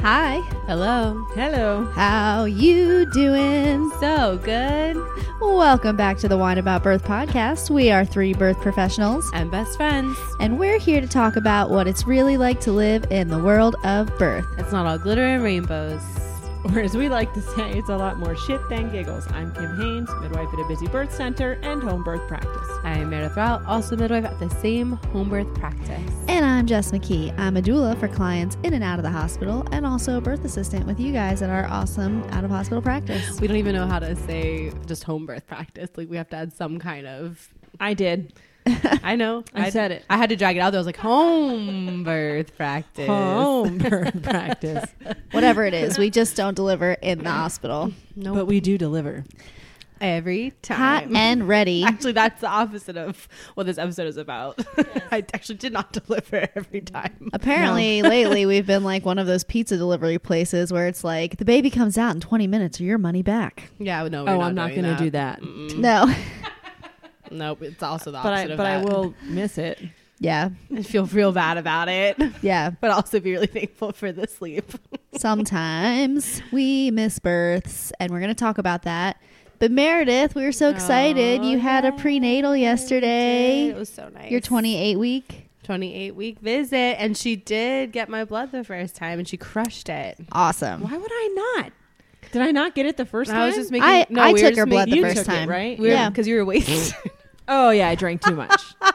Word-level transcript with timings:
Hi. 0.00 0.36
Hello. 0.66 1.24
Hello. 1.34 1.84
How 1.94 2.44
you 2.44 3.04
doing? 3.12 3.90
So 4.00 4.38
good. 4.42 4.96
Welcome 5.40 5.96
back 5.96 6.18
to 6.18 6.28
the 6.28 6.38
Wine 6.38 6.58
About 6.58 6.82
Birth 6.82 7.04
podcast. 7.04 7.68
We 7.70 7.90
are 7.90 8.04
three 8.04 8.32
birth 8.32 8.60
professionals, 8.60 9.28
And 9.34 9.50
best 9.50 9.76
friends. 9.76 10.16
and 10.40 10.58
we're 10.58 10.78
here 10.78 11.00
to 11.00 11.06
talk 11.08 11.36
about 11.36 11.70
what 11.70 11.86
it's 11.88 12.06
really 12.06 12.36
like 12.36 12.60
to 12.60 12.72
live 12.72 13.10
in 13.10 13.28
the 13.28 13.38
world 13.38 13.74
of 13.84 14.06
birth. 14.18 14.46
It's 14.56 14.72
not 14.72 14.86
all 14.86 14.98
glitter 14.98 15.24
and 15.26 15.42
rainbows. 15.42 16.00
Or 16.74 16.80
as 16.80 16.94
we 16.94 17.08
like 17.08 17.32
to 17.32 17.40
say, 17.40 17.70
it's 17.78 17.88
a 17.88 17.96
lot 17.96 18.18
more 18.18 18.36
shit 18.36 18.60
than 18.68 18.92
giggles. 18.92 19.26
I'm 19.32 19.54
Kim 19.54 19.74
Haynes, 19.76 20.10
midwife 20.20 20.48
at 20.52 20.60
a 20.60 20.68
busy 20.68 20.86
birth 20.86 21.14
center 21.14 21.58
and 21.62 21.82
home 21.82 22.04
birth 22.04 22.28
practice. 22.28 22.68
I 22.84 22.98
am 22.98 23.08
Meredith 23.08 23.36
Rao, 23.36 23.64
also 23.66 23.96
midwife 23.96 24.26
at 24.26 24.38
the 24.38 24.50
same 24.50 24.92
home 24.92 25.30
birth 25.30 25.52
practice. 25.54 26.12
And 26.28 26.44
I'm 26.44 26.66
Jess 26.66 26.92
McKee. 26.92 27.36
I'm 27.38 27.56
a 27.56 27.62
doula 27.62 27.98
for 27.98 28.06
clients 28.06 28.58
in 28.64 28.74
and 28.74 28.84
out 28.84 28.98
of 28.98 29.02
the 29.02 29.10
hospital, 29.10 29.66
and 29.72 29.86
also 29.86 30.18
a 30.18 30.20
birth 30.20 30.44
assistant 30.44 30.86
with 30.86 31.00
you 31.00 31.10
guys 31.10 31.40
at 31.40 31.48
our 31.48 31.66
awesome 31.66 32.22
out 32.30 32.44
of 32.44 32.50
hospital 32.50 32.82
practice. 32.82 33.40
We 33.40 33.48
don't 33.48 33.56
even 33.56 33.74
know 33.74 33.86
how 33.86 33.98
to 34.00 34.14
say 34.14 34.70
just 34.86 35.04
home 35.04 35.24
birth 35.24 35.46
practice. 35.46 35.88
Like 35.96 36.10
we 36.10 36.18
have 36.18 36.28
to 36.30 36.36
add 36.36 36.52
some 36.52 36.78
kind 36.78 37.06
of. 37.06 37.48
I 37.80 37.94
did. 37.94 38.34
I 39.02 39.16
know. 39.16 39.44
I 39.54 39.70
said 39.70 39.92
it. 39.92 40.04
I 40.10 40.16
had 40.16 40.28
to 40.30 40.36
drag 40.36 40.56
it 40.56 40.60
out 40.60 40.70
there. 40.70 40.78
I 40.78 40.80
was 40.80 40.86
like, 40.86 40.96
home 40.96 42.04
birth 42.04 42.56
practice. 42.56 43.06
Home 43.06 43.78
birth 43.78 44.22
practice. 44.22 44.84
Whatever 45.32 45.64
it 45.64 45.74
is, 45.74 45.98
we 45.98 46.10
just 46.10 46.36
don't 46.36 46.54
deliver 46.54 46.92
in 46.92 47.22
the 47.22 47.30
hospital. 47.30 47.92
No. 48.16 48.34
But 48.34 48.46
we 48.46 48.60
do 48.60 48.78
deliver. 48.78 49.24
every 50.00 50.52
time. 50.62 50.76
Hot 50.78 51.02
time. 51.04 51.16
and 51.16 51.48
ready. 51.48 51.82
Actually, 51.86 52.12
that's 52.12 52.40
the 52.40 52.48
opposite 52.48 52.96
of 52.96 53.28
what 53.54 53.66
this 53.66 53.78
episode 53.78 54.06
is 54.06 54.16
about. 54.16 54.60
I 55.10 55.24
actually 55.34 55.56
did 55.56 55.72
not 55.72 55.92
deliver 55.92 56.48
every 56.54 56.80
time. 56.80 57.30
Apparently, 57.32 58.02
lately 58.02 58.46
we've 58.46 58.66
been 58.66 58.84
like 58.84 59.04
one 59.04 59.18
of 59.18 59.26
those 59.26 59.44
pizza 59.44 59.76
delivery 59.76 60.18
places 60.18 60.72
where 60.72 60.86
it's 60.86 61.02
like 61.04 61.38
the 61.38 61.44
baby 61.44 61.70
comes 61.70 61.98
out 61.98 62.14
in 62.14 62.20
20 62.20 62.46
minutes 62.46 62.80
or 62.80 62.84
your 62.84 62.98
money 62.98 63.22
back. 63.22 63.70
Yeah, 63.78 64.06
no. 64.08 64.24
we're 64.24 64.30
oh, 64.30 64.40
I'm 64.40 64.54
not 64.54 64.70
going 64.70 64.84
to 64.84 64.96
do 64.96 65.10
that. 65.10 65.42
No. 65.42 66.12
Nope, 67.30 67.62
it's 67.62 67.82
also 67.82 68.10
the 68.10 68.18
But 68.22 68.32
opposite 68.32 68.50
I 68.50 68.52
of 68.52 68.56
but 68.56 68.66
I 68.66 68.82
will 68.84 69.14
miss 69.24 69.58
it. 69.58 69.78
yeah. 70.18 70.50
I 70.74 70.82
feel 70.82 71.06
real 71.06 71.32
bad 71.32 71.58
about 71.58 71.88
it, 71.88 72.16
Yeah. 72.42 72.70
but 72.80 72.90
also 72.90 73.20
be 73.20 73.32
really 73.32 73.46
thankful 73.46 73.92
for 73.92 74.12
the 74.12 74.26
sleep. 74.26 74.70
Sometimes 75.16 76.42
we 76.52 76.90
miss 76.90 77.18
births, 77.18 77.92
and 78.00 78.10
we're 78.10 78.20
going 78.20 78.28
to 78.28 78.34
talk 78.34 78.58
about 78.58 78.82
that. 78.82 79.20
But 79.58 79.70
Meredith, 79.72 80.34
we 80.34 80.44
were 80.44 80.52
so 80.52 80.68
excited. 80.70 81.40
Oh, 81.40 81.44
you 81.48 81.58
had 81.58 81.84
a 81.84 81.92
prenatal 81.92 82.56
yesterday. 82.56 83.68
It 83.68 83.76
was 83.76 83.88
so 83.88 84.08
nice. 84.08 84.30
Your 84.30 84.40
28 84.40 84.96
week. 84.98 85.48
28 85.64 86.14
week 86.14 86.38
visit, 86.40 86.96
and 86.98 87.16
she 87.16 87.36
did 87.36 87.92
get 87.92 88.08
my 88.08 88.24
blood 88.24 88.52
the 88.52 88.64
first 88.64 88.96
time, 88.96 89.18
and 89.18 89.28
she 89.28 89.36
crushed 89.36 89.88
it. 89.88 90.18
Awesome. 90.32 90.80
Why 90.82 90.96
would 90.96 91.10
I 91.12 91.54
not? 91.62 91.72
Did 92.32 92.42
I 92.42 92.50
not 92.52 92.74
get 92.74 92.86
it 92.86 92.96
the 92.96 93.04
first 93.04 93.30
time? 93.30 93.40
I 93.40 93.46
was 93.46 93.54
just 93.56 93.70
making. 93.70 93.84
I, 93.88 94.06
no, 94.08 94.22
I 94.22 94.32
we 94.32 94.40
took 94.40 94.44
were 94.54 94.60
her 94.60 94.66
just 94.66 94.68
blood 94.70 94.86
the 94.88 94.90
making- 94.92 94.96
you 94.96 95.02
first 95.02 95.16
took 95.26 95.34
it, 95.34 95.38
time. 95.38 95.48
right? 95.48 95.78
We 95.78 95.88
were, 95.88 95.92
Yeah. 95.92 96.08
because 96.08 96.26
you 96.28 96.36
were 96.36 96.44
wasted. 96.44 96.94
Oh 97.48 97.70
yeah, 97.70 97.88
I 97.88 97.94
drank 97.94 98.22
too 98.22 98.36
much. 98.36 98.62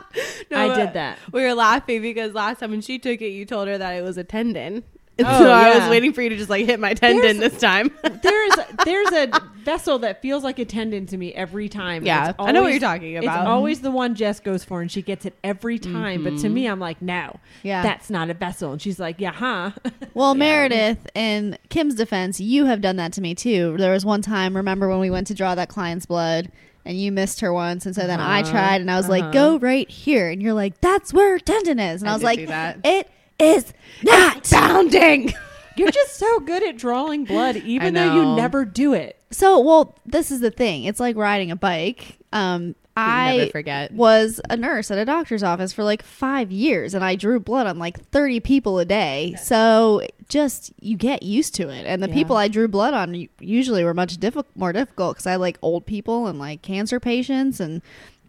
No, 0.52 0.59
I 0.59 0.76
did 0.76 0.94
that. 0.94 1.18
We 1.32 1.42
were 1.42 1.56
laughing 1.56 2.04
because 2.04 2.34
last 2.34 2.59
time 2.59 2.70
when 2.70 2.82
she 2.82 3.00
took 3.00 3.20
it, 3.22 3.30
you 3.30 3.46
told 3.46 3.68
her 3.68 3.80
that 3.80 3.94
it 3.94 4.04
was 4.04 4.18
a 4.18 4.23
tendon. 4.23 4.84
And 5.16 5.28
Oh, 5.28 5.40
so 5.40 5.52
I 5.52 5.78
was 5.78 5.90
waiting 5.90 6.12
for 6.12 6.23
you 6.23 6.30
to 6.30 6.36
just 6.36 6.50
like 6.50 6.66
hit 6.66 6.80
my 6.80 6.96
tendon 6.96 7.38
There's- 7.38 7.52
this 7.52 7.62
time. 7.62 7.92
There's 8.24 8.54
there's 8.84 9.12
a 9.12 9.42
vessel 9.64 10.00
that 10.00 10.24
feels 10.24 10.44
like 10.44 10.58
a 10.58 10.66
tendon 10.66 11.06
to 11.08 11.18
me 11.18 11.31
every 11.36 11.70
time. 11.70 12.04
Yeah, 12.04 12.30
It's 12.30 12.36
I 12.40 12.52
know 12.52 12.64
what 12.64 12.72
you're 12.72 12.80
talking 12.80 13.18
about. 13.18 13.42
It's 13.42 13.48
always 13.48 13.81
the 13.81 13.92
one 13.92 14.16
Jess 14.16 14.40
goes 14.40 14.64
for, 14.64 14.81
and 14.81 14.92
she 14.92 15.04
gets 15.04 15.28
it 15.28 15.36
every 15.44 15.78
time. 15.78 16.24
But 16.24 16.31
to 16.31 16.36
mm-hmm. 16.38 16.54
me, 16.54 16.66
I'm 16.68 16.80
like, 16.80 17.00
no, 17.00 17.40
Yeah. 17.62 17.84
that's 17.84 18.09
not 18.09 18.31
a 18.31 18.34
vessel. 18.34 18.72
And 18.72 18.81
she's 18.81 19.00
like, 19.00 19.22
yeah, 19.22 19.34
huh? 19.34 19.72
Well, 20.16 20.34
Meredith, 20.34 21.08
in 21.14 21.59
Kim's 21.70 21.94
defense, 21.94 22.40
you 22.40 22.66
have 22.66 22.81
done 22.81 22.96
that 22.96 23.14
to 23.14 23.22
me 23.22 23.35
too. 23.35 23.75
There 23.78 23.94
was 23.94 24.06
one 24.06 24.24
time, 24.24 24.58
remember 24.58 24.90
when 24.90 25.00
we 25.00 25.12
went 25.12 25.28
to 25.28 25.35
draw 25.35 25.53
that 25.53 25.70
client's 25.70 26.08
blood 26.08 26.52
and 26.86 27.00
you 27.00 27.12
missed 27.12 27.40
her 27.42 27.54
once. 27.54 27.86
And 27.86 27.96
so 27.96 28.06
then 28.08 28.20
I 28.20 28.42
Uh-huh. 28.42 28.52
tried 28.52 28.82
and 28.82 28.90
I 28.92 28.98
was 28.98 29.08
like, 29.10 29.24
Uh-huh. 29.24 29.32
go 29.32 29.60
right 29.60 29.90
here. 29.90 30.30
And 30.30 30.42
you're 30.42 30.54
like, 30.54 30.80
that's 30.82 31.14
where 31.14 31.38
tendon 31.40 31.80
is. 31.80 32.02
And 32.02 32.10
I, 32.10 32.14
I 32.14 32.16
was 32.16 32.24
like, 32.24 32.40
do 32.40 32.46
that. 32.48 32.80
it 32.84 33.10
is 33.40 33.74
not. 34.04 34.50
Bounding. 34.50 35.34
You're 35.76 35.90
just 35.90 36.18
so 36.18 36.40
good 36.40 36.62
at 36.62 36.78
drawing 36.78 37.26
blood, 37.26 37.56
even 37.56 37.96
though 37.96 38.14
you 38.14 38.36
never 38.36 38.64
do 38.64 38.94
it. 38.94 39.20
So, 39.32 39.60
well, 39.60 39.96
this 40.06 40.30
is 40.30 40.40
the 40.40 40.52
thing. 40.52 40.84
It's 40.84 41.00
like 41.00 41.16
riding 41.16 41.50
a 41.50 41.56
bike. 41.56 42.20
Um, 42.32 42.76
I 42.96 43.38
never 43.38 43.52
forget. 43.52 43.92
was 43.92 44.40
a 44.50 44.56
nurse 44.58 44.92
at 44.92 44.98
a 44.98 45.06
doctor's 45.06 45.42
office 45.44 45.74
for 45.74 45.84
like 45.84 46.04
five 46.04 46.52
years, 46.52 46.94
and 46.94 47.04
I 47.04 47.16
drew 47.16 47.40
blood 47.40 47.66
on 47.68 47.80
like 47.80 48.00
thirty 48.12 48.40
people 48.40 48.78
a 48.80 48.86
day. 48.86 49.36
So 49.42 50.02
just 50.30 50.72
you 50.80 50.96
get 50.98 51.24
used 51.24 51.56
to 51.56 51.70
it. 51.70 51.86
And 51.86 52.02
the 52.03 52.08
Yeah. 52.08 52.14
people 52.14 52.38
I 52.38 52.48
drew 52.48 52.68
blood 52.68 52.94
on 52.94 53.28
usually 53.40 53.84
were 53.84 53.94
much 53.94 54.18
more 54.56 54.74
difficult 54.74 55.16
because 55.16 55.28
I 55.28 55.32
had 55.32 55.40
like 55.42 55.58
old 55.62 55.86
people 55.86 56.28
and 56.28 56.40
like 56.40 56.62
cancer 56.62 57.00
patients 57.00 57.59
and 57.59 57.82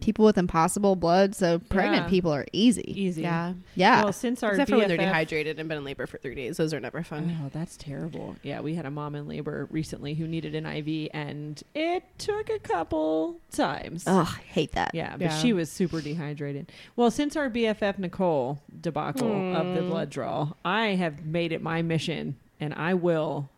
people 0.05 0.23
with 0.23 0.37
impossible 0.37 0.95
blood. 0.95 1.33
So 1.35 1.57
pregnant 1.57 2.03
Yeah. 2.03 2.09
people 2.09 2.31
are 2.31 2.45
easy. 2.53 2.83
Easy. 2.87 3.23
Yeah. 3.23 3.53
Yeah. 3.73 4.03
Well, 4.03 4.13
since 4.13 4.43
our 4.43 4.51
Except 4.51 4.69
for 4.69 4.77
when 4.77 4.87
they're 4.87 4.97
BFF 4.97 5.01
dehydrated 5.01 5.59
and 5.59 5.67
been 5.67 5.79
in 5.79 5.83
labor 5.83 6.05
for 6.05 6.19
three 6.19 6.35
days. 6.35 6.57
Those 6.57 6.73
are 6.75 6.79
never 6.79 7.01
fun. 7.01 7.35
Oh, 7.43 7.49
that's 7.51 7.75
terrible. 7.75 8.35
Yeah, 8.43 8.61
we 8.61 8.75
had 8.75 8.85
a 8.85 8.91
mom 8.91 9.15
in 9.15 9.27
labor 9.27 9.67
recently 9.71 10.13
who 10.13 10.27
needed 10.27 10.53
an 10.53 10.67
IV, 10.67 11.09
and 11.11 11.61
it 11.73 12.03
took 12.19 12.51
a 12.51 12.59
couple 12.59 13.39
times. 13.51 14.03
Ugh, 14.05 14.27
I 14.29 14.41
hate 14.43 14.73
that. 14.73 14.91
Yeah, 14.93 15.13
but 15.13 15.21
Yeah. 15.21 15.37
she 15.37 15.53
was 15.53 15.71
super 15.71 15.99
dehydrated. 16.01 16.71
Well, 16.95 17.09
since 17.09 17.35
our 17.35 17.49
BFF 17.49 17.97
Nicole 17.97 18.59
debacle 18.79 19.55
of 19.55 19.73
the 19.73 19.81
mm. 19.81 19.89
blood 19.89 20.11
draw, 20.11 20.51
I 20.63 20.89
have 20.89 21.25
made 21.25 21.51
it 21.51 21.63
my 21.63 21.81
mission, 21.81 22.35
and 22.59 22.73
I 22.75 22.93
will. 22.93 23.49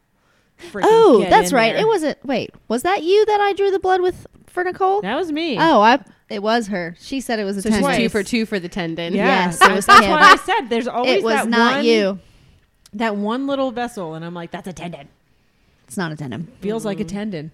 freaking 0.72 0.86
Oh, 0.86 1.20
get 1.20 1.30
that's 1.30 1.52
in 1.52 1.56
right. 1.56 1.74
there. 1.74 1.84
It 1.84 1.88
wasn't. 1.88 2.26
Wait, 2.26 2.52
was 2.68 2.82
that 2.84 3.04
you 3.04 3.26
that 3.26 3.40
I 3.40 3.54
drew 3.54 3.70
the 3.70 3.78
blood 3.80 4.02
with 4.02 4.26
for 4.48 4.64
Nicole? 4.64 5.02
That 5.02 5.16
was 5.16 5.32
me. 5.32 5.58
Oh, 5.60 5.82
I. 5.82 6.00
It 6.30 6.44
was 6.44 6.68
her. 6.68 6.96
She 7.00 7.22
said 7.22 7.40
it 7.40 7.46
was 7.46 7.58
a 7.58 7.62
So 7.62 7.70
tendon. 7.70 7.96
two 7.96 8.10
for 8.10 8.22
two 8.24 8.46
for 8.46 8.60
the 8.60 8.68
tendon. 8.70 9.14
yeah. 9.14 9.46
Yes, 9.46 9.62
it 9.62 9.72
was 9.72 9.86
that's 9.86 10.02
Kim. 10.02 10.10
why 10.12 10.20
I 10.22 10.36
said 10.38 10.68
there's 10.70 10.88
always 10.88 11.18
It 11.20 11.24
was 11.24 11.34
that 11.36 11.48
not 11.48 11.76
one, 11.78 11.86
you. 11.86 12.20
That 12.94 13.16
one 13.16 13.48
little 13.48 13.72
vessel, 13.72 14.14
and 14.14 14.26
I'm 14.26 14.34
like, 14.34 14.52
that's 14.52 14.68
a 14.68 14.74
tendon. 14.74 15.08
It's 15.88 15.96
not 15.98 16.12
a 16.12 16.16
tendon. 16.18 16.52
Feels 16.60 16.84
like 16.84 17.00
a 17.00 17.06
tendon. 17.06 17.52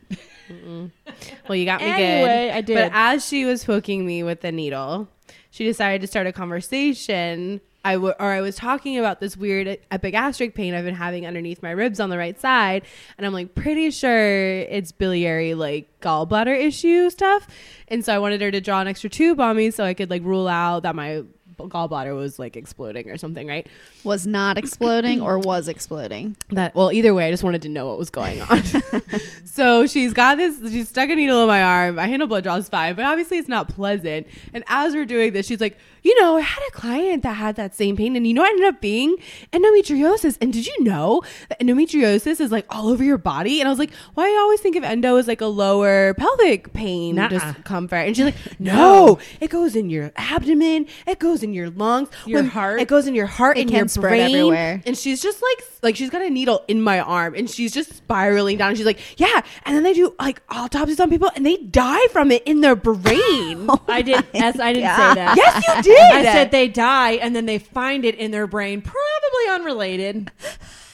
Well, 1.47 1.55
you 1.55 1.65
got 1.65 1.81
me 1.81 1.87
Anyway, 1.87 2.47
good. 2.47 2.55
I 2.55 2.61
did. 2.61 2.75
But 2.75 2.91
as 2.93 3.25
she 3.25 3.45
was 3.45 3.63
poking 3.63 4.05
me 4.05 4.23
with 4.23 4.41
the 4.41 4.51
needle, 4.51 5.07
she 5.51 5.63
decided 5.65 6.01
to 6.01 6.07
start 6.07 6.25
a 6.27 6.31
conversation. 6.33 7.61
I 7.85 7.93
w- 7.95 8.13
or 8.19 8.27
I 8.27 8.41
was 8.41 8.55
talking 8.55 8.97
about 8.97 9.19
this 9.19 9.35
weird 9.35 9.77
epigastric 9.91 10.55
pain 10.55 10.73
I've 10.73 10.85
been 10.85 10.95
having 10.95 11.25
underneath 11.27 11.61
my 11.61 11.71
ribs 11.71 11.99
on 11.99 12.09
the 12.09 12.17
right 12.17 12.39
side, 12.39 12.83
and 13.17 13.25
I'm 13.27 13.33
like 13.33 13.55
pretty 13.55 13.91
sure 13.91 14.59
it's 14.59 14.91
biliary 14.91 15.53
like 15.53 15.99
gallbladder 15.99 16.57
issue 16.57 17.09
stuff. 17.09 17.47
And 17.89 18.03
so 18.05 18.13
I 18.15 18.19
wanted 18.19 18.41
her 18.41 18.51
to 18.51 18.61
draw 18.61 18.79
an 18.81 18.87
extra 18.87 19.09
tube 19.09 19.39
on 19.39 19.55
me 19.57 19.69
so 19.71 19.83
I 19.83 19.93
could 19.93 20.09
like 20.09 20.23
rule 20.23 20.47
out 20.47 20.83
that 20.83 20.95
my 20.95 21.23
gallbladder 21.57 22.15
was 22.15 22.39
like 22.39 22.57
exploding 22.57 23.09
or 23.09 23.17
something, 23.17 23.47
right? 23.47 23.67
Was 24.03 24.25
not 24.27 24.57
exploding 24.57 25.21
or 25.21 25.37
was 25.39 25.67
exploding. 25.67 26.35
that 26.49 26.75
well 26.75 26.91
either 26.91 27.13
way 27.13 27.27
i 27.27 27.31
just 27.31 27.43
wanted 27.43 27.61
to 27.61 27.69
know 27.69 27.87
what 27.87 27.97
was 27.97 28.09
going 28.09 28.41
on 28.41 28.61
so 29.45 29.85
she's 29.87 30.11
got 30.13 30.37
this 30.37 30.59
she's 30.71 30.89
stuck 30.89 31.09
a 31.09 31.15
needle 31.15 31.41
in 31.41 31.47
my 31.47 31.63
arm 31.63 31.97
i 31.99 32.07
handle 32.07 32.27
blood 32.27 32.43
draws 32.43 32.67
fine 32.67 32.95
but 32.95 33.05
obviously 33.05 33.37
it's 33.37 33.47
not 33.47 33.69
pleasant 33.69 34.27
and 34.53 34.63
as 34.67 34.93
we're 34.93 35.05
doing 35.05 35.31
this 35.31 35.45
she's 35.47 35.61
like 35.61 35.77
you 36.03 36.19
know 36.21 36.37
i 36.37 36.41
had 36.41 36.61
a 36.67 36.71
client 36.71 37.23
that 37.23 37.33
had 37.33 37.55
that 37.55 37.73
same 37.73 37.95
pain 37.95 38.15
and 38.15 38.27
you 38.27 38.33
know 38.33 38.41
what 38.41 38.49
ended 38.51 38.65
up 38.67 38.81
being 38.81 39.15
endometriosis 39.51 40.37
and 40.41 40.51
did 40.53 40.65
you 40.67 40.83
know 40.83 41.21
that 41.49 41.59
endometriosis 41.59 42.39
is 42.41 42.51
like 42.51 42.65
all 42.69 42.89
over 42.89 43.03
your 43.03 43.17
body 43.17 43.59
and 43.59 43.67
i 43.67 43.71
was 43.71 43.79
like 43.79 43.91
why 44.13 44.23
well, 44.23 44.33
i 44.33 44.41
always 44.41 44.59
think 44.59 44.75
of 44.75 44.83
endo 44.83 45.15
as 45.15 45.27
like 45.27 45.41
a 45.41 45.45
lower 45.45 46.13
pelvic 46.15 46.73
pain 46.73 47.15
Nuh-uh. 47.15 47.29
discomfort 47.29 48.07
and 48.07 48.15
she's 48.15 48.25
like 48.25 48.35
no 48.59 49.19
it 49.39 49.49
goes 49.49 49.75
in 49.75 49.89
your 49.89 50.11
abdomen 50.15 50.87
it 51.07 51.19
goes 51.19 51.43
in 51.43 51.53
your 51.53 51.69
lungs 51.69 52.09
Your 52.25 52.41
when- 52.41 52.49
heart. 52.49 52.79
it 52.81 52.87
goes 52.87 53.07
in 53.07 53.15
your 53.15 53.27
heart 53.27 53.57
and 53.57 53.69
can 53.69 53.77
your 53.79 53.87
spread 53.87 54.09
brain 54.09 54.21
everywhere. 54.35 54.81
and 54.85 54.97
she's 54.97 55.21
just 55.21 55.41
like 55.41 55.63
like 55.81 55.95
she's 55.95 56.09
got 56.09 56.21
a 56.21 56.29
needle 56.29 56.63
in 56.67 56.81
my 56.81 56.99
arm 56.99 57.35
and 57.35 57.49
she's 57.49 57.71
just 57.73 57.93
spiraling 57.93 58.57
down 58.57 58.69
and 58.69 58.77
she's 58.77 58.85
like 58.85 58.99
yeah 59.19 59.41
and 59.65 59.75
then 59.75 59.83
they 59.83 59.93
do 59.93 60.13
like 60.19 60.41
autopsies 60.49 60.99
on 60.99 61.09
people 61.09 61.29
and 61.35 61.45
they 61.45 61.57
die 61.57 62.07
from 62.11 62.31
it 62.31 62.43
in 62.45 62.61
their 62.61 62.75
brain 62.75 63.69
I 63.87 64.01
did. 64.01 64.25
As 64.33 64.59
I 64.59 64.73
didn't 64.73 64.89
God. 64.89 65.09
say 65.09 65.15
that. 65.15 65.37
yes 65.37 65.63
you 65.67 65.83
did 65.83 65.92
I 65.97 66.23
said 66.23 66.51
they 66.51 66.67
die 66.67 67.11
and 67.11 67.35
then 67.35 67.45
they 67.45 67.59
find 67.59 68.05
it 68.05 68.15
in 68.15 68.31
their 68.31 68.47
brain, 68.47 68.81
probably 68.81 69.49
unrelated. 69.51 70.31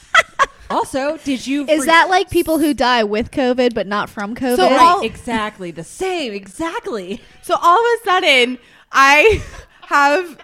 also, 0.70 1.16
did 1.18 1.46
you? 1.46 1.66
Is 1.66 1.80
for- 1.80 1.86
that 1.86 2.08
like 2.08 2.30
people 2.30 2.58
who 2.58 2.74
die 2.74 3.04
with 3.04 3.30
COVID 3.30 3.74
but 3.74 3.86
not 3.86 4.08
from 4.10 4.34
COVID? 4.34 4.56
So 4.56 4.70
right? 4.70 4.80
all- 4.80 5.02
exactly 5.02 5.70
the 5.70 5.84
same? 5.84 6.32
Exactly. 6.32 7.20
so 7.42 7.56
all 7.60 7.78
of 7.78 8.00
a 8.00 8.04
sudden 8.04 8.58
i 8.92 9.42
have 9.82 10.38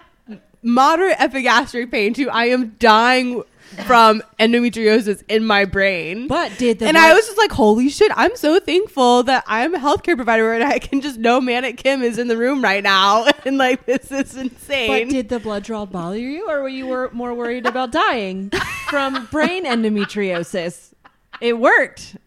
moderate 0.61 1.19
epigastric 1.19 1.91
pain 1.91 2.13
too 2.13 2.29
i 2.29 2.45
am 2.45 2.75
dying 2.79 3.43
from 3.85 4.23
endometriosis 4.39 5.23
in 5.27 5.45
my 5.45 5.65
brain. 5.65 6.27
But 6.27 6.57
did 6.57 6.79
the 6.79 6.87
and 6.87 6.97
I 6.97 7.13
was 7.13 7.25
just 7.25 7.37
like, 7.37 7.51
holy 7.51 7.89
shit, 7.89 8.11
I'm 8.15 8.35
so 8.35 8.59
thankful 8.59 9.23
that 9.23 9.43
I'm 9.47 9.75
a 9.75 9.79
healthcare 9.79 10.15
provider 10.15 10.53
and 10.53 10.63
I 10.63 10.79
can 10.79 11.01
just 11.01 11.17
know 11.19 11.39
Manic 11.39 11.77
Kim 11.77 12.01
is 12.01 12.17
in 12.17 12.27
the 12.27 12.37
room 12.37 12.63
right 12.63 12.83
now. 12.83 13.27
And 13.45 13.57
like, 13.57 13.85
this 13.85 14.11
is 14.11 14.35
insane. 14.35 15.07
But 15.07 15.09
did 15.13 15.29
the 15.29 15.39
blood 15.39 15.63
draw 15.63 15.85
bother 15.85 16.17
you, 16.17 16.49
or 16.49 16.61
were 16.61 16.67
you 16.67 16.85
wor- 16.85 17.09
more 17.13 17.33
worried 17.33 17.65
about 17.65 17.91
dying 17.91 18.49
from 18.89 19.25
brain 19.27 19.63
endometriosis? 19.65 20.93
It 21.39 21.57
worked. 21.57 22.17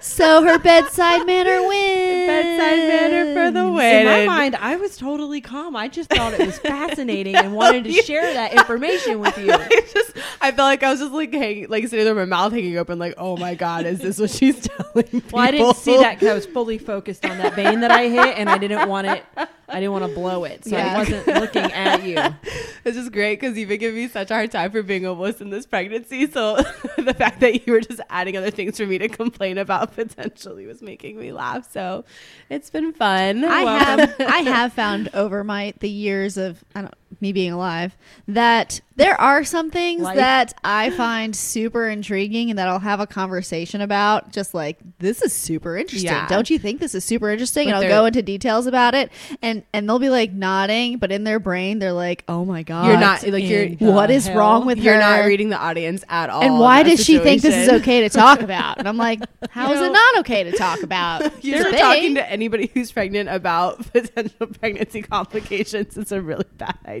So 0.00 0.42
her 0.42 0.58
bedside 0.58 1.26
manner 1.26 1.66
wins. 1.66 2.26
Bedside 2.26 2.88
manner 2.88 3.34
for 3.34 3.50
the 3.50 3.70
win. 3.70 4.06
In 4.06 4.06
my 4.06 4.24
mind, 4.24 4.56
I 4.56 4.76
was 4.76 4.96
totally 4.96 5.40
calm. 5.40 5.76
I 5.76 5.88
just 5.88 6.10
thought 6.10 6.32
it 6.32 6.46
was 6.46 6.58
fascinating 6.58 7.36
and 7.36 7.54
wanted 7.54 7.84
to 7.84 7.92
share 8.04 8.32
that 8.32 8.52
information 8.52 9.20
with 9.20 9.36
you. 9.38 9.52
I 9.52 9.68
just, 9.92 10.12
I 10.40 10.52
felt 10.52 10.66
like 10.66 10.82
I 10.82 10.90
was 10.90 11.00
just 11.00 11.12
like 11.12 11.32
hanging, 11.32 11.68
like 11.68 11.86
sitting 11.88 12.04
there, 12.04 12.14
with 12.14 12.28
my 12.28 12.36
mouth 12.36 12.52
hanging 12.52 12.78
open, 12.78 12.98
like, 12.98 13.14
oh 13.18 13.36
my 13.36 13.54
god, 13.54 13.84
is 13.86 13.98
this 13.98 14.18
what 14.18 14.30
she's 14.30 14.60
telling 14.68 15.04
people? 15.04 15.30
Well, 15.32 15.46
I 15.46 15.50
didn't 15.50 15.76
see 15.76 15.96
that 15.98 16.14
because 16.14 16.28
I 16.28 16.34
was 16.34 16.46
fully 16.46 16.78
focused 16.78 17.24
on 17.26 17.38
that 17.38 17.54
vein 17.54 17.80
that 17.80 17.90
I 17.90 18.08
hit, 18.08 18.38
and 18.38 18.48
I 18.48 18.58
didn't 18.58 18.88
want 18.88 19.06
it. 19.06 19.24
I 19.70 19.74
didn't 19.80 19.92
want 19.92 20.04
to 20.06 20.14
blow 20.14 20.44
it, 20.44 20.64
so 20.64 20.76
Yeah. 20.76 20.94
I 20.94 20.98
wasn't 20.98 21.26
looking 21.26 21.72
at 21.72 22.02
you. 22.04 22.18
It's 22.82 22.96
just 22.96 23.12
great 23.12 23.38
because 23.38 23.58
you've 23.58 23.68
been 23.68 23.78
giving 23.78 24.00
me 24.02 24.08
such 24.08 24.30
a 24.30 24.34
hard 24.34 24.50
time 24.50 24.70
for 24.70 24.82
being 24.82 25.06
almost 25.06 25.42
in 25.42 25.50
this 25.50 25.66
pregnancy. 25.66 26.26
So 26.30 26.56
the 26.96 27.12
fact 27.12 27.40
that 27.40 27.66
you 27.66 27.74
were 27.74 27.80
just 27.82 28.00
adding 28.08 28.38
other 28.38 28.50
things 28.50 28.78
for 28.78 28.86
me 28.86 28.96
to 28.98 29.08
complain 29.08 29.58
about 29.58 29.92
potentially 29.94 30.64
was 30.66 30.80
making 30.80 31.18
me 31.18 31.30
laugh. 31.30 31.70
So 31.70 32.06
it's 32.48 32.70
been 32.70 32.94
fun. 32.94 33.44
I 33.44 33.64
Welcome. 33.64 33.98
have 34.18 34.20
I 34.30 34.38
have 34.38 34.72
found 34.72 35.10
over 35.12 35.44
my 35.44 35.74
the 35.80 35.90
years 35.90 36.38
of 36.38 36.64
I 36.74 36.80
don't 36.80 36.94
me 37.20 37.32
being 37.32 37.52
alive 37.52 37.96
that 38.28 38.80
there 38.96 39.18
are 39.20 39.44
some 39.44 39.70
things 39.70 40.02
Life. 40.02 40.16
that 40.16 40.52
I 40.62 40.90
find 40.90 41.34
super 41.34 41.88
intriguing 41.88 42.50
and 42.50 42.58
that 42.58 42.68
I'll 42.68 42.78
have 42.78 43.00
a 43.00 43.06
conversation 43.06 43.80
about. 43.80 44.30
Just 44.30 44.52
like 44.54 44.78
this 44.98 45.22
is 45.22 45.32
super 45.32 45.76
interesting, 45.76 46.10
Yeah. 46.10 46.28
don't 46.28 46.50
you 46.50 46.58
think 46.58 46.80
this 46.80 46.94
is 46.94 47.02
super 47.04 47.30
interesting? 47.30 47.68
But 47.68 47.76
and 47.76 47.84
I'll 47.84 47.90
go 47.90 48.04
into 48.06 48.22
details 48.22 48.66
about 48.66 48.94
it, 48.94 49.10
and 49.42 49.62
and 49.72 49.88
they'll 49.88 49.98
be 49.98 50.10
like 50.10 50.32
nodding, 50.32 50.98
but 50.98 51.10
in 51.10 51.24
their 51.24 51.40
brain 51.40 51.78
they're 51.78 51.92
like, 51.94 52.24
oh 52.28 52.44
my 52.44 52.62
god, 52.62 52.86
You're 52.88 53.00
not 53.00 53.26
like 53.26 53.44
you're. 53.44 53.68
What 53.92 54.10
is 54.10 54.26
hell? 54.26 54.36
wong 54.36 54.66
with 54.66 54.78
You're 54.78 54.94
her? 54.94 55.00
not 55.00 55.24
reading 55.24 55.48
the 55.48 55.58
audience 55.58 56.04
at 56.08 56.28
all. 56.30 56.42
and 56.42 56.58
why 56.58 56.82
does 56.82 57.02
she 57.04 57.18
think 57.18 57.40
this 57.42 57.56
is 57.56 57.80
okay 57.80 58.02
to 58.02 58.08
talk 58.10 58.40
about? 58.42 58.78
And 58.78 58.86
I'm 58.86 58.98
like, 58.98 59.20
how 59.50 59.72
is 59.72 59.80
know- 59.80 59.86
it 59.86 59.92
not 59.92 60.18
okay 60.20 60.44
to 60.44 60.52
talk 60.52 60.82
about? 60.82 61.42
You're 61.44 61.70
talking 61.72 62.14
to 62.16 62.30
anybody 62.30 62.70
who's 62.74 62.92
pregnant 62.92 63.30
about 63.30 63.78
potential 63.92 64.46
pregnancy 64.46 65.00
complications. 65.02 65.96
It's 65.96 66.12
a 66.12 66.20
really 66.20 66.44
bad 66.58 66.78
idea. 66.86 66.99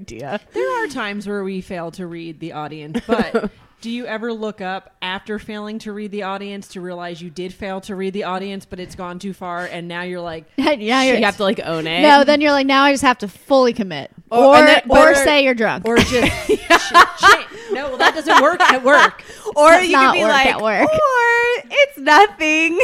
There 0.52 0.84
are 0.84 0.88
times 0.88 1.26
where 1.26 1.42
we 1.44 1.60
fail 1.60 1.90
to 1.92 2.06
read 2.06 2.40
the 2.40 2.52
audience, 2.52 3.00
but 3.06 3.50
do 3.80 3.90
you 3.90 4.06
ever 4.06 4.32
look 4.32 4.60
up 4.60 4.94
after 5.00 5.38
failing 5.38 5.78
to 5.80 5.92
read 5.92 6.10
the 6.10 6.24
audience 6.24 6.68
to 6.68 6.80
realize 6.80 7.22
you 7.22 7.30
did 7.30 7.52
fail 7.54 7.80
to 7.82 7.94
read 7.96 8.12
the 8.12 8.24
audience, 8.24 8.66
but 8.66 8.78
it's 8.80 8.94
gone 8.94 9.18
too 9.18 9.32
far, 9.32 9.64
and 9.64 9.88
now 9.88 10.02
you're 10.02 10.20
like, 10.20 10.44
yeah, 10.56 11.02
you're, 11.02 11.16
have 11.24 11.36
to 11.38 11.42
like 11.44 11.60
own 11.60 11.86
it. 11.86 12.02
No, 12.02 12.24
then 12.24 12.40
you're 12.40 12.52
like, 12.52 12.66
now 12.66 12.84
I 12.84 12.92
just 12.92 13.02
have 13.04 13.18
to 13.18 13.28
fully 13.28 13.72
commit, 13.72 14.10
Or- 14.30 14.44
or 14.44 14.56
then- 14.66 14.82
or, 14.88 15.10
or- 15.12 15.14
say 15.14 15.44
you're 15.44 15.54
drunk, 15.54 15.86
or 15.86 15.96
just 15.96 16.32
sh- 16.46 16.56
sh- 16.58 17.46
no, 17.72 17.88
well, 17.88 17.96
that 17.98 18.12
doesn't 18.14 18.42
work 18.42 18.60
at 18.60 18.82
work. 18.84 19.22
or 19.56 19.70
Does 19.70 19.88
you 19.88 19.94
can 19.96 20.12
be 20.14 20.22
work 20.24 20.32
like, 20.32 20.46
at 20.46 20.60
work. 20.60 20.88
or 20.88 21.70
it's 21.70 21.98
nothing. 21.98 22.80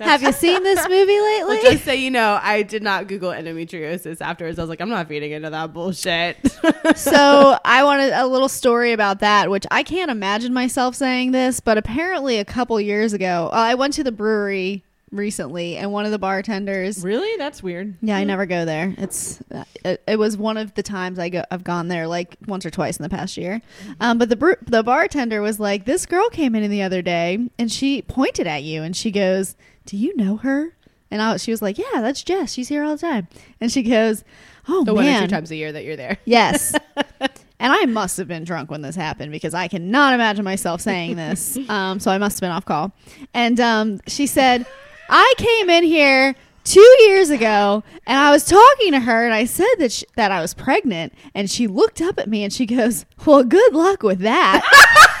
Have 0.00 0.22
you 0.22 0.32
seen 0.32 0.62
this 0.62 0.88
movie 0.88 1.20
lately? 1.20 1.56
Well, 1.56 1.72
just 1.72 1.84
so 1.84 1.92
you 1.92 2.10
know, 2.10 2.38
I 2.42 2.62
did 2.62 2.82
not 2.82 3.06
Google 3.06 3.30
endometriosis 3.30 4.20
afterwards. 4.20 4.58
I 4.58 4.62
was 4.62 4.68
like, 4.68 4.80
I'm 4.80 4.88
not 4.88 5.08
feeding 5.08 5.32
into 5.32 5.50
that 5.50 5.72
bullshit. 5.72 6.36
so 6.96 7.58
I 7.64 7.84
wanted 7.84 8.12
a 8.12 8.26
little 8.26 8.48
story 8.48 8.92
about 8.92 9.20
that, 9.20 9.50
which 9.50 9.66
I 9.70 9.82
can't 9.82 10.10
imagine 10.10 10.52
myself 10.52 10.94
saying 10.94 11.32
this, 11.32 11.60
but 11.60 11.78
apparently 11.78 12.38
a 12.38 12.44
couple 12.44 12.80
years 12.80 13.12
ago, 13.12 13.48
uh, 13.52 13.56
I 13.56 13.74
went 13.74 13.94
to 13.94 14.04
the 14.04 14.12
brewery 14.12 14.84
recently, 15.12 15.76
and 15.76 15.92
one 15.92 16.04
of 16.04 16.10
the 16.10 16.18
bartenders. 16.18 17.02
Really, 17.02 17.36
that's 17.36 17.62
weird. 17.62 17.96
Yeah, 18.00 18.16
I 18.16 18.24
never 18.24 18.46
go 18.46 18.64
there. 18.64 18.94
It's 18.98 19.40
uh, 19.52 19.64
it, 19.84 20.02
it 20.06 20.18
was 20.18 20.36
one 20.36 20.56
of 20.56 20.74
the 20.74 20.82
times 20.82 21.18
I 21.18 21.28
go 21.28 21.44
I've 21.50 21.64
gone 21.64 21.88
there 21.88 22.06
like 22.06 22.36
once 22.46 22.64
or 22.64 22.70
twice 22.70 22.96
in 22.96 23.02
the 23.02 23.08
past 23.08 23.36
year. 23.36 23.60
Um, 24.00 24.18
but 24.18 24.28
the 24.28 24.56
the 24.66 24.82
bartender 24.82 25.40
was 25.42 25.58
like, 25.60 25.84
"This 25.84 26.06
girl 26.06 26.28
came 26.30 26.54
in 26.54 26.70
the 26.70 26.82
other 26.82 27.02
day 27.02 27.48
and 27.58 27.70
she 27.70 28.02
pointed 28.02 28.46
at 28.46 28.62
you 28.62 28.82
and 28.82 28.96
she 28.96 29.10
goes, 29.10 29.56
"Do 29.86 29.96
you 29.96 30.16
know 30.16 30.36
her?" 30.38 30.74
And 31.10 31.20
I, 31.20 31.36
she 31.38 31.50
was 31.50 31.60
like, 31.62 31.78
"Yeah, 31.78 32.00
that's 32.00 32.22
Jess. 32.22 32.52
She's 32.52 32.68
here 32.68 32.84
all 32.84 32.96
the 32.96 33.00
time." 33.00 33.28
And 33.60 33.70
she 33.70 33.82
goes, 33.82 34.24
"Oh 34.68 34.84
the 34.84 34.94
one 34.94 35.06
or 35.06 35.20
two 35.20 35.26
times 35.26 35.50
a 35.50 35.56
year 35.56 35.72
that 35.72 35.84
you're 35.84 35.96
there. 35.96 36.18
Yes. 36.24 36.74
and 37.60 37.72
I 37.72 37.84
must 37.84 38.16
have 38.16 38.26
been 38.26 38.44
drunk 38.44 38.70
when 38.70 38.80
this 38.80 38.96
happened 38.96 39.32
because 39.32 39.54
I 39.54 39.68
cannot 39.68 40.14
imagine 40.14 40.44
myself 40.44 40.80
saying 40.80 41.16
this. 41.16 41.58
Um, 41.70 42.00
so 42.00 42.10
I 42.10 42.18
must 42.18 42.38
have 42.38 42.40
been 42.40 42.50
off 42.50 42.64
call. 42.64 42.92
And 43.32 43.60
um, 43.60 44.00
she 44.08 44.26
said, 44.26 44.66
I 45.12 45.34
came 45.36 45.68
in 45.68 45.82
here 45.84 46.34
two 46.62 46.96
years 47.00 47.30
ago 47.30 47.82
and 48.06 48.16
I 48.16 48.30
was 48.30 48.44
talking 48.44 48.92
to 48.92 49.00
her 49.00 49.24
and 49.24 49.34
I 49.34 49.44
said 49.44 49.66
that, 49.78 49.90
sh- 49.92 50.04
that 50.14 50.30
I 50.30 50.40
was 50.40 50.54
pregnant. 50.54 51.12
And 51.34 51.50
she 51.50 51.66
looked 51.66 52.00
up 52.00 52.18
at 52.18 52.28
me 52.28 52.44
and 52.44 52.52
she 52.52 52.64
goes, 52.64 53.04
Well, 53.26 53.42
good 53.42 53.74
luck 53.74 54.02
with 54.04 54.20
that. 54.20 54.62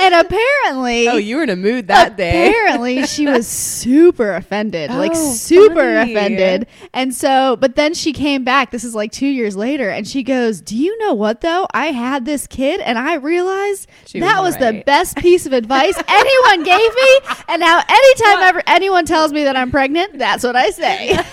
and 0.00 0.14
apparently. 0.14 1.08
Oh, 1.08 1.16
you 1.16 1.36
were 1.36 1.42
in 1.42 1.50
a 1.50 1.56
mood 1.56 1.88
that 1.88 2.16
day. 2.16 2.48
Apparently, 2.48 3.04
she 3.06 3.26
was 3.26 3.46
super 3.80 4.34
offended, 4.34 4.90
like 4.90 5.12
Oh, 5.14 5.32
super 5.32 5.74
funny. 5.98 6.12
offended. 6.14 6.66
And 6.92 7.14
so, 7.14 7.56
but 7.56 7.76
then 7.76 7.94
she 7.94 8.12
came 8.12 8.42
back. 8.44 8.70
This 8.70 8.84
is 8.84 8.94
like 8.94 9.12
two 9.12 9.26
years 9.26 9.56
later, 9.56 9.88
and 9.90 10.06
she 10.06 10.22
goes, 10.22 10.60
"Do 10.60 10.76
you 10.76 10.96
know 10.98 11.14
what 11.14 11.40
though? 11.40 11.66
I 11.72 11.86
had 11.86 12.24
this 12.24 12.46
kid, 12.46 12.80
and 12.80 12.98
I 12.98 13.14
realized 13.14 13.88
She 14.06 14.20
that 14.20 14.40
was 14.42 14.54
was 14.54 14.56
the 14.56 14.82
best 14.86 15.16
piece 15.18 15.46
of 15.46 15.52
advice 15.52 15.94
anyone 16.08 16.64
gave 16.64 16.94
me. 16.94 17.18
And 17.48 17.60
now, 17.60 17.80
anytime 17.88 18.38
ever 18.48 18.62
anyone 18.66 19.04
tells 19.04 19.32
me 19.32 19.44
that 19.44 19.56
I'm 19.56 19.70
pregnant, 19.70 20.18
that's 20.18 20.42
what 20.44 20.56
I 20.56 20.70
say. 20.70 21.18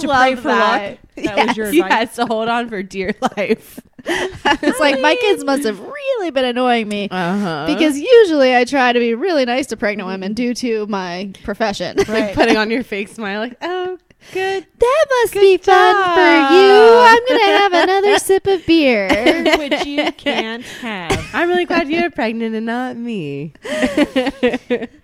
To 0.00 0.06
Love 0.06 0.20
pray 0.22 0.34
for 0.36 0.42
that. 0.48 0.90
luck. 0.90 0.98
That 1.24 1.46
was 1.48 1.56
your 1.56 1.66
advice. 1.68 1.90
Yes, 1.90 2.16
to 2.16 2.26
hold 2.26 2.48
on 2.48 2.68
for 2.68 2.82
dear 2.82 3.14
life. 3.36 3.80
It's 4.04 4.80
like 4.80 5.00
my 5.00 5.16
kids 5.16 5.44
must 5.44 5.64
have 5.64 5.80
really 5.80 6.30
been 6.30 6.44
annoying 6.44 6.88
me. 6.88 7.08
Uh-huh. 7.10 7.66
Because 7.66 7.98
usually 7.98 8.54
I 8.56 8.64
try 8.64 8.92
to 8.92 8.98
be 8.98 9.14
really 9.14 9.44
nice 9.44 9.66
to 9.68 9.76
pregnant 9.76 10.08
women 10.08 10.34
due 10.34 10.54
to 10.54 10.86
my 10.86 11.32
profession. 11.44 11.96
like 12.08 12.34
putting 12.34 12.56
on 12.56 12.70
your 12.70 12.82
fake 12.82 13.08
smile, 13.08 13.40
like, 13.40 13.56
oh, 13.62 13.98
good. 14.32 14.66
That 14.78 15.04
must 15.10 15.32
Good 15.34 15.40
be 15.40 15.56
fun 15.58 15.94
for 16.14 16.54
you. 16.54 16.98
I'm 17.00 17.26
going 17.26 17.40
to 17.40 17.46
have 17.46 17.72
another 17.72 18.18
sip 18.18 18.46
of 18.46 18.64
beer. 18.66 19.08
which 19.58 19.86
you 19.86 20.10
can't 20.12 20.64
have. 20.64 21.30
I'm 21.32 21.48
really 21.48 21.64
glad 21.64 21.88
you're 21.88 22.10
pregnant 22.10 22.54
and 22.54 22.66
not 22.66 22.96
me. 22.96 23.52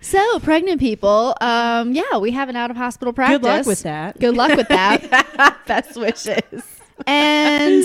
so, 0.01 0.39
pregnant 0.39 0.79
people, 0.79 1.35
um, 1.41 1.93
yeah, 1.93 2.17
we 2.17 2.31
have 2.31 2.49
an 2.49 2.55
out 2.55 2.71
of 2.71 2.77
hospital 2.77 3.13
practice. 3.13 3.39
Good 3.39 3.47
luck 3.47 3.65
with 3.65 3.83
that. 3.83 4.19
Good 4.19 4.35
luck 4.35 4.55
with 4.57 4.67
that. 4.69 5.57
Best 5.67 5.97
wishes. 5.97 6.63
and 7.07 7.83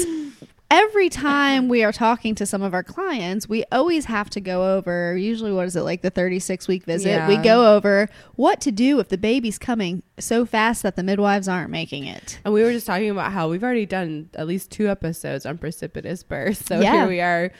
every 0.70 1.08
time 1.08 1.68
we 1.68 1.82
are 1.82 1.92
talking 1.92 2.34
to 2.36 2.46
some 2.46 2.62
of 2.62 2.72
our 2.72 2.82
clients, 2.82 3.48
we 3.48 3.64
always 3.72 4.04
have 4.06 4.30
to 4.30 4.40
go 4.40 4.76
over, 4.76 5.16
usually, 5.16 5.52
what 5.52 5.66
is 5.66 5.74
it, 5.76 5.82
like 5.82 6.02
the 6.02 6.10
36 6.10 6.68
week 6.68 6.84
visit? 6.84 7.08
Yeah. 7.10 7.28
We 7.28 7.36
go 7.38 7.74
over 7.76 8.08
what 8.36 8.60
to 8.62 8.70
do 8.72 9.00
if 9.00 9.08
the 9.08 9.18
baby's 9.18 9.58
coming 9.58 10.02
so 10.18 10.46
fast 10.46 10.82
that 10.84 10.96
the 10.96 11.02
midwives 11.02 11.48
aren't 11.48 11.70
making 11.70 12.06
it. 12.06 12.38
And 12.44 12.54
we 12.54 12.62
were 12.62 12.72
just 12.72 12.86
talking 12.86 13.10
about 13.10 13.32
how 13.32 13.48
we've 13.48 13.64
already 13.64 13.86
done 13.86 14.30
at 14.34 14.46
least 14.46 14.70
two 14.70 14.88
episodes 14.88 15.44
on 15.44 15.58
precipitous 15.58 16.22
birth. 16.22 16.64
So 16.70 16.80
Yeah. 16.80 16.92
here 16.92 17.08
we 17.08 17.20
are 17.20 17.50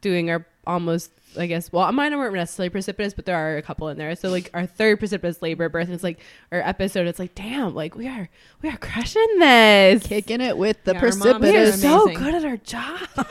doing 0.00 0.30
our 0.30 0.46
almost, 0.66 1.10
I 1.38 1.46
guess, 1.46 1.72
well, 1.72 1.90
mine 1.92 2.16
weren't 2.16 2.34
necessarily 2.34 2.70
precipitous, 2.70 3.14
but 3.14 3.26
there 3.26 3.36
are 3.36 3.56
a 3.56 3.62
couple 3.62 3.88
in 3.88 3.98
there. 3.98 4.14
So 4.16 4.30
like 4.30 4.50
our 4.54 4.66
third 4.66 4.98
precipitous 4.98 5.42
labor 5.42 5.68
birth, 5.68 5.86
and 5.86 5.94
it's 5.94 6.04
like 6.04 6.20
our 6.52 6.60
episode. 6.60 7.06
It's 7.06 7.18
like, 7.18 7.34
damn, 7.34 7.74
like 7.74 7.94
we 7.94 8.08
are, 8.08 8.28
we 8.62 8.68
are 8.68 8.76
crushing 8.76 9.38
this. 9.38 10.06
Kicking 10.06 10.40
it 10.40 10.56
with 10.56 10.82
the 10.84 10.92
Yeah, 10.92 11.00
our 11.00 11.16
moms 11.16 11.22
We 11.22 11.30
are 11.30 11.38
precipitous. 11.38 11.80
So 11.82 12.06
good 12.08 12.34
at 12.34 12.44
our 12.44 12.56
job. 12.56 13.08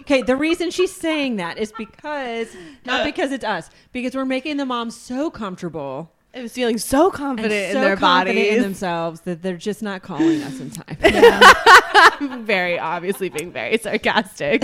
Okay, 0.00 0.22
the 0.22 0.36
reason 0.36 0.70
she's 0.70 0.94
saying 0.94 1.36
that 1.36 1.58
is 1.58 1.70
because 1.76 2.56
not 2.86 3.04
because 3.04 3.30
it's 3.30 3.44
us, 3.44 3.68
because 3.92 4.14
we're 4.14 4.24
making 4.24 4.56
the 4.56 4.64
moms 4.64 4.96
so 4.96 5.30
comfortable 5.30 6.10
I 6.34 6.42
was 6.42 6.52
feeling 6.52 6.78
so 6.78 7.06
and 7.06 7.14
confident 7.14 7.52
in 7.52 7.80
their 7.80 7.96
confident 7.96 8.36
bodies. 8.38 8.56
in 8.56 8.62
themselves 8.62 9.22
that 9.22 9.42
they're 9.42 9.56
just 9.56 9.82
not 9.82 10.02
calling 10.02 10.42
us 10.42 10.60
in 10.60 10.70
time. 10.70 10.96
very 12.44 12.78
obviously 12.78 13.28
being 13.28 13.50
very 13.50 13.78
sarcastic. 13.78 14.62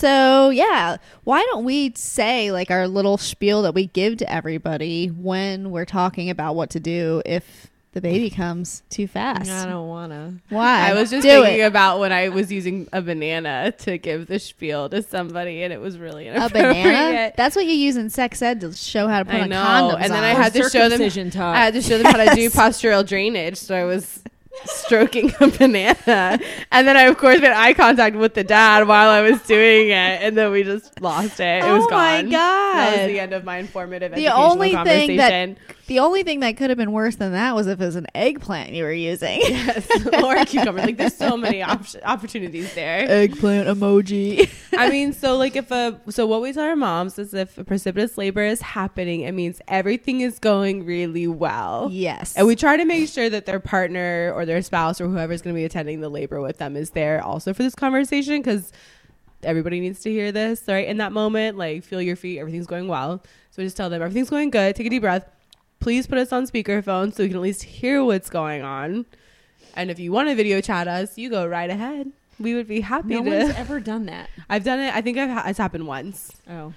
So 0.00 0.48
yeah, 0.48 0.96
why 1.24 1.42
don't 1.50 1.64
we 1.64 1.92
say 1.94 2.52
like 2.52 2.70
our 2.70 2.88
little 2.88 3.18
spiel 3.18 3.60
that 3.62 3.74
we 3.74 3.86
give 3.88 4.16
to 4.18 4.32
everybody 4.32 5.08
when 5.08 5.70
we're 5.70 5.84
talking 5.84 6.30
about 6.30 6.54
what 6.54 6.70
to 6.70 6.80
do 6.80 7.20
if 7.26 7.70
the 7.92 8.00
baby 8.00 8.30
comes 8.30 8.82
too 8.88 9.06
fast? 9.06 9.50
I 9.50 9.66
don't 9.66 9.88
wanna. 9.88 10.36
Why? 10.48 10.88
I 10.88 10.94
was 10.94 11.10
just 11.10 11.22
do 11.22 11.42
thinking 11.42 11.60
it. 11.60 11.64
about 11.64 11.98
when 12.00 12.12
I 12.12 12.30
was 12.30 12.50
using 12.50 12.88
a 12.94 13.02
banana 13.02 13.72
to 13.80 13.98
give 13.98 14.26
the 14.26 14.38
spiel 14.38 14.88
to 14.88 15.02
somebody, 15.02 15.62
and 15.62 15.70
it 15.70 15.82
was 15.82 15.98
really 15.98 16.28
a 16.28 16.48
banana. 16.48 17.32
That's 17.36 17.54
what 17.54 17.66
you 17.66 17.74
use 17.74 17.96
in 17.98 18.08
sex 18.08 18.40
ed 18.40 18.62
to 18.62 18.72
show 18.72 19.06
how 19.06 19.18
to 19.18 19.26
put 19.26 19.34
I 19.34 19.40
on 19.42 19.48
know, 19.50 19.56
condoms. 19.62 19.94
and 19.96 20.12
then 20.14 20.24
on. 20.24 20.24
I 20.24 20.28
had 20.32 20.54
to 20.54 20.60
show 20.70 20.88
them. 20.88 20.92
circumcision 20.92 21.30
talk. 21.30 21.54
I 21.54 21.58
had 21.64 21.74
to 21.74 21.82
show 21.82 21.98
them 21.98 22.06
how 22.06 22.24
to 22.24 22.34
do 22.34 22.48
postural 22.50 23.06
drainage. 23.06 23.58
So 23.58 23.74
I 23.74 23.84
was 23.84 24.22
stroking 24.64 25.32
a 25.40 25.48
banana. 25.48 26.38
And 26.70 26.86
then 26.86 26.96
I, 26.96 27.02
of 27.04 27.16
course, 27.18 27.40
made 27.40 27.52
eye 27.52 27.72
contact 27.74 28.16
with 28.16 28.34
the 28.34 28.44
dad 28.44 28.86
while 28.86 29.08
I 29.08 29.22
was 29.22 29.40
doing 29.42 29.88
it. 29.88 29.92
And 30.22 30.36
then 30.36 30.50
we 30.52 30.62
just 30.62 31.00
lost 31.00 31.40
it. 31.40 31.64
It 31.64 31.70
was 31.72 31.86
gone. 31.86 31.90
Oh 31.90 32.22
my. 32.22 32.22
God. 32.22 32.30
That 32.32 32.98
was 32.98 33.06
the 33.06 33.20
end 33.20 33.32
of 33.32 33.44
my 33.44 33.58
informative 33.58 34.12
The 34.14 34.26
educational 34.26 34.50
only 34.52 34.70
thing 34.84 35.16
that- 35.16 35.30
conversation. 35.30 35.56
The 35.90 35.98
only 35.98 36.22
thing 36.22 36.38
that 36.38 36.56
could 36.56 36.70
have 36.70 36.76
been 36.76 36.92
worse 36.92 37.16
than 37.16 37.32
that 37.32 37.56
was 37.56 37.66
if 37.66 37.80
it 37.80 37.84
was 37.84 37.96
an 37.96 38.06
eggplant 38.14 38.70
you 38.70 38.84
were 38.84 38.92
using. 38.92 39.40
yes. 39.40 39.88
or 40.22 40.36
a 40.36 40.46
cucumber. 40.46 40.80
Like, 40.80 40.96
there's 40.96 41.16
so 41.16 41.36
many 41.36 41.64
op- 41.64 41.84
opportunities 42.04 42.72
there. 42.74 43.10
eggplant 43.10 43.66
emoji. 43.66 44.48
I 44.78 44.88
mean, 44.88 45.12
so 45.12 45.36
like 45.36 45.56
if 45.56 45.72
a 45.72 46.00
so 46.08 46.28
what 46.28 46.42
we 46.42 46.52
tell 46.52 46.62
our 46.62 46.76
moms 46.76 47.18
is 47.18 47.34
if 47.34 47.58
a 47.58 47.64
precipitous 47.64 48.16
labor 48.16 48.44
is 48.44 48.60
happening, 48.60 49.22
it 49.22 49.32
means 49.32 49.60
everything 49.66 50.20
is 50.20 50.38
going 50.38 50.86
really 50.86 51.26
well. 51.26 51.88
yes. 51.90 52.36
And 52.36 52.46
we 52.46 52.54
try 52.54 52.76
to 52.76 52.84
make 52.84 53.08
sure 53.08 53.28
that 53.28 53.46
their 53.46 53.58
partner 53.58 54.32
or 54.32 54.46
their 54.46 54.62
spouse 54.62 55.00
or 55.00 55.08
whoever's 55.08 55.42
going 55.42 55.56
to 55.56 55.58
be 55.58 55.64
attending 55.64 56.02
the 56.02 56.08
labor 56.08 56.40
with 56.40 56.58
them 56.58 56.76
is 56.76 56.90
there 56.90 57.20
also 57.20 57.52
for 57.52 57.64
this 57.64 57.74
conversation 57.74 58.36
because 58.36 58.72
everybody 59.42 59.80
needs 59.80 60.02
to 60.02 60.10
hear 60.12 60.30
this, 60.30 60.62
right? 60.68 60.86
In 60.86 60.98
that 60.98 61.10
moment, 61.10 61.58
like 61.58 61.82
feel 61.82 62.00
your 62.00 62.14
feet, 62.14 62.38
everything's 62.38 62.68
going 62.68 62.86
well. 62.86 63.24
So 63.50 63.56
we 63.60 63.64
just 63.64 63.76
tell 63.76 63.90
them 63.90 64.00
everything's 64.02 64.30
going 64.30 64.50
good. 64.50 64.76
Take 64.76 64.86
a 64.86 64.90
deep 64.90 65.02
breath. 65.02 65.28
Please 65.80 66.06
put 66.06 66.18
us 66.18 66.32
on 66.32 66.46
speakerphone 66.46 67.12
so 67.14 67.22
we 67.22 67.28
can 67.28 67.36
at 67.36 67.42
least 67.42 67.62
hear 67.62 68.04
what's 68.04 68.28
going 68.30 68.62
on. 68.62 69.06
And 69.74 69.90
if 69.90 69.98
you 69.98 70.12
want 70.12 70.28
to 70.28 70.34
video 70.34 70.60
chat 70.60 70.86
us, 70.88 71.16
you 71.16 71.30
go 71.30 71.46
right 71.46 71.70
ahead. 71.70 72.10
We 72.38 72.54
would 72.54 72.68
be 72.68 72.80
happy 72.80 73.08
No 73.08 73.22
to. 73.24 73.30
one's 73.30 73.50
ever 73.56 73.80
done 73.80 74.06
that. 74.06 74.28
I've 74.48 74.64
done 74.64 74.80
it. 74.80 74.94
I 74.94 75.00
think 75.00 75.16
I've 75.18 75.30
ha- 75.30 75.44
it's 75.46 75.58
happened 75.58 75.86
once. 75.86 76.32
Oh. 76.48 76.72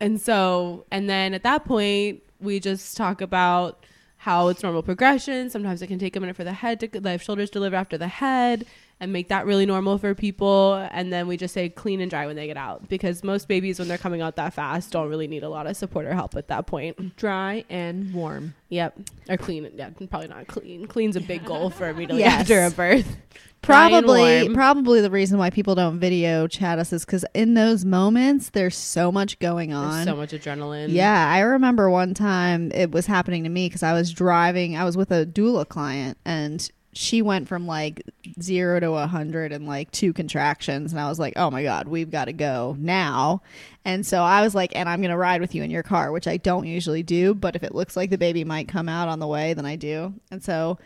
And 0.00 0.20
so, 0.20 0.84
and 0.90 1.08
then 1.08 1.34
at 1.34 1.42
that 1.44 1.64
point, 1.64 2.22
we 2.40 2.58
just 2.58 2.96
talk 2.96 3.20
about 3.20 3.84
how 4.18 4.48
it's 4.48 4.62
normal 4.62 4.82
progression. 4.82 5.50
Sometimes 5.50 5.82
it 5.82 5.86
can 5.88 5.98
take 5.98 6.16
a 6.16 6.20
minute 6.20 6.34
for 6.36 6.44
the 6.44 6.52
head 6.52 6.80
to 6.80 6.88
the 6.88 7.18
shoulders 7.18 7.50
to 7.50 7.54
deliver 7.54 7.76
after 7.76 7.96
the 7.98 8.08
head 8.08 8.64
and 9.02 9.12
make 9.12 9.28
that 9.28 9.46
really 9.46 9.66
normal 9.66 9.98
for 9.98 10.14
people. 10.14 10.74
And 10.92 11.12
then 11.12 11.26
we 11.26 11.36
just 11.36 11.52
say 11.52 11.68
clean 11.68 12.00
and 12.00 12.08
dry 12.08 12.24
when 12.26 12.36
they 12.36 12.46
get 12.46 12.56
out 12.56 12.88
because 12.88 13.24
most 13.24 13.48
babies, 13.48 13.80
when 13.80 13.88
they're 13.88 13.98
coming 13.98 14.22
out 14.22 14.36
that 14.36 14.54
fast, 14.54 14.92
don't 14.92 15.08
really 15.08 15.26
need 15.26 15.42
a 15.42 15.48
lot 15.48 15.66
of 15.66 15.76
support 15.76 16.06
or 16.06 16.14
help 16.14 16.36
at 16.36 16.46
that 16.48 16.68
point. 16.68 17.16
Dry 17.16 17.64
and 17.68 18.14
warm. 18.14 18.54
Yep. 18.68 18.96
Or 19.28 19.36
clean. 19.36 19.68
Yeah, 19.74 19.90
probably 20.08 20.28
not 20.28 20.46
clean. 20.46 20.86
Clean's 20.86 21.16
a 21.16 21.20
big 21.20 21.44
goal 21.46 21.68
for 21.68 21.88
immediately 21.88 22.20
Yes. 22.20 22.42
after 22.42 22.62
a 22.64 22.70
birth. 22.76 23.16
Probably 23.60 24.48
probably 24.54 25.00
the 25.00 25.10
reason 25.10 25.38
why 25.38 25.50
people 25.50 25.74
don't 25.74 25.98
video 26.00 26.46
chat 26.46 26.78
us 26.78 26.92
is 26.92 27.04
because 27.04 27.24
in 27.34 27.54
those 27.54 27.84
moments 27.84 28.50
there's 28.50 28.76
so 28.76 29.10
much 29.12 29.38
going 29.40 29.72
on. 29.72 29.92
There's 29.92 30.04
so 30.04 30.16
much 30.16 30.30
adrenaline. 30.32 30.88
Yeah, 30.90 31.28
I 31.28 31.40
remember 31.40 31.88
one 31.90 32.12
time 32.14 32.70
it 32.72 32.90
was 32.90 33.06
happening 33.06 33.44
to 33.44 33.50
me 33.50 33.66
because 33.68 33.82
I 33.82 33.92
was 33.92 34.12
driving. 34.12 34.76
I 34.76 34.84
was 34.84 34.96
with 34.96 35.10
a 35.12 35.24
doula 35.26 35.68
client, 35.68 36.18
and 36.24 36.68
she 36.92 37.22
went 37.22 37.48
from 37.48 37.66
like 37.66 38.02
zero 38.40 38.78
to 38.80 38.92
a 38.92 39.06
hundred 39.06 39.52
in 39.52 39.66
like 39.66 39.90
two 39.90 40.12
contractions, 40.12 40.92
and 40.92 41.00
I 41.00 41.08
was 41.08 41.18
like, 41.18 41.34
"Oh 41.36 41.50
my 41.50 41.62
god, 41.62 41.88
we've 41.88 42.10
got 42.10 42.26
to 42.26 42.32
go 42.32 42.76
now." 42.78 43.42
And 43.84 44.06
so 44.06 44.22
I 44.22 44.42
was 44.42 44.54
like, 44.54 44.76
"And 44.76 44.88
I'm 44.88 45.00
gonna 45.00 45.16
ride 45.16 45.40
with 45.40 45.54
you 45.54 45.62
in 45.62 45.70
your 45.70 45.82
car," 45.82 46.12
which 46.12 46.28
I 46.28 46.36
don't 46.36 46.66
usually 46.66 47.02
do, 47.02 47.34
but 47.34 47.56
if 47.56 47.62
it 47.62 47.74
looks 47.74 47.96
like 47.96 48.10
the 48.10 48.18
baby 48.18 48.44
might 48.44 48.68
come 48.68 48.88
out 48.88 49.08
on 49.08 49.20
the 49.20 49.26
way, 49.26 49.54
then 49.54 49.66
I 49.66 49.76
do. 49.76 50.14
And 50.30 50.42
so 50.42 50.78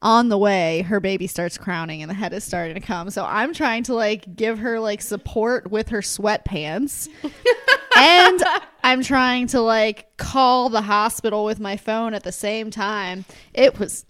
on 0.00 0.28
the 0.28 0.38
way, 0.38 0.82
her 0.82 1.00
baby 1.00 1.26
starts 1.26 1.58
crowning 1.58 2.02
and 2.02 2.10
the 2.10 2.14
head 2.14 2.32
is 2.32 2.44
starting 2.44 2.74
to 2.74 2.80
come. 2.80 3.10
So 3.10 3.24
I'm 3.24 3.52
trying 3.52 3.82
to 3.84 3.94
like 3.94 4.36
give 4.36 4.60
her 4.60 4.78
like 4.78 5.02
support 5.02 5.70
with 5.70 5.88
her 5.88 6.00
sweatpants. 6.00 7.08
and 7.96 8.42
I'm 8.84 9.02
trying 9.02 9.48
to 9.48 9.60
like 9.60 10.16
call 10.16 10.68
the 10.68 10.82
hospital 10.82 11.44
with 11.44 11.58
my 11.58 11.76
phone 11.76 12.14
at 12.14 12.22
the 12.22 12.32
same 12.32 12.70
time. 12.70 13.24
It 13.52 13.78
was 13.78 14.06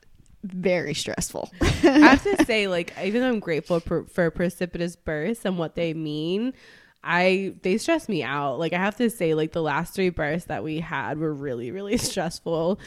very 0.53 0.95
stressful. 0.95 1.51
I 1.61 1.65
have 1.99 2.23
to 2.25 2.45
say, 2.47 2.69
like, 2.69 2.93
even 3.03 3.21
though 3.23 3.29
I'm 3.29 3.41
grateful 3.41 3.81
for, 3.81 4.05
for 4.05 4.31
precipitous 4.31 4.97
births 4.97 5.45
and 5.45 5.59
what 5.59 5.75
they 5.75 5.95
mean, 5.95 6.55
I 7.03 7.55
they 7.63 7.79
stress 7.79 8.09
me 8.09 8.23
out. 8.23 8.59
Like, 8.59 8.73
I 8.73 8.79
have 8.79 8.97
to 8.97 9.11
say, 9.11 9.35
like, 9.35 9.53
the 9.53 9.63
last 9.63 9.95
three 9.95 10.11
births 10.11 10.47
that 10.47 10.65
we 10.65 10.81
had 10.81 11.19
were 11.19 11.33
really, 11.33 11.71
really 11.71 11.97
stressful. 11.99 12.81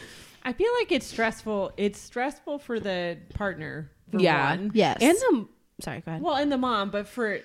I 0.43 0.53
feel 0.53 0.71
like 0.79 0.91
it's 0.91 1.05
stressful. 1.05 1.73
It's 1.77 1.99
stressful 1.99 2.59
for 2.59 2.79
the 2.79 3.17
partner. 3.33 3.91
For 4.11 4.19
yeah, 4.19 4.55
one. 4.57 4.71
yes. 4.73 4.97
and 5.01 5.15
the 5.15 5.47
sorry, 5.83 6.01
go 6.01 6.11
ahead. 6.11 6.21
Well, 6.21 6.35
and 6.35 6.51
the 6.51 6.57
mom, 6.57 6.89
but 6.89 7.07
for 7.07 7.39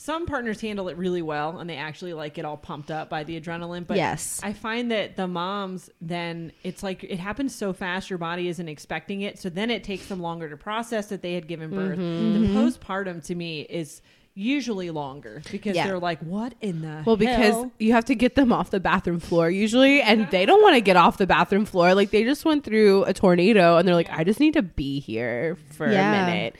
some 0.00 0.26
partners 0.26 0.60
handle 0.60 0.88
it 0.88 0.96
really 0.96 1.22
well 1.22 1.58
and 1.58 1.68
they 1.68 1.74
actually 1.76 2.12
like 2.12 2.32
get 2.32 2.44
all 2.44 2.56
pumped 2.56 2.88
up 2.88 3.08
by 3.10 3.24
the 3.24 3.38
adrenaline. 3.40 3.84
But 3.84 3.96
Yes. 3.96 4.40
I 4.44 4.52
find 4.52 4.92
that 4.92 5.16
the 5.16 5.26
moms 5.26 5.90
then 6.00 6.52
it's 6.62 6.84
like 6.84 7.02
it 7.02 7.18
happens 7.18 7.52
so 7.52 7.72
fast 7.72 8.08
your 8.08 8.18
body 8.20 8.46
isn't 8.46 8.68
expecting 8.68 9.22
it. 9.22 9.40
So 9.40 9.48
then 9.50 9.70
it 9.72 9.82
takes 9.82 10.06
them 10.06 10.20
longer 10.20 10.48
to 10.48 10.56
process 10.56 11.08
that 11.08 11.20
they 11.22 11.34
had 11.34 11.48
given 11.48 11.70
birth. 11.70 11.98
Mm-hmm. 11.98 12.54
The 12.54 12.60
postpartum 12.60 13.24
to 13.26 13.34
me 13.34 13.62
is 13.62 14.00
usually 14.34 14.90
longer 14.90 15.42
because 15.50 15.74
Yeah. 15.74 15.88
they're 15.88 15.98
like, 15.98 16.20
What 16.20 16.54
in 16.60 16.80
the 16.80 17.02
Well, 17.04 17.16
because 17.16 17.54
hell? 17.54 17.72
you 17.80 17.90
have 17.90 18.04
to 18.04 18.14
get 18.14 18.36
them 18.36 18.52
off 18.52 18.70
the 18.70 18.78
bathroom 18.78 19.18
floor 19.18 19.50
usually, 19.50 20.00
and 20.00 20.30
they 20.30 20.46
don't 20.46 20.62
want 20.62 20.76
to 20.76 20.80
get 20.80 20.96
off 20.96 21.18
the 21.18 21.26
bathroom 21.26 21.64
floor. 21.64 21.92
Like 21.96 22.10
they 22.12 22.22
just 22.22 22.44
went 22.44 22.62
through 22.62 23.02
a 23.02 23.12
tornado, 23.12 23.78
and 23.78 23.88
they're 23.88 23.96
like, 23.96 24.10
"I 24.10 24.22
just 24.22 24.38
need 24.38 24.54
to 24.54 24.62
be 24.62 25.00
here 25.00 25.58
for 25.72 25.90
Yeah. 25.90 26.22
a 26.22 26.26
minute." 26.26 26.54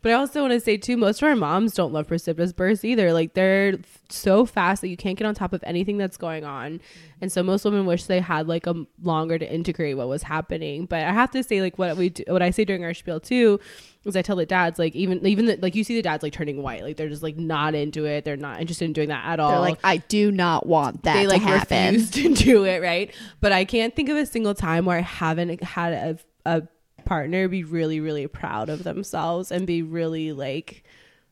But 0.00 0.12
I 0.12 0.14
also 0.14 0.42
want 0.42 0.52
to 0.52 0.60
say 0.60 0.76
too, 0.76 0.96
most 0.96 1.20
of 1.22 1.28
our 1.28 1.34
moms 1.34 1.74
don't 1.74 1.92
love 1.92 2.06
precipitous 2.06 2.52
births 2.52 2.84
either. 2.84 3.12
Like 3.12 3.34
they're 3.34 3.74
f- 3.74 3.98
so 4.08 4.46
fast 4.46 4.80
that 4.82 4.88
you 4.88 4.96
can't 4.96 5.18
get 5.18 5.26
on 5.26 5.34
top 5.34 5.52
of 5.52 5.60
anything 5.64 5.98
that's 5.98 6.16
going 6.16 6.44
on, 6.44 6.80
and 7.20 7.32
so 7.32 7.42
most 7.42 7.64
women 7.64 7.84
wish 7.84 8.04
they 8.04 8.20
had 8.20 8.46
like 8.46 8.66
a 8.68 8.86
longer 9.02 9.38
to 9.38 9.52
integrate 9.52 9.96
what 9.96 10.06
was 10.08 10.22
happening. 10.22 10.86
But 10.86 11.02
I 11.02 11.12
have 11.12 11.30
to 11.32 11.42
say, 11.42 11.60
like 11.60 11.78
what 11.78 11.96
we 11.96 12.10
do, 12.10 12.22
what 12.28 12.42
I 12.42 12.50
say 12.50 12.64
during 12.64 12.84
our 12.84 12.94
spiel 12.94 13.18
too, 13.18 13.58
is 14.04 14.14
I 14.16 14.22
tell 14.22 14.36
the 14.36 14.46
dads 14.46 14.78
like 14.78 14.94
even 14.94 15.26
even 15.26 15.46
the, 15.46 15.58
like 15.60 15.74
you 15.74 15.82
see 15.82 15.96
the 15.96 16.02
dads 16.02 16.22
like 16.22 16.32
turning 16.32 16.62
white, 16.62 16.84
like 16.84 16.96
they're 16.96 17.08
just 17.08 17.24
like 17.24 17.36
not 17.36 17.74
into 17.74 18.04
it. 18.04 18.24
They're 18.24 18.36
not 18.36 18.60
interested 18.60 18.84
in 18.84 18.92
doing 18.92 19.08
that 19.08 19.24
at 19.26 19.40
all 19.40 19.50
They're 19.50 19.60
like, 19.60 19.78
I 19.82 19.96
do 19.96 20.30
not 20.30 20.66
want 20.66 21.02
that 21.02 21.14
they 21.14 21.26
like 21.26 21.42
happen. 21.42 21.94
refuse 21.94 22.10
to 22.12 22.34
do 22.34 22.64
it 22.64 22.80
right 22.82 23.12
but 23.40 23.52
i 23.52 23.64
can't 23.64 23.94
think 23.96 24.08
of 24.08 24.16
a 24.16 24.24
single 24.26 24.54
time 24.54 24.84
where 24.84 24.98
i 24.98 25.02
haven't 25.02 25.62
had 25.62 25.92
a, 25.92 26.18
a 26.46 26.62
partner 27.08 27.48
be 27.48 27.64
really 27.64 28.00
really 28.00 28.26
proud 28.26 28.68
of 28.68 28.84
themselves 28.84 29.50
and 29.50 29.66
be 29.66 29.80
really 29.80 30.30
like 30.30 30.84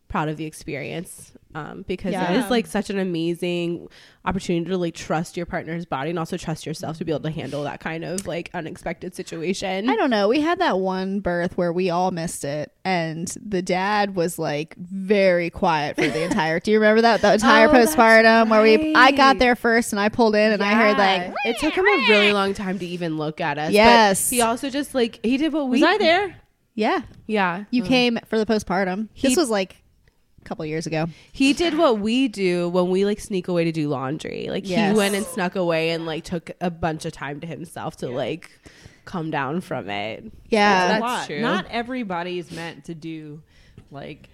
proud 0.08 0.28
of 0.28 0.36
the 0.36 0.44
experience 0.44 1.32
um, 1.54 1.84
because 1.88 2.10
it 2.10 2.12
Yeah. 2.12 2.44
is 2.44 2.50
like 2.50 2.66
such 2.66 2.90
an 2.90 2.98
amazing 2.98 3.88
opportunity 4.24 4.70
to 4.70 4.76
like 4.76 4.94
trust 4.94 5.36
your 5.36 5.46
partner's 5.46 5.86
body 5.86 6.10
and 6.10 6.18
also 6.18 6.36
trust 6.36 6.66
yourself 6.66 6.98
to 6.98 7.04
be 7.04 7.12
able 7.12 7.22
to 7.22 7.30
handle 7.30 7.62
that 7.64 7.80
kind 7.80 8.04
of 8.04 8.26
like 8.26 8.50
unexpected 8.54 9.14
situation 9.14 9.88
I 9.88 9.96
don't 9.96 10.10
know. 10.10 10.28
We 10.28 10.40
had 10.40 10.58
that 10.60 10.78
one 10.78 11.20
birth 11.20 11.56
where 11.56 11.72
we 11.72 11.90
all 11.90 12.10
missed 12.10 12.44
it, 12.44 12.72
and 12.84 13.26
the 13.44 13.62
dad 13.62 14.14
was 14.14 14.38
like 14.38 14.76
very 14.76 15.50
quiet 15.50 15.96
for 15.96 16.06
the 16.06 16.22
entire. 16.24 16.60
do 16.60 16.70
you 16.70 16.78
remember 16.78 17.02
that 17.02 17.20
the 17.22 17.32
entire 17.34 17.68
Oh, 17.68 17.72
that's 17.72 17.94
postpartum 17.96 18.50
where 18.50 18.62
we? 18.62 18.94
I 18.94 19.10
got 19.12 19.38
there 19.38 19.56
first, 19.56 19.92
and 19.92 19.98
I 20.00 20.08
pulled 20.08 20.34
in, 20.36 20.52
and 20.52 20.62
I 20.62 20.74
heard 20.74 20.98
like, 20.98 21.32
it 21.46 21.58
took 21.58 21.74
him 21.74 21.84
a 21.86 22.08
really 22.08 22.32
long 22.32 22.54
time 22.54 22.78
to 22.78 22.86
even 22.86 23.16
look 23.16 23.40
at 23.40 23.58
us 23.58 23.68
but 23.68 23.72
Yes. 23.74 24.30
he 24.30 24.40
also 24.42 24.68
just 24.70 24.94
like 24.94 25.20
he 25.24 25.36
did 25.36 25.52
what 25.52 25.64
we 25.68 25.80
Was 25.80 25.82
I 25.82 25.98
there? 25.98 26.36
yeah, 26.74 27.00
yeah 27.26 27.64
you 27.70 27.82
came 27.82 28.18
for 28.28 28.38
the 28.38 28.46
postpartum. 28.46 29.08
He- 29.14 29.28
this 29.28 29.36
was 29.36 29.48
like 29.50 29.72
a 29.72 29.76
couple 30.46 30.64
years 30.64 30.86
ago. 30.86 31.06
He 31.32 31.52
did 31.52 31.76
what 31.76 31.98
we 31.98 32.28
do 32.28 32.68
when 32.70 32.88
we 32.90 33.04
like 33.04 33.20
sneak 33.20 33.48
away 33.48 33.64
to 33.64 33.72
do 33.72 33.88
laundry. 33.88 34.46
Like 34.50 34.68
Yes. 34.68 34.92
he 34.92 34.96
went 34.96 35.14
and 35.14 35.26
snuck 35.26 35.56
away 35.56 35.90
and 35.90 36.06
like 36.06 36.24
took 36.24 36.50
a 36.60 36.70
bunch 36.70 37.04
of 37.04 37.12
time 37.12 37.40
to 37.40 37.46
himself 37.46 37.96
to 37.98 38.08
like 38.08 38.50
come 39.04 39.30
down 39.30 39.60
from 39.60 39.88
it. 39.90 40.24
Yeah, 40.48 40.88
That's 40.88 41.00
a 41.00 41.04
lot. 41.04 41.26
true. 41.26 41.40
Not 41.40 41.66
everybody's 41.70 42.50
meant 42.50 42.84
to 42.86 42.94
do 42.94 43.42
like 43.90 44.28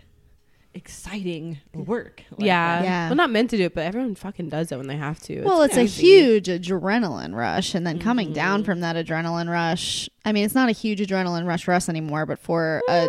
exciting 0.75 1.59
work. 1.75 2.23
like 2.31 2.47
yeah. 2.47 2.78
that. 2.78 2.85
Yeah. 2.85 3.09
Well, 3.09 3.16
not 3.16 3.31
meant 3.31 3.50
to 3.50 3.57
do 3.59 3.64
it, 3.64 3.75
but 3.75 3.85
everyone 3.85 4.14
fucking 4.14 4.49
does 4.49 4.73
it 4.73 4.76
when 4.78 4.87
they 4.87 4.97
have 4.97 5.21
to. 5.25 5.42
well, 5.42 5.62
it's 5.62 5.75
crazy. 5.75 6.00
a 6.02 6.23
huge 6.23 6.47
adrenaline 6.47 7.35
rush, 7.35 7.75
and 7.75 7.87
then 7.87 7.99
coming 7.99 8.28
Mm-hmm. 8.28 8.35
down 8.35 8.64
from 8.64 8.81
that 8.81 8.97
adrenaline 8.97 9.50
rush. 9.50 10.09
I 10.25 10.33
mean, 10.33 10.45
it's 10.45 10.54
not 10.54 10.69
a 10.69 10.73
huge 10.73 11.00
adrenaline 11.00 11.47
rush 11.47 11.64
for 11.64 11.75
us 11.75 11.88
anymore, 11.88 12.25
but 12.26 12.38
for 12.38 12.81
a. 12.88 13.07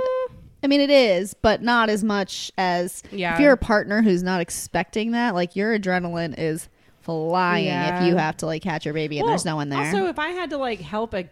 I 0.63 0.67
mean, 0.67 0.79
it 0.81 0.89
is, 0.89 1.33
but 1.33 1.61
not 1.61 1.89
as 1.89 2.03
much 2.03 2.51
as 2.57 3.03
Yeah. 3.11 3.33
if 3.33 3.39
you're 3.41 3.51
a 3.53 3.57
partner 3.57 4.01
who's 4.01 4.23
not 4.23 4.39
expecting 4.41 5.11
that. 5.11 5.35
Like 5.35 5.55
your 5.55 5.77
adrenaline 5.77 6.35
is 6.37 6.69
flying 7.01 7.65
Yeah. 7.65 8.01
if 8.01 8.07
you 8.07 8.15
have 8.15 8.37
to 8.37 8.45
like 8.45 8.61
catch 8.61 8.85
your 8.85 8.93
baby 8.93 9.17
and 9.17 9.25
Well, 9.25 9.31
there's 9.31 9.45
no 9.45 9.57
one 9.57 9.69
there. 9.69 9.79
Also, 9.79 10.07
if 10.07 10.17
I 10.19 10.29
had 10.29 10.49
to 10.51 10.57
like 10.57 10.79
help 10.79 11.13
a 11.13 11.27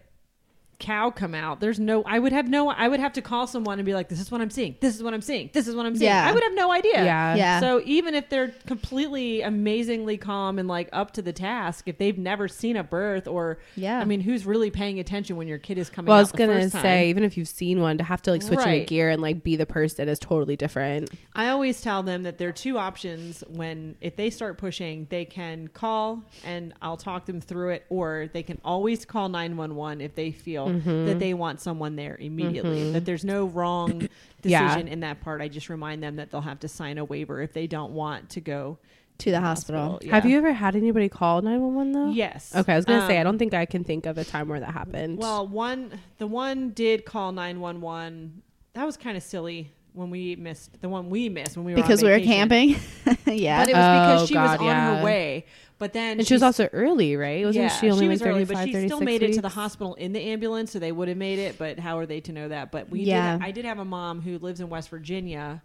cow 0.82 1.10
come 1.12 1.34
out, 1.34 1.60
there's 1.62 1.80
no. 1.80 2.04
I 2.04 2.20
would 2.20 2.34
have 2.34 2.50
no. 2.50 2.70
I 2.70 2.88
would 2.90 3.00
have 3.00 3.14
to 3.14 3.22
call 3.22 3.48
someone 3.48 3.80
and 3.80 3.86
be 3.86 3.94
like, 3.94 4.10
"This 4.10 4.20
is 4.20 4.30
what 4.32 4.42
I'm 4.42 4.50
seeing. 4.50 4.76
This 4.82 4.96
is 4.96 5.04
what 5.04 5.14
I'm 5.14 5.22
seeing. 5.22 5.50
This 5.54 5.68
is 5.68 5.76
what 5.76 5.86
I'm 5.86 5.96
seeing." 5.96 6.10
Yeah. 6.10 6.28
I 6.28 6.34
would 6.34 6.44
have 6.44 6.54
no 6.56 6.72
idea. 6.72 7.06
Yeah. 7.06 7.36
Yeah. 7.36 7.60
So 7.62 7.82
even 7.86 8.16
if 8.16 8.28
they're 8.30 8.54
completely 8.68 9.42
amazingly 9.42 10.18
calm 10.18 10.60
and 10.60 10.68
like 10.68 10.90
up 10.92 11.12
to 11.14 11.22
the 11.22 11.32
task, 11.32 11.88
if 11.88 11.98
they've 11.98 12.18
never 12.18 12.48
seen 12.48 12.76
a 12.76 12.84
birth 12.84 13.28
or 13.28 13.60
Yeah. 13.76 14.00
I 14.00 14.06
mean, 14.06 14.20
who's 14.22 14.46
really 14.46 14.72
paying 14.72 15.00
attention 15.00 15.38
when 15.38 15.48
your 15.48 15.60
kid 15.60 15.78
is 15.78 15.90
coming? 15.90 16.10
Out? 16.10 16.14
Well, 16.14 16.18
I 16.18 16.20
out 16.20 16.24
was 16.24 16.32
gonna 16.34 16.62
first 16.62 16.74
say, 16.74 16.82
time? 16.82 17.06
even 17.10 17.24
if 17.24 17.38
you've 17.38 17.48
seen 17.48 17.80
one, 17.80 17.98
to 18.00 18.04
have 18.04 18.22
to 18.24 18.32
like 18.32 18.42
switch 18.42 18.60
into 18.60 18.70
Right. 18.70 18.88
gear 18.88 19.10
and 19.10 19.22
like 19.22 19.44
be 19.44 19.56
the 19.56 19.66
person 19.66 20.10
is 20.10 20.20
totally 20.20 20.56
different. 20.56 21.10
I 21.36 21.50
always 21.50 21.80
tell 21.82 22.02
them 22.04 22.24
that 22.24 22.38
there 22.40 22.50
are 22.50 22.54
two 22.54 22.78
options 22.78 23.44
when 23.48 23.96
if 24.02 24.16
they 24.16 24.30
start 24.30 24.58
pushing, 24.58 25.08
they 25.10 25.26
can 25.26 25.68
call 25.68 26.24
and 26.44 26.74
I'll 26.82 26.98
talk 26.98 27.26
them 27.26 27.40
through 27.40 27.70
it 27.72 27.86
or 27.90 28.30
they 28.34 28.44
can 28.44 28.60
always 28.66 29.06
call 29.06 29.30
911 29.30 30.02
if 30.02 30.16
they 30.16 30.32
feel 30.32 30.71
that 30.80 31.20
they 31.20 31.34
want 31.34 31.60
someone 31.62 31.96
there 31.96 32.18
immediately. 32.20 32.92
That 32.92 33.06
there's 33.06 33.26
no 33.26 33.46
wrong 33.46 34.08
Yeah. 34.44 34.68
decision 34.68 34.88
in 34.88 35.02
that 35.02 35.22
part. 35.22 35.42
I 35.42 35.48
just 35.48 35.70
remind 35.70 36.02
them 36.02 36.16
that 36.16 36.32
they'll 36.32 36.42
have 36.42 36.60
to 36.62 36.68
sign 36.68 36.98
a 36.98 37.06
waiver 37.06 37.42
if 37.42 37.54
they 37.54 37.68
don't 37.68 37.92
want 37.94 38.30
to 38.32 38.42
go 38.42 38.80
to 39.20 39.30
the 39.30 39.40
hospital. 39.40 40.00
Yeah. 40.02 40.16
Have 40.16 40.26
you 40.26 40.36
ever 40.38 40.52
had 40.52 40.76
anybody 40.76 41.08
call 41.08 41.42
911 41.44 41.92
though? 41.92 42.10
Yes. 42.12 42.56
Okay, 42.56 42.74
I 42.74 42.76
was 42.76 42.86
gonna 42.86 43.06
say 43.06 43.18
I 43.18 43.22
Um, 43.22 43.26
don't 43.26 43.38
think 43.38 43.54
I 43.54 43.66
can 43.66 43.84
think 43.84 44.06
of 44.08 44.18
a 44.18 44.24
time 44.26 44.48
where 44.48 44.60
that 44.60 44.72
happened. 44.74 45.20
Well, 45.20 45.48
one 45.48 46.00
the 46.18 46.26
one 46.28 46.70
did 46.72 47.06
call 47.06 47.32
nine 47.32 47.60
one 47.60 47.82
one. 47.82 48.42
That 48.74 48.86
was 48.86 48.98
kind 48.98 49.16
of 49.18 49.22
silly 49.24 49.70
when 49.94 50.10
we 50.10 50.36
missed 50.38 50.82
the 50.82 50.88
one 50.90 51.10
we 51.10 51.28
missed 51.30 51.56
when 51.58 51.66
we 51.66 51.74
were 51.74 51.80
on 51.80 51.84
because 51.84 52.02
we 52.02 52.10
were 52.10 52.20
camping. 52.22 52.70
yeah. 53.28 53.60
But 53.62 53.70
it 53.70 53.76
was 53.76 53.86
because 53.86 54.22
Oh, 54.22 54.26
she 54.26 54.34
God, 54.34 54.52
was 54.52 54.60
on 54.62 54.66
yeah. 54.66 54.98
her 55.00 55.06
way. 55.06 55.46
But 55.82 55.94
then 55.94 56.20
and 56.20 56.28
she 56.28 56.36
was 56.36 56.44
also 56.44 56.70
early, 56.74 57.16
right? 57.16 57.44
Wasn't 57.44 57.64
yeah, 57.64 57.70
she 57.70 57.90
only 57.90 58.08
was 58.08 58.22
like 58.22 58.30
early, 58.30 58.46
but 58.46 58.60
she 58.66 58.72
still 58.72 59.00
36 59.00 59.02
made 59.02 59.24
it 59.24 59.34
to 59.34 59.42
the 59.42 59.50
hospital 59.50 59.96
in 59.96 60.14
the 60.14 60.20
ambulance, 60.22 60.72
so 60.72 60.78
they 60.78 60.92
would 60.92 61.08
have 61.08 61.18
made 61.18 61.40
it. 61.40 61.58
But 61.58 61.80
how 61.80 61.98
are 61.98 62.06
they 62.06 62.20
to 62.22 62.32
know 62.32 62.50
that? 62.50 62.72
But 62.72 62.90
we 62.90 63.00
Yeah. 63.00 63.38
did. 63.38 63.44
I 63.44 63.50
did 63.50 63.66
have 63.66 63.80
a 63.80 63.84
mom 63.86 64.22
who 64.22 64.38
lives 64.38 64.60
in 64.60 64.70
West 64.70 64.90
Virginia, 64.90 65.64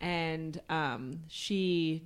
and 0.00 0.58
um, 0.70 1.20
she 1.28 2.02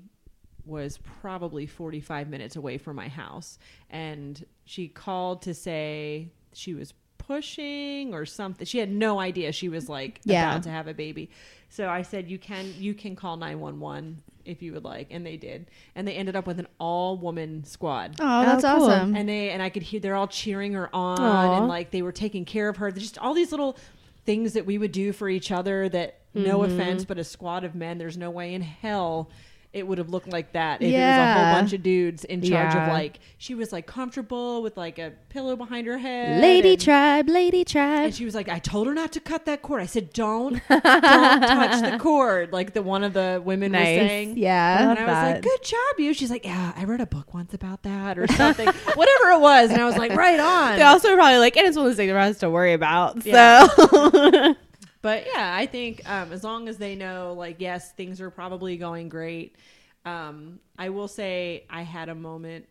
was 0.65 0.99
probably 1.21 1.67
45 1.67 2.29
minutes 2.29 2.57
away 2.57 2.79
from 2.79 2.97
my 2.97 3.07
house 3.07 3.59
and 3.91 4.45
she 4.65 4.89
called 4.89 5.43
to 5.43 5.55
say 5.55 6.31
she 6.53 6.75
was 6.75 6.95
pushing 7.19 8.13
or 8.15 8.25
something 8.27 8.65
she 8.65 8.79
had 8.79 8.91
no 8.91 9.19
idea 9.21 9.51
she 9.53 9.69
was 9.69 9.89
like 9.89 10.21
Yeah. 10.25 10.51
about 10.51 10.63
to 10.65 10.71
have 10.71 10.87
a 10.89 10.95
baby 10.95 11.31
so 11.69 11.89
i 11.89 12.03
said 12.03 12.29
you 12.31 12.39
can 12.39 12.75
you 12.79 12.95
can 12.95 13.17
call 13.17 13.37
911 13.37 14.23
if 14.45 14.63
you 14.63 14.73
would 14.73 14.85
like 14.85 15.09
and 15.11 15.25
they 15.27 15.37
did 15.37 15.67
and 15.95 16.07
they 16.07 16.15
ended 16.15 16.35
up 16.37 16.47
with 16.47 16.59
an 16.59 16.67
all 16.79 17.17
woman 17.19 17.65
squad 17.65 18.17
oh, 18.21 18.45
that's 18.45 18.65
Oh, 18.65 18.77
cool. 18.79 18.87
awesome. 18.91 19.15
and 19.17 19.29
they 19.29 19.51
and 19.51 19.63
I 19.63 19.69
could 19.71 19.83
hear 19.83 20.01
they're 20.01 20.15
all 20.17 20.27
cheering 20.29 20.73
her 20.75 20.89
on 20.95 21.19
Aw. 21.21 21.59
and 21.59 21.69
like 21.69 21.91
they 21.91 22.03
were 22.03 22.13
taking 22.13 22.45
care 22.45 22.69
of 22.69 22.77
her. 22.79 22.91
Just 22.91 23.19
all 23.19 23.35
these 23.35 23.51
little 23.51 23.77
things 24.25 24.53
that 24.53 24.67
we 24.67 24.79
would 24.79 24.93
do 24.93 25.13
for 25.13 25.29
each 25.29 25.51
other 25.51 25.89
that 25.89 26.19
no 26.35 26.61
Mm-hmm. 26.61 26.81
offense, 26.81 27.05
but 27.05 27.19
a 27.19 27.25
squad 27.25 27.63
of 27.65 27.75
men, 27.75 27.99
there's 27.99 28.17
no 28.17 28.31
way 28.31 28.55
in 28.55 28.63
hell 28.63 29.29
it 29.73 29.87
would 29.87 29.97
have 29.99 30.11
looked 30.11 30.29
like 30.29 30.53
that 30.53 30.83
if 30.83 30.89
it 30.89 30.93
was 30.93 31.01
a 31.01 31.33
whole 31.35 31.55
bunch 31.55 31.73
of 31.73 31.83
dudes 31.83 32.25
in 32.25 32.41
charge 32.43 32.75
Yeah. 32.75 32.87
of 32.89 32.93
like 32.93 33.21
she 33.39 33.55
was 33.55 33.73
like 33.73 33.87
comfortable 33.87 34.63
with 34.63 34.77
like 34.77 34.99
a 34.99 35.13
pillow 35.31 35.57
behind 35.57 35.87
her 35.87 35.97
head. 35.97 36.41
lady 36.43 36.73
and, 36.73 36.81
tribe, 36.81 37.29
lady 37.29 37.65
tribe. 37.65 38.05
and 38.07 38.15
she 38.15 38.25
was 38.27 38.35
like, 38.35 38.49
I 38.51 38.59
told 38.59 38.87
her 38.87 38.93
not 38.95 39.13
to 39.13 39.21
cut 39.21 39.47
that 39.47 39.63
cord. 39.63 39.81
I 39.81 39.87
said, 39.87 40.13
Don't 40.13 40.61
don't 40.69 40.83
touch 40.83 41.91
the 41.91 41.97
cord, 41.99 42.53
like 42.53 42.75
the 42.75 42.83
one 42.83 43.03
of 43.03 43.13
the 43.15 43.41
women 43.45 43.73
was 43.73 43.81
saying. 43.81 44.37
yeah. 44.37 44.91
And 44.91 44.99
I 44.99 45.05
was 45.05 45.15
that. 45.15 45.33
like, 45.37 45.43
"Good 45.43 45.63
job, 45.63 45.99
you." 45.99 46.13
She's 46.15 46.31
like, 46.31 46.45
"Yeah, 46.45 46.73
I 46.77 46.85
read 46.85 47.01
a 47.01 47.07
book 47.07 47.33
once 47.33 47.55
about 47.55 47.83
that 47.85 48.19
or 48.19 48.27
something, 48.29 48.67
whatever 48.95 49.31
it 49.31 49.41
was." 49.41 49.71
And 49.71 49.81
I 49.81 49.85
was 49.87 49.97
like, 49.97 50.13
"Right 50.13 50.39
on." 50.53 50.77
They 50.77 50.83
also 50.85 51.11
were 51.11 51.17
probably 51.17 51.39
like, 51.39 51.57
and 51.57 51.67
it's 51.67 51.77
one 51.77 51.87
of 51.87 51.91
those 51.93 51.97
things 51.97 52.11
for 52.13 52.19
us 52.19 52.39
to 52.41 52.51
worry 52.51 52.73
about. 52.75 53.25
Yeah. 53.25 53.67
So 53.69 54.55
but 55.03 55.27
yeah, 55.27 55.55
I 55.55 55.67
think 55.67 56.09
um, 56.09 56.33
as 56.33 56.45
long 56.45 56.69
as 56.69 56.79
they 56.79 56.95
know, 56.95 57.35
like, 57.37 57.57
yes, 57.59 57.93
things 57.93 58.21
are 58.21 58.31
probably 58.31 58.77
going 58.77 59.09
great. 59.09 59.57
Um, 60.05 60.61
I 60.79 60.89
will 60.89 61.09
say 61.09 61.67
I 61.69 61.83
had 61.83 62.09
a 62.09 62.15
moment. 62.15 62.69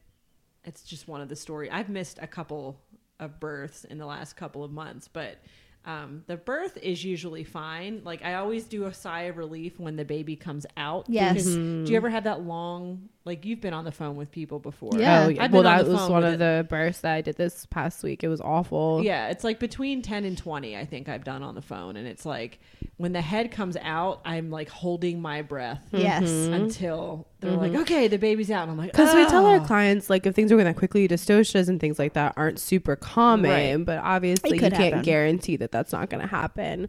It's 0.64 0.84
just 0.84 1.08
one 1.08 1.22
of 1.22 1.30
the 1.30 1.36
story. 1.36 1.70
I've 1.70 1.90
missed 1.90 2.20
a 2.22 2.28
couple 2.28 2.80
of 3.20 3.40
births 3.40 3.84
in 3.84 3.98
the 3.98 4.06
last 4.06 4.36
couple 4.36 4.64
of 4.64 4.72
months, 4.72 5.08
but 5.08 5.38
um, 5.84 6.24
the 6.28 6.38
birth 6.38 6.78
is 6.78 7.04
usually 7.04 7.44
fine. 7.44 8.02
Like 8.04 8.24
I 8.24 8.36
always 8.36 8.66
do 8.66 8.86
a 8.86 8.94
sigh 8.94 9.24
of 9.24 9.38
relief 9.38 9.80
when 9.80 9.96
the 9.96 10.06
baby 10.06 10.36
comes 10.36 10.66
out. 10.78 11.06
Yes. 11.08 11.34
because- 11.34 11.56
Do 11.56 11.86
you 11.88 11.96
ever 11.96 12.10
have 12.10 12.26
that 12.26 12.42
long? 12.42 13.10
Like 13.26 13.46
you've 13.46 13.62
been 13.62 13.74
on 13.74 13.86
the 13.86 13.92
phone 13.92 14.16
with 14.16 14.32
people 14.32 14.60
before. 14.60 14.92
Yeah. 14.96 15.26
Oh, 15.26 15.30
yeah. 15.30 15.48
Well, 15.48 15.64
that 15.64 15.88
was 15.88 16.10
one 16.10 16.24
of 16.24 16.34
it. 16.36 16.38
the 16.40 16.66
births 16.70 17.02
that 17.02 17.14
I 17.14 17.22
did 17.22 17.36
this 17.38 17.66
past 17.68 18.04
week. 18.04 18.24
It 18.24 18.28
was 18.28 18.42
awful. 18.42 19.04
Yeah, 19.04 19.30
it's 19.30 19.44
like 19.44 19.60
between 19.60 20.02
10 20.02 20.24
and 20.26 20.38
20, 20.38 20.76
I 20.78 20.86
think 20.86 21.10
I've 21.10 21.24
done 21.24 21.44
on 21.44 21.56
the 21.56 21.62
phone. 21.62 21.96
And 21.98 22.08
it's 22.08 22.26
like 22.26 22.60
when 22.98 23.14
the 23.14 23.22
head 23.22 23.52
comes 23.52 23.78
out, 23.82 24.22
I'm 24.26 24.50
like 24.52 24.70
holding 24.70 25.22
my 25.22 25.42
breath 25.42 25.84
yes. 25.92 26.30
until 26.30 27.28
they're 27.42 27.52
like, 27.52 27.72
mm-hmm. 27.72 27.82
okay, 27.82 28.08
the 28.08 28.18
baby's 28.18 28.50
out. 28.52 28.64
And 28.64 28.72
I'm 28.72 28.78
like, 28.78 28.92
Because 28.92 29.14
we 29.14 29.26
tell 29.26 29.46
our 29.46 29.58
"Oh." 29.58 29.66
clients, 29.66 30.10
like, 30.10 30.26
if 30.26 30.34
things 30.36 30.52
are 30.52 30.56
going 30.56 30.66
that 30.66 30.76
quickly, 30.78 31.08
dystocias 31.08 31.68
and 31.68 31.80
things 31.80 32.00
like 32.00 32.14
that 32.14 32.34
aren't 32.38 32.60
super 32.60 32.96
common, 32.96 33.50
Right. 33.80 33.86
but 33.86 33.98
obviously 33.98 34.52
you 34.54 34.60
can't 34.60 34.74
happen. 34.74 35.02
guarantee 35.02 35.56
that 35.58 35.72
that's 35.72 35.92
not 35.92 36.10
going 36.10 36.22
to 36.22 36.28
happen. 36.28 36.88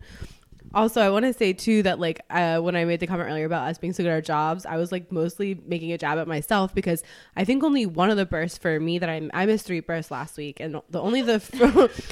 Also, 0.75 1.01
I 1.01 1.11
want 1.11 1.25
to 1.25 1.33
say 1.33 1.53
too 1.53 1.83
that 1.83 1.99
like 1.99 2.21
uh, 2.31 2.59
when 2.59 2.77
I 2.77 2.85
made 2.85 3.01
the 3.01 3.07
comment 3.07 3.29
earlier 3.29 3.47
about 3.47 3.69
us 3.69 3.79
being 3.79 3.93
so 3.93 4.03
good 4.03 4.11
at 4.11 4.15
our 4.15 4.21
jobs, 4.21 4.65
I 4.67 4.77
was 4.77 4.93
like 4.93 5.13
mostly 5.13 5.61
making 5.67 5.93
a 5.93 5.99
jab 5.99 6.19
at 6.19 6.27
myself 6.27 6.75
because 6.75 7.03
I 7.37 7.45
think 7.45 7.63
only 7.63 7.87
one 7.87 8.11
of 8.11 8.17
the 8.17 8.27
bursts 8.27 8.59
for 8.59 8.79
me 8.81 8.99
that 8.99 9.09
I 9.09 9.29
I 9.35 9.47
missed 9.47 9.67
three 9.67 9.81
bursts 9.81 10.11
last 10.11 10.37
week, 10.37 10.61
and 10.61 10.81
the 10.91 11.01
only 11.01 11.23
the 11.23 11.41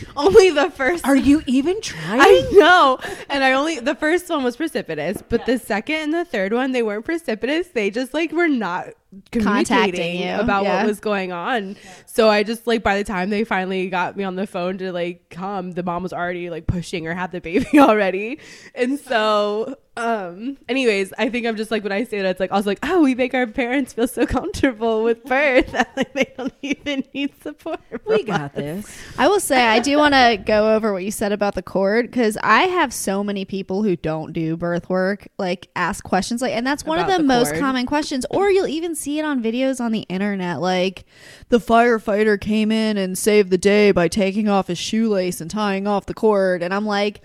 only 0.16 0.50
the 0.50 0.70
first 0.70 1.06
Are 1.06 1.16
you 1.16 1.42
even 1.46 1.80
trying? 1.80 2.20
I 2.20 2.48
know. 2.52 2.98
And 3.28 3.42
I 3.42 3.52
only 3.52 3.80
the 3.80 3.94
first 3.94 4.28
one 4.28 4.44
was 4.44 4.56
precipitous, 4.56 5.22
but 5.28 5.46
the 5.46 5.58
second 5.58 5.96
and 5.96 6.14
the 6.14 6.24
third 6.24 6.52
one 6.52 6.72
they 6.72 6.82
weren't 6.82 7.04
precipitous. 7.04 7.68
They 7.68 7.90
just 7.90 8.14
like 8.14 8.32
were 8.32 8.48
not 8.48 8.88
Contacting 9.32 9.64
communicating 9.64 10.28
you, 10.28 10.34
about 10.36 10.62
yeah. 10.62 10.76
what 10.76 10.86
was 10.86 11.00
going 11.00 11.32
on. 11.32 11.76
So 12.06 12.28
I 12.28 12.44
just 12.44 12.66
like 12.68 12.84
by 12.84 12.96
the 12.96 13.02
time 13.02 13.30
they 13.30 13.42
finally 13.42 13.88
got 13.88 14.16
me 14.16 14.22
on 14.22 14.36
the 14.36 14.46
phone 14.46 14.78
to 14.78 14.92
like 14.92 15.30
come, 15.30 15.72
the 15.72 15.82
mom 15.82 16.04
was 16.04 16.12
already 16.12 16.48
like 16.48 16.68
pushing 16.68 17.08
or 17.08 17.14
had 17.14 17.32
the 17.32 17.40
baby 17.40 17.66
already. 17.80 18.38
And 18.74 19.00
so 19.00 19.76
um 19.96 20.56
anyways, 20.68 21.12
I 21.18 21.28
think 21.28 21.46
I'm 21.46 21.56
just 21.56 21.70
like 21.70 21.82
when 21.82 21.92
I 21.92 22.04
say 22.04 22.22
that 22.22 22.30
it's 22.30 22.40
like 22.40 22.52
I 22.52 22.56
was 22.56 22.66
like, 22.66 22.78
oh, 22.82 23.02
we 23.02 23.14
make 23.14 23.34
our 23.34 23.46
parents 23.46 23.92
feel 23.92 24.06
so 24.06 24.24
comfortable 24.24 25.02
with 25.02 25.24
birth 25.24 25.66
that 25.72 25.92
like 25.96 26.12
they 26.12 26.32
don't 26.36 26.54
even 26.62 27.04
need 27.12 27.32
support. 27.42 27.80
we 28.06 28.22
got 28.22 28.42
us. 28.42 28.52
this. 28.54 28.98
I 29.18 29.28
will 29.28 29.40
say 29.40 29.66
I 29.66 29.80
do 29.80 29.96
want 29.98 30.14
to 30.14 30.40
go 30.44 30.74
over 30.74 30.92
what 30.92 31.04
you 31.04 31.10
said 31.10 31.32
about 31.32 31.54
the 31.54 31.62
cord 31.62 32.06
because 32.06 32.38
I 32.42 32.62
have 32.62 32.92
so 32.92 33.24
many 33.24 33.44
people 33.44 33.82
who 33.82 33.96
don't 33.96 34.32
do 34.32 34.56
birth 34.56 34.88
work 34.88 35.28
like 35.38 35.68
ask 35.74 36.04
questions 36.04 36.40
like, 36.40 36.52
and 36.54 36.66
that's 36.66 36.84
one 36.84 36.98
About 36.98 37.10
of 37.10 37.16
the, 37.16 37.22
the 37.22 37.28
most 37.28 37.54
common 37.56 37.86
questions. 37.86 38.24
Or 38.30 38.50
you'll 38.50 38.68
even 38.68 38.94
see 38.94 39.18
it 39.18 39.24
on 39.24 39.42
videos 39.42 39.80
on 39.80 39.92
the 39.92 40.00
internet, 40.08 40.60
like 40.60 41.04
the 41.48 41.58
firefighter 41.58 42.40
came 42.40 42.70
in 42.70 42.96
and 42.96 43.18
saved 43.18 43.50
the 43.50 43.58
day 43.58 43.90
by 43.90 44.08
taking 44.08 44.48
off 44.48 44.68
his 44.68 44.78
shoelace 44.78 45.40
and 45.40 45.50
tying 45.50 45.86
off 45.86 46.06
the 46.06 46.14
cord, 46.14 46.62
and 46.62 46.72
I'm 46.72 46.86
like, 46.86 47.22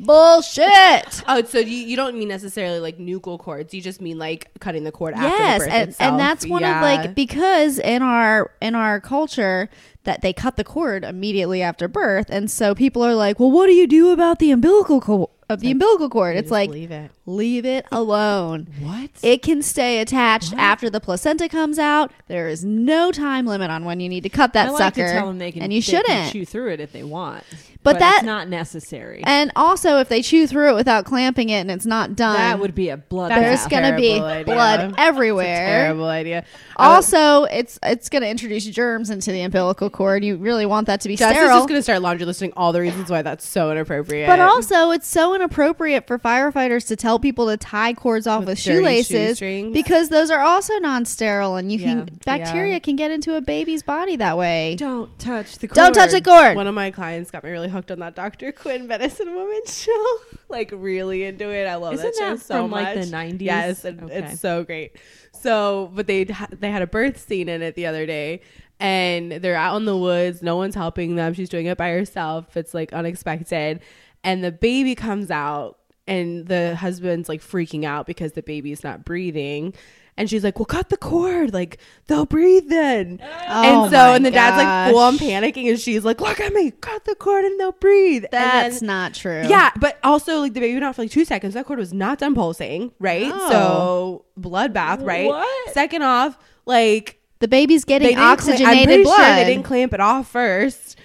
bullshit. 0.00 1.22
Oh, 1.28 1.42
so 1.44 1.58
you, 1.58 1.76
you 1.76 1.96
don't 1.96 2.16
mean 2.16 2.28
necessarily 2.28 2.80
like 2.80 2.98
nuchal 2.98 3.38
cords. 3.38 3.74
You 3.74 3.80
just 3.82 4.00
mean 4.00 4.18
like 4.18 4.50
cutting 4.60 4.84
the 4.84 4.92
cord 4.92 5.14
after 5.14 5.26
yes 5.28 5.60
the 5.60 5.66
birth 5.66 5.74
and, 5.74 5.96
and 6.00 6.20
that's 6.20 6.46
one 6.46 6.64
of 6.64 6.82
like 6.82 7.14
because 7.14 7.78
in 7.78 8.02
our 8.02 8.50
in 8.60 8.74
our 8.74 9.00
culture 9.00 9.68
that 10.04 10.22
they 10.22 10.32
cut 10.32 10.56
the 10.56 10.64
cord 10.64 11.04
immediately 11.04 11.62
after 11.62 11.86
birth 11.88 12.26
and 12.30 12.50
so 12.50 12.74
people 12.74 13.02
are 13.04 13.14
like 13.14 13.38
well 13.38 13.50
what 13.50 13.66
do 13.66 13.72
you 13.72 13.86
do 13.86 14.10
about 14.10 14.38
the 14.38 14.50
umbilical 14.50 15.00
cord 15.00 15.28
of 15.50 15.58
uh, 15.58 15.60
the 15.60 15.70
umbilical 15.70 16.08
cord 16.08 16.36
it's 16.36 16.50
like 16.50 16.70
leave 16.70 16.90
it. 16.90 17.10
leave 17.26 17.64
it 17.64 17.86
alone 17.92 18.68
What? 18.80 19.10
it 19.22 19.42
can 19.42 19.62
stay 19.62 20.00
attached 20.00 20.52
after 20.54 20.88
the 20.90 21.00
placenta 21.00 21.48
comes 21.48 21.78
out 21.78 22.10
there 22.26 22.48
is 22.48 22.64
no 22.64 23.10
time 23.12 23.46
limit 23.46 23.70
on 23.70 23.84
when 23.84 24.00
you 24.00 24.08
need 24.08 24.22
to 24.22 24.28
cut 24.28 24.52
that 24.54 24.70
I 24.70 24.76
sucker 24.78 25.06
to 25.06 25.12
tell 25.12 25.26
them 25.26 25.38
they 25.38 25.52
can, 25.52 25.62
and 25.62 25.72
you 25.72 25.80
shouldn't 25.82 26.32
chew 26.32 26.44
through 26.44 26.72
it 26.72 26.80
if 26.80 26.92
they 26.92 27.02
want. 27.02 27.44
But 27.88 27.94
But, 27.94 28.00
that- 28.00 28.22
not 28.24 28.48
necessary. 28.48 29.22
and 29.24 29.50
also 29.56 29.98
if 29.98 30.08
they 30.08 30.20
chew 30.22 30.46
through 30.46 30.70
it 30.70 30.74
without 30.74 31.04
clamping 31.04 31.48
it 31.48 31.60
and 31.60 31.70
it's 31.70 31.86
not 31.86 32.14
done 32.16 32.36
that 32.36 32.58
would 32.60 32.74
be 32.74 32.88
a 32.90 32.96
blood. 32.96 33.30
there's 33.32 33.66
gonna 33.66 33.96
be 33.96 34.20
idea. 34.20 34.44
blood 34.44 34.80
It's 34.90 34.96
a 34.98 35.00
everywhere 35.00 35.66
terrible 35.66 36.06
idea. 36.06 36.44
Uh, 36.78 36.82
Also, 36.82 37.44
it's 37.44 37.78
it's 37.82 38.08
going 38.08 38.22
to 38.22 38.28
introduce 38.28 38.64
germs 38.66 39.10
into 39.10 39.32
the 39.32 39.40
umbilical 39.42 39.88
cord. 39.90 40.22
You 40.24 40.36
really 40.36 40.66
want 40.66 40.86
that 40.86 41.00
to 41.02 41.08
be 41.08 41.16
Jess 41.16 41.30
is 41.32 41.36
sterile. 41.36 41.56
just 41.58 41.68
going 41.68 41.78
to 41.78 41.82
start 41.82 42.02
laundry 42.02 42.24
listing 42.26 42.52
all 42.56 42.72
the 42.72 42.80
reasons 42.80 43.10
why 43.10 43.22
that's 43.22 43.46
so 43.46 43.70
inappropriate. 43.72 44.28
but 44.28 44.38
also, 44.40 44.90
it's 44.90 45.06
so 45.08 45.34
inappropriate 45.34 46.06
for 46.06 46.18
firefighters 46.18 46.86
to 46.88 46.96
tell 46.96 47.18
people 47.18 47.46
to 47.48 47.56
tie 47.56 47.92
cords 47.94 48.26
off 48.26 48.40
with, 48.40 48.48
With 48.48 48.58
shoelaces 48.58 49.08
shoestrings. 49.38 49.72
because 49.72 50.08
those 50.08 50.30
are 50.30 50.40
also 50.40 50.78
non-sterile, 50.78 51.56
and 51.56 51.72
you 51.72 51.78
Yeah, 51.78 51.86
can 51.86 52.08
bacteria 52.24 52.74
yeah. 52.74 52.78
can 52.78 52.96
get 52.96 53.10
into 53.10 53.34
a 53.34 53.40
baby's 53.40 53.82
body 53.82 54.16
that 54.16 54.36
way. 54.38 54.76
Don't 54.78 55.16
touch 55.18 55.58
the 55.58 55.68
cord. 55.68 55.74
Don't 55.76 55.92
touch 55.94 56.10
the 56.12 56.20
cord. 56.20 56.56
one 56.56 56.66
of 56.66 56.74
my 56.74 56.90
clients 56.90 57.30
got 57.30 57.42
me 57.44 57.50
really 57.50 57.68
hooked 57.78 57.90
on 57.90 58.00
that 58.00 58.14
Dr. 58.14 58.52
Quinn 58.52 58.86
Medicine 58.86 59.34
Woman 59.34 59.60
show. 59.66 60.16
like 60.48 60.70
really 60.74 61.24
into 61.24 61.48
it. 61.50 61.66
I 61.66 61.76
love 61.76 61.94
Isn't 61.94 62.06
that 62.06 62.14
show 62.16 62.34
that 62.36 62.40
so 62.44 62.54
from, 62.62 62.70
much. 62.70 62.96
like, 62.96 63.04
the 63.10 63.16
90s? 63.16 63.40
Yes, 63.40 63.84
and 63.84 64.02
Okay. 64.04 64.14
it's 64.18 64.40
so 64.40 64.64
great. 64.64 64.96
So, 65.32 65.90
but 65.94 66.06
they 66.06 66.24
they 66.24 66.70
had 66.70 66.82
a 66.82 66.86
birth 66.86 67.18
scene 67.18 67.48
in 67.48 67.62
it 67.62 67.74
the 67.76 67.86
other 67.86 68.06
day, 68.06 68.40
and 68.80 69.32
they're 69.32 69.54
out 69.56 69.76
in 69.76 69.84
the 69.84 69.96
woods. 69.96 70.42
No 70.42 70.56
one's 70.56 70.74
helping 70.74 71.14
them. 71.16 71.32
She's 71.34 71.48
doing 71.48 71.66
it 71.66 71.78
by 71.78 71.90
herself. 71.90 72.56
It's 72.56 72.74
like 72.74 72.92
unexpected, 72.92 73.80
and 74.24 74.42
the 74.42 74.50
baby 74.52 74.94
comes 74.96 75.30
out, 75.30 75.78
and 76.08 76.46
the 76.48 76.74
husband's 76.76 77.28
like 77.28 77.40
freaking 77.40 77.84
out 77.84 78.06
because 78.06 78.32
the 78.32 78.42
baby's 78.42 78.82
not 78.82 79.04
breathing. 79.04 79.74
And 80.18 80.28
she's 80.28 80.42
like, 80.42 80.58
"Well, 80.58 80.66
cut 80.66 80.88
the 80.88 80.96
cord. 80.96 81.54
Like 81.54 81.78
they'll 82.08 82.26
breathe 82.26 82.68
then." 82.68 83.20
Oh 83.22 83.82
and 83.84 83.90
so, 83.90 84.12
and 84.14 84.26
the 84.26 84.32
dad's 84.32 84.56
like 84.56 84.90
full 84.92 85.00
on 85.00 85.16
gosh. 85.16 85.22
panicking, 85.22 85.70
and 85.70 85.78
she's 85.78 86.04
like, 86.04 86.20
"Look 86.20 86.40
at 86.40 86.52
me, 86.52 86.72
cut 86.72 87.04
the 87.04 87.14
cord, 87.14 87.44
and 87.44 87.58
they'll 87.58 87.72
breathe." 87.72 88.24
That's 88.32 88.80
then- 88.80 88.86
not 88.88 89.14
true. 89.14 89.44
yeah, 89.48 89.70
but 89.78 89.96
also 90.02 90.40
like 90.40 90.54
the 90.54 90.60
baby 90.60 90.74
went 90.74 90.84
out 90.84 90.96
for 90.96 91.02
like 91.02 91.12
two 91.12 91.24
seconds. 91.24 91.54
That 91.54 91.66
cord 91.66 91.78
was 91.78 91.94
not 91.94 92.18
done 92.18 92.34
pulsing, 92.34 92.90
right? 92.98 93.28
No. 93.28 93.48
So 93.48 94.24
bloodbath, 94.38 95.06
right? 95.06 95.28
What? 95.28 95.72
Second 95.72 96.02
off, 96.02 96.36
like 96.66 97.20
the 97.38 97.48
baby's 97.48 97.84
getting 97.84 98.16
I'm 98.18 98.32
oxygenated 98.32 98.86
pretty 98.86 99.04
blood. 99.04 99.16
Sure 99.16 99.34
they 99.36 99.44
didn't 99.44 99.64
clamp 99.64 99.94
it 99.94 100.00
off 100.00 100.28
first. 100.28 100.98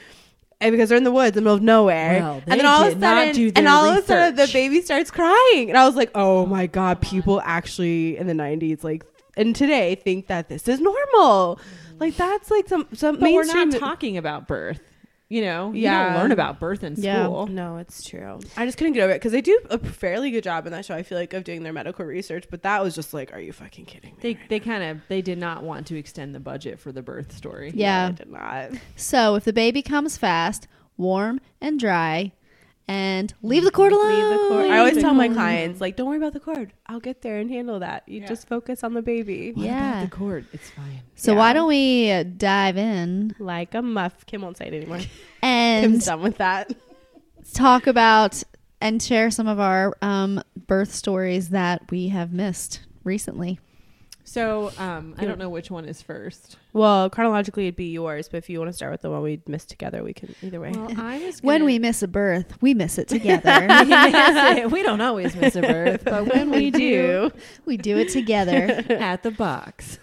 And 0.63 0.71
because 0.71 0.89
they're 0.89 0.97
in 0.97 1.03
the 1.03 1.11
woods 1.11 1.37
in 1.37 1.43
the 1.43 1.49
middle 1.49 1.55
of 1.57 1.61
nowhere. 1.61 2.19
Well, 2.19 2.41
and 2.47 2.59
then 2.59 2.65
all 2.65 2.83
of 2.83 2.97
a 2.97 2.99
sudden, 2.99 3.51
and 3.55 3.67
all 3.67 3.85
of 3.85 3.97
a 3.97 4.07
sudden, 4.07 4.35
the 4.35 4.49
baby 4.51 4.81
starts 4.81 5.11
crying, 5.11 5.69
and 5.69 5.77
I 5.77 5.85
was 5.85 5.95
like, 5.95 6.09
"Oh 6.15 6.45
my 6.45 6.67
god!" 6.67 7.01
People 7.01 7.41
actually 7.43 8.17
in 8.17 8.27
the 8.27 8.33
'90s, 8.33 8.83
like, 8.83 9.05
and 9.37 9.55
today, 9.55 9.95
think 9.95 10.27
that 10.27 10.49
this 10.49 10.67
is 10.67 10.79
normal. 10.79 11.59
Like 11.99 12.15
that's 12.15 12.49
like 12.49 12.67
some 12.67 12.87
some 12.93 13.19
But 13.19 13.31
we're 13.33 13.43
not 13.43 13.71
talking 13.79 14.17
about 14.17 14.47
birth. 14.47 14.79
You 15.33 15.41
know, 15.41 15.71
you 15.71 15.81
Yeah. 15.81 16.09
don't 16.13 16.21
learn 16.21 16.31
about 16.31 16.59
birth 16.59 16.83
in 16.83 16.95
school 16.95 17.05
Yeah. 17.05 17.23
school. 17.23 17.47
no, 17.47 17.77
it's 17.77 18.03
true. 18.07 18.39
I 18.55 18.65
just 18.67 18.77
couldn't 18.77 18.93
get 18.93 19.01
over 19.01 19.13
it 19.13 19.15
because 19.15 19.31
they 19.31 19.41
do 19.41 19.59
a 19.71 19.79
fairly 19.79 20.29
good 20.29 20.43
job 20.43 20.67
in 20.67 20.71
that 20.73 20.85
show. 20.85 20.93
I 20.93 21.01
feel 21.01 21.17
like 21.17 21.33
of 21.33 21.43
doing 21.43 21.63
their 21.63 21.73
medical 21.73 22.05
research, 22.05 22.45
but 22.51 22.61
that 22.61 22.83
was 22.83 22.93
just 22.93 23.15
like, 23.15 23.33
"Are 23.33 23.39
you 23.39 23.51
fucking 23.51 23.85
kidding 23.85 24.11
me?" 24.11 24.17
They 24.21 24.33
right 24.35 24.49
they 24.49 24.59
kind 24.59 24.83
of 24.83 24.99
they 25.07 25.23
did 25.23 25.39
not 25.39 25.63
want 25.63 25.87
to 25.87 25.97
extend 25.97 26.35
the 26.35 26.39
budget 26.39 26.79
for 26.79 26.91
the 26.91 27.01
birth 27.01 27.35
story. 27.35 27.71
Yeah. 27.73 28.09
I 28.09 28.11
did 28.11 28.29
not. 28.29 28.69
So 28.95 29.33
if 29.33 29.43
the 29.43 29.53
baby 29.53 29.81
comes 29.81 30.17
fast, 30.17 30.67
warm 30.97 31.41
and 31.59 31.79
dry, 31.79 32.31
and 32.87 33.33
leave 33.41 33.63
the 33.63 33.71
cord 33.71 33.91
alone. 33.93 34.07
Leave 34.13 34.29
the 34.41 34.47
cord. 34.49 34.65
I 34.71 34.77
always 34.79 34.97
tell 34.97 35.13
my 35.13 35.29
clients, 35.29 35.79
like, 35.79 35.95
don't 35.95 36.07
worry 36.07 36.17
about 36.17 36.33
the 36.33 36.39
cord. 36.39 36.73
I'll 36.87 36.99
get 36.99 37.21
there 37.21 37.37
and 37.39 37.49
handle 37.49 37.79
that. 37.79 38.03
You 38.07 38.21
Yeah. 38.21 38.27
just 38.27 38.47
focus 38.47 38.83
on 38.83 38.93
the 38.93 39.01
baby. 39.01 39.53
What 39.53 39.65
Yeah. 39.65 39.99
about 40.01 40.09
the 40.11 40.15
cord? 40.17 40.45
It's 40.53 40.69
fine. 40.69 41.01
So 41.15 41.31
Yeah. 41.31 41.37
why 41.37 41.53
don't 41.53 41.67
we 41.67 42.11
uh, 42.11 42.23
dive 42.23 42.77
in 42.77 43.35
Like 43.39 43.73
a 43.73 43.81
muff. 43.81 44.25
Kim 44.25 44.41
won't 44.41 44.57
say 44.57 44.67
it 44.67 44.73
anymore. 44.73 44.99
and 45.41 45.83
Kim's 45.93 46.05
done 46.05 46.21
with 46.21 46.37
that. 46.37 46.73
talk 47.53 47.87
about 47.87 48.43
and 48.81 49.01
share 49.01 49.31
some 49.31 49.47
of 49.47 49.59
our 49.61 49.95
um, 50.01 50.41
birth 50.67 50.93
stories 50.93 51.49
that 51.49 51.89
we 51.89 52.09
have 52.09 52.33
missed 52.33 52.81
recently. 53.05 53.59
So 54.25 54.71
um, 54.77 55.15
I 55.17 55.25
don't 55.25 55.39
know 55.39 55.49
which 55.49 55.71
one 55.71 55.85
is 55.85 56.01
first. 56.01 56.57
Well, 56.73 57.09
chronologically, 57.09 57.65
it'd 57.65 57.75
be 57.75 57.85
yours, 57.91 58.27
but 58.27 58.37
if 58.37 58.49
you 58.49 58.57
want 58.59 58.69
to 58.69 58.73
start 58.73 58.91
with 58.91 59.01
the 59.01 59.09
one 59.11 59.21
we 59.21 59.41
missed 59.47 59.69
together, 59.69 60.03
we 60.03 60.13
can 60.13 60.33
either 60.41 60.59
way. 60.59 60.71
Well, 60.71 60.89
I 60.99 61.19
was 61.23 61.39
When 61.43 61.59
gonna- 61.59 61.65
we 61.65 61.79
miss 61.79 62.01
a 62.01 62.07
birth, 62.07 62.57
we 62.61 62.73
miss 62.73 62.97
it 62.97 63.07
together. 63.07 64.67
we 64.71 64.81
don't 64.83 65.01
always 65.01 65.35
miss 65.35 65.55
a 65.55 65.61
birth, 65.61 66.03
but 66.03 66.25
when 66.33 66.49
we 66.49 66.71
do, 66.71 67.31
we 67.65 67.77
do 67.77 67.97
it 67.97 68.09
together. 68.09 68.83
at 68.89 69.21
the 69.23 69.31
box. 69.31 69.99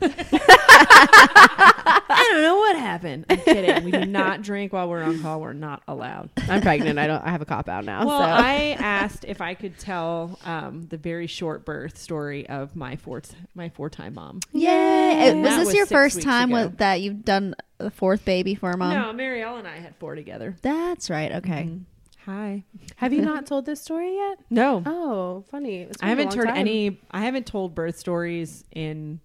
I 2.13 2.29
don't 2.33 2.43
know 2.43 2.57
what 2.57 2.77
happened. 2.77 3.27
I'm 3.31 3.39
kidding. 3.39 3.85
We 3.85 3.91
do 3.91 4.05
not 4.07 4.43
drink 4.43 4.73
while 4.73 4.89
we're 4.89 5.03
on 5.03 5.21
call. 5.23 5.41
We're 5.41 5.53
not 5.53 5.83
allowed. 5.89 6.31
I'm 6.49 6.61
pregnant. 6.61 6.99
I 6.99 7.07
don't. 7.07 7.25
I 7.25 7.31
have 7.31 7.43
a 7.43 7.47
cop 7.47 7.69
out 7.69 7.85
now. 7.85 8.07
Well, 8.07 8.19
so 8.21 8.25
I 8.25 8.77
asked 8.79 9.25
if 9.27 9.41
I 9.41 9.55
could 9.55 9.79
tell 9.79 10.39
um, 10.45 10.87
the 10.89 10.97
very 10.97 11.27
short 11.27 11.65
birth 11.65 11.99
story 11.99 12.49
of 12.49 12.77
my 12.77 12.97
four 12.97 13.23
my 13.55 13.69
four 13.71 13.91
time 13.91 14.15
mom. 14.15 14.41
Yay! 14.53 15.35
Was 15.35 15.43
this 15.57 15.67
was 15.67 15.75
your 15.75 15.87
first 15.87 16.23
time 16.23 16.51
ago. 16.53 16.60
With, 16.67 16.79
that 16.79 17.01
you've 17.01 17.25
done 17.25 17.55
the 17.79 17.91
fourth 17.91 18.25
baby 18.25 18.55
for 18.55 18.71
a 18.71 18.77
mom? 18.77 18.93
No, 18.95 19.13
Mary 19.13 19.41
Marielle 19.41 19.59
and 19.59 19.67
I 19.69 19.79
had 19.79 19.95
four 19.97 20.15
together. 20.15 20.57
That's 20.63 21.09
right. 21.11 21.33
Okay. 21.33 21.65
Mhm. 21.71 21.81
Hi. 22.27 22.65
have 22.97 23.13
you 23.15 23.23
not 23.33 23.47
told 23.47 23.65
this 23.67 23.81
story 23.81 24.15
yet? 24.15 24.39
No, 24.51 24.83
Oh, 24.87 25.45
funny. 25.51 25.89
I 26.03 26.09
haven't 26.11 26.29
long 26.31 26.37
heard 26.39 26.47
time. 26.49 26.57
any. 26.59 27.01
I 27.11 27.23
haven't 27.23 27.47
told 27.47 27.75
birth 27.75 27.97
stories 27.99 28.65
in 28.73 29.21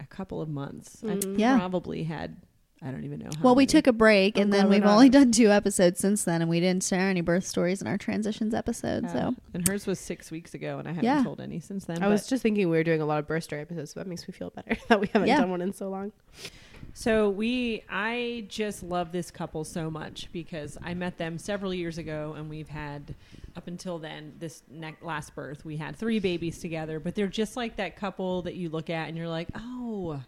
a 0.00 0.06
couple 0.06 0.40
of 0.40 0.48
months. 0.48 1.02
Mm. 1.04 1.10
I've 1.34 1.38
Yeah. 1.38 1.58
probably 1.58 2.04
had. 2.04 2.36
I 2.82 2.90
don't 2.90 3.04
even 3.04 3.18
know. 3.18 3.28
How 3.36 3.42
Well, 3.42 3.54
we 3.54 3.62
many. 3.62 3.66
took 3.66 3.86
a 3.88 3.92
break, 3.92 4.36
I'm 4.36 4.44
and 4.44 4.52
then 4.52 4.64
we're 4.66 4.76
we've 4.76 4.86
only 4.86 5.10
done 5.10 5.32
two 5.32 5.50
episodes 5.50 6.00
since 6.00 6.24
then, 6.24 6.40
and 6.40 6.48
we 6.50 6.60
didn't 6.60 6.82
share 6.82 7.10
any 7.10 7.20
birth 7.20 7.46
stories 7.46 7.82
in 7.82 7.86
our 7.86 7.98
transitions 7.98 8.54
episode. 8.54 9.02
Yeah. 9.04 9.12
So 9.12 9.34
and 9.52 9.68
hers 9.68 9.86
was 9.86 10.00
six 10.00 10.30
weeks 10.30 10.54
ago, 10.54 10.78
and 10.78 10.88
I 10.88 10.92
haven't 10.92 11.04
Yeah. 11.04 11.22
told 11.22 11.40
any 11.40 11.60
since 11.60 11.84
then. 11.84 12.02
I 12.02 12.08
was 12.08 12.26
just 12.26 12.42
thinking 12.42 12.70
we 12.70 12.76
were 12.78 12.84
doing 12.84 13.02
a 13.02 13.06
lot 13.06 13.18
of 13.18 13.26
birth 13.26 13.44
story 13.44 13.60
episodes, 13.60 13.90
so 13.92 14.00
that 14.00 14.06
makes 14.06 14.26
me 14.26 14.32
feel 14.32 14.48
better 14.50 14.76
that 14.88 14.98
we 14.98 15.08
haven't 15.08 15.28
Yeah. 15.28 15.40
done 15.40 15.50
one 15.50 15.60
in 15.60 15.74
so 15.74 15.90
long. 15.90 16.12
So 16.94 17.28
we, 17.30 17.84
I 17.88 18.46
just 18.48 18.82
love 18.82 19.12
this 19.12 19.30
couple 19.30 19.62
so 19.64 19.90
much 19.90 20.28
because 20.32 20.76
I 20.82 20.94
met 20.94 21.18
them 21.18 21.36
several 21.38 21.72
years 21.74 21.98
ago, 21.98 22.34
and 22.36 22.48
we've 22.48 22.68
had 22.68 23.14
up 23.56 23.66
until 23.68 23.98
then 23.98 24.32
this 24.38 24.62
ne- 24.70 24.94
last 25.02 25.34
birth 25.34 25.64
we 25.64 25.76
had 25.76 25.96
three 25.96 26.18
babies 26.18 26.58
together. 26.60 26.98
But 26.98 27.14
they're 27.14 27.26
just 27.26 27.56
like 27.56 27.76
that 27.76 27.96
couple 27.96 28.42
that 28.42 28.54
you 28.54 28.70
look 28.70 28.88
at 28.88 29.08
and 29.08 29.16
you're 29.18 29.28
like, 29.28 29.48
oh. 29.54 30.22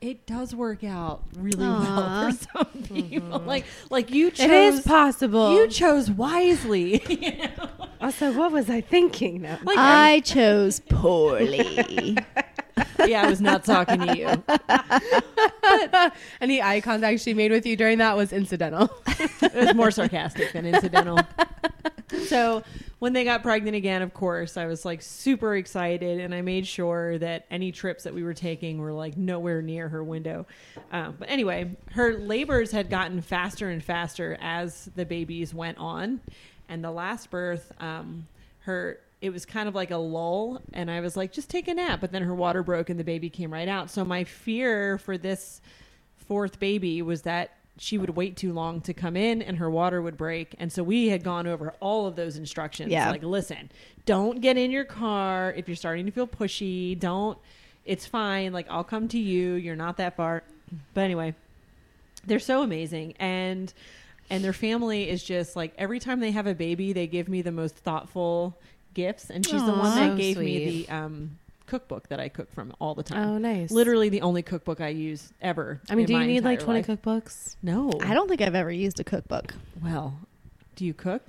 It 0.00 0.26
does 0.26 0.54
work 0.54 0.84
out 0.84 1.24
really 1.36 1.64
Aw. 1.64 1.80
well 1.82 2.30
for 2.30 2.38
some 2.52 2.82
people. 2.84 3.38
Mm-hmm. 3.40 3.48
Like, 3.48 3.64
like 3.90 4.10
you 4.12 4.30
chose. 4.30 4.46
It 4.46 4.50
is 4.52 4.80
possible. 4.82 5.54
You 5.54 5.68
chose 5.68 6.10
wisely. 6.10 7.02
You 7.18 7.32
know? 7.36 7.68
also, 8.00 8.32
what 8.32 8.52
was 8.52 8.70
I 8.70 8.80
thinking? 8.80 9.42
though? 9.42 9.58
Like, 9.64 9.76
I 9.76 10.20
chose 10.20 10.78
poorly. 10.88 12.16
yeah, 13.06 13.22
I 13.22 13.28
was 13.28 13.40
not 13.40 13.64
talking 13.64 14.00
to 14.06 14.16
you. 14.16 14.44
Any 16.40 16.62
eye 16.62 16.80
contact 16.80 17.20
she 17.20 17.34
made 17.34 17.50
with 17.50 17.66
you 17.66 17.76
during 17.76 17.98
that 17.98 18.16
was 18.16 18.32
incidental. 18.32 18.88
it 19.42 19.52
was 19.54 19.74
more 19.74 19.90
sarcastic 19.90 20.52
than 20.52 20.64
incidental. 20.64 21.18
so 22.26 22.62
when 22.98 23.12
they 23.12 23.24
got 23.24 23.42
pregnant 23.42 23.76
again, 23.76 24.02
of 24.02 24.12
course, 24.12 24.56
I 24.56 24.66
was 24.66 24.84
like 24.84 25.02
super 25.02 25.56
excited, 25.56 26.20
and 26.20 26.34
I 26.34 26.42
made 26.42 26.66
sure 26.66 27.18
that 27.18 27.46
any 27.50 27.70
trips 27.70 28.04
that 28.04 28.14
we 28.14 28.22
were 28.22 28.34
taking 28.34 28.78
were 28.78 28.92
like 28.92 29.16
nowhere 29.16 29.62
near 29.62 29.88
her 29.88 30.02
window. 30.02 30.46
Um, 30.90 31.16
but 31.18 31.30
anyway, 31.30 31.76
her 31.92 32.18
labors 32.18 32.72
had 32.72 32.90
gotten 32.90 33.20
faster 33.20 33.68
and 33.68 33.82
faster 33.82 34.36
as 34.40 34.90
the 34.96 35.04
babies 35.04 35.54
went 35.54 35.78
on, 35.78 36.20
and 36.68 36.82
the 36.82 36.90
last 36.90 37.30
birth, 37.30 37.72
um, 37.80 38.26
her 38.60 39.00
it 39.20 39.30
was 39.30 39.44
kind 39.44 39.68
of 39.68 39.74
like 39.74 39.90
a 39.90 39.96
lull, 39.96 40.62
and 40.72 40.90
I 40.90 41.00
was 41.00 41.16
like, 41.16 41.32
just 41.32 41.50
take 41.50 41.66
a 41.66 41.74
nap. 41.74 42.00
But 42.00 42.12
then 42.12 42.22
her 42.22 42.34
water 42.34 42.62
broke, 42.62 42.88
and 42.88 42.98
the 42.98 43.04
baby 43.04 43.30
came 43.30 43.52
right 43.52 43.68
out. 43.68 43.90
So 43.90 44.04
my 44.04 44.24
fear 44.24 44.98
for 44.98 45.18
this 45.18 45.60
fourth 46.16 46.60
baby 46.60 47.02
was 47.02 47.22
that 47.22 47.57
she 47.78 47.96
would 47.96 48.10
wait 48.10 48.36
too 48.36 48.52
long 48.52 48.80
to 48.82 48.92
come 48.92 49.16
in 49.16 49.40
and 49.40 49.58
her 49.58 49.70
water 49.70 50.02
would 50.02 50.16
break. 50.16 50.54
And 50.58 50.72
so 50.72 50.82
we 50.82 51.08
had 51.08 51.22
gone 51.22 51.46
over 51.46 51.74
all 51.80 52.06
of 52.06 52.16
those 52.16 52.36
instructions. 52.36 52.90
Yeah. 52.90 53.10
Like, 53.10 53.22
listen, 53.22 53.70
don't 54.04 54.40
get 54.40 54.58
in 54.58 54.70
your 54.70 54.84
car 54.84 55.54
if 55.56 55.68
you're 55.68 55.76
starting 55.76 56.04
to 56.06 56.12
feel 56.12 56.26
pushy. 56.26 56.98
Don't, 56.98 57.38
it's 57.84 58.04
fine. 58.04 58.52
Like, 58.52 58.66
I'll 58.68 58.84
come 58.84 59.08
to 59.08 59.18
you. 59.18 59.54
You're 59.54 59.76
not 59.76 59.96
that 59.98 60.16
far. 60.16 60.42
But 60.92 61.02
anyway, 61.02 61.34
they're 62.26 62.40
so 62.40 62.62
amazing. 62.62 63.14
And, 63.20 63.72
and 64.28 64.42
their 64.42 64.52
family 64.52 65.08
is 65.08 65.22
just 65.22 65.54
like 65.54 65.72
every 65.78 66.00
time 66.00 66.20
they 66.20 66.32
have 66.32 66.46
a 66.46 66.54
baby, 66.54 66.92
they 66.92 67.06
give 67.06 67.28
me 67.28 67.42
the 67.42 67.52
most 67.52 67.76
thoughtful 67.76 68.58
gifts. 68.92 69.30
And 69.30 69.46
she's 69.46 69.64
the 69.64 69.72
one 69.72 69.94
that 69.94 70.10
So 70.10 70.16
gave 70.16 70.38
me 70.38 70.84
the 70.86 70.92
um, 70.92 71.38
cookbook 71.68 72.08
that 72.08 72.18
I 72.18 72.28
cook 72.28 72.52
from 72.52 72.72
all 72.80 72.94
the 72.94 73.02
time. 73.02 73.28
Oh, 73.28 73.38
nice. 73.38 73.70
Literally 73.70 74.08
the 74.08 74.22
only 74.22 74.42
cookbook 74.42 74.80
I 74.80 74.88
use 74.88 75.32
ever. 75.40 75.80
I 75.88 75.94
mean, 75.94 76.04
in 76.04 76.06
do 76.06 76.12
you 76.14 76.26
need 76.26 76.44
like 76.44 76.60
20 76.60 76.82
life. 76.82 76.86
cookbooks? 77.02 77.56
No. 77.62 77.92
I 78.02 78.14
don't 78.14 78.28
think 78.28 78.40
I've 78.40 78.54
ever 78.54 78.70
used 78.72 78.98
a 79.00 79.04
cookbook. 79.04 79.54
Well, 79.82 80.18
do 80.76 80.84
you 80.84 80.94
cook? 80.94 81.22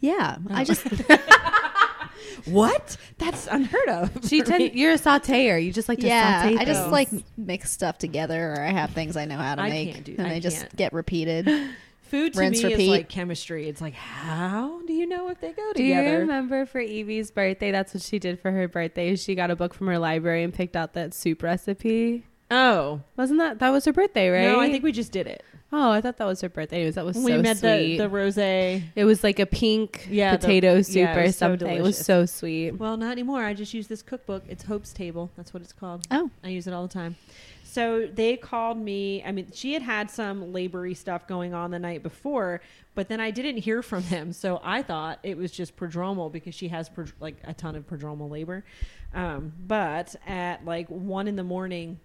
Yeah, 0.00 0.36
I 0.50 0.62
Oh. 0.62 0.64
just 0.64 0.86
What? 2.46 2.96
That's 3.18 3.46
unheard 3.46 3.88
of. 3.88 4.10
She 4.28 4.40
for 4.40 4.46
tend, 4.46 4.64
me. 4.64 4.70
you're 4.74 4.92
a 4.92 4.98
sauteer. 4.98 5.62
You 5.62 5.72
just 5.72 5.88
like 5.88 5.98
to 6.00 6.06
sauté. 6.06 6.08
yeah, 6.08 6.42
saute 6.42 6.56
I 6.58 6.64
just 6.64 6.80
things. 6.82 6.92
like 6.92 7.08
mix 7.36 7.70
stuff 7.70 7.98
together, 7.98 8.54
or 8.54 8.60
I 8.62 8.70
have 8.70 8.90
things 8.90 9.16
I 9.16 9.26
know 9.26 9.36
how 9.36 9.54
to 9.56 9.62
I 9.62 9.68
make, 9.68 9.92
can't 9.92 10.04
do- 10.04 10.14
and 10.18 10.26
I 10.26 10.30
they 10.30 10.40
just 10.40 10.58
can't. 10.60 10.76
get 10.76 10.92
repeated. 10.92 11.48
Food 12.12 12.34
to 12.34 12.38
Rinse, 12.40 12.62
me 12.62 12.70
repeat. 12.70 12.82
is 12.84 12.88
like 12.90 13.08
chemistry. 13.08 13.68
It's 13.68 13.80
like 13.80 13.94
how 13.94 14.82
do 14.86 14.92
you 14.92 15.06
know 15.06 15.28
if 15.30 15.40
they 15.40 15.48
go 15.52 15.72
together? 15.72 15.74
Do 15.74 15.82
you 16.12 16.18
remember 16.20 16.66
for 16.66 16.78
Evie's 16.78 17.30
birthday? 17.30 17.70
That's 17.72 17.94
what 17.94 18.02
she 18.02 18.18
did 18.18 18.38
for 18.38 18.50
her 18.52 18.68
birthday. 18.68 19.16
She 19.16 19.34
got 19.34 19.50
a 19.50 19.56
book 19.56 19.72
from 19.74 19.86
her 19.88 19.98
library 19.98 20.42
and 20.44 20.52
picked 20.52 20.76
out 20.76 20.92
that 20.92 21.14
soup 21.14 21.42
recipe. 21.42 22.24
oh 22.50 23.00
Wasn't 23.16 23.38
that 23.40 23.58
that 23.60 23.70
was 23.70 23.86
her 23.86 23.92
birthday, 23.92 24.28
right? 24.28 24.42
no, 24.42 24.60
I 24.60 24.70
think 24.70 24.84
we 24.84 24.92
just 24.92 25.10
did 25.10 25.26
it. 25.26 25.42
Oh, 25.74 25.90
I 25.90 26.02
thought 26.02 26.18
that 26.18 26.26
was 26.26 26.42
her 26.42 26.50
birthday. 26.50 26.76
Anyways, 26.76 26.96
that 26.96 27.04
was 27.06 27.16
we 27.16 27.32
so 27.32 27.40
met 27.40 27.56
sweet. 27.56 27.96
the 27.96 28.06
the 28.06 28.10
rosé. 28.14 28.82
it 28.94 29.06
was 29.06 29.24
like 29.24 29.38
a 29.38 29.46
pink 29.46 30.06
Yeah, 30.10 30.32
the- 30.32 30.38
potato 30.46 30.82
soup 30.82 30.96
yeah, 30.96 31.14
it 31.14 31.18
or 31.18 31.22
was 31.22 31.36
so 31.36 31.46
something. 31.48 31.74
it 31.78 31.80
was 31.82 31.96
so 31.96 32.26
sweet. 32.26 32.72
Well, 32.72 32.98
not 32.98 33.12
anymore. 33.12 33.42
I 33.42 33.54
just 33.54 33.72
use 33.72 33.86
this 33.86 34.02
cookbook. 34.02 34.44
It's 34.50 34.64
Hope's 34.64 34.92
Table. 34.92 35.30
That's 35.34 35.54
what 35.54 35.62
it's 35.62 35.72
called. 35.72 36.06
Oh, 36.10 36.28
I 36.44 36.48
use 36.50 36.66
it 36.66 36.74
all 36.74 36.86
the 36.86 36.92
time. 36.92 37.16
So 37.72 38.06
they 38.06 38.36
called 38.36 38.76
me. 38.76 39.24
I 39.24 39.32
mean, 39.32 39.46
she 39.54 39.72
had 39.72 39.80
had 39.80 40.10
some 40.10 40.52
labory 40.52 40.92
stuff 40.92 41.26
going 41.26 41.54
on 41.54 41.70
the 41.70 41.78
night 41.78 42.02
before, 42.02 42.60
but 42.94 43.08
then 43.08 43.18
I 43.18 43.30
didn't 43.30 43.56
hear 43.56 43.82
from 43.82 44.02
them. 44.10 44.34
So 44.34 44.60
I 44.62 44.82
thought 44.82 45.20
it 45.22 45.38
was 45.38 45.50
just 45.50 45.74
prodromal 45.74 46.30
because 46.30 46.54
she 46.54 46.68
has 46.68 46.90
pro- 46.90 47.06
like 47.18 47.36
a 47.44 47.54
ton 47.54 47.74
of 47.74 47.88
prodromal 47.88 48.28
labor. 48.30 48.62
Um, 49.14 49.54
but 49.66 50.14
at 50.26 50.66
like 50.66 50.86
one 50.88 51.26
in 51.26 51.36
the 51.36 51.44
morning, 51.44 51.98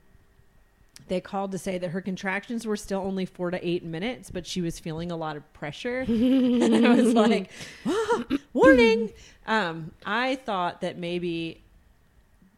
they 1.09 1.19
called 1.19 1.51
to 1.51 1.57
say 1.57 1.77
that 1.77 1.89
her 1.89 1.99
contractions 1.99 2.65
were 2.65 2.77
still 2.77 3.01
only 3.01 3.25
four 3.25 3.51
to 3.51 3.67
eight 3.67 3.83
minutes, 3.83 4.31
but 4.31 4.47
she 4.47 4.61
was 4.61 4.79
feeling 4.79 5.11
a 5.11 5.17
lot 5.17 5.35
of 5.35 5.51
pressure. 5.51 5.99
and 6.07 6.87
I 6.87 6.95
was 6.95 7.13
like, 7.13 7.51
"Ah, 7.85 8.23
warning. 8.53 9.11
Um, 9.45 9.91
I 10.05 10.35
thought 10.35 10.79
that 10.79 10.97
maybe 10.97 11.61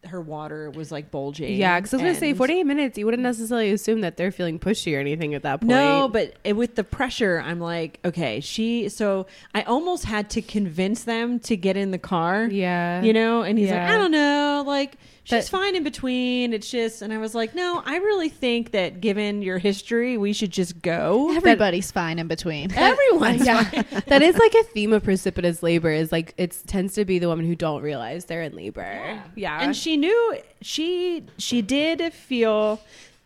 her 0.04 0.20
water 0.20 0.70
was 0.70 0.90
like 0.90 1.10
bulging. 1.10 1.54
Yeah, 1.56 1.78
because 1.78 1.92
I 1.92 1.98
was 1.98 2.02
gonna 2.02 2.14
say 2.14 2.32
48 2.32 2.64
minutes. 2.64 2.96
You 2.96 3.04
wouldn't 3.04 3.22
necessarily 3.22 3.70
assume 3.70 4.00
that 4.00 4.16
they're 4.16 4.32
feeling 4.32 4.58
pushy 4.58 4.96
or 4.96 5.00
anything 5.00 5.34
at 5.34 5.42
that 5.42 5.60
point. 5.60 5.70
No, 5.70 6.08
but 6.08 6.34
it, 6.42 6.54
with 6.54 6.74
the 6.74 6.84
pressure, 6.84 7.42
I'm 7.44 7.60
like, 7.60 8.00
okay, 8.04 8.40
she. 8.40 8.88
So 8.88 9.26
I 9.54 9.62
almost 9.62 10.04
had 10.06 10.30
to 10.30 10.42
convince 10.42 11.04
them 11.04 11.38
to 11.40 11.56
get 11.56 11.76
in 11.76 11.90
the 11.90 11.98
car. 11.98 12.46
yeah, 12.46 13.02
You 13.02 13.12
know, 13.12 13.42
and 13.42 13.58
he's 13.58 13.70
like, 13.70 13.78
I 13.80 13.96
don't 13.98 14.10
know, 14.12 14.64
like 14.66 14.96
she's 15.24 15.50
But- 15.50 15.58
fine 15.58 15.76
in 15.76 15.82
between. 15.84 16.52
It's 16.52 16.70
just, 16.70 17.02
and 17.02 17.12
I 17.12 17.18
was 17.18 17.34
like, 17.34 17.54
no, 17.54 17.82
I 17.84 17.96
really 17.96 18.28
think 18.28 18.72
that 18.72 19.00
given 19.00 19.42
your 19.42 19.58
history, 19.58 20.16
we 20.18 20.32
should 20.32 20.50
just 20.50 20.82
go. 20.82 21.34
Everybody's 21.36 21.90
fine 21.90 22.18
in 22.18 22.28
between. 22.28 22.72
Everyone's 22.76 23.44
yeah, 23.46 23.64
fine. 23.64 24.02
that 24.06 24.22
is 24.22 24.36
like 24.36 24.54
a 24.54 24.62
theme 24.64 24.92
of 24.92 25.02
precipitous 25.04 25.62
labor. 25.62 25.90
Is 25.90 26.12
like 26.12 26.34
it 26.36 26.56
tends 26.66 26.94
to 26.94 27.04
be 27.04 27.18
the 27.18 27.28
women 27.28 27.46
who 27.46 27.54
don't 27.54 27.82
realize 27.82 28.24
they're 28.26 28.42
in 28.42 28.54
labor. 28.54 29.22
Yeah, 29.36 29.60
and 29.60 29.76
she 29.76 29.96
knew 29.96 30.38
she 30.62 31.24
she 31.38 31.62
did 31.62 32.12
feel 32.12 32.80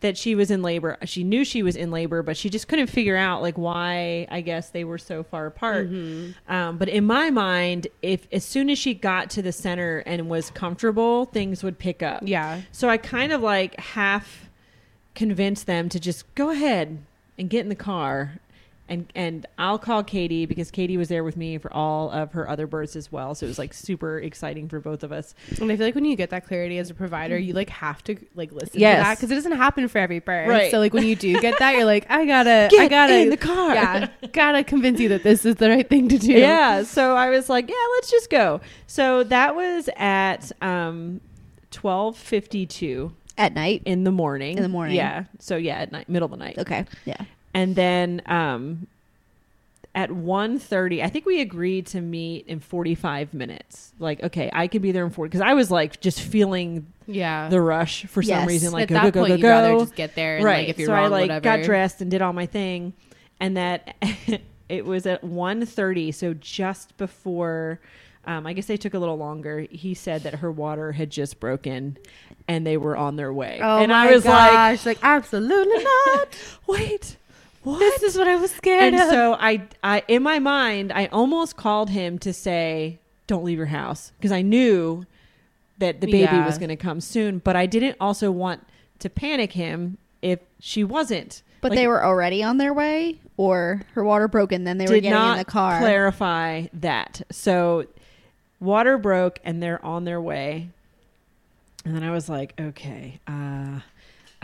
that 0.04 0.18
she 0.18 0.34
was 0.34 0.50
in 0.50 0.60
labor. 0.60 0.98
She 1.04 1.24
knew 1.24 1.46
she 1.46 1.62
was 1.62 1.76
in 1.76 1.90
labor, 1.90 2.22
but 2.22 2.36
she 2.36 2.50
just 2.50 2.68
couldn't 2.68 2.88
figure 2.88 3.16
out 3.16 3.40
like 3.40 3.56
why. 3.56 4.26
I 4.30 4.42
guess 4.42 4.68
they 4.68 4.84
were 4.84 4.98
so 4.98 5.22
far 5.22 5.46
apart. 5.46 5.88
Um, 6.46 6.76
but 6.76 6.90
in 6.90 7.06
my 7.06 7.30
mind, 7.30 7.86
if 8.02 8.28
as 8.30 8.44
soon 8.44 8.68
as 8.68 8.78
she 8.78 8.92
got 8.92 9.30
to 9.30 9.40
the 9.42 9.50
center 9.50 9.98
and 10.00 10.28
was 10.28 10.50
comfortable, 10.50 11.24
things 11.24 11.64
would 11.64 11.78
pick 11.78 12.02
up. 12.02 12.20
yeah. 12.22 12.60
So 12.70 12.88
I 12.90 12.98
kind 12.98 13.32
of 13.32 13.40
like 13.40 13.80
half 13.80 14.50
convinced 15.14 15.66
them 15.66 15.88
to 15.88 15.98
just 15.98 16.32
go 16.34 16.50
ahead 16.50 16.98
and 17.38 17.48
get 17.48 17.60
in 17.60 17.70
the 17.70 17.74
car. 17.74 18.40
And 18.86 19.10
and 19.14 19.46
I'll 19.56 19.78
call 19.78 20.04
Katie 20.04 20.44
because 20.44 20.70
Katie 20.70 20.98
was 20.98 21.08
there 21.08 21.24
with 21.24 21.38
me 21.38 21.56
for 21.56 21.72
all 21.72 22.10
of 22.10 22.32
her 22.32 22.46
other 22.46 22.66
births 22.66 22.96
as 22.96 23.10
well. 23.10 23.34
So 23.34 23.46
it 23.46 23.48
was 23.48 23.58
like 23.58 23.72
super 23.72 24.18
exciting 24.18 24.68
for 24.68 24.78
both 24.78 25.02
of 25.02 25.10
us. 25.10 25.34
And 25.58 25.72
I 25.72 25.76
feel 25.76 25.86
like 25.86 25.94
when 25.94 26.04
you 26.04 26.14
get 26.16 26.28
that 26.30 26.46
clarity 26.46 26.76
as 26.76 26.90
a 26.90 26.94
provider, 26.94 27.38
you 27.38 27.54
like 27.54 27.70
have 27.70 28.04
to 28.04 28.16
like 28.34 28.52
listen 28.52 28.78
Yes. 28.78 28.98
to 28.98 29.02
that 29.04 29.16
because 29.16 29.30
it 29.30 29.36
doesn't 29.36 29.52
happen 29.52 29.88
for 29.88 29.96
every 29.96 30.18
birth. 30.18 30.48
Right. 30.50 30.70
So 30.70 30.78
like 30.80 30.92
when 30.92 31.06
you 31.06 31.16
do 31.16 31.40
get 31.40 31.58
that, 31.60 31.76
you're 31.76 31.86
like, 31.86 32.04
I 32.10 32.26
gotta, 32.26 32.68
I 32.78 32.88
gotta 32.88 33.20
in 33.20 33.30
the 33.30 33.38
car. 33.38 33.72
Yeah, 33.74 34.08
gotta 34.32 34.62
convince 34.62 35.00
you 35.00 35.08
that 35.08 35.22
this 35.22 35.46
is 35.46 35.54
the 35.56 35.70
right 35.70 35.88
thing 35.88 36.08
to 36.10 36.18
do. 36.18 36.32
Yeah. 36.34 36.82
So 36.82 37.16
I 37.16 37.30
was 37.30 37.48
like, 37.48 37.70
yeah, 37.70 37.76
let's 37.94 38.10
just 38.10 38.28
go. 38.28 38.60
So 38.86 39.24
that 39.24 39.56
was 39.56 39.88
at 39.96 40.52
um 40.60 41.22
twelve 41.70 42.18
fifty 42.18 42.66
two 42.66 43.14
At 43.38 43.54
night. 43.54 43.80
in 43.86 44.04
the 44.04 44.12
morning. 44.12 44.58
In 44.58 44.62
the 44.62 44.68
morning. 44.68 44.96
Yeah. 44.96 45.24
So 45.38 45.56
yeah, 45.56 45.76
at 45.78 45.90
night, 45.90 46.08
middle 46.10 46.26
of 46.26 46.32
the 46.32 46.36
night. 46.44 46.58
Okay. 46.58 46.84
Yeah. 47.06 47.16
And 47.54 47.74
then 47.76 48.20
um 48.26 48.86
at 49.94 50.10
1.30 50.10 51.02
i 51.04 51.08
think 51.08 51.24
we 51.24 51.40
agreed 51.40 51.86
to 51.86 52.00
meet 52.00 52.46
in 52.48 52.58
45 52.58 53.32
minutes 53.32 53.92
like 54.00 54.20
okay 54.24 54.50
i 54.52 54.66
could 54.66 54.82
be 54.82 54.90
there 54.92 55.04
in 55.04 55.10
40 55.10 55.28
because 55.28 55.40
i 55.40 55.54
was 55.54 55.70
like 55.70 56.00
just 56.00 56.20
feeling 56.20 56.84
yeah. 57.06 57.48
the 57.48 57.60
rush 57.60 58.04
for 58.06 58.20
some 58.22 58.38
Yes. 58.40 58.48
reason 58.48 58.72
like 58.72 58.84
At 58.84 58.88
go 58.88 58.94
that 58.94 59.02
go 59.04 59.10
go 59.10 59.20
point, 59.20 59.28
go 59.28 59.36
you'd 59.36 59.44
rather 59.46 59.72
go 59.74 59.80
just 59.80 59.94
get 59.94 60.14
there 60.16 60.36
and 60.36 60.44
right 60.44 60.58
like 60.62 60.68
if 60.68 60.78
you're 60.78 60.88
so 60.88 60.94
wrong, 60.94 61.04
i 61.04 61.08
like 61.08 61.20
whatever. 61.22 61.44
got 61.44 61.62
dressed 61.62 62.00
and 62.00 62.10
did 62.10 62.22
all 62.22 62.32
my 62.32 62.46
thing 62.46 62.92
and 63.38 63.56
that 63.56 63.94
it 64.68 64.84
was 64.84 65.06
at 65.06 65.22
1.30 65.22 66.12
so 66.12 66.34
just 66.34 66.96
before 66.96 67.78
um, 68.26 68.46
i 68.48 68.52
guess 68.52 68.66
they 68.66 68.76
took 68.76 68.94
a 68.94 68.98
little 68.98 69.18
longer 69.18 69.60
he 69.70 69.94
said 69.94 70.22
that 70.24 70.36
her 70.36 70.50
water 70.50 70.90
had 70.92 71.08
just 71.10 71.38
broken 71.38 71.98
and 72.48 72.66
they 72.66 72.76
were 72.76 72.96
on 72.96 73.14
their 73.16 73.32
way 73.32 73.60
Oh 73.62 73.78
and 73.78 73.90
my 73.92 74.08
i 74.08 74.12
was 74.12 74.24
like 74.24 74.50
gosh, 74.50 74.86
like 74.86 74.98
absolutely 75.02 75.84
not. 75.84 76.36
wait 76.66 77.16
what 77.64 77.78
this 77.80 78.02
is 78.02 78.16
what 78.16 78.28
I 78.28 78.36
was 78.36 78.50
scared 78.52 78.94
and 78.94 79.02
of. 79.02 79.08
so 79.10 79.34
I, 79.38 79.66
I, 79.82 80.02
in 80.08 80.22
my 80.22 80.38
mind, 80.38 80.92
I 80.92 81.06
almost 81.06 81.56
called 81.56 81.90
him 81.90 82.18
to 82.20 82.32
say, 82.32 82.98
"Don't 83.26 83.44
leave 83.44 83.58
your 83.58 83.66
house," 83.66 84.12
because 84.18 84.32
I 84.32 84.42
knew 84.42 85.04
that 85.78 86.00
the 86.00 86.06
baby 86.06 86.18
Yeah. 86.20 86.46
was 86.46 86.56
going 86.58 86.68
to 86.68 86.76
come 86.76 87.00
soon. 87.00 87.38
But 87.38 87.56
I 87.56 87.66
didn't 87.66 87.96
also 88.00 88.30
want 88.30 88.64
to 89.00 89.10
panic 89.10 89.52
him 89.52 89.98
if 90.22 90.38
she 90.60 90.84
wasn't. 90.84 91.42
But 91.60 91.70
Like, 91.70 91.78
they 91.78 91.86
were 91.88 92.04
already 92.04 92.42
on 92.42 92.58
their 92.58 92.72
way, 92.74 93.18
or 93.36 93.82
her 93.94 94.04
water 94.04 94.28
broke 94.28 94.52
and 94.52 94.66
then 94.66 94.78
they 94.78 94.84
were 94.86 94.94
did 94.94 95.00
getting 95.04 95.18
not 95.18 95.32
in 95.32 95.38
the 95.38 95.44
car. 95.50 95.78
clarify 95.80 96.66
that. 96.74 97.22
So 97.32 97.86
water 98.60 98.98
broke 98.98 99.40
and 99.44 99.62
they're 99.62 99.84
on 99.84 100.04
their 100.04 100.20
way. 100.20 100.68
And 101.86 101.94
then 101.96 102.02
I 102.02 102.10
was 102.12 102.28
like, 102.28 102.54
okay, 102.60 103.18
uh, 103.26 103.80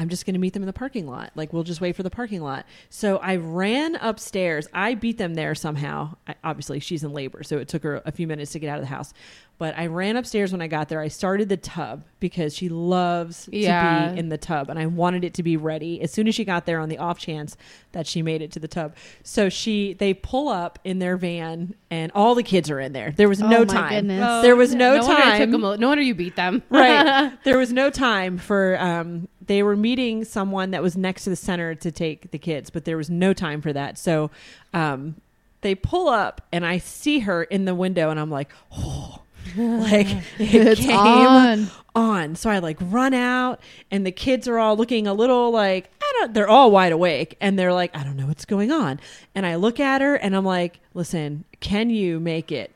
I'm 0.01 0.09
just 0.09 0.25
going 0.25 0.33
to 0.33 0.41
meet 0.41 0.55
them 0.55 0.63
in 0.63 0.67
the 0.67 0.73
parking 0.73 1.07
lot. 1.07 1.31
Like, 1.35 1.53
we'll 1.53 1.63
just 1.63 1.83
wait 1.83 1.95
for 1.95 2.03
the 2.03 2.09
parking 2.09 2.41
lot. 2.41 2.65
So 2.89 3.19
I 3.19 3.37
ran 3.37 3.97
upstairs. 3.97 4.67
I 4.73 4.95
beat 4.95 5.19
them 5.19 5.35
there 5.35 5.55
somehow. 5.55 6.17
I, 6.27 6.37
obviously, 6.43 6.81
she's 6.81 7.05
in 7.05 7.13
labor, 7.13 7.43
so 7.43 7.59
it 7.59 7.69
took 7.69 7.83
her 7.83 8.01
a 8.07 8.11
few 8.11 8.27
minutes 8.27 8.53
to 8.53 8.59
get 8.59 8.71
out 8.71 8.79
of 8.79 8.83
the 8.83 8.87
house. 8.95 9.13
But 9.61 9.77
I 9.79 9.89
ran 9.89 10.17
upstairs 10.17 10.53
when 10.53 10.63
I 10.63 10.69
got 10.69 10.89
there. 10.89 11.01
I 11.01 11.09
started 11.09 11.51
the 11.51 11.59
tub 11.59 12.05
because 12.19 12.57
she 12.57 12.71
loves 12.71 13.47
Yeah. 13.53 14.07
to 14.09 14.15
be 14.15 14.19
in 14.19 14.31
the 14.31 14.39
tub, 14.39 14.71
and 14.71 14.79
I 14.79 14.87
wanted 14.87 15.23
it 15.23 15.35
to 15.35 15.43
be 15.43 15.59
ready 15.59 16.01
as 16.01 16.11
soon 16.11 16.27
as 16.29 16.35
she 16.35 16.47
got 16.47 16.65
there 16.65 16.81
on 16.81 16.89
the 16.89 16.97
off 16.97 17.19
chance 17.19 17.59
that 17.93 18.07
she 18.07 18.23
made 18.23 18.41
it 18.41 18.51
to 18.53 18.59
the 18.59 18.67
tub. 18.69 18.95
So 19.23 19.51
she, 19.51 19.93
they 19.93 20.15
pull 20.15 20.49
up 20.49 20.79
in 20.83 20.99
their 20.99 21.19
van, 21.19 21.75
and 21.91 22.11
all 22.15 22.35
the 22.35 22.43
kids 22.43 22.71
are 22.71 22.81
in 22.81 22.95
there. 22.95 23.13
There 23.15 23.29
was 23.29 23.43
Oh 23.43 23.49
no 23.49 23.59
my 23.61 23.65
time. 23.67 23.91
goodness. 23.91 24.21
Well, 24.23 24.41
there 24.43 24.57
was 24.57 24.75
no, 24.75 24.93
wonder 24.97 25.13
it 25.13 25.15
time 25.15 25.39
took 25.51 25.55
'em 25.55 25.65
a- 25.65 25.77
no 25.77 25.89
wonder 25.89 26.03
you 26.03 26.15
beat 26.15 26.37
them. 26.37 26.63
right. 26.71 27.31
There 27.45 27.59
was 27.59 27.71
no 27.71 27.91
time 27.91 28.39
for 28.39 28.81
um 28.81 29.29
they 29.47 29.63
were 29.63 29.77
meeting 29.77 30.25
someone 30.25 30.71
that 30.71 30.83
was 30.83 30.97
next 30.97 31.25
to 31.25 31.31
the 31.31 31.37
center 31.37 31.75
to 31.75 31.93
take 31.93 32.31
the 32.31 32.39
kids, 32.39 32.71
but 32.71 32.87
there 32.87 32.97
was 32.97 33.11
no 33.11 33.35
time 33.35 33.61
for 33.61 33.75
that. 33.75 33.99
So 33.99 34.31
um 34.73 35.17
they 35.61 35.75
pull 35.75 36.09
up 36.09 36.41
and 36.51 36.65
I 36.65 36.79
see 36.79 37.19
her 37.21 37.43
in 37.43 37.67
the 37.67 37.75
window 37.75 38.09
and 38.09 38.19
I'm 38.19 38.31
like, 38.31 38.51
"Oh." 38.75 39.21
like 39.81 40.07
it 40.39 40.55
It's 40.79 40.81
came 40.81 40.97
on. 40.97 41.71
on. 41.95 42.37
So 42.37 42.51
I 42.51 42.59
like 42.61 42.77
run 42.81 43.15
out 43.15 43.61
and 43.91 44.07
the 44.07 44.13
kids 44.13 44.47
are 44.49 44.59
all 44.59 44.77
looking 44.77 45.07
a 45.07 45.15
little 45.15 45.51
like 45.51 45.91
I 46.03 46.13
don't 46.19 46.35
they're 46.35 46.49
all 46.49 46.71
wide 46.71 46.93
awake 46.93 47.37
and 47.41 47.59
they're 47.59 47.73
like 47.73 47.95
I 47.97 48.03
don't 48.05 48.17
know 48.17 48.27
what's 48.27 48.45
going 48.45 48.71
on. 48.71 49.01
And 49.35 49.47
I 49.47 49.57
look 49.57 49.81
at 49.81 50.01
her 50.01 50.15
and 50.17 50.35
I'm 50.37 50.45
like, 50.45 50.81
"Listen, 50.95 51.45
can 51.61 51.91
you 51.91 52.21
make 52.21 52.51
it 52.53 52.71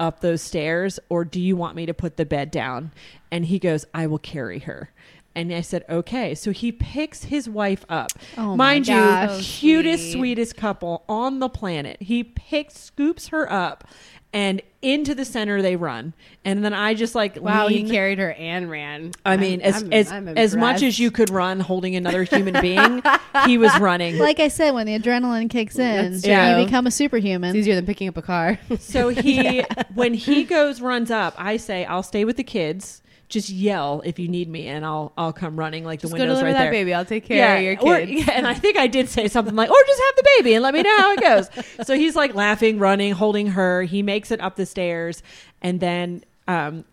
up 0.00 0.20
those 0.20 0.42
stairs 0.42 0.98
or 1.08 1.24
do 1.24 1.40
you 1.40 1.56
want 1.56 1.76
me 1.76 1.86
to 1.86 1.94
put 1.94 2.16
the 2.16 2.24
bed 2.26 2.50
down?" 2.50 2.90
And 3.30 3.46
he 3.46 3.58
goes, 3.58 3.84
"I 3.94 4.06
will 4.06 4.18
carry 4.18 4.60
her." 4.60 4.90
And 5.34 5.50
I 5.52 5.62
said, 5.62 5.84
"Okay." 5.88 6.34
So 6.34 6.50
he 6.50 6.72
picks 6.72 7.24
his 7.24 7.48
wife 7.48 7.86
up. 7.88 8.10
Oh 8.36 8.54
Mind 8.54 8.84
gosh. 8.86 9.62
you, 9.62 9.82
cutest, 9.82 10.02
Sweet. 10.04 10.12
sweetest 10.18 10.56
couple 10.58 11.04
on 11.08 11.38
the 11.38 11.48
planet. 11.48 11.96
He 12.02 12.22
picks, 12.22 12.76
scoops 12.78 13.28
her 13.28 13.50
up, 13.50 13.84
and 14.32 14.62
into 14.80 15.14
the 15.14 15.24
center 15.24 15.62
they 15.62 15.76
run. 15.76 16.12
And 16.44 16.64
then 16.64 16.72
I 16.72 16.94
just 16.94 17.14
like 17.14 17.40
Wow, 17.40 17.68
he 17.68 17.76
lean- 17.76 17.90
carried 17.90 18.18
her 18.18 18.32
and 18.32 18.68
ran. 18.70 19.12
I 19.24 19.36
mean, 19.36 19.60
I'm- 19.60 19.70
as 19.70 19.82
I'm- 19.82 19.92
as 19.92 20.12
I'm 20.12 20.28
as 20.36 20.56
much 20.56 20.82
as 20.82 20.98
you 20.98 21.10
could 21.10 21.30
run 21.30 21.60
holding 21.60 21.94
another 21.94 22.24
human 22.24 22.60
being, 22.60 23.02
he 23.46 23.58
was 23.58 23.76
running. 23.80 24.18
Like 24.18 24.40
I 24.40 24.48
said, 24.48 24.72
when 24.72 24.86
the 24.86 24.98
adrenaline 24.98 25.48
kicks 25.50 25.78
in, 25.78 26.12
That's 26.12 26.26
you 26.26 26.64
become 26.64 26.86
a 26.86 26.90
superhuman. 26.90 26.90
It's 26.90 26.98
superhuman. 26.98 27.56
easier 27.56 27.74
than 27.76 27.86
picking 27.86 28.08
up 28.08 28.16
a 28.16 28.22
car. 28.22 28.58
So 28.80 29.10
he, 29.10 29.60
when 29.94 30.14
he 30.14 30.44
goes 30.44 30.80
runs 30.80 31.10
up, 31.10 31.34
I 31.38 31.56
say, 31.58 31.84
"I'll 31.84 32.02
stay 32.02 32.24
with 32.24 32.36
the 32.36 32.44
kids. 32.44 33.01
Just 33.32 33.48
yell 33.48 34.02
if 34.04 34.18
you 34.18 34.28
need 34.28 34.48
me, 34.48 34.68
and 34.68 34.84
I'll 34.84 35.12
I'll 35.16 35.32
come 35.32 35.56
running 35.58 35.84
like 35.84 36.00
Just 36.00 36.12
the 36.12 36.18
go 36.18 36.22
windows 36.22 36.38
deliver 36.38 36.46
right 36.46 36.52
that 36.52 36.64
there." 36.64 36.70
baby. 36.70 36.92
I'll 36.94 37.04
take 37.04 37.24
care 37.24 37.56
of 37.56 37.62
your 37.62 37.76
or- 37.80 37.98
kids. 38.06 38.12
yeah, 38.26 38.34
and 38.34 38.46
I 38.46 38.52
think 38.62 38.76
I 38.76 38.86
did 38.86 39.08
say 39.08 39.26
something 39.26 39.56
like, 39.56 39.70
"Or 39.70 39.76
just 39.86 40.00
have 40.06 40.16
the 40.16 40.28
baby 40.36 40.54
and 40.54 40.62
let 40.62 40.74
me 40.74 40.82
know 40.82 40.96
how 40.98 41.12
it 41.12 41.20
goes." 41.20 41.48
so 41.86 41.96
he's 41.96 42.14
like 42.14 42.34
laughing, 42.34 42.78
running, 42.78 43.12
holding 43.12 43.48
her. 43.48 43.82
He 43.84 44.02
makes 44.02 44.30
it 44.30 44.40
up 44.40 44.56
the 44.56 44.66
stairs, 44.66 45.22
and 45.62 45.80
then. 45.80 46.24
Um, 46.48 46.84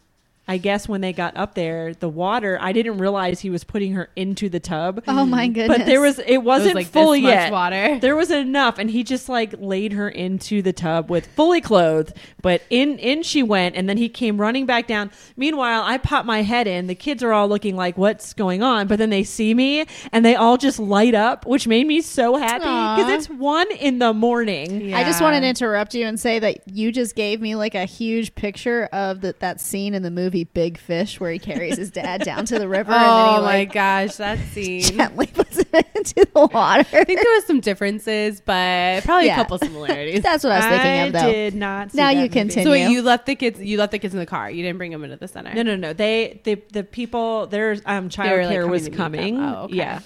I 0.50 0.58
guess 0.58 0.90
when 0.90 1.02
they 1.02 1.14
got 1.14 1.38
up 1.38 1.54
there, 1.54 1.94
the 1.94 2.10
water, 2.10 2.58
I 2.60 2.72
didn't 2.72 2.98
realize 2.98 3.40
he 3.40 3.52
was 3.52 3.64
putting 3.64 3.94
her 3.94 4.10
into 4.16 4.50
the 4.50 4.60
tub. 4.60 5.04
oh 5.08 5.24
my 5.24 5.48
goodness! 5.48 5.78
But 5.78 5.86
there 5.86 6.02
was 6.02 6.18
it 6.18 6.40
wasn't 6.40 6.74
like 6.74 6.88
this 6.88 6.92
full 6.92 7.12
much 7.12 7.22
yet. 7.22 7.52
water. 7.52 8.00
There 8.00 8.16
was 8.16 8.32
enough, 8.32 8.80
and 8.80 8.90
he 8.90 9.04
just 9.04 9.30
like 9.30 9.54
laid 9.60 9.94
her 9.94 10.10
into 10.10 10.64
the 10.64 10.74
tub 10.74 11.08
with 11.08 11.28
fully 11.28 11.62
clothed. 11.62 12.18
But 12.42 12.64
in 12.72 12.98
in 12.98 13.22
she 13.22 13.44
went, 13.44 13.76
and 13.76 13.88
then 13.88 13.98
he 13.98 14.10
came 14.10 14.42
running 14.42 14.66
back 14.66 14.88
down. 14.88 15.12
Meanwhile, 15.38 15.84
I 15.86 16.00
pop 16.00 16.26
my 16.26 16.42
head 16.42 16.66
in. 16.66 16.88
The 16.88 16.96
kids 16.96 17.22
are 17.22 17.32
all 17.32 17.48
looking 17.48 17.76
like, 17.76 17.96
"What's 17.96 18.34
going 18.34 18.64
on?" 18.64 18.88
But 18.88 18.98
then 18.98 19.12
they 19.12 19.24
see 19.24 19.54
me, 19.54 19.86
and 20.12 20.26
they 20.26 20.34
all 20.34 20.58
just 20.58 20.80
light 20.80 21.14
up, 21.14 21.46
which 21.46 21.68
made 21.68 21.86
me 21.86 22.02
so 22.02 22.38
happy 22.38 22.64
because 22.64 23.12
it's 23.12 23.30
one 23.30 23.70
in 23.74 24.00
the 24.00 24.14
morning. 24.16 24.96
I 24.96 25.04
just 25.04 25.22
wanted 25.22 25.42
to 25.42 25.48
interrupt 25.48 25.94
you 25.94 26.08
and 26.08 26.20
say 26.20 26.40
that 26.40 26.68
you 26.68 26.92
just 26.92 27.16
gave 27.16 27.40
me 27.40 27.54
like 27.54 27.76
a 27.76 27.86
huge 27.86 28.34
picture 28.34 28.90
of 28.92 29.22
the, 29.22 29.36
that 29.38 29.62
scene 29.62 29.94
in 29.94 30.02
the 30.02 30.10
movie 30.10 30.39
Big 30.44 30.78
Fish 30.78 31.20
where 31.20 31.32
he 31.32 31.40
carries 31.40 31.78
his 31.78 31.92
dad 31.92 32.24
down 32.24 32.46
to 32.46 32.60
the 32.60 32.68
river 32.68 32.92
and 32.92 33.02
then 33.02 33.10
Oh 33.10 33.36
he 33.36 33.42
my 33.42 33.46
like 33.46 33.74
gosh, 33.74 34.16
that 34.16 34.40
scene. 34.52 34.82
gently 34.82 35.28
puts 35.28 35.58
it 35.58 35.68
into 35.96 36.26
the 36.34 36.48
water. 36.48 36.86
I 36.94 37.04
think 37.04 37.22
there 37.22 37.34
was 37.36 37.46
some 37.46 37.60
differences, 37.60 38.42
but 38.42 39.04
probably 39.04 39.28
Yeah. 39.28 39.34
a 39.34 39.36
couple 39.38 39.58
similarities. 39.60 40.22
That's 40.24 40.44
what 40.44 40.54
I 40.54 40.58
was 40.58 40.66
thinking 40.82 41.08
of 41.16 41.24
though. 41.24 41.32
did 41.32 41.56
not. 41.56 41.92
See 41.92 41.98
Now 41.98 42.08
that 42.08 42.14
you 42.16 42.22
movie. 42.22 42.30
continue. 42.30 42.64
so 42.66 42.72
wait, 42.72 42.90
you 42.92 43.02
left 43.02 43.26
the 43.26 43.36
kids. 43.36 43.60
You 43.62 43.78
left 43.78 43.92
the 43.92 44.00
kids 44.00 44.14
in 44.14 44.20
the 44.20 44.26
car. 44.26 44.50
You 44.52 44.64
didn't 44.64 44.78
bring 44.78 44.92
them 44.92 45.04
into 45.04 45.18
the 45.18 45.28
center. 45.28 45.54
No, 45.54 45.62
no, 45.64 45.76
no. 45.76 45.94
They, 45.94 46.40
the 46.44 46.56
the 46.74 46.84
people, 46.84 47.48
their 47.48 47.78
um, 47.86 48.06
were, 48.06 48.10
child 48.10 48.40
like, 48.42 48.50
care 48.50 48.62
coming 48.64 48.72
was 48.72 48.90
coming. 48.90 49.40
Oh, 49.40 49.64
okay. 49.66 49.76
Yeah. 49.76 50.00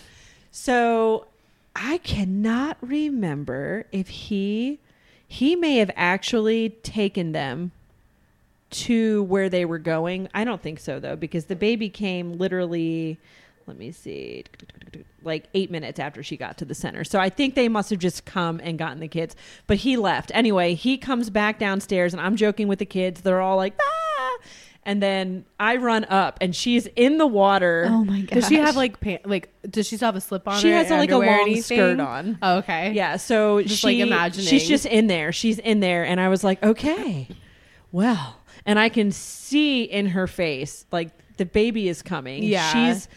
So 0.51 1.27
I 1.75 1.97
cannot 1.99 2.77
remember 2.81 3.85
if 3.91 4.07
he 4.09 4.79
he 5.27 5.55
may 5.55 5.77
have 5.77 5.89
actually 5.95 6.69
taken 6.69 7.31
them 7.31 7.71
to 8.73 9.23
where 9.23 9.49
they 9.49 9.65
were 9.65 9.79
going. 9.79 10.27
I 10.33 10.43
don't 10.43 10.61
think 10.61 10.79
so 10.79 10.99
though, 10.99 11.15
because 11.15 11.45
the 11.45 11.55
baby 11.55 11.89
came 11.89 12.33
literally. 12.33 13.19
Let 13.65 13.77
me 13.77 13.93
see, 13.93 14.43
like 15.23 15.45
eight 15.53 15.71
minutes 15.71 15.97
after 15.97 16.21
she 16.21 16.35
got 16.35 16.57
to 16.57 16.65
the 16.65 16.75
center. 16.75 17.05
So 17.05 17.17
I 17.19 17.29
think 17.29 17.55
they 17.55 17.69
must 17.69 17.89
have 17.91 17.99
just 17.99 18.25
come 18.25 18.59
and 18.61 18.77
gotten 18.77 18.99
the 18.99 19.07
kids. 19.07 19.37
But 19.67 19.77
he 19.77 19.95
left 19.95 20.31
anyway. 20.33 20.73
He 20.73 20.97
comes 20.97 21.29
back 21.29 21.59
downstairs, 21.59 22.13
and 22.13 22.21
I'm 22.21 22.35
joking 22.35 22.67
with 22.67 22.79
the 22.79 22.85
kids. 22.85 23.21
They're 23.21 23.39
all 23.39 23.55
like, 23.55 23.73
ah. 23.81 24.37
And 24.85 25.01
then 25.01 25.45
I 25.57 25.77
run 25.77 26.03
up, 26.05 26.39
and 26.41 26.53
she's 26.53 26.87
in 26.97 27.17
the 27.17 27.25
water. 27.25 27.87
Oh 27.89 28.03
my 28.03 28.19
god. 28.19 28.35
Does 28.35 28.49
she 28.49 28.55
have 28.55 28.75
like 28.75 28.99
pant? 28.99 29.25
Like, 29.25 29.49
does 29.69 29.87
she 29.87 29.95
still 29.95 30.07
have 30.07 30.17
a 30.17 30.21
slip 30.21 30.45
on? 30.45 30.59
She 30.59 30.71
has 30.71 30.89
like 30.89 31.11
a 31.11 31.17
long 31.17 31.61
skirt 31.61 32.01
on. 32.01 32.37
Oh, 32.41 32.57
okay. 32.57 32.91
Yeah, 32.91 33.15
so 33.15 33.61
Just, 33.61 33.79
she, 33.79 33.87
like, 33.87 33.97
imagining. 33.99 34.45
she's 34.45 34.67
just 34.67 34.85
in 34.85 35.07
there. 35.07 35.31
She's 35.31 35.57
in 35.57 35.79
there, 35.79 36.03
and 36.03 36.19
I 36.19 36.27
was 36.27 36.43
like, 36.43 36.61
okay, 36.61 37.29
well, 37.93 38.41
and 38.65 38.79
I 38.79 38.89
can 38.89 39.11
see 39.11 39.83
in 39.83 40.07
her 40.07 40.27
face 40.27 40.85
like 40.91 41.09
the 41.37 41.45
baby 41.45 41.87
is 41.87 42.01
coming. 42.01 42.43
Yeah. 42.43 42.71
she's 42.71 43.07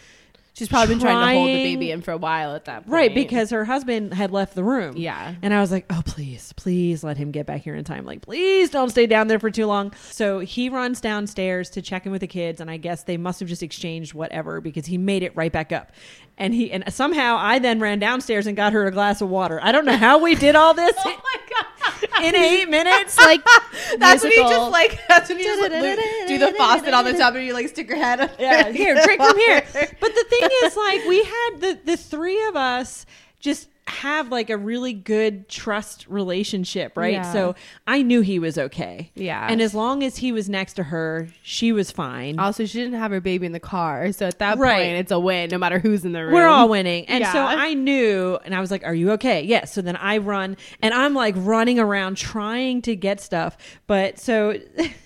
She's 0.57 0.69
probably 0.69 0.95
been 0.95 1.01
trying 1.03 1.35
to 1.35 1.39
hold 1.39 1.49
the 1.51 1.63
baby 1.65 1.91
in 1.91 2.01
for 2.01 2.13
a 2.13 2.17
while 2.17 2.55
at 2.55 2.65
that 2.65 2.85
point. 2.85 2.89
right 2.89 3.15
because 3.15 3.51
her 3.51 3.67
husband 3.67 4.15
had 4.15 4.31
left 4.31 4.55
the 4.55 4.65
room. 4.65 4.97
Yeah. 4.97 5.35
And 5.43 5.53
I 5.53 5.61
was 5.61 5.71
like, 5.71 5.85
oh, 5.91 6.01
please, 6.07 6.55
please 6.55 7.05
let 7.05 7.19
him 7.19 7.31
get 7.31 7.45
back 7.45 7.61
here 7.61 7.75
in 7.75 7.85
time. 7.85 8.07
Like, 8.07 8.23
please 8.23 8.71
don't 8.71 8.89
stay 8.89 9.07
down 9.07 9.29
there 9.29 9.39
for 9.39 9.51
too 9.51 9.67
long. 9.67 9.93
So 10.11 10.39
he 10.39 10.71
runs 10.71 11.03
downstairs 11.03 11.69
to 11.71 11.83
check 11.83 12.07
in 12.07 12.13
with 12.13 12.23
the 12.23 12.27
kids. 12.27 12.63
And 12.63 12.71
I 12.71 12.79
guess 12.79 13.03
they 13.03 13.19
must 13.19 13.39
have 13.41 13.51
just 13.51 13.63
exchanged 13.63 14.15
whatever 14.15 14.63
because 14.63 14.87
he 14.87 14.97
made 14.97 15.23
it 15.23 15.37
right 15.37 15.53
back 15.53 15.73
up. 15.73 15.93
And 16.39 16.53
he, 16.53 16.71
and 16.71 16.85
somehow 16.93 17.37
I 17.39 17.59
then 17.59 17.81
ran 17.81 17.99
downstairs 17.99 18.47
and 18.47 18.55
got 18.57 18.75
her 18.75 18.87
a 18.87 18.91
glass 18.91 19.23
of 19.23 19.31
water. 19.31 19.59
I 19.63 19.73
don't 19.73 19.87
know 19.87 19.97
how 19.97 20.19
we 20.19 20.35
did 20.35 20.55
all 20.55 20.75
this 20.75 20.95
Oh 21.05 21.09
my 21.09 21.41
god. 21.51 22.25
in 22.25 22.35
eight 22.35 22.69
minutes. 22.69 23.17
like 23.17 23.41
That's 23.99 24.23
when 24.23 24.33
you 24.33 24.43
just 24.43 24.71
like 24.71 25.01
that's 25.09 25.29
when 25.31 25.39
you 25.39 25.45
just 25.45 25.63
like, 25.63 26.29
do 26.29 26.39
the 26.39 26.53
faucet 26.59 26.93
on 26.93 27.05
the 27.07 27.15
top 27.15 27.35
and 27.35 27.45
you 27.47 27.55
like 27.55 27.69
stick 27.69 27.89
your 27.89 27.97
head 27.97 28.21
up. 28.21 28.33
yeah, 28.39 28.69
here, 28.71 29.01
drink 29.03 29.23
from 29.23 29.39
here. 29.39 29.63
But 30.01 30.15
the 30.15 30.25
thing 30.29 30.49
is, 30.65 30.77
like, 30.77 31.05
we 31.07 31.25
had 31.25 31.51
the 31.61 31.79
the 31.85 31.97
three 31.97 32.45
of 32.49 32.57
us 32.57 33.07
just 33.41 33.69
have 33.89 34.31
like 34.31 34.51
a 34.51 34.57
really 34.57 34.93
good 34.93 35.49
trust 35.49 36.07
relationship, 36.09 36.97
right? 36.97 37.13
Yeah. 37.15 37.33
So 37.33 37.55
I 37.87 38.03
knew 38.03 38.21
he 38.21 38.39
was 38.41 38.59
okay. 38.59 39.13
Yeah. 39.15 39.47
And 39.49 39.61
as 39.61 39.75
long 39.75 40.03
as 40.03 40.17
he 40.17 40.33
was 40.33 40.49
next 40.49 40.75
to 40.75 40.83
her, 40.83 41.29
she 41.43 41.71
was 41.71 41.93
fine. 41.93 42.39
Also, 42.41 42.65
she 42.67 42.79
didn't 42.81 42.99
have 42.99 43.13
her 43.13 43.21
baby 43.21 43.47
in 43.47 43.53
the 43.53 43.61
car, 43.61 44.11
so 44.11 44.27
at 44.27 44.41
that 44.41 44.59
Right. 44.59 44.75
point, 44.77 44.97
it's 44.97 45.13
a 45.13 45.21
win, 45.21 45.51
no 45.51 45.59
matter 45.59 45.79
who's 45.79 46.05
in 46.05 46.13
the 46.13 46.25
room. 46.25 46.33
We're 46.35 46.49
all 46.49 46.69
winning. 46.69 47.05
And 47.07 47.25
so 47.27 47.39
I 47.41 47.75
knew, 47.75 48.39
and 48.45 48.55
I 48.57 48.61
was 48.61 48.73
like, 48.73 48.85
Are 48.85 48.95
you 48.95 49.13
okay? 49.13 49.43
Yes. 49.43 49.73
So 49.73 49.83
then 49.83 49.97
I 49.97 50.19
run, 50.19 50.57
and 50.83 50.93
I'm 50.93 51.15
like 51.15 51.35
running 51.39 51.79
around 51.79 52.17
trying 52.17 52.83
to 52.83 52.97
get 52.97 53.21
stuff. 53.21 53.57
But 53.87 54.19
so, 54.19 54.59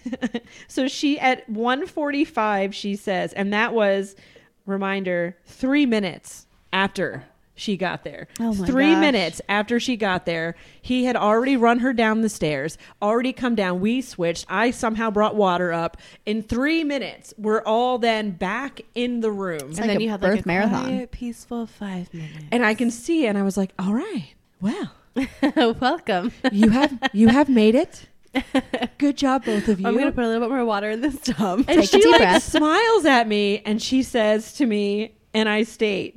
so 0.68 0.88
she 0.88 1.18
at 1.20 1.46
145, 1.50 2.74
she 2.74 2.96
says, 2.96 3.32
and 3.34 3.52
that 3.52 3.74
was, 3.74 4.16
reminder, 4.64 5.36
three 5.44 5.84
minutes 5.86 6.46
after 6.72 7.24
she 7.60 7.76
got 7.76 8.04
there. 8.04 8.26
Oh 8.40 8.54
my 8.54 8.66
Three 8.66 8.92
gosh. 8.94 9.00
minutes 9.00 9.40
after 9.48 9.78
she 9.78 9.96
got 9.96 10.24
there, 10.26 10.56
he 10.80 11.04
had 11.04 11.14
already 11.16 11.56
run 11.56 11.80
her 11.80 11.92
down 11.92 12.22
the 12.22 12.28
stairs, 12.28 12.78
already 13.02 13.32
come 13.32 13.54
down. 13.54 13.80
We 13.80 14.00
switched. 14.00 14.46
I 14.48 14.70
somehow 14.70 15.10
brought 15.10 15.36
water 15.36 15.72
up. 15.72 15.96
In 16.24 16.42
three 16.42 16.82
minutes, 16.84 17.34
we're 17.36 17.62
all 17.62 17.98
then 17.98 18.30
back 18.30 18.80
in 18.94 19.20
the 19.20 19.30
room. 19.30 19.60
and 19.60 19.76
like 19.78 19.86
then 19.88 19.96
a 19.98 20.00
you 20.00 20.08
had 20.10 20.20
birth 20.20 20.36
like 20.36 20.44
a 20.44 20.48
marathon. 20.48 20.84
quiet, 20.84 21.10
peaceful 21.10 21.66
five 21.66 22.12
minutes. 22.14 22.44
and 22.50 22.64
I 22.64 22.74
can 22.74 22.90
see, 22.90 23.26
and 23.26 23.36
I 23.36 23.42
was 23.42 23.56
like, 23.56 23.72
"All 23.78 23.92
right, 23.94 24.34
well, 24.60 24.92
Welcome. 25.80 26.32
you 26.52 26.70
have 26.70 26.98
you 27.12 27.28
have 27.28 27.48
made 27.48 27.74
it. 27.74 28.06
Good 28.98 29.16
job, 29.16 29.44
both 29.44 29.68
of 29.68 29.80
you." 29.80 29.86
I'm 29.86 29.96
gonna 29.96 30.12
put 30.12 30.24
a 30.24 30.28
little 30.28 30.48
bit 30.48 30.54
more 30.54 30.64
water 30.64 30.90
in 30.90 31.00
this 31.00 31.20
tub. 31.24 31.64
and 31.68 31.80
Take 31.80 31.90
she 31.90 32.06
like 32.08 32.18
breath. 32.20 32.42
smiles 32.42 33.04
at 33.04 33.28
me, 33.28 33.60
and 33.66 33.82
she 33.82 34.02
says 34.02 34.54
to 34.54 34.66
me, 34.66 35.12
and 35.34 35.48
I 35.48 35.64
state, 35.64 36.16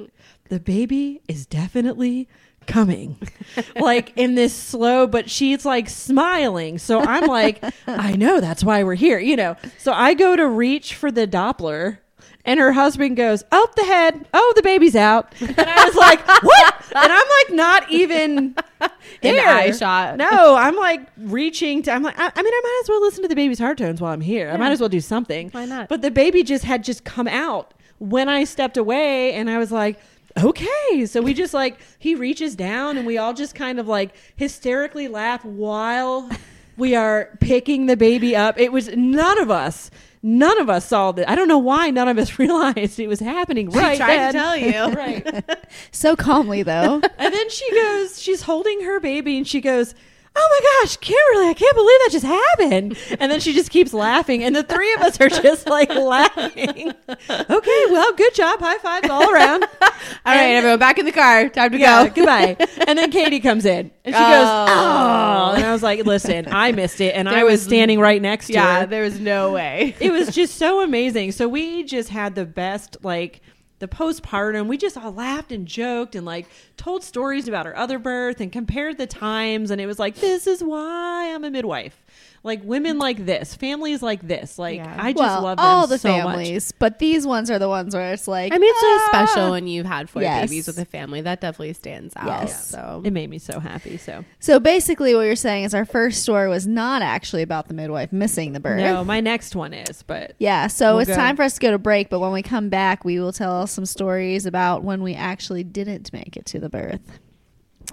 "The 0.53 0.59
baby 0.59 1.21
is 1.27 1.45
definitely." 1.47 2.29
Coming, 2.65 3.17
like 3.75 4.13
in 4.15 4.35
this 4.35 4.53
slow, 4.53 5.05
but 5.05 5.29
she's 5.29 5.65
like 5.65 5.89
smiling. 5.89 6.77
So 6.77 7.01
I'm 7.01 7.27
like, 7.27 7.61
I 7.87 8.15
know 8.15 8.39
that's 8.39 8.63
why 8.63 8.83
we're 8.83 8.95
here, 8.95 9.19
you 9.19 9.35
know. 9.35 9.57
So 9.77 9.91
I 9.91 10.13
go 10.13 10.37
to 10.37 10.47
reach 10.47 10.93
for 10.95 11.11
the 11.11 11.27
Doppler, 11.27 11.97
and 12.45 12.61
her 12.61 12.71
husband 12.71 13.17
goes, 13.17 13.43
"Oh, 13.51 13.67
the 13.75 13.83
head. 13.83 14.29
Oh, 14.33 14.53
the 14.55 14.61
baby's 14.61 14.95
out." 14.95 15.33
And 15.41 15.59
I 15.59 15.83
was 15.83 15.95
like, 15.95 16.25
"What?" 16.25 16.75
And 16.95 17.11
I'm 17.11 17.27
like, 17.41 17.53
not 17.53 17.91
even 17.91 18.55
In 19.21 19.35
the 19.35 19.41
eye 19.41 19.71
shot. 19.71 20.17
No, 20.17 20.55
I'm 20.55 20.75
like 20.75 21.01
reaching 21.17 21.81
to. 21.83 21.91
I'm 21.91 22.03
like, 22.03 22.17
I, 22.17 22.31
I 22.33 22.41
mean, 22.41 22.53
I 22.53 22.61
might 22.63 22.81
as 22.83 22.89
well 22.89 23.01
listen 23.01 23.23
to 23.23 23.27
the 23.27 23.35
baby's 23.35 23.59
heart 23.59 23.77
tones 23.77 23.99
while 24.01 24.13
I'm 24.13 24.21
here. 24.21 24.49
I 24.49 24.57
might 24.57 24.71
as 24.71 24.79
well 24.79 24.89
do 24.89 25.01
something. 25.01 25.49
Why 25.49 25.65
not? 25.65 25.89
But 25.89 26.01
the 26.01 26.11
baby 26.11 26.43
just 26.43 26.63
had 26.63 26.83
just 26.83 27.03
come 27.03 27.27
out 27.27 27.73
when 27.99 28.29
I 28.29 28.43
stepped 28.45 28.77
away, 28.77 29.33
and 29.33 29.49
I 29.49 29.57
was 29.57 29.71
like. 29.71 29.99
Okay, 30.41 31.05
so 31.05 31.21
we 31.21 31.33
just 31.33 31.53
like 31.53 31.77
he 31.99 32.15
reaches 32.15 32.55
down 32.55 32.97
and 32.97 33.05
we 33.05 33.17
all 33.17 33.33
just 33.33 33.53
kind 33.53 33.79
of 33.79 33.87
like 33.87 34.15
hysterically 34.35 35.07
laugh 35.07 35.45
while 35.45 36.29
we 36.75 36.95
are 36.95 37.37
picking 37.39 37.85
the 37.85 37.95
baby 37.95 38.35
up. 38.35 38.59
It 38.59 38.71
was 38.71 38.89
none 38.95 39.39
of 39.39 39.51
us, 39.51 39.91
none 40.23 40.59
of 40.59 40.69
us 40.69 40.85
saw 40.87 41.11
that. 41.11 41.29
I 41.29 41.35
don't 41.35 41.47
know 41.47 41.59
why 41.59 41.91
none 41.91 42.07
of 42.07 42.17
us 42.17 42.39
realized 42.39 42.99
it 42.99 43.07
was 43.07 43.19
happening 43.19 43.69
right 43.69 43.97
tried 43.97 44.27
to 44.27 44.33
tell 44.33 44.57
you. 44.57 44.85
right. 44.95 45.45
so 45.91 46.15
calmly 46.15 46.63
though. 46.63 47.01
And 47.17 47.33
then 47.33 47.49
she 47.49 47.71
goes, 47.71 48.21
she's 48.21 48.41
holding 48.43 48.81
her 48.83 48.99
baby 48.99 49.37
and 49.37 49.47
she 49.47 49.61
goes, 49.61 49.93
Oh 50.35 50.49
my 50.49 50.81
gosh, 50.87 50.97
Kimberly, 50.97 51.49
I 51.49 51.53
can't 51.53 51.75
believe 51.75 51.99
that 51.99 52.09
just 52.11 52.25
happened. 52.25 52.97
And 53.19 53.31
then 53.31 53.39
she 53.39 53.53
just 53.53 53.69
keeps 53.69 53.93
laughing. 53.93 54.43
And 54.43 54.55
the 54.55 54.63
three 54.63 54.91
of 54.95 55.01
us 55.01 55.21
are 55.21 55.29
just 55.29 55.67
like 55.69 55.89
laughing. 55.89 56.91
Okay, 57.29 57.83
well, 57.91 58.13
good 58.13 58.33
job. 58.33 58.59
High 58.59 58.77
fives 58.79 59.09
all 59.09 59.29
around. 59.31 59.63
All 60.25 60.33
right, 60.35 60.51
everyone, 60.55 60.79
back 60.79 60.97
in 60.97 61.05
the 61.05 61.11
car. 61.11 61.49
Time 61.49 61.71
to 61.71 61.77
Yeah, 61.77 62.07
go. 62.07 62.13
goodbye. 62.15 62.57
And 62.87 62.97
then 62.97 63.09
Katie 63.11 63.39
comes 63.39 63.65
in 63.65 63.91
and 64.03 64.13
she 64.15 64.21
Oh. 64.21 64.29
goes, 64.31 64.47
Oh. 64.47 65.53
And 65.55 65.65
I 65.65 65.71
was 65.71 65.83
like, 65.83 66.05
Listen, 66.05 66.47
I 66.49 66.71
missed 66.71 66.99
it. 66.99 67.15
And 67.15 67.29
I 67.29 67.43
was 67.43 67.53
was- 67.53 67.63
standing 67.63 67.99
right 67.99 68.21
next 68.21 68.47
to 68.47 68.53
Yeah, 68.53 68.85
there 68.85 69.03
was 69.03 69.19
no 69.19 69.51
way. 69.53 69.95
it 69.99 70.11
was 70.11 70.29
just 70.33 70.55
so 70.57 70.81
amazing. 70.81 71.31
So 71.31 71.47
we 71.47 71.83
just 71.83 72.09
had 72.09 72.35
the 72.35 72.45
best 72.45 72.97
like 73.03 73.41
the 73.83 73.87
postpartum. 73.87 74.67
We 74.67 74.77
just 74.77 74.97
all 74.97 75.11
laughed 75.11 75.51
and 75.51 75.67
joked 75.67 76.15
and 76.15 76.25
like 76.25 76.47
told 76.77 77.03
stories 77.03 77.47
about 77.47 77.65
our 77.65 77.75
other 77.75 77.99
birth 77.99 78.39
and 78.39 78.51
compared 78.51 78.97
the 78.97 79.07
times. 79.07 79.71
And 79.71 79.81
it 79.81 79.85
was 79.85 79.99
like, 79.99 80.15
this 80.15 80.47
is 80.47 80.63
why 80.63 81.33
I'm 81.33 81.43
a 81.43 81.51
midwife. 81.51 82.02
Like 82.45 82.61
women 82.65 82.97
like 82.99 83.25
this, 83.25 83.55
families 83.55 84.03
like 84.03 84.27
this. 84.27 84.59
Like 84.59 84.75
Yeah. 84.77 84.95
I 84.99 85.13
just 85.13 85.19
well, 85.21 85.41
love 85.43 85.57
them 85.57 85.65
all 85.65 85.87
the 85.87 85.97
so 85.97 86.09
much. 86.09 86.21
families, 86.23 86.73
but 86.73 86.99
these 86.99 87.25
ones 87.25 87.49
are 87.49 87.57
the 87.57 87.69
ones 87.69 87.95
where 87.95 88.11
it's 88.11 88.27
like 88.27 88.51
I 88.53 88.57
mean, 88.57 88.69
it's 88.69 88.83
really 88.83 89.01
ah. 89.01 89.07
special 89.25 89.51
when 89.51 89.65
you've 89.67 89.85
had 89.85 90.09
four 90.09 90.21
Yes. 90.21 90.49
babies 90.49 90.67
with 90.67 90.77
a 90.77 90.83
family. 90.83 91.21
That 91.21 91.39
definitely 91.39 91.71
stands 91.73 92.13
out. 92.17 92.25
Yes. 92.25 92.67
So 92.67 93.01
It 93.05 93.13
made 93.13 93.29
me 93.29 93.39
so 93.39 93.61
happy. 93.61 93.95
So 93.97 94.25
So 94.39 94.59
basically, 94.59 95.15
what 95.15 95.21
you're 95.21 95.37
saying 95.37 95.63
is 95.63 95.73
our 95.73 95.85
first 95.85 96.21
story 96.21 96.49
was 96.49 96.67
not 96.67 97.01
actually 97.01 97.43
about 97.43 97.69
the 97.69 97.73
midwife 97.73 98.11
missing 98.11 98.51
the 98.51 98.59
birth. 98.59 98.77
no, 98.79 99.05
my 99.05 99.21
next 99.21 99.55
one 99.55 99.73
is, 99.73 100.03
but 100.03 100.33
Yeah, 100.39 100.67
so 100.67 100.91
We'll 100.95 100.99
it's 100.99 101.09
go. 101.11 101.15
time 101.15 101.37
for 101.37 101.43
us 101.43 101.53
to 101.53 101.59
go 101.61 101.71
to 101.71 101.77
break, 101.77 102.09
but 102.09 102.19
when 102.19 102.33
we 102.33 102.41
come 102.41 102.67
back, 102.67 103.05
we 103.05 103.19
will 103.21 103.31
tell 103.31 103.67
some 103.67 103.85
stories 103.85 104.45
about 104.45 104.83
when 104.83 105.01
we 105.01 105.13
actually 105.15 105.63
didn't 105.63 106.11
make 106.11 106.35
it 106.35 106.45
to 106.47 106.59
the 106.59 106.67
birth. 106.69 107.19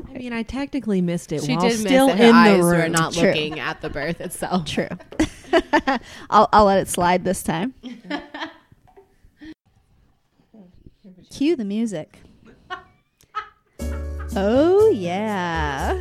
I 0.08 0.18
mean, 0.18 0.32
I 0.32 0.42
technically 0.42 1.00
missed 1.00 1.32
it 1.32 1.42
she 1.42 1.52
while 1.52 1.60
did 1.62 1.70
miss 1.72 1.80
still 1.80 2.08
it. 2.08 2.18
Her 2.18 2.24
in 2.24 2.34
eyes 2.34 2.58
the 2.58 2.64
were 2.64 2.72
room. 2.72 2.92
not 2.92 3.12
True. 3.12 3.28
looking 3.28 3.58
at 3.60 3.80
the 3.80 3.90
birth 3.90 4.20
itself. 4.20 4.64
True. 4.66 4.88
I'll, 6.30 6.48
I'll 6.52 6.64
let 6.64 6.78
it 6.78 6.88
slide 6.88 7.24
this 7.24 7.42
time. 7.42 7.74
Cue 11.30 11.56
the 11.56 11.64
music. 11.64 12.18
Oh, 14.36 14.88
yeah. 14.90 16.00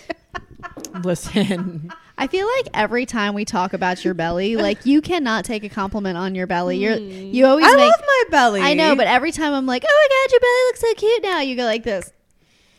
Listen, 1.03 1.91
I 2.17 2.27
feel 2.27 2.47
like 2.57 2.67
every 2.73 3.05
time 3.05 3.33
we 3.33 3.45
talk 3.45 3.73
about 3.73 4.05
your 4.05 4.13
belly, 4.13 4.55
like 4.67 4.85
you 4.85 5.01
cannot 5.01 5.45
take 5.45 5.63
a 5.63 5.69
compliment 5.69 6.17
on 6.17 6.35
your 6.35 6.47
belly. 6.47 6.77
You're 6.77 6.95
mm. 6.95 7.33
you 7.33 7.45
always 7.45 7.65
I 7.65 7.75
make 7.75 7.91
love 7.91 8.01
my 8.05 8.23
belly. 8.31 8.61
I 8.61 8.73
know, 8.73 8.95
but 8.95 9.07
every 9.07 9.31
time 9.31 9.53
I'm 9.53 9.65
like, 9.65 9.83
"Oh 9.87 10.07
my 10.09 10.15
god, 10.15 10.31
your 10.31 10.39
belly 10.39 10.67
looks 10.67 10.81
so 10.81 10.93
cute 10.93 11.23
now." 11.23 11.41
You 11.41 11.55
go 11.55 11.65
like 11.65 11.83
this. 11.83 12.11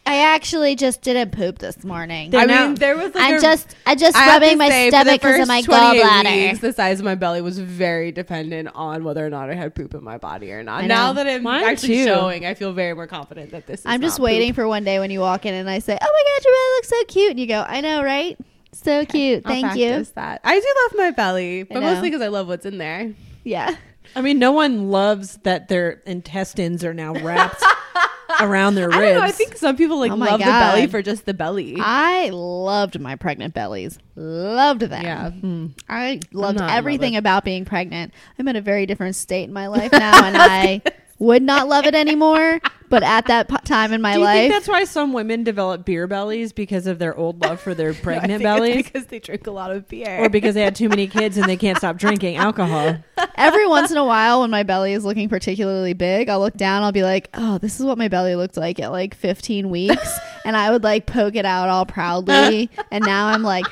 I 0.09 0.19
actually 0.35 0.77
just 0.77 1.03
didn't 1.03 1.33
poop 1.33 1.59
this 1.59 1.83
morning. 1.83 2.31
They're 2.31 2.43
I 2.43 2.45
now- 2.45 2.67
mean, 2.67 2.75
there 2.77 2.97
was 2.97 3.13
like 3.13 3.25
I'm 3.25 3.35
a- 3.39 3.41
just 3.41 3.75
I'm 3.85 3.99
just 3.99 4.17
I 4.17 4.29
rubbing 4.29 4.57
my 4.57 4.69
say, 4.69 4.89
stomach 4.89 5.21
because 5.21 5.41
of 5.41 5.49
my 5.49 5.63
28 5.63 6.01
gallbladder. 6.01 6.49
weeks, 6.49 6.61
the 6.61 6.73
size 6.73 7.01
of 7.01 7.05
my 7.05 7.17
belly 7.17 7.41
was 7.41 7.59
very 7.59 8.13
dependent 8.13 8.69
on 8.75 9.03
whether 9.03 9.27
or 9.27 9.31
not 9.31 9.51
I 9.51 9.55
had 9.55 9.75
poop 9.75 9.95
in 9.95 10.05
my 10.05 10.17
body 10.17 10.53
or 10.53 10.63
not. 10.63 10.85
Now 10.85 11.13
that 11.13 11.27
I'm 11.27 11.43
Mine 11.43 11.65
actually 11.65 11.97
too. 11.97 12.05
showing, 12.05 12.47
I 12.47 12.55
feel 12.55 12.73
very 12.73 12.95
more 12.95 13.09
confident 13.09 13.51
that 13.51 13.67
this 13.67 13.81
is 13.81 13.87
I'm 13.87 14.01
just 14.01 14.21
not 14.21 14.25
waiting 14.27 14.51
poop. 14.51 14.57
for 14.57 14.69
one 14.69 14.85
day 14.85 15.01
when 15.01 15.11
you 15.11 15.19
walk 15.19 15.45
in 15.45 15.55
and 15.55 15.69
I 15.69 15.81
say, 15.81 15.99
"Oh 16.01 16.07
my 16.07 16.23
god, 16.37 16.45
your 16.45 16.55
belly 16.55 16.77
looks 16.77 16.89
so 16.89 17.05
cute," 17.13 17.31
and 17.33 17.41
you 17.41 17.47
go, 17.49 17.65
"I 17.67 17.81
know, 17.81 18.05
right? 18.05 18.39
So 18.77 19.05
cute. 19.05 19.43
I'll 19.45 19.53
Thank 19.53 19.77
you." 19.77 20.05
That. 20.15 20.41
I 20.45 20.59
do 20.61 20.75
love 20.85 20.93
my 21.05 21.11
belly, 21.13 21.63
but 21.65 21.81
mostly 21.83 22.09
because 22.11 22.23
I 22.23 22.29
love 22.29 22.49
what's 22.49 22.67
in 22.67 22.79
there. 22.79 23.13
Yeah. 23.45 23.77
I 24.15 24.21
mean, 24.21 24.39
no 24.39 24.53
one 24.53 24.91
loves 24.91 25.39
that 25.43 25.69
their 25.69 26.03
intestines 26.07 26.85
are 26.85 26.95
now 26.95 27.13
wrapped 27.15 27.63
around 28.41 28.75
their 28.77 28.87
ribs. 28.89 28.97
I 28.97 29.01
don't 29.01 29.15
know. 29.17 29.23
I 29.23 29.31
think 29.33 29.57
some 29.57 29.77
people 29.77 29.99
like 29.99 30.13
Oh 30.13 30.17
my 30.17 30.27
love 30.31 30.39
the 30.41 30.45
belly 30.47 30.87
for 30.87 31.03
just 31.03 31.27
the 31.27 31.35
belly. 31.35 31.77
I 31.81 32.31
loved 32.31 32.99
my 33.01 33.17
pregnant 33.17 33.53
bellies. 33.55 33.99
Loved 34.15 34.83
them. 34.83 35.03
yeah. 35.03 35.31
Hmm. 35.31 35.67
I 35.89 36.21
loved 36.33 36.59
not 36.59 36.65
in 36.65 36.69
love 36.69 36.79
everything 36.79 37.13
with- 37.15 37.19
about 37.21 37.45
being 37.45 37.65
pregnant. 37.65 38.13
I'm 38.39 38.47
in 38.49 38.57
a 38.57 38.61
very 38.61 38.87
different 38.87 39.17
state 39.17 39.45
in 39.45 39.53
my 39.53 39.67
life 39.67 39.93
now, 39.93 40.25
and 40.25 40.37
I 40.37 40.83
would 41.19 41.43
not 41.43 41.69
love 41.69 41.87
it 41.87 41.95
anymore. 41.95 42.61
But 42.89 43.03
at 43.03 43.27
that 43.27 43.49
po- 43.49 43.57
time 43.65 43.93
in 43.93 44.01
my 44.01 44.13
Do 44.13 44.21
you 44.21 44.25
life, 44.25 44.37
think 44.43 44.53
that's 44.53 44.69
why 44.69 44.85
some 44.85 45.13
women 45.13 45.43
develop 45.43 45.85
beer 45.85 46.07
bellies 46.07 46.53
because 46.53 46.87
of 46.87 47.01
their 47.01 47.17
old 47.17 47.43
love 47.43 47.61
for 47.61 47.75
their 47.75 47.91
I 47.91 47.95
pregnant 47.95 48.27
think 48.27 48.33
it's 48.35 48.43
bellies? 48.45 48.85
because 48.85 49.07
they 49.07 49.19
drink 49.19 49.45
a 49.49 49.51
lot 49.51 49.73
of 49.73 49.89
beer. 49.89 50.25
or 50.25 50.29
because 50.29 50.55
they 50.55 50.63
had 50.63 50.77
too 50.77 50.89
many 50.89 51.09
kids 51.09 51.37
and 51.37 51.49
they 51.49 51.57
can't 51.57 51.77
stop 51.79 51.97
drinking 51.97 52.37
alcohol. 52.47 52.97
every 53.35 53.67
once 53.67 53.91
in 53.91 53.97
a 53.97 54.05
while, 54.05 54.43
when 54.43 54.51
my 54.51 54.63
belly 54.63 54.93
is 54.93 55.05
looking 55.05 55.29
particularly 55.29 55.95
big, 55.95 56.29
I'll 56.29 56.39
look 56.39 56.57
down. 56.57 56.85
I'll 56.85 56.93
be 56.93 57.03
like, 57.03 57.29
"Oh, 57.35 57.59
this 57.59 57.81
is 57.81 57.85
what 57.85 57.99
my 57.99 58.07
belly 58.07 58.37
looked 58.37 58.57
like 58.57 58.79
at 58.79 58.93
like 58.93 59.17
15 59.17 59.69
weeks," 59.69 60.19
and 60.45 60.57
I 60.57 60.71
would 60.71 60.85
like 60.85 61.07
poke 61.07 61.35
it 61.35 61.45
out 61.45 61.69
all 61.69 61.87
proudly. 61.87 62.71
and 62.93 63.05
now 63.05 63.27
I'm 63.27 63.43
like, 63.43 63.67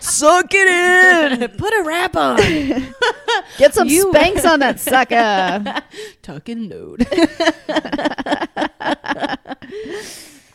Suck 0.00 0.46
it 0.50 1.40
in. 1.42 1.48
Put 1.56 1.72
a 1.74 1.82
wrap 1.84 2.16
on. 2.16 2.36
"Get 3.58 3.74
some 3.74 3.88
You- 3.88 4.12
Spanx 4.12 4.44
on 4.48 4.60
that 4.60 4.80
sucker." 4.80 5.82
tuck 6.22 6.48
and 6.48 6.68
load. 6.68 7.06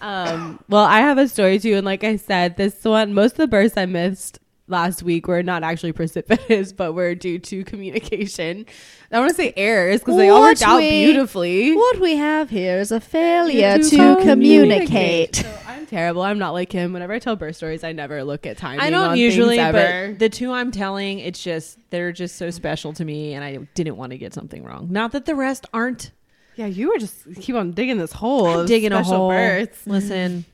um, 0.02 0.60
well, 0.70 0.84
I 0.84 1.00
have 1.00 1.18
a 1.18 1.28
story 1.28 1.60
too, 1.60 1.76
and 1.76 1.86
like 1.86 2.04
I 2.04 2.16
said, 2.18 2.58
this 2.58 2.84
one, 2.84 3.14
most 3.14 3.32
of 3.34 3.38
the 3.38 3.48
births 3.48 3.78
I 3.78 3.86
missed 3.86 4.40
last 4.68 5.04
week 5.04 5.28
were 5.28 5.44
not 5.44 5.62
actually 5.64 5.92
precipitous, 5.92 6.72
but 6.74 6.94
were 6.94 7.16
due 7.16 7.38
to 7.40 7.64
communication. 7.66 8.66
I 9.12 9.20
want 9.20 9.30
to 9.32 9.36
say 9.36 9.54
errors 9.56 10.00
because 10.00 10.18
they 10.18 10.30
all 10.30 10.40
What 10.42 10.50
worked 10.52 10.62
out 10.64 10.78
we- 10.78 10.90
beautifully. 11.06 11.76
What 11.76 12.00
we 12.00 12.16
have 12.16 12.50
here 12.50 12.80
is 12.80 12.92
a 12.92 13.00
failure 13.00 13.78
To 13.78 14.18
communicate. 14.24 15.36
So 15.38 15.60
I'm 15.68 15.86
terrible. 15.86 16.22
I'm 16.24 16.40
not 16.40 16.52
like 16.52 16.72
him. 16.72 16.94
Whenever 16.94 17.14
I 17.14 17.20
tell 17.20 17.36
birth 17.36 17.56
stories, 17.56 17.84
I 17.84 17.92
never 17.92 18.24
look 18.24 18.46
at 18.46 18.58
timing. 18.58 18.80
I 18.80 18.90
don't 18.90 19.10
on 19.12 19.18
usually, 19.18 19.60
ever. 19.60 20.10
but 20.14 20.20
the 20.20 20.30
two 20.30 20.52
I'm 20.52 20.72
telling, 20.72 21.20
it's 21.20 21.42
just 21.44 21.78
they're 21.92 22.12
just 22.12 22.38
so 22.38 22.50
special 22.50 22.94
to 22.94 23.06
me, 23.06 23.34
and 23.34 23.44
I 23.44 23.58
didn't 23.76 23.98
want 23.98 24.12
to 24.12 24.18
get 24.18 24.34
something 24.34 24.64
wrong. 24.64 24.88
Not 24.90 25.12
that 25.12 25.26
the 25.26 25.36
rest 25.36 25.68
aren't. 25.74 26.12
yeah, 26.56 26.66
you 26.68 26.90
were 26.90 26.98
just 26.98 27.16
keep 27.36 27.56
on 27.56 27.72
digging 27.72 27.98
this 27.98 28.14
hole. 28.14 28.62
Of 28.62 28.68
digging 28.68 28.92
a 28.92 29.04
special 29.04 29.18
hole. 29.18 29.30
births. 29.30 29.86
Listen. 29.86 30.46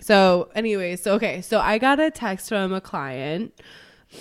So, 0.00 0.48
anyway, 0.54 0.96
so 0.96 1.14
okay, 1.14 1.42
so 1.42 1.60
I 1.60 1.78
got 1.78 2.00
a 2.00 2.10
text 2.10 2.48
from 2.48 2.72
a 2.72 2.80
client, 2.80 3.52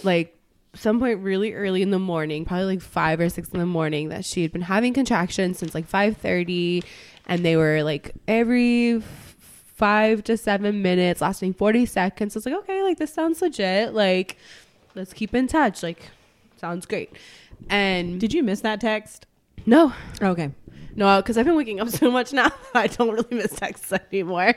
like 0.03 0.35
some 0.75 0.99
point 0.99 1.19
really 1.19 1.53
early 1.53 1.81
in 1.81 1.89
the 1.91 1.99
morning, 1.99 2.45
probably 2.45 2.65
like 2.65 2.81
five 2.81 3.19
or 3.19 3.29
six 3.29 3.49
in 3.49 3.59
the 3.59 3.65
morning, 3.65 4.09
that 4.09 4.25
she 4.25 4.41
had 4.41 4.51
been 4.51 4.61
having 4.61 4.93
contractions 4.93 5.57
since 5.59 5.73
like 5.73 5.87
five 5.87 6.17
thirty, 6.17 6.83
and 7.25 7.43
they 7.45 7.55
were 7.55 7.83
like 7.83 8.11
every 8.27 9.01
five 9.01 10.23
to 10.25 10.35
seven 10.37 10.81
minutes, 10.81 11.21
lasting 11.21 11.53
forty 11.53 11.85
seconds. 11.85 12.33
So 12.33 12.37
it's 12.37 12.45
like 12.45 12.55
okay, 12.55 12.83
like 12.83 12.97
this 12.97 13.13
sounds 13.13 13.41
legit. 13.41 13.93
Like, 13.93 14.37
let's 14.95 15.13
keep 15.13 15.33
in 15.33 15.47
touch. 15.47 15.81
Like, 15.81 16.09
sounds 16.57 16.85
great. 16.85 17.11
And 17.69 18.19
Did 18.19 18.33
you 18.33 18.43
miss 18.43 18.61
that 18.61 18.79
text? 18.81 19.25
no, 19.65 19.93
Okay. 20.21 20.51
No, 20.99 21.21
because 21.21 21.37
I've 21.37 21.45
been 21.45 21.55
waking 21.55 21.79
up 21.79 21.87
so 22.01 22.11
much 22.11 22.33
now. 22.33 22.51
I 22.75 22.87
don't 22.87 23.11
really 23.11 23.35
miss 23.35 23.55
texts 23.55 23.91
anymore. 24.11 24.53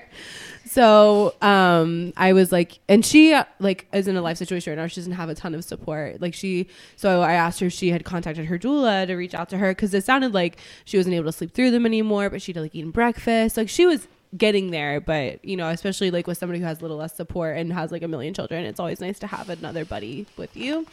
So 0.67 1.35
um, 1.41 2.13
I 2.17 2.33
was 2.33 2.51
like, 2.51 2.81
and 2.89 3.07
she 3.07 3.33
uh, 3.33 3.45
like 3.61 3.87
is 3.93 4.09
in 4.09 4.17
a 4.17 4.23
life 4.23 4.39
situation 4.39 4.73
right 4.73 4.83
now. 4.83 4.89
She 4.89 4.97
doesn't 4.97 5.13
have 5.13 5.29
a 5.29 5.37
ton 5.37 5.55
of 5.55 5.65
support. 5.65 6.21
Like 6.21 6.35
she, 6.35 6.67
so 6.97 7.23
I 7.23 7.35
asked 7.35 7.61
her 7.61 7.67
if 7.67 7.73
she 7.73 7.91
had 7.91 8.05
contacted 8.05 8.47
her 8.47 8.59
doula 8.59 9.07
to 9.07 9.15
reach 9.15 9.35
out 9.35 9.49
to 9.51 9.59
her 9.59 9.71
because 9.71 9.95
it 9.95 10.05
sounded 10.05 10.35
like 10.35 10.59
she 10.85 10.97
wasn't 10.97 11.15
able 11.15 11.27
to 11.27 11.33
sleep 11.33 11.55
through 11.55 11.71
them 11.71 11.87
anymore. 11.87 12.29
But 12.29 12.43
she'd 12.43 12.57
like 12.57 12.75
eaten 12.75 12.91
breakfast. 12.91 13.57
Like 13.57 13.69
she 13.69 13.87
was 13.87 14.09
getting 14.37 14.71
there. 14.71 15.01
But 15.01 15.45
you 15.45 15.57
know, 15.57 15.69
especially 15.69 16.11
like 16.11 16.27
with 16.27 16.39
somebody 16.39 16.59
who 16.61 16.67
has 16.67 16.79
a 16.79 16.83
little 16.83 16.97
less 16.97 17.15
support 17.15 17.57
and 17.57 17.73
has 17.73 17.93
like 17.93 18.03
a 18.03 18.09
million 18.09 18.35
children, 18.35 18.65
it's 18.65 18.81
always 18.81 19.01
nice 19.01 19.19
to 19.21 19.27
have 19.27 19.49
another 19.49 19.85
buddy 19.85 20.27
with 20.37 20.57
you. 20.57 20.87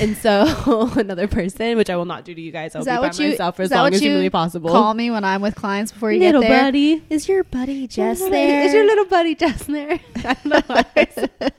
And 0.00 0.16
so 0.16 0.90
another 0.96 1.28
person, 1.28 1.76
which 1.76 1.90
I 1.90 1.96
will 1.96 2.04
not 2.04 2.24
do 2.24 2.34
to 2.34 2.40
you 2.40 2.50
guys. 2.52 2.74
I'll 2.74 2.80
Is 2.82 2.86
be 2.86 2.90
that 2.90 3.00
by 3.00 3.06
what 3.08 3.18
you? 3.18 3.30
myself 3.30 3.56
for 3.56 3.62
as 3.62 3.70
long 3.70 3.92
as 3.92 4.00
you 4.02 4.08
humanly 4.08 4.30
possible. 4.30 4.70
Call 4.70 4.94
me 4.94 5.10
when 5.10 5.24
I'm 5.24 5.42
with 5.42 5.54
clients 5.54 5.92
before 5.92 6.12
you 6.12 6.20
little 6.20 6.40
get 6.42 6.48
there. 6.48 6.62
buddy. 6.64 7.02
Is 7.10 7.28
your 7.28 7.44
buddy 7.44 7.86
Jess 7.86 8.20
there? 8.20 8.64
Is 8.64 8.72
your 8.72 8.84
little 8.84 9.04
buddy 9.06 9.34
Jess 9.34 9.64
there? 9.64 10.00
I 10.16 10.34
don't 10.34 10.44
know. 10.46 10.62
why 10.66 10.84
I 10.96 11.08
said- 11.14 11.52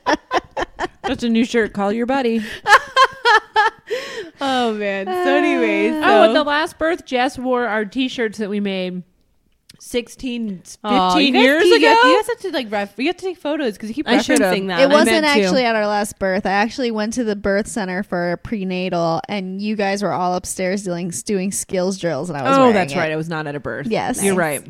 That's 1.02 1.22
a 1.22 1.28
new 1.28 1.44
shirt. 1.44 1.72
Call 1.74 1.92
your 1.92 2.06
buddy. 2.06 2.42
oh 4.40 4.74
man. 4.74 5.06
So 5.06 5.36
anyways, 5.36 5.92
ah. 5.94 5.98
oh, 5.98 6.00
so, 6.02 6.08
Oh, 6.08 6.24
at 6.24 6.32
the 6.34 6.42
last 6.44 6.78
birth, 6.78 7.04
Jess 7.04 7.38
wore 7.38 7.66
our 7.66 7.84
T-shirts 7.84 8.38
that 8.38 8.48
we 8.50 8.60
made 8.60 9.02
16, 9.86 10.58
15 10.58 10.78
Aw, 10.84 11.18
you 11.18 11.32
guys 11.32 11.42
years 11.42 11.62
keep- 11.62 11.76
ago. 11.76 11.88
You 11.88 11.94
guys, 11.94 12.04
you 12.04 12.16
guys 12.16 12.26
have 12.28 12.38
to 12.40 12.50
like 12.52 12.70
ref. 12.72 12.94
You 12.98 13.06
have 13.08 13.16
to 13.18 13.24
take 13.26 13.36
photos 13.36 13.74
because 13.74 13.90
you 13.90 13.94
keep 13.94 14.08
I 14.08 14.18
should've. 14.22 14.40
referencing 14.40 14.68
that. 14.68 14.80
It 14.80 14.88
wasn't 14.88 15.22
meant 15.22 15.26
to. 15.26 15.30
actually 15.42 15.64
at 15.64 15.76
our 15.76 15.86
last 15.86 16.18
birth. 16.18 16.46
I 16.46 16.52
actually 16.52 16.90
went 16.90 17.12
to 17.14 17.24
the 17.24 17.36
birth 17.36 17.66
center 17.66 18.02
for 18.02 18.32
a 18.32 18.38
prenatal, 18.38 19.20
and 19.28 19.60
you 19.60 19.76
guys 19.76 20.02
were 20.02 20.12
all 20.12 20.34
upstairs 20.34 20.82
doing 20.84 21.10
doing 21.26 21.52
skills 21.52 21.98
drills, 21.98 22.30
and 22.30 22.38
I 22.38 22.42
was 22.48 22.58
oh, 22.58 22.72
that's 22.72 22.92
it. 22.92 22.96
right. 22.96 23.12
I 23.12 23.16
was 23.16 23.28
not 23.28 23.46
at 23.46 23.54
a 23.54 23.60
birth. 23.60 23.86
Yes. 23.88 24.22
you're 24.24 24.34
right. 24.34 24.62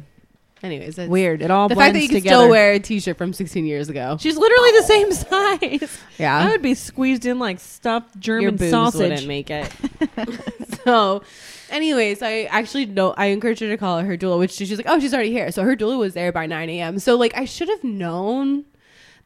Anyways, 0.64 0.96
that's 0.96 1.10
Weird. 1.10 1.42
It 1.42 1.50
all 1.50 1.68
The 1.68 1.74
blends 1.74 1.88
fact 1.88 1.94
that 1.94 2.02
you 2.02 2.08
can 2.08 2.16
together. 2.16 2.36
still 2.44 2.48
wear 2.50 2.72
a 2.72 2.78
T-shirt 2.80 3.18
from 3.18 3.32
16 3.34 3.66
years 3.66 3.88
ago. 3.90 4.16
She's 4.18 4.36
literally 4.36 4.70
the 4.72 4.82
same 4.82 5.12
size. 5.12 5.98
Yeah. 6.18 6.38
I 6.38 6.50
would 6.52 6.62
be 6.62 6.74
squeezed 6.74 7.26
in 7.26 7.38
like 7.38 7.60
stuffed 7.60 8.14
Your 8.26 8.40
German 8.40 8.56
boobs 8.56 8.70
sausage. 8.70 9.00
wouldn't 9.10 9.26
make 9.26 9.50
it. 9.50 9.70
so, 10.84 11.22
anyways, 11.70 12.22
I 12.22 12.44
actually 12.44 12.86
know 12.86 13.12
I 13.16 13.26
encouraged 13.26 13.60
her 13.60 13.68
to 13.68 13.76
call 13.76 13.98
her 14.00 14.16
doula, 14.16 14.38
which 14.38 14.52
she's 14.52 14.76
like, 14.76 14.86
oh, 14.88 14.98
she's 15.00 15.12
already 15.12 15.32
here. 15.32 15.50
So 15.52 15.62
her 15.64 15.76
doula 15.76 15.98
was 15.98 16.14
there 16.14 16.32
by 16.32 16.46
9 16.46 16.70
a.m. 16.70 16.98
So 16.98 17.16
like, 17.16 17.36
I 17.36 17.44
should 17.44 17.68
have 17.68 17.84
known 17.84 18.64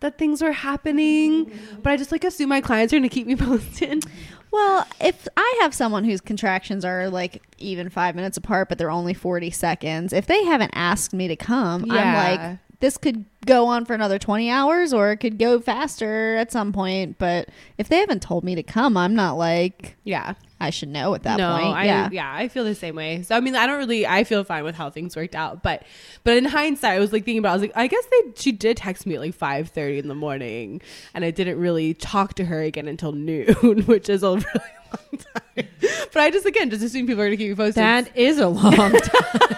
that 0.01 0.17
things 0.17 0.41
were 0.43 0.53
happening, 0.53 1.51
but 1.83 1.91
I 1.93 1.97
just 1.97 2.11
like 2.13 2.25
assume 2.25 2.49
my 2.49 2.61
clients 2.61 2.93
are 2.93 2.97
gonna 2.97 3.09
keep 3.09 3.27
me 3.27 3.37
posted. 3.37 4.05
Well, 4.51 4.87
if 5.01 5.29
I 5.37 5.59
have 5.61 5.75
someone 5.75 6.05
whose 6.05 6.21
contractions 6.21 6.85
are 6.85 7.09
like 7.09 7.43
even 7.59 7.89
five 7.91 8.15
minutes 8.15 8.37
apart, 8.37 8.69
but 8.69 8.79
they're 8.79 8.91
only 8.91 9.15
40 9.15 9.51
seconds, 9.51 10.13
if 10.13 10.27
they 10.27 10.45
haven't 10.45 10.71
asked 10.75 11.13
me 11.13 11.29
to 11.29 11.37
come, 11.37 11.85
I'm 11.91 12.15
like, 12.15 12.59
this 12.81 12.97
could 12.97 13.25
go 13.45 13.67
on 13.67 13.85
for 13.85 13.95
another 13.95 14.19
20 14.19 14.51
hours 14.51 14.93
or 14.93 15.11
it 15.11 15.19
could 15.19 15.39
go 15.39 15.59
faster 15.61 16.37
at 16.37 16.53
some 16.53 16.73
point. 16.73 17.19
But 17.19 17.49
if 17.77 17.89
they 17.89 17.99
haven't 17.99 18.23
told 18.23 18.45
me 18.45 18.55
to 18.55 18.63
come, 18.63 18.97
I'm 18.97 19.15
not 19.15 19.35
like, 19.35 19.97
Yeah. 20.05 20.35
I 20.61 20.71
should 20.71 20.89
know 20.89 21.15
at 21.15 21.23
that 21.23 21.39
no, 21.39 21.57
point. 21.57 21.77
I, 21.77 21.85
yeah. 21.85 22.09
yeah, 22.11 22.33
I 22.35 22.49
feel 22.49 22.65
the 22.65 22.75
same 22.75 22.97
way. 22.97 23.23
So 23.23 23.37
I 23.37 23.41
mean, 23.41 23.55
I 23.55 23.67
don't 23.67 23.79
really, 23.79 24.07
I 24.07 24.25
feel 24.25 24.43
fine 24.45 24.65
with 24.65 24.75
how 24.75 24.91
things 24.91 25.15
worked 25.15 25.35
out, 25.35 25.63
but 25.63 25.85
but 26.25 26.37
in 26.37 26.45
hindsight, 26.45 26.97
I 26.97 26.99
was 26.99 27.13
like 27.13 27.25
thinking 27.25 27.39
about, 27.39 27.51
I 27.51 27.55
was 27.55 27.63
like, 27.63 27.73
I 27.77 27.87
guess 27.87 28.05
they 28.07 28.33
she 28.37 28.53
did 28.53 28.77
text 28.77 29.07
me 29.07 29.15
at 29.15 29.21
like 29.21 29.35
five 29.35 29.69
thirty 29.69 29.99
in 29.99 30.09
the 30.09 30.15
morning, 30.15 30.83
and 31.15 31.25
I 31.25 31.31
didn't 31.31 31.59
really 31.59 31.95
talk 31.95 32.35
to 32.35 32.45
her 32.45 32.61
again 32.61 32.89
until 32.89 33.13
noon, 33.19 33.83
which 33.87 34.09
is 34.09 34.23
a 34.23 34.31
really. 34.31 34.47
But 36.13 36.23
I 36.23 36.31
just 36.31 36.47
again 36.47 36.71
just 36.71 36.83
assume 36.83 37.07
people 37.07 37.23
are 37.23 37.27
gonna 37.27 37.37
keep 37.37 37.49
you 37.49 37.57
posted. 37.57 37.83
That 37.83 38.17
is 38.17 38.39
a 38.39 38.49
long 38.49 38.73
time. 38.73 38.93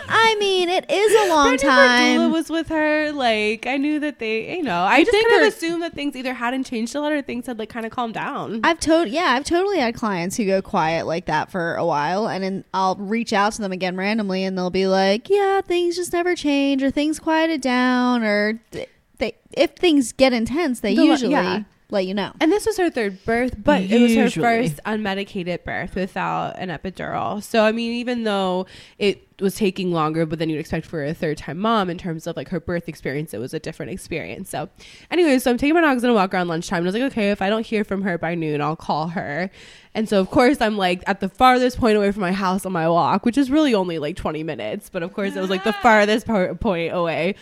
I 0.09 0.37
mean, 0.41 0.69
it 0.69 0.91
is 0.91 1.25
a 1.25 1.29
long 1.29 1.51
knew 1.53 1.53
her 1.53 1.59
time. 1.69 2.21
doula 2.21 2.33
was 2.33 2.51
with 2.51 2.69
her. 2.69 3.13
Like 3.13 3.67
I 3.67 3.77
knew 3.77 4.01
that 4.01 4.19
they, 4.19 4.57
you 4.57 4.63
know, 4.63 4.81
I 4.83 4.99
You 4.99 5.05
just 5.05 5.13
kind 5.17 5.41
her- 5.41 5.47
of 5.47 5.53
assumed 5.55 5.83
that 5.83 5.95
things 5.95 6.17
either 6.17 6.35
hadn't 6.35 6.65
changed 6.65 6.95
a 6.95 7.01
lot 7.01 7.13
or 7.13 7.23
things 7.23 7.47
had 7.47 7.59
like 7.59 7.69
kind 7.69 7.87
of 7.87 7.93
calmed 7.93 8.15
down. 8.15 8.61
I've 8.65 8.81
to- 8.81 9.09
yeah, 9.09 9.33
I've 9.37 9.45
totally 9.45 9.79
had 9.79 9.95
clients 9.95 10.37
who 10.37 10.45
go 10.45 10.61
quiet 10.61 11.07
like 11.07 11.27
that 11.27 11.51
for 11.51 11.75
a 11.77 11.85
while, 11.85 12.29
and 12.29 12.43
then 12.43 12.65
I'll 12.75 12.97
reach 12.97 13.33
out 13.33 13.53
to 13.55 13.63
them 13.63 13.73
again 13.73 13.97
randomly, 13.97 14.43
and 14.45 14.57
they'll 14.59 14.71
be 14.71 14.87
like, 14.87 15.31
"Yeah, 15.31 15.61
things 15.61 15.97
just 15.97 16.13
never 16.13 16.35
change, 16.35 16.83
or 16.83 16.91
things 16.91 17.19
quieted 17.21 17.61
down, 17.61 18.23
or 18.25 18.61
th- 18.73 18.89
they 19.19 19.35
if 19.53 19.73
things 19.73 20.13
get 20.13 20.33
intense, 20.33 20.81
they 20.81 20.95
The- 20.95 21.05
usually." 21.05 21.33
yeah. 21.33 21.63
Let 21.93 22.07
you 22.07 22.15
know. 22.15 22.33
And 22.41 22.51
this 22.51 22.67
was 22.67 22.77
her 22.79 22.91
third 22.91 23.25
birth, 23.25 23.55
but 23.63 23.83
it 23.83 24.01
was 24.01 24.15
her 24.15 24.31
first 24.31 24.81
unmedicated 24.85 25.65
birth 25.65 25.95
without 25.95 26.59
an 26.59 26.69
epidural. 26.69 27.43
So 27.43 27.65
I 27.65 27.73
mean, 27.73 27.93
even 27.93 28.25
though 28.25 28.67
it 28.99 29.27
was 29.41 29.55
taking 29.55 29.93
longer, 29.93 30.27
but 30.27 30.39
then 30.39 30.51
you'd 30.51 30.59
expect 30.59 30.87
for 30.87 31.05
a 31.05 31.15
third 31.15 31.39
time 31.39 31.59
mom 31.59 31.91
in 31.91 31.99
terms 31.99 32.27
of 32.27 32.37
like 32.37 32.49
her 32.49 32.61
birth 32.61 32.89
experience, 32.89 33.35
it 33.35 33.39
was 33.39 33.55
a 33.55 33.59
different 33.59 33.93
experience. 33.93 34.51
So, 34.51 34.69
anyways, 35.11 35.43
so 35.43 35.51
I'm 35.51 35.59
taking 35.59 35.75
my 35.75 35.81
dogs 35.81 36.05
on 36.05 36.11
a 36.11 36.15
walk 36.15 36.35
around 36.35 36.49
lunchtime. 36.49 36.79
And 36.79 36.87
I 36.87 36.89
was 36.89 36.95
like, 36.95 37.13
okay, 37.13 37.31
if 37.31 37.43
I 37.43 37.49
don't 37.49 37.67
hear 37.67 37.85
from 37.85 38.03
her 38.03 38.19
by 38.19 38.35
noon, 38.35 38.61
I'll 38.61 38.77
call 38.77 39.09
her. 39.09 39.51
And 39.95 40.09
so, 40.09 40.21
of 40.21 40.31
course, 40.31 40.61
I'm 40.61 40.77
like 40.77 41.03
at 41.07 41.21
the 41.21 41.29
farthest 41.29 41.79
point 41.79 41.97
away 41.97 42.13
from 42.13 42.23
my 42.23 42.33
house 42.33 42.65
on 42.65 42.73
my 42.73 42.89
walk, 42.89 43.25
which 43.25 43.39
is 43.39 43.51
really 43.51 43.75
only 43.75 43.99
like 43.99 44.17
20 44.17 44.43
minutes. 44.43 44.89
But 44.89 45.03
of 45.03 45.13
course, 45.13 45.35
it 45.35 45.41
was 45.41 45.51
like 45.51 45.65
the 45.65 45.73
farthest 45.83 46.27
part, 46.27 46.61
point 46.61 46.95
away. 46.95 47.35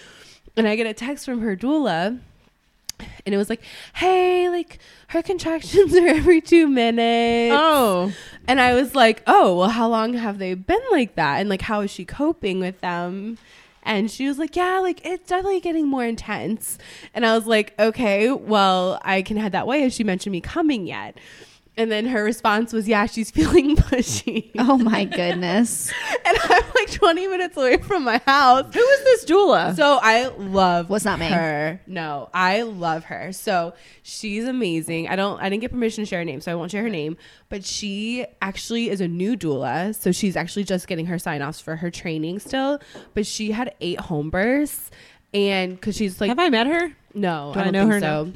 And 0.56 0.66
I 0.66 0.76
get 0.76 0.86
a 0.86 0.94
text 0.94 1.24
from 1.24 1.40
her 1.40 1.56
doula 1.56 2.20
and 3.24 3.34
it 3.34 3.38
was 3.38 3.48
like, 3.48 3.62
"Hey, 3.94 4.48
like 4.48 4.78
her 5.08 5.22
contractions 5.22 5.94
are 5.96 6.06
every 6.06 6.40
two 6.40 6.66
minutes." 6.68 7.56
Oh, 7.58 8.12
and 8.46 8.60
I 8.60 8.74
was 8.74 8.94
like, 8.94 9.22
"Oh, 9.26 9.56
well, 9.58 9.68
how 9.70 9.88
long 9.88 10.14
have 10.14 10.38
they 10.38 10.54
been 10.54 10.82
like 10.90 11.14
that? 11.16 11.40
And 11.40 11.48
like, 11.48 11.62
how 11.62 11.80
is 11.80 11.90
she 11.90 12.04
coping 12.04 12.60
with 12.60 12.80
them?" 12.80 13.38
And 13.82 14.10
she 14.10 14.26
was 14.28 14.38
like, 14.38 14.56
"Yeah, 14.56 14.80
like 14.80 15.04
it's 15.04 15.28
definitely 15.28 15.60
getting 15.60 15.88
more 15.88 16.04
intense." 16.04 16.78
And 17.14 17.24
I 17.24 17.34
was 17.34 17.46
like, 17.46 17.74
"Okay, 17.78 18.30
well, 18.30 19.00
I 19.02 19.22
can 19.22 19.36
head 19.36 19.52
that 19.52 19.66
way." 19.66 19.82
Has 19.82 19.94
she 19.94 20.04
mentioned 20.04 20.32
me 20.32 20.40
coming 20.40 20.86
yet? 20.86 21.16
And 21.78 21.90
then 21.90 22.06
her 22.06 22.22
response 22.24 22.72
was, 22.72 22.86
"Yeah, 22.88 23.06
she's 23.06 23.30
feeling 23.30 23.76
pushy." 23.76 24.50
Oh 24.58 24.76
my 24.76 25.04
goodness. 25.04 25.90
and 26.26 26.36
I'm 26.42 26.62
like 26.74 26.90
20 26.90 27.28
minutes 27.28 27.56
away 27.56 27.76
from 27.78 28.04
my 28.04 28.18
house. 28.26 28.66
who 28.74 28.80
is 28.80 29.04
this 29.04 29.24
doula? 29.24 29.74
So 29.76 29.98
I 30.02 30.26
love 30.36 30.90
Was 30.90 31.04
not 31.04 31.18
me. 31.20 31.26
her. 31.28 31.80
No, 31.86 32.28
I 32.34 32.62
love 32.62 33.04
her. 33.04 33.32
So 33.32 33.74
she's 34.02 34.44
amazing. 34.44 35.08
I 35.08 35.14
don't 35.16 35.40
I 35.40 35.48
didn't 35.48 35.62
get 35.62 35.70
permission 35.70 36.02
to 36.04 36.08
share 36.08 36.18
her 36.18 36.24
name, 36.24 36.40
so 36.40 36.50
I 36.52 36.56
won't 36.56 36.70
share 36.72 36.82
her 36.82 36.90
name. 36.90 37.16
But 37.48 37.64
she 37.64 38.26
actually 38.42 38.90
is 38.90 39.00
a 39.00 39.08
new 39.08 39.36
doula. 39.36 39.94
So 39.94 40.10
she's 40.12 40.36
actually 40.36 40.64
just 40.64 40.88
getting 40.88 41.06
her 41.06 41.18
sign 41.18 41.40
offs 41.42 41.60
for 41.60 41.76
her 41.76 41.90
training 41.90 42.40
still. 42.40 42.80
But 43.14 43.24
she 43.24 43.52
had 43.52 43.72
eight 43.80 44.00
home 44.00 44.30
births. 44.30 44.90
And 45.32 45.74
because 45.74 45.94
she's 45.96 46.20
like 46.20 46.28
Have 46.28 46.38
I 46.38 46.48
met 46.48 46.66
her? 46.66 46.90
no, 47.14 47.52
Do 47.54 47.60
I 47.60 47.64
I, 47.64 47.70
know 47.70 47.86
her 47.86 48.00
so. 48.00 48.32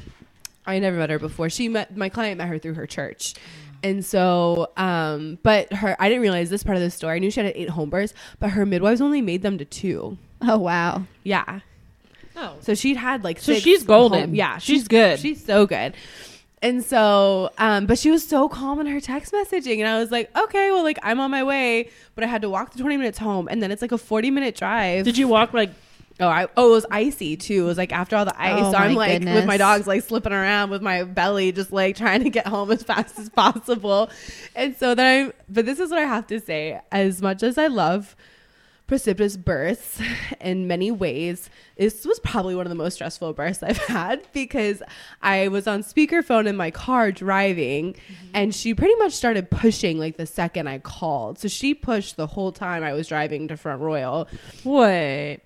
I 0.65 0.79
never 0.79 0.97
met 0.97 1.09
her 1.09 1.19
before. 1.19 1.49
She 1.49 1.67
met 1.69 1.95
my 1.97 2.09
client 2.09 2.37
met 2.37 2.47
her 2.47 2.57
through 2.59 2.75
her 2.75 2.87
church. 2.87 3.33
And 3.83 4.05
so, 4.05 4.71
um, 4.77 5.37
but 5.43 5.73
her, 5.73 5.95
I 5.99 6.07
didn't 6.07 6.21
realize 6.21 6.49
this 6.49 6.63
part 6.63 6.77
of 6.77 6.83
the 6.83 6.89
story. 6.89 7.17
I 7.17 7.19
knew 7.19 7.29
she 7.29 7.41
had 7.41 7.51
eight 7.53 7.69
home 7.69 7.89
births, 7.89 8.13
but 8.39 8.51
her 8.51 8.65
midwives 8.65 9.01
only 9.01 9.21
made 9.21 9.41
them 9.41 9.57
to 9.57 9.65
two. 9.65 10.17
Oh 10.41 10.57
wow. 10.57 11.03
Yeah. 11.23 11.59
Oh, 12.35 12.55
So 12.61 12.73
she'd 12.75 12.97
had 12.97 13.23
like 13.23 13.39
So 13.39 13.51
six 13.53 13.63
she's 13.63 13.83
golden. 13.83 14.19
home- 14.21 14.35
yeah, 14.35 14.57
She's 14.57 14.87
good. 14.87 15.19
She's 15.19 15.43
so 15.43 15.65
good. 15.65 15.93
And 16.61 16.81
so, 16.83 17.51
um, 17.57 17.85
but 17.87 17.99
she 17.99 18.09
was 18.09 18.25
so 18.25 18.47
calm 18.47 18.79
in 18.79 18.87
her 18.87 19.01
text 19.01 19.33
messaging, 19.33 19.79
and 19.79 19.87
I 19.87 19.99
was 19.99 20.11
like, 20.11 20.35
okay, 20.35 20.71
well, 20.71 20.81
like 20.83 20.97
I'm 21.03 21.19
on 21.19 21.29
my 21.29 21.43
way, 21.43 21.89
but 22.15 22.23
I 22.23 22.27
had 22.27 22.41
to 22.43 22.49
walk 22.49 22.71
the 22.71 22.79
20 22.79 22.95
minutes 22.95 23.17
home, 23.17 23.49
and 23.51 23.61
then 23.61 23.69
it's 23.69 23.81
like 23.81 23.91
a 23.91 23.97
40 23.97 24.31
minute 24.31 24.55
drive. 24.55 25.03
did 25.03 25.17
you 25.17 25.27
walk 25.27 25.53
like? 25.53 25.71
Oh, 26.19 26.27
I 26.27 26.47
oh, 26.55 26.69
it 26.69 26.71
was 26.71 26.85
icy 26.91 27.35
too. 27.35 27.63
It 27.63 27.67
was 27.67 27.77
like 27.77 27.91
after 27.91 28.15
all 28.15 28.25
the 28.25 28.39
ice, 28.39 28.61
Oh, 28.63 28.71
so 28.71 28.77
I'm 28.77 28.93
like 28.93 29.23
with 29.23 29.45
my 29.45 29.57
dogs 29.57 29.87
like 29.87 30.03
slipping 30.03 30.33
around 30.33 30.69
with 30.69 30.81
my 30.81 31.03
belly, 31.03 31.51
just 31.51 31.71
like 31.71 31.95
trying 31.95 32.23
to 32.23 32.29
get 32.29 32.45
home 32.45 32.71
as 32.71 32.83
fast 32.83 33.17
as 33.17 33.29
possible. 33.29 34.09
And 34.55 34.75
so 34.77 34.93
then 34.93 35.29
I, 35.29 35.33
but 35.49 35.65
this 35.65 35.79
is 35.79 35.89
what 35.89 35.99
I 35.99 36.05
have 36.05 36.27
to 36.27 36.39
say: 36.39 36.79
as 36.91 37.21
much 37.21 37.41
as 37.41 37.57
I 37.57 37.67
love 37.67 38.15
precipitous 38.85 39.37
births 39.37 39.99
in 40.41 40.67
many 40.67 40.91
ways, 40.91 41.49
this 41.77 42.05
was 42.05 42.19
probably 42.19 42.53
one 42.53 42.65
of 42.65 42.69
the 42.69 42.75
most 42.75 42.95
stressful 42.95 43.33
births 43.33 43.63
I've 43.63 43.77
had 43.87 44.27
because 44.33 44.83
I 45.21 45.47
was 45.47 45.67
on 45.67 45.83
speakerphone 45.83 46.45
in 46.45 46.55
my 46.55 46.69
car 46.69 47.11
driving, 47.11 47.93
mm-hmm. 47.93 48.27
and 48.35 48.53
she 48.53 48.75
pretty 48.75 48.95
much 48.95 49.13
started 49.13 49.49
pushing 49.49 49.97
like 49.97 50.17
the 50.17 50.27
second 50.27 50.67
I 50.67 50.77
called. 50.77 51.39
So 51.39 51.47
she 51.47 51.73
pushed 51.73 52.17
the 52.17 52.27
whole 52.27 52.51
time 52.51 52.83
I 52.83 52.93
was 52.93 53.07
driving 53.07 53.47
to 53.47 53.57
Front 53.57 53.81
Royal. 53.81 54.27
Wait, 54.63 55.41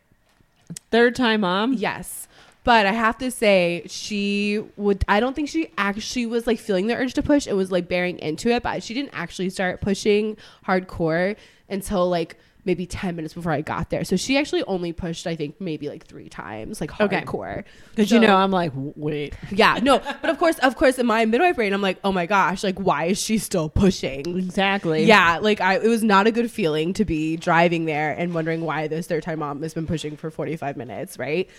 third 0.92 1.16
time 1.16 1.42
mom. 1.42 1.74
Yes. 1.74 2.28
But 2.64 2.86
I 2.86 2.92
have 2.92 3.18
to 3.20 3.32
say, 3.32 3.84
she 3.88 4.62
would. 4.76 5.06
I 5.08 5.22
don't 5.22 5.34
think 5.34 5.48
she 5.48 5.72
actually 5.78 6.26
was 6.26 6.46
like 6.46 6.60
feeling 6.60 6.88
the 6.88 6.96
urge 6.96 7.14
to 7.14 7.24
push. 7.24 7.48
It 7.48 7.54
was 7.54 7.72
like 7.72 7.88
bearing 7.88 8.20
into 8.20 8.50
it, 8.50 8.62
but 8.62 8.84
she 8.84 8.94
didn't 8.94 9.12
actually 9.14 9.50
start 9.50 9.80
pushing 9.80 10.36
hardcore 10.66 11.38
until 11.70 12.10
like 12.10 12.38
maybe 12.68 12.86
10 12.86 13.16
minutes 13.16 13.34
before 13.34 13.52
I 13.52 13.62
got 13.62 13.90
there. 13.90 14.04
So 14.04 14.16
she 14.16 14.38
actually 14.38 14.64
only 14.66 14.94
pushed, 14.94 15.26
I 15.26 15.36
think, 15.36 15.60
maybe 15.60 15.90
like 15.90 16.06
three 16.06 16.30
times, 16.30 16.80
like 16.80 17.00
Okay. 17.02 17.22
hardcore. 17.22 17.64
Because 17.96 18.10
So- 18.10 18.16
you 18.16 18.22
know, 18.22 18.36
I'm 18.36 18.52
like, 18.52 18.72
wait. 18.76 19.34
Yeah, 19.52 19.80
no. 19.82 19.98
But 20.22 20.30
of 20.30 20.38
course, 20.38 20.60
of 20.60 20.76
course, 20.76 21.00
in 21.00 21.08
my 21.08 21.26
midwife 21.26 21.56
brain, 21.56 21.74
I'm 21.74 21.82
like, 21.82 21.98
oh 22.04 22.12
my 22.12 22.28
gosh, 22.28 22.64
like, 22.64 22.78
why 22.80 23.06
is 23.06 23.20
she 23.20 23.40
still 23.40 23.70
pushing? 23.70 24.38
Exactly. 24.38 25.06
Yeah, 25.06 25.40
like 25.42 25.62
I, 25.62 25.78
it 25.80 25.88
was 25.88 26.04
not 26.04 26.28
a 26.28 26.32
good 26.32 26.52
feeling 26.52 26.94
to 26.94 27.06
be 27.06 27.38
driving 27.38 27.86
there 27.86 28.12
and 28.12 28.34
wondering 28.36 28.62
why 28.62 28.88
this 28.88 29.08
third 29.08 29.24
time 29.24 29.40
mom 29.40 29.64
has 29.64 29.74
been 29.74 29.88
pushing 29.88 30.16
for 30.18 30.30
45 30.30 30.78
minutes, 30.78 31.18
right? 31.18 31.50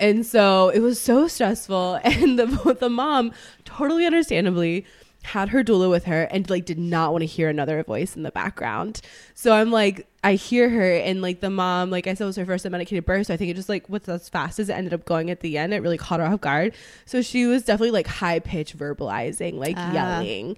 And 0.00 0.24
so 0.24 0.70
it 0.70 0.80
was 0.80 0.98
so 1.00 1.28
stressful. 1.28 2.00
And 2.04 2.38
the 2.38 2.76
the 2.80 2.88
mom, 2.88 3.32
totally 3.64 4.06
understandably, 4.06 4.86
had 5.24 5.50
her 5.50 5.62
doula 5.62 5.88
with 5.88 6.04
her 6.04 6.22
and 6.24 6.48
like 6.50 6.64
did 6.64 6.78
not 6.78 7.12
want 7.12 7.22
to 7.22 7.26
hear 7.26 7.48
another 7.48 7.82
voice 7.84 8.16
in 8.16 8.22
the 8.24 8.30
background. 8.32 9.00
So 9.34 9.52
I'm 9.52 9.70
like, 9.70 10.06
I 10.24 10.34
hear 10.34 10.68
her 10.68 10.92
and 10.96 11.22
like 11.22 11.40
the 11.40 11.50
mom, 11.50 11.90
like 11.90 12.06
I 12.06 12.14
said, 12.14 12.24
was 12.24 12.36
her 12.36 12.44
first 12.46 12.64
unmedicated 12.64 13.04
birth. 13.04 13.28
So 13.28 13.34
I 13.34 13.36
think 13.36 13.50
it 13.50 13.54
just 13.54 13.68
like 13.68 13.88
what's 13.88 14.08
as 14.08 14.28
fast 14.28 14.58
as 14.58 14.68
it 14.68 14.72
ended 14.72 14.92
up 14.92 15.04
going 15.04 15.30
at 15.30 15.40
the 15.40 15.58
end, 15.58 15.72
it 15.74 15.80
really 15.82 15.98
caught 15.98 16.18
her 16.20 16.26
off 16.26 16.40
guard. 16.40 16.74
So 17.06 17.22
she 17.22 17.46
was 17.46 17.62
definitely 17.62 17.92
like 17.92 18.06
high 18.08 18.40
pitch 18.40 18.76
verbalizing, 18.76 19.54
like 19.54 19.76
Ah. 19.78 19.92
yelling. 19.92 20.56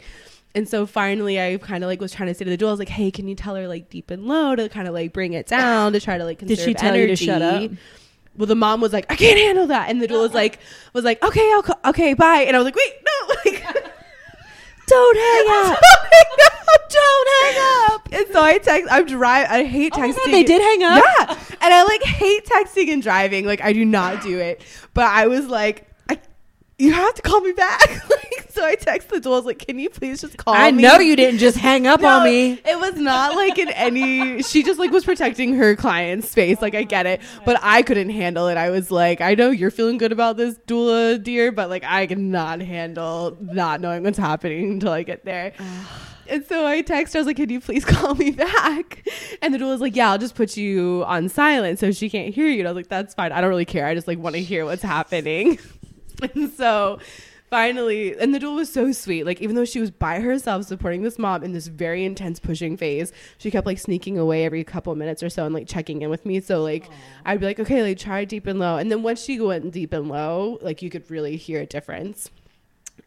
And 0.57 0.69
so 0.69 0.87
finally, 0.87 1.41
I 1.41 1.57
kind 1.59 1.83
of 1.83 1.89
like 1.89 2.01
was 2.01 2.12
trying 2.12 2.29
to 2.29 2.35
say 2.35 2.45
to 2.45 2.51
the 2.51 2.57
doula, 2.57 2.69
I 2.69 2.71
was 2.71 2.79
like, 2.79 2.89
"Hey, 2.89 3.11
can 3.11 3.27
you 3.27 3.35
tell 3.35 3.57
her 3.57 3.67
like 3.67 3.91
deep 3.91 4.11
and 4.11 4.25
low 4.27 4.55
to 4.55 4.69
kind 4.69 4.87
of 4.87 4.95
like 4.95 5.12
bring 5.12 5.33
it 5.33 5.47
down 5.47 5.93
to 5.95 6.01
try 6.01 6.17
to 6.17 6.25
like 6.25 6.39
conserve 6.39 6.57
Did 6.59 6.65
she 6.65 6.75
tell 6.75 6.97
you 6.97 7.09
to 7.09 7.17
shut 7.17 7.43
up? 7.43 7.71
Well, 8.37 8.47
the 8.47 8.55
mom 8.55 8.81
was 8.81 8.93
like, 8.93 9.05
"I 9.11 9.17
can't 9.17 9.39
handle 9.39 9.67
that," 9.69 9.91
and 9.91 10.01
the 10.01 10.07
doula 10.09 10.21
was 10.23 10.35
like, 10.35 10.59
"Was 10.93 11.05
like, 11.05 11.23
okay, 11.23 11.53
I'll 11.55 11.62
co- 11.65 11.81
okay, 11.91 12.15
bye." 12.15 12.45
And 12.47 12.57
I 12.57 12.59
was 12.61 12.65
like, 12.65 12.77
"Wait, 12.77 12.93
no, 13.05 13.35
like, 13.51 13.93
don't 14.95 15.16
hang 15.16 15.47
up, 15.72 16.90
don't 16.90 17.28
hang 17.42 17.90
up." 17.92 18.09
And 18.12 18.26
so 18.32 18.42
I 18.42 18.59
text. 18.59 18.88
I'm 18.92 19.07
drive. 19.07 19.47
I 19.51 19.64
hate 19.64 19.92
Oh 19.97 19.99
texting. 20.01 20.16
God, 20.16 20.32
they 20.32 20.45
did 20.45 20.61
hang 20.62 20.82
up. 20.84 21.05
Yeah, 21.05 21.38
and 21.61 21.74
I 21.74 21.82
like 21.84 22.03
hate 22.03 22.47
texting 22.47 22.92
and 22.92 23.03
driving. 23.03 23.45
Like 23.47 23.61
I 23.61 23.72
do 23.72 23.84
not 23.84 24.22
do 24.22 24.38
it. 24.38 24.62
But 24.95 25.07
I 25.07 25.26
was 25.26 25.47
like, 25.47 25.88
you 26.79 26.93
have 26.93 27.14
to 27.14 27.22
call 27.22 27.41
me 27.41 27.53
back. 27.53 27.89
like, 28.11 28.49
so 28.51 28.64
I 28.64 28.75
text 28.75 29.09
the 29.09 29.20
doula. 29.20 29.45
Like, 29.45 29.59
can 29.59 29.79
you 29.79 29.91
please 29.91 30.20
just 30.20 30.37
call 30.37 30.55
me? 30.55 30.61
I 30.61 30.70
me? 30.72 30.83
know 30.83 30.99
you 30.99 31.16
didn't 31.16 31.39
just 31.39 31.57
hang 31.57 31.87
up 31.87 32.01
No, 32.03 32.09
on 32.09 32.25
me. 32.25 32.53
It 32.64 32.79
was 32.79 32.97
not 32.97 33.35
like 33.37 33.59
in 33.59 33.68
any. 33.70 34.43
She 34.55 34.62
just 34.62 34.79
like 34.79 34.91
was 34.91 35.05
protecting 35.05 35.55
her 35.55 35.75
client's 35.77 36.31
space. 36.31 36.61
Like 36.61 36.75
I 36.75 36.83
get 36.83 37.07
it, 37.07 37.20
but 37.45 37.59
I 37.62 37.83
couldn't 37.83 38.11
handle 38.11 38.49
it. 38.49 38.57
I 38.57 38.70
was 38.70 38.91
like, 38.91 39.20
I 39.20 39.35
know 39.35 39.51
you're 39.51 39.70
feeling 39.70 39.99
good 39.99 40.12
about 40.12 40.37
this 40.37 40.57
doula, 40.66 41.22
dear, 41.22 41.51
but 41.51 41.70
like 41.70 41.85
I 41.85 42.07
cannot 42.07 42.61
handle 42.61 43.37
not 43.41 43.81
knowing 43.81 44.03
what's 44.03 44.18
happening 44.18 44.72
until 44.72 44.93
I 44.93 45.03
get 45.03 45.25
there. 45.25 45.53
And 46.27 46.43
so 46.47 46.64
I 46.66 46.81
text 46.81 47.12
her, 47.12 47.18
I 47.18 47.20
was 47.20 47.27
like, 47.27 47.37
Can 47.37 47.51
you 47.51 47.61
please 47.61 47.85
call 47.85 48.14
me 48.14 48.31
back? 48.31 49.07
And 49.43 49.53
the 49.53 49.59
doula 49.59 49.72
was 49.72 49.83
like, 49.83 49.95
Yeah, 49.95 50.11
I'll 50.11 50.16
just 50.16 50.35
put 50.35 50.57
you 50.57 51.05
on 51.07 51.29
silent 51.29 51.79
so 51.79 51.93
she 51.93 52.09
can't 52.09 52.35
hear 52.35 52.47
you. 52.47 52.61
And 52.61 52.68
I 52.68 52.70
was 52.70 52.77
like, 52.77 52.89
That's 52.89 53.12
fine. 53.12 53.31
I 53.31 53.43
don't 53.43 53.51
really 53.51 53.66
care. 53.66 53.87
I 53.87 53.95
just 53.95 54.09
like 54.09 54.18
want 54.18 54.35
to 54.37 54.41
hear 54.41 54.64
what's 54.64 54.83
happening. 54.83 55.59
and 56.35 56.53
so 56.53 56.99
finally, 57.51 58.18
and 58.18 58.35
the 58.35 58.39
doula 58.39 58.57
was 58.57 58.72
so 58.72 58.91
sweet. 58.93 59.25
Like, 59.25 59.41
even 59.41 59.55
though 59.57 59.64
she 59.64 59.81
was 59.81 59.91
by 59.91 60.20
herself 60.20 60.64
supporting 60.64 61.03
this 61.03 61.18
mom 61.18 61.45
in 61.45 61.53
this 61.53 61.66
very 61.66 62.05
intense 62.05 62.41
pushing 62.41 62.77
phase, 62.77 63.12
she 63.39 63.51
kept 63.51 63.66
like 63.66 63.79
sneaking 63.79 64.18
away 64.18 64.45
every 64.45 64.64
couple 64.64 64.95
minutes 64.95 65.22
or 65.22 65.31
so 65.31 65.45
and 65.45 65.55
like 65.55 65.68
checking 65.68 66.03
in 66.03 66.11
with 66.11 66.27
me. 66.27 66.41
So, 66.41 66.62
like, 66.62 66.89
I'd 67.25 67.41
be 67.41 67.47
like, 67.47 67.61
Okay, 67.61 67.83
like 67.83 67.99
try 67.99 68.25
deep 68.25 68.47
and 68.47 68.59
low. 68.59 68.77
And 68.77 68.91
then 68.91 69.03
once 69.03 69.22
she 69.22 69.39
went 69.41 69.70
deep 69.72 69.93
and 69.93 70.09
low, 70.09 70.59
like, 70.62 70.83
you 70.83 70.91
could 70.91 71.11
really 71.11 71.37
hear 71.37 71.61
a 71.61 71.66
difference 71.66 72.31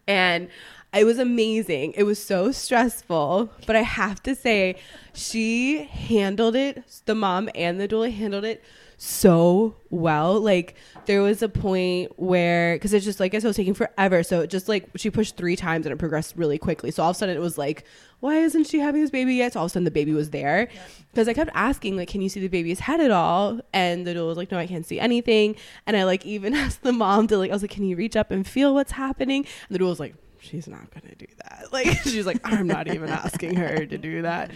and 0.07 0.47
it 0.93 1.03
was 1.03 1.19
amazing. 1.19 1.93
It 1.93 2.03
was 2.03 2.23
so 2.23 2.51
stressful, 2.51 3.51
but 3.65 3.75
I 3.75 3.81
have 3.81 4.23
to 4.23 4.33
say, 4.33 4.77
she 5.13 5.83
handled 5.83 6.55
it. 6.55 6.83
The 7.05 7.15
mom 7.15 7.49
and 7.53 7.79
the 7.79 7.87
doula 7.87 8.11
handled 8.11 8.45
it 8.45 8.63
so 8.97 9.75
well. 9.89 10.39
Like 10.41 10.75
there 11.05 11.21
was 11.21 11.41
a 11.41 11.49
point 11.49 12.11
where, 12.19 12.75
because 12.75 12.93
it's 12.93 13.05
just 13.05 13.19
like 13.19 13.33
I 13.33 13.39
said, 13.39 13.45
it 13.45 13.49
was 13.49 13.55
taking 13.55 13.73
forever. 13.73 14.23
So 14.23 14.41
it 14.41 14.49
just 14.49 14.67
like 14.67 14.89
she 14.95 15.09
pushed 15.09 15.37
three 15.37 15.55
times 15.55 15.85
and 15.85 15.93
it 15.93 15.97
progressed 15.97 16.35
really 16.35 16.57
quickly. 16.57 16.91
So 16.91 17.03
all 17.03 17.11
of 17.11 17.15
a 17.15 17.19
sudden 17.19 17.37
it 17.37 17.39
was 17.39 17.57
like, 17.57 17.85
why 18.19 18.37
isn't 18.37 18.65
she 18.65 18.79
having 18.79 19.01
this 19.01 19.11
baby 19.11 19.35
yet? 19.35 19.53
So 19.53 19.59
all 19.59 19.65
of 19.67 19.69
a 19.69 19.73
sudden 19.73 19.85
the 19.85 19.91
baby 19.91 20.13
was 20.13 20.31
there. 20.31 20.67
Because 21.11 21.27
I 21.27 21.33
kept 21.33 21.51
asking, 21.53 21.97
like, 21.97 22.09
can 22.09 22.21
you 22.21 22.29
see 22.29 22.39
the 22.39 22.47
baby's 22.47 22.79
head 22.79 22.99
at 22.99 23.11
all? 23.11 23.61
And 23.73 24.05
the 24.07 24.15
doula 24.15 24.27
was 24.27 24.37
like, 24.37 24.51
no, 24.51 24.57
I 24.57 24.65
can't 24.65 24.85
see 24.85 24.99
anything. 24.99 25.55
And 25.85 25.95
I 25.95 26.03
like 26.03 26.25
even 26.25 26.53
asked 26.55 26.81
the 26.81 26.93
mom 26.93 27.27
to 27.27 27.37
like, 27.37 27.51
I 27.51 27.53
was 27.53 27.61
like, 27.61 27.71
can 27.71 27.83
you 27.85 27.95
reach 27.95 28.15
up 28.15 28.31
and 28.31 28.45
feel 28.45 28.73
what's 28.73 28.91
happening? 28.91 29.45
And 29.69 29.75
the 29.75 29.83
doula 29.83 29.89
was 29.89 29.99
like, 29.99 30.15
she's 30.39 30.67
not 30.67 30.89
gonna 30.91 31.15
do 31.15 31.27
that. 31.37 31.65
Like 31.71 31.87
she's 32.03 32.25
like, 32.25 32.39
I'm 32.45 32.65
not 32.65 32.87
even 32.87 33.09
asking 33.09 33.55
her 33.55 33.85
to 33.85 33.97
do 33.97 34.21
that. 34.23 34.51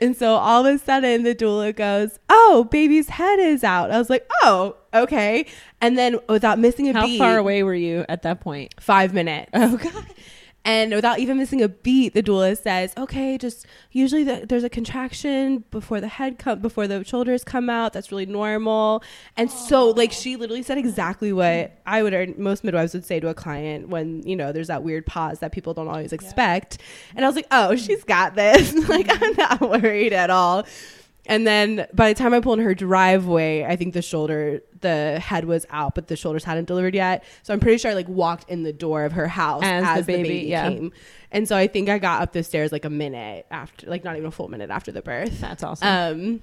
And 0.00 0.16
so 0.16 0.34
all 0.34 0.64
of 0.66 0.74
a 0.74 0.78
sudden 0.78 1.22
the 1.24 1.34
doula 1.34 1.74
goes, 1.76 2.18
"Oh, 2.28 2.68
baby's 2.70 3.08
head 3.10 3.38
is 3.38 3.62
out." 3.62 3.90
I 3.90 3.98
was 3.98 4.08
like, 4.10 4.26
"Oh, 4.42 4.76
okay." 4.94 5.46
And 5.80 5.98
then 5.98 6.18
without 6.28 6.58
missing 6.58 6.88
a 6.88 6.92
How 6.92 7.06
beat, 7.06 7.18
far 7.18 7.38
away 7.38 7.62
were 7.62 7.74
you 7.74 8.04
at 8.08 8.22
that 8.22 8.40
point? 8.40 8.74
Five 8.80 9.12
minutes. 9.12 9.50
Oh 9.54 9.76
god. 9.76 10.06
And 10.64 10.92
without 10.92 11.18
even 11.18 11.38
missing 11.38 11.62
a 11.62 11.68
beat, 11.68 12.12
the 12.12 12.22
doula 12.22 12.56
says, 12.56 12.92
"Okay, 12.96 13.38
just 13.38 13.66
usually 13.92 14.24
the, 14.24 14.44
there's 14.46 14.64
a 14.64 14.68
contraction 14.68 15.64
before 15.70 16.00
the 16.00 16.08
head 16.08 16.38
come 16.38 16.60
before 16.60 16.86
the 16.86 17.02
shoulders 17.02 17.44
come 17.44 17.70
out. 17.70 17.94
That's 17.94 18.12
really 18.12 18.26
normal." 18.26 19.02
And 19.38 19.50
so, 19.50 19.88
like, 19.88 20.12
she 20.12 20.36
literally 20.36 20.62
said 20.62 20.76
exactly 20.76 21.32
what 21.32 21.80
I 21.86 22.02
would 22.02 22.12
or 22.12 22.26
most 22.36 22.62
midwives 22.62 22.92
would 22.92 23.06
say 23.06 23.20
to 23.20 23.28
a 23.28 23.34
client 23.34 23.88
when 23.88 24.22
you 24.26 24.36
know 24.36 24.52
there's 24.52 24.68
that 24.68 24.82
weird 24.82 25.06
pause 25.06 25.38
that 25.38 25.52
people 25.52 25.72
don't 25.72 25.88
always 25.88 26.12
expect. 26.12 26.78
And 27.16 27.24
I 27.24 27.28
was 27.28 27.36
like, 27.36 27.46
"Oh, 27.50 27.74
she's 27.76 28.04
got 28.04 28.34
this. 28.34 28.74
like, 28.88 29.06
I'm 29.08 29.34
not 29.36 29.60
worried 29.62 30.12
at 30.12 30.28
all." 30.28 30.66
And 31.26 31.46
then 31.46 31.86
by 31.92 32.12
the 32.12 32.18
time 32.18 32.34
I 32.34 32.40
pulled 32.40 32.58
in 32.58 32.64
her 32.64 32.74
driveway, 32.74 33.64
I 33.64 33.76
think 33.76 33.94
the 33.94 34.02
shoulder, 34.02 34.62
the 34.80 35.20
head 35.20 35.44
was 35.44 35.66
out, 35.70 35.94
but 35.94 36.08
the 36.08 36.16
shoulders 36.16 36.44
hadn't 36.44 36.64
delivered 36.64 36.94
yet. 36.94 37.24
So 37.42 37.52
I'm 37.52 37.60
pretty 37.60 37.78
sure 37.78 37.90
I 37.90 37.94
like 37.94 38.08
walked 38.08 38.50
in 38.50 38.62
the 38.62 38.72
door 38.72 39.04
of 39.04 39.12
her 39.12 39.28
house 39.28 39.62
As 39.62 39.84
as, 39.84 40.06
the 40.06 40.12
the 40.12 40.18
baby, 40.18 40.28
baby, 40.28 40.48
yeah. 40.48 40.68
came. 40.68 40.92
And 41.30 41.46
so 41.46 41.56
I 41.56 41.66
think 41.66 41.88
I 41.88 41.98
got 41.98 42.22
up 42.22 42.32
the 42.32 42.42
stairs 42.42 42.72
like 42.72 42.84
a 42.84 42.90
minute 42.90 43.46
after, 43.50 43.88
like 43.88 44.02
not 44.02 44.16
even 44.16 44.26
a 44.26 44.30
full 44.30 44.48
minute 44.48 44.70
after 44.70 44.90
the 44.90 45.02
birth. 45.02 45.40
That's 45.40 45.62
awesome. 45.62 45.86
Um, 45.86 46.42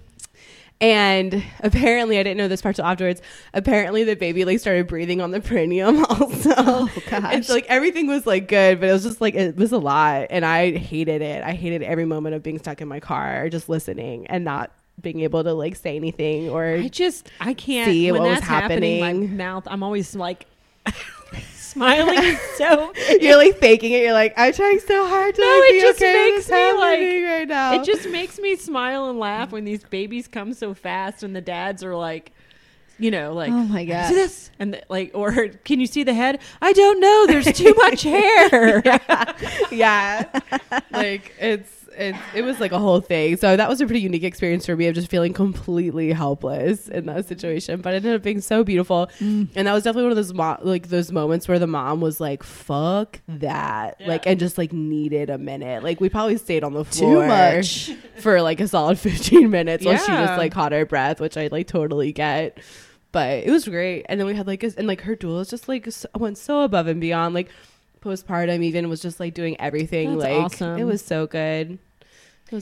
and 0.79 1.43
apparently, 1.61 2.19
I 2.19 2.23
didn't 2.23 2.37
know 2.37 2.47
this 2.47 2.61
part 2.61 2.75
till 2.75 2.85
afterwards. 2.85 3.21
Apparently, 3.53 4.03
the 4.03 4.15
baby 4.15 4.45
like 4.45 4.59
started 4.59 4.87
breathing 4.87 5.21
on 5.21 5.31
the 5.31 5.41
perineum 5.41 6.05
also. 6.09 6.53
Oh, 6.55 6.91
gosh. 7.09 7.33
And 7.33 7.45
so 7.45 7.53
like 7.53 7.65
everything 7.67 8.07
was 8.07 8.27
like 8.27 8.47
good, 8.47 8.79
but 8.79 8.89
it 8.89 8.91
was 8.91 9.03
just 9.03 9.19
like 9.19 9.33
it 9.33 9.55
was 9.55 9.71
a 9.71 9.79
lot, 9.79 10.27
and 10.29 10.45
I 10.45 10.77
hated 10.77 11.21
it. 11.21 11.43
I 11.43 11.53
hated 11.53 11.81
every 11.81 12.05
moment 12.05 12.35
of 12.35 12.43
being 12.43 12.59
stuck 12.59 12.81
in 12.81 12.87
my 12.87 12.99
car, 12.99 13.49
just 13.49 13.69
listening 13.69 14.27
and 14.27 14.43
not 14.45 14.71
being 15.01 15.21
able 15.21 15.43
to 15.43 15.53
like 15.53 15.75
say 15.75 15.95
anything 15.95 16.49
or 16.49 16.65
I 16.65 16.87
just 16.87 17.29
I 17.39 17.53
can't 17.53 17.87
see 17.87 18.11
when 18.11 18.21
what 18.21 18.29
was 18.29 18.39
that's 18.39 18.49
happening. 18.49 18.99
My 18.99 19.13
mouth, 19.13 19.67
I'm 19.67 19.83
always 19.83 20.15
like 20.15 20.47
smiling 21.67 22.37
so. 22.57 22.93
you're 23.19 23.37
like 23.37 23.57
faking 23.57 23.91
it. 23.91 24.03
You're 24.03 24.13
like, 24.13 24.33
I'm 24.37 24.53
trying 24.53 24.79
so 24.79 25.07
hard 25.07 25.35
to 25.35 25.41
No, 25.41 25.47
like, 25.47 25.73
it 25.73 25.81
just 25.81 25.99
okay 26.01 26.31
makes 26.31 26.49
me, 26.49 26.71
like- 26.73 27.29
right 27.39 27.47
now. 27.47 27.73
It 27.73 27.85
just 27.85 28.07
makes 28.09 28.39
me 28.39 28.55
smile 28.55 29.09
and 29.09 29.19
laugh 29.19 29.51
when 29.51 29.65
these 29.65 29.83
babies 29.83 30.27
come 30.27 30.53
so 30.53 30.73
fast 30.73 31.23
and 31.23 31.35
the 31.35 31.41
dads 31.41 31.83
are 31.83 31.95
like, 31.95 32.31
you 32.99 33.11
know, 33.11 33.33
like, 33.33 33.51
Oh 33.51 33.63
my 33.63 33.81
"See 33.81 33.85
god. 33.91 34.09
this 34.11 34.49
and 34.57 34.73
the, 34.73 34.81
like, 34.89 35.11
or 35.13 35.49
can 35.63 35.79
you 35.79 35.85
see 35.85 36.03
the 36.03 36.15
head? 36.15 36.39
I 36.61 36.73
don't 36.73 36.99
know. 36.99 37.27
There's 37.27 37.45
too 37.53 37.73
much 37.77 38.01
hair. 38.15 38.81
yeah 39.71 40.23
like 40.91 41.33
it's 41.39 41.76
it's 41.97 42.17
it 42.35 42.43
was 42.43 42.59
like 42.59 42.71
a 42.71 42.79
whole 42.79 43.01
thing. 43.01 43.37
So 43.37 43.57
that 43.57 43.67
was 43.67 43.81
a 43.81 43.85
pretty 43.85 44.01
unique 44.01 44.23
experience 44.23 44.65
for 44.65 44.75
me 44.75 44.87
of 44.87 44.95
just 44.95 45.09
feeling 45.09 45.33
completely 45.33 46.11
helpless 46.11 46.87
in 46.87 47.05
that 47.07 47.27
situation 47.27 47.81
but 47.81 47.93
it 47.93 47.97
ended 47.97 48.15
up 48.15 48.21
being 48.23 48.41
so 48.41 48.63
beautiful. 48.63 49.09
Mm. 49.19 49.49
and 49.55 49.67
that 49.67 49.73
was 49.73 49.83
definitely 49.83 50.03
one 50.03 50.11
of 50.11 50.15
those 50.17 50.33
mo- 50.33 50.59
like 50.61 50.87
those 50.89 51.11
moments 51.11 51.47
where 51.47 51.59
the 51.59 51.67
mom 51.67 51.99
was 52.01 52.19
like 52.19 52.43
fuck 52.43 53.19
that 53.27 53.97
Yeah. 53.99 54.07
like 54.07 54.27
and 54.27 54.39
just 54.39 54.57
like 54.57 54.71
needed 54.73 55.29
a 55.29 55.37
minute. 55.37 55.83
Like 55.83 55.99
we 55.99 56.09
probably 56.09 56.37
stayed 56.37 56.63
on 56.63 56.73
the 56.73 56.85
floor 56.85 57.23
Too 57.23 57.27
much. 57.27 57.91
for 58.21 58.41
like 58.41 58.59
a 58.61 58.67
solid 58.67 58.99
15 58.99 59.49
minutes 59.49 59.85
while 59.85 59.97
she 59.97 60.07
just 60.07 60.37
like 60.37 60.51
caught 60.51 60.71
her 60.71 60.85
breath 60.85 61.19
which 61.19 61.37
i 61.37 61.47
like 61.51 61.67
totally 61.67 62.11
get. 62.13 62.59
But 63.13 63.45
it 63.45 63.49
was 63.51 63.67
great. 63.67 64.05
And 64.09 64.19
then 64.19 64.27
we 64.27 64.35
had 64.35 64.47
like 64.47 64.63
a, 64.63 64.71
and 64.77 64.85
like 64.85 65.01
her 65.01 65.15
doula 65.15 65.37
was 65.37 65.49
just 65.49 65.67
like 65.67 65.89
so, 65.91 66.07
went 66.15 66.37
so 66.37 66.61
above 66.61 66.87
and 66.87 66.99
beyond. 67.01 67.33
Like 67.33 67.49
postpartum 68.01 68.61
even 68.63 68.89
was 68.89 69.01
just 69.01 69.19
like 69.19 69.33
doing 69.33 69.59
everything. 69.59 70.17
That's 70.17 70.23
like 70.23 70.43
awesome. 70.43 70.77
it 70.77 70.83
was 70.83 71.03
so 71.03 71.25
good. 71.25 71.71
it 71.71 71.71
was 71.71 71.79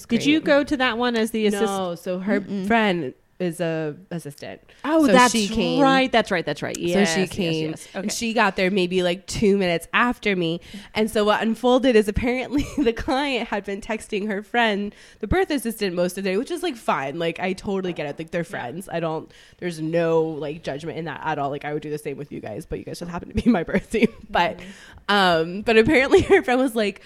Did 0.08 0.26
you 0.26 0.40
go 0.42 0.64
to 0.64 0.78
that 0.78 0.98
one 0.98 1.16
as 1.16 1.32
the 1.32 1.46
assistant? 1.48 1.70
no 1.72 1.96
so 1.96 2.20
her 2.20 2.42
Mm-mm. 2.42 2.68
friend 2.68 3.14
is 3.38 3.60
a 3.60 3.94
assistant 4.12 4.62
Oh, 4.86 5.06
So 5.08 5.12
that's 5.12 5.34
she 5.34 5.50
came. 5.50 5.82
right. 5.82 6.10
That's 6.10 6.32
right. 6.32 6.46
That's 6.46 6.62
right. 6.62 6.78
Yes, 6.78 7.14
so 7.16 7.20
she 7.22 7.28
came 7.28 7.72
yes. 7.72 7.88
and 7.94 8.06
Okay. 8.06 8.14
she 8.16 8.34
got 8.34 8.56
there 8.56 8.72
maybe 8.72 9.04
like 9.04 9.28
two 9.28 9.58
minutes 9.58 9.90
after 9.94 10.38
me. 10.38 10.62
And 10.94 11.12
so 11.12 11.26
what 11.26 11.42
unfolded 11.42 11.98
is 11.98 12.08
apparently 12.08 12.66
the 12.78 12.94
client 12.94 13.50
had 13.50 13.66
been 13.66 13.82
texting 13.82 14.28
her 14.28 14.42
friend, 14.42 14.96
the 15.20 15.28
birth 15.28 15.50
assistant, 15.52 15.96
most 15.96 16.18
of 16.18 16.24
the 16.24 16.30
day, 16.30 16.38
which 16.38 16.50
is 16.50 16.64
like 16.64 16.78
fine. 16.78 17.20
Like 17.20 17.42
I 17.42 17.52
totally 17.52 17.92
get 17.92 18.06
it. 18.06 18.18
Like 18.18 18.32
they're 18.32 18.46
friends. 18.46 18.88
I 18.90 19.02
don't. 19.02 19.30
There's 19.58 19.82
no 19.82 20.22
like 20.22 20.64
judgment 20.64 20.98
in 20.98 21.04
that 21.06 21.20
at 21.26 21.38
all. 21.38 21.50
Like 21.50 21.66
I 21.66 21.74
would 21.74 21.82
do 21.84 21.90
the 21.90 21.98
same 21.98 22.16
with 22.16 22.32
you 22.32 22.40
guys, 22.40 22.66
but 22.66 22.80
you 22.80 22.86
guys 22.86 23.00
just 23.00 23.12
happen 23.12 23.28
to 23.28 23.36
be 23.36 23.50
my 23.50 23.64
birth 23.64 23.90
team. 23.92 24.08
But, 24.30 24.62
um, 25.10 25.62
but 25.64 25.78
apparently 25.78 26.22
her 26.32 26.42
friend 26.42 26.62
was 26.62 26.74
like, 26.74 27.02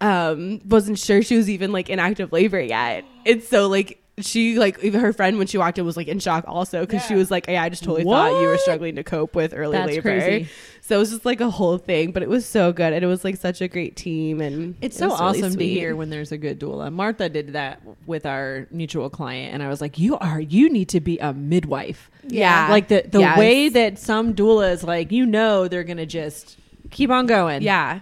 um, 0.00 0.60
wasn't 0.68 0.98
sure 0.98 1.22
she 1.22 1.36
was 1.36 1.50
even 1.50 1.72
like 1.72 1.90
in 1.90 1.98
active 1.98 2.32
labor 2.32 2.60
yet. 2.60 3.04
And 3.26 3.42
so 3.42 3.68
like 3.68 4.00
she 4.20 4.58
like 4.58 4.82
even 4.82 5.00
her 5.00 5.12
friend 5.12 5.38
when 5.38 5.46
she 5.46 5.58
walked 5.58 5.78
in 5.78 5.84
was 5.84 5.96
like 5.96 6.08
in 6.08 6.18
shock 6.18 6.44
also 6.48 6.80
because 6.84 7.04
she 7.06 7.14
was 7.14 7.30
like, 7.30 7.46
yeah, 7.46 7.62
I 7.62 7.68
just 7.68 7.84
totally 7.84 8.02
thought 8.04 8.40
you 8.42 8.48
were 8.48 8.58
struggling 8.58 8.96
to 8.96 9.04
cope 9.04 9.34
with 9.36 9.54
early 9.54 9.76
That's 9.78 9.90
labor. 9.92 10.02
crazy. 10.02 10.48
So 10.80 10.96
it 10.96 10.98
was 10.98 11.10
just 11.10 11.24
like 11.24 11.40
a 11.40 11.50
whole 11.50 11.78
thing, 11.78 12.10
but 12.12 12.22
it 12.24 12.28
was 12.28 12.44
so 12.46 12.72
good 12.72 12.92
and 12.92 13.04
it 13.04 13.06
was 13.06 13.22
like 13.22 13.36
such 13.36 13.60
a 13.60 13.68
great 13.68 13.94
team 13.94 14.40
and 14.40 14.74
It's 14.80 14.96
it 14.96 14.98
so 14.98 15.08
was 15.08 15.20
really 15.20 15.42
awesome 15.42 15.58
to 15.58 15.64
hear 15.68 15.94
when 15.94 16.10
there's 16.10 16.32
a 16.32 16.38
good 16.38 16.58
doula. 16.58 16.92
Martha 16.92 17.28
did 17.28 17.52
that 17.52 17.80
with 18.06 18.26
our 18.26 18.66
mutual 18.72 19.08
client, 19.10 19.54
and 19.54 19.62
I 19.62 19.68
was 19.68 19.80
like, 19.80 19.98
"You 20.00 20.16
are, 20.18 20.40
you 20.40 20.68
need 20.70 20.88
to 20.90 21.00
be 21.00 21.18
a 21.18 21.32
midwife." 21.32 22.10
Yeah, 22.26 22.68
like 22.70 22.88
the 22.88 23.04
the 23.08 23.20
Yes. 23.20 23.38
way 23.38 23.68
that 23.68 23.98
some 23.98 24.34
doulas, 24.34 24.82
like 24.82 25.12
you 25.12 25.26
know, 25.26 25.68
they're 25.68 25.84
gonna 25.84 26.06
just 26.06 26.56
keep 26.90 27.10
on 27.10 27.26
going. 27.26 27.62
Yeah. 27.62 28.00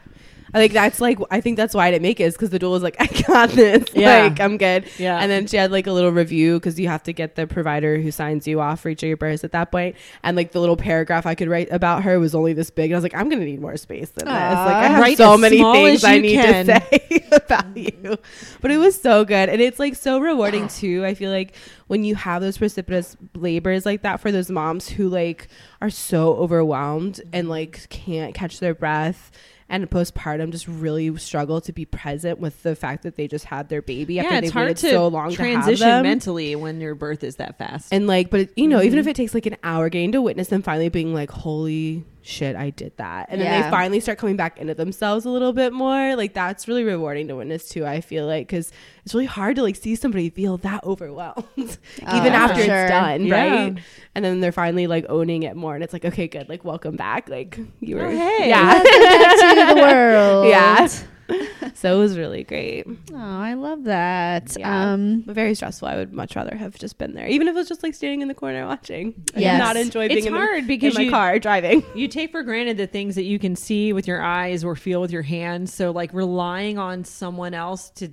I 0.55 0.59
think 0.59 0.73
that's 0.73 1.01
like 1.01 1.19
I 1.31 1.41
think 1.41 1.57
that's 1.57 1.75
why 1.75 1.87
I 1.89 1.91
didn't 1.91 2.03
make 2.03 2.21
it 2.21 2.25
is 2.25 2.35
because 2.35 2.51
the 2.51 2.59
doula 2.59 2.71
was 2.71 2.83
like 2.83 2.97
I 3.01 3.07
got 3.27 3.51
this 3.51 3.85
Yeah. 3.95 4.25
like 4.25 4.41
I'm 4.41 4.57
good 4.59 4.85
yeah. 4.99 5.19
and 5.19 5.31
then 5.31 5.47
she 5.47 5.57
had 5.57 5.73
like 5.73 5.87
a 5.87 5.93
little 5.93 6.13
review 6.13 6.55
because 6.61 6.79
you 6.79 6.89
have 6.89 7.03
to 7.05 7.13
get 7.13 7.35
the 7.35 7.47
provider 7.47 7.99
who 7.99 8.11
signs 8.11 8.47
you 8.47 8.61
off 8.61 8.81
for 8.81 8.89
each 8.89 9.03
of 9.03 9.09
your 9.09 9.17
births 9.17 9.43
at 9.45 9.53
that 9.53 9.73
point 9.73 9.97
and 10.23 10.37
like 10.37 10.53
the 10.53 10.61
little 10.61 10.77
paragraph 10.77 11.27
I 11.27 11.35
could 11.35 11.49
write 11.49 11.69
about 11.73 12.05
her 12.05 12.19
was 12.21 12.35
only 12.35 12.53
this 12.53 12.71
big 12.71 12.91
and 12.91 12.95
I 12.95 12.99
was 12.99 13.03
like 13.03 13.15
I'm 13.15 13.29
gonna 13.29 13.45
need 13.45 13.61
more 13.61 13.77
space 13.77 14.11
than 14.11 14.27
this 14.27 14.33
like 14.35 14.77
I 14.77 14.87
have 14.89 15.01
Write 15.03 15.17
so 15.17 15.37
many 15.37 15.59
things 15.61 16.05
I 16.05 16.19
need 16.19 16.35
can. 16.35 16.67
to 16.67 16.81
say 16.81 17.27
about 17.33 17.77
you 17.77 18.17
but 18.61 18.71
it 18.71 18.77
was 18.79 18.99
so 19.01 19.25
good 19.25 19.49
and 19.49 19.61
it's 19.61 19.79
like 19.79 19.95
so 19.97 20.21
rewarding 20.21 20.69
too 20.69 21.05
I 21.05 21.15
feel 21.15 21.31
like 21.33 21.55
when 21.89 22.05
you 22.05 22.15
have 22.15 22.41
those 22.43 22.59
precipitous 22.59 23.17
labors 23.35 23.85
like 23.85 24.03
that 24.03 24.21
for 24.21 24.31
those 24.33 24.51
moms 24.51 24.89
who 24.89 25.09
like 25.09 25.49
are 25.81 25.91
so 25.91 26.35
overwhelmed 26.37 27.21
and 27.33 27.49
like 27.49 27.89
can't 27.91 28.35
catch 28.35 28.61
their 28.61 28.75
breath 28.75 29.31
and 29.69 29.91
postpartum 29.91 30.51
just 30.53 30.69
really 30.69 31.17
struggle 31.19 31.61
to 31.61 31.73
be 31.73 31.85
present 31.85 32.39
with 32.39 32.63
the 32.63 32.77
fact 32.77 33.03
that 33.03 33.17
they 33.17 33.27
just 33.27 33.45
had 33.47 33.69
their 33.69 33.83
baby 33.83 34.15
yeah, 34.15 34.23
after 34.23 34.35
it's 34.37 34.41
they've 34.47 34.53
hard 34.53 34.67
waited 34.69 34.81
to 34.81 34.91
so 34.91 35.09
long 35.09 35.33
transition 35.35 36.03
mentally 36.03 36.55
when 36.57 36.81
your 36.81 36.95
birth 36.95 37.25
is 37.25 37.37
that 37.37 37.59
fast. 37.59 37.93
and 37.93 38.07
like, 38.07 38.31
but 38.31 38.57
you 38.57 38.69
know, 38.69 38.81
even 38.81 38.99
if 38.99 39.07
Mhm. 39.07 39.11
it 39.11 39.17
takes 39.17 39.35
like 39.35 39.47
an 39.47 39.57
hour 39.65 39.89
getting 39.89 40.13
to 40.13 40.23
witness 40.23 40.49
them 40.49 40.63
finally 40.63 40.89
being 40.89 41.13
like, 41.15 41.31
"Holy 41.31 42.05
shit, 42.27 42.57
I 42.57 42.71
did 42.71 42.97
that," 42.97 43.29
and 43.31 43.41
then 43.41 43.63
they 43.63 43.71
finally 43.71 44.01
start 44.01 44.19
coming 44.19 44.37
back 44.37 44.59
into 44.59 44.75
themselves 44.75 45.25
a 45.25 45.31
little 45.31 45.53
bit 45.53 45.73
more. 45.73 46.17
Like 46.17 46.35
that's 46.35 46.67
really 46.69 46.85
rewarding 46.85 47.29
to 47.29 47.37
witness 47.37 47.69
too. 47.69 47.87
I 47.87 48.01
feel 48.01 48.27
like 48.27 48.47
because 48.49 48.73
it's 49.05 49.15
really 49.15 49.27
hard 49.27 49.57
to 49.57 49.63
like 49.63 49.77
see 49.77 49.95
somebody 49.95 50.29
feel 50.31 50.57
that 50.59 50.83
overwhelmed 50.85 51.45
even 51.57 51.79
Oh, 52.07 52.13
after 52.29 52.57
for 52.57 52.61
it's 52.61 52.91
done, 52.91 53.27
Yeah. 53.27 53.35
right? 53.67 53.79
And 54.15 54.25
then 54.25 54.41
they're 54.41 54.53
finally 54.53 54.87
like 54.87 55.07
owning 55.09 55.45
it 55.45 55.57
more, 55.57 55.75
and 55.75 55.85
it's 55.85 55.93
like, 55.93 56.05
okay, 56.05 56.27
good, 56.29 56.49
like 56.49 56.65
welcome 56.65 56.97
back, 56.97 57.29
like 57.29 57.59
you 57.81 57.99
oh, 57.99 58.03
were, 58.03 58.09
Oh, 58.09 58.11
hey. 58.11 58.49
yeah, 58.49 58.83
back 58.83 59.69
to 59.69 59.75
the 59.75 59.81
world. 59.81 60.47
Yeah. 60.49 60.89
so 61.75 61.97
it 61.97 61.99
was 61.99 62.17
really 62.17 62.45
great. 62.45 62.87
Oh, 63.13 63.17
I 63.17 63.55
love 63.55 63.85
that. 63.85 64.57
Yeah. 64.59 64.93
Um, 64.93 65.23
very 65.27 65.55
stressful. 65.55 65.89
I 65.89 65.97
would 65.97 66.13
much 66.13 66.37
rather 66.37 66.57
have 66.57 66.79
just 66.79 66.99
been 66.99 67.15
there, 67.15 67.27
even 67.27 67.49
if 67.49 67.53
it 67.55 67.59
was 67.59 67.69
just 67.69 67.83
like 67.83 67.95
standing 67.95 68.23
in 68.23 68.29
the 68.29 68.35
corner 68.35 68.67
watching. 68.67 69.15
I 69.37 69.41
Yes. 69.41 69.59
not 69.59 69.77
enjoy 69.77 70.09
being 70.09 70.19
it's 70.19 70.27
in, 70.27 70.33
the, 70.33 70.39
hard 70.39 70.59
in 70.59 70.67
because 70.67 70.95
my 70.95 71.03
you, 71.03 71.11
car 71.11 71.39
driving. 71.39 71.83
you 71.95 72.09
take 72.09 72.31
for 72.31 72.43
granted 72.43 72.77
the 72.77 72.87
things 72.87 73.15
that 73.17 73.25
you 73.25 73.39
can 73.39 73.57
see 73.57 73.93
with 73.93 74.07
your 74.07 74.23
eyes 74.23 74.65
or 74.65 74.77
feel 74.77 75.01
with 75.01 75.11
your 75.11 75.23
hands. 75.23 75.73
So 75.75 75.91
like 75.91 76.13
relying 76.15 76.79
on 76.79 77.05
someone 77.05 77.55
else 77.55 77.91
to 77.97 78.11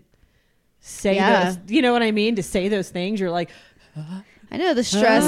say 0.80 1.16
Yeah. 1.16 1.46
those, 1.52 1.58
you 1.68 1.82
know 1.82 1.94
what 1.94 2.04
I 2.04 2.12
mean? 2.12 2.36
To 2.36 2.44
say 2.44 2.68
those 2.70 2.90
things, 2.90 3.20
you're 3.20 3.32
like, 3.32 3.50
I 4.52 4.58
know 4.58 4.74
the 4.74 4.84
stress 4.84 5.24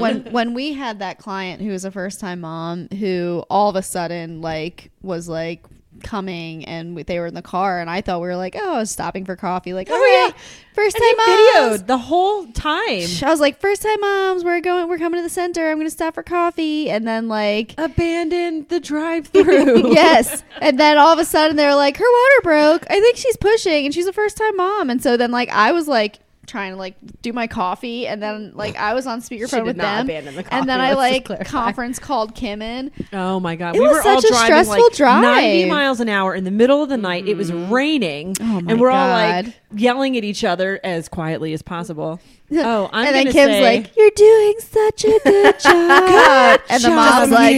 when 0.00 0.24
when 0.32 0.54
we 0.54 0.72
had 0.72 0.98
that 1.00 1.18
client 1.18 1.62
who 1.62 1.70
was 1.70 1.84
a 1.84 1.90
first 1.90 2.20
time 2.20 2.40
mom 2.40 2.88
who 2.88 3.44
all 3.50 3.70
of 3.70 3.76
a 3.76 3.82
sudden 3.82 4.40
like 4.40 4.90
was 5.02 5.28
like 5.28 5.64
coming 6.02 6.64
and 6.64 6.94
we, 6.94 7.02
they 7.02 7.18
were 7.18 7.26
in 7.26 7.34
the 7.34 7.42
car 7.42 7.80
and 7.80 7.88
I 7.90 8.00
thought 8.00 8.20
we 8.20 8.28
were 8.28 8.36
like 8.36 8.56
oh 8.58 8.74
I 8.74 8.78
was 8.78 8.90
stopping 8.90 9.24
for 9.24 9.36
coffee 9.36 9.72
like 9.72 9.88
oh, 9.90 9.94
all 9.94 10.00
right 10.00 10.32
first 10.74 10.96
and 10.96 11.04
time 11.04 11.16
moms 11.16 11.80
videoed 11.80 11.86
the 11.86 11.98
whole 11.98 12.46
time. 12.52 13.06
I 13.22 13.30
was 13.30 13.40
like 13.40 13.60
first 13.60 13.82
time 13.82 14.00
moms 14.00 14.44
we're 14.44 14.60
going 14.60 14.88
we're 14.88 14.98
coming 14.98 15.18
to 15.18 15.22
the 15.22 15.28
center 15.28 15.70
I'm 15.70 15.78
gonna 15.78 15.90
stop 15.90 16.14
for 16.14 16.22
coffee 16.22 16.90
and 16.90 17.06
then 17.06 17.28
like 17.28 17.74
Abandon 17.78 18.66
the 18.68 18.80
drive-through. 18.80 19.92
yes. 19.92 20.44
And 20.60 20.78
then 20.78 20.98
all 20.98 21.12
of 21.12 21.20
a 21.20 21.24
sudden 21.24 21.56
they're 21.56 21.74
like, 21.76 21.96
her 21.96 22.04
water 22.04 22.42
broke. 22.42 22.84
I 22.90 23.00
think 23.00 23.16
she's 23.16 23.36
pushing 23.36 23.84
and 23.84 23.94
she's 23.94 24.06
a 24.06 24.12
first 24.12 24.36
time 24.36 24.56
mom. 24.56 24.90
And 24.90 25.00
so 25.00 25.16
then 25.16 25.30
like 25.30 25.48
I 25.50 25.70
was 25.72 25.86
like 25.86 26.18
trying 26.48 26.72
to 26.72 26.78
like 26.78 26.96
do 27.22 27.32
my 27.32 27.46
coffee, 27.46 28.06
and 28.06 28.22
then 28.22 28.52
like 28.54 28.76
I 28.76 28.94
was 28.94 29.06
on 29.06 29.20
speakerphone 29.20 29.64
with 29.64 29.76
them, 29.76 30.06
the 30.06 30.14
and 30.50 30.68
then 30.68 30.80
I 30.80 30.94
like 30.94 31.46
conference 31.46 31.98
called 31.98 32.34
Kim 32.34 32.62
in. 32.62 32.90
Oh 33.12 33.38
my 33.38 33.54
god, 33.56 33.76
It 33.76 33.80
we 33.80 33.86
was 33.86 34.04
were 34.04 34.10
all 34.10 34.20
such 34.20 34.30
a 34.30 34.34
driving 34.34 34.64
stressful 34.64 34.84
like 34.84 34.92
drive. 34.94 35.22
90 35.22 35.64
miles 35.66 36.00
an 36.00 36.08
hour 36.08 36.34
in 36.34 36.44
the 36.44 36.50
middle 36.50 36.82
of 36.82 36.88
the 36.88 36.96
night. 36.96 37.28
It 37.28 37.36
was 37.36 37.50
mm-hmm. 37.50 37.72
raining, 37.72 38.36
Oh 38.40 38.62
and 38.66 38.80
we're 38.80 38.90
all 38.90 39.08
like 39.08 39.54
yelling 39.74 40.16
at 40.16 40.24
each 40.24 40.42
other 40.44 40.80
as 40.82 41.08
quietly 41.08 41.52
as 41.52 41.62
possible. 41.62 42.20
Oh, 42.50 42.88
I'm 42.94 43.08
and 43.08 43.14
then 43.14 43.24
Kim's 43.24 43.34
say, 43.34 43.62
like, 43.62 43.94
"You're 43.94 44.10
doing 44.16 44.54
such 44.60 45.04
a 45.04 45.20
good 45.22 45.60
job," 45.60 46.60
and 46.70 46.82
the 46.82 46.88
mom's 46.88 47.30
like, 47.30 47.54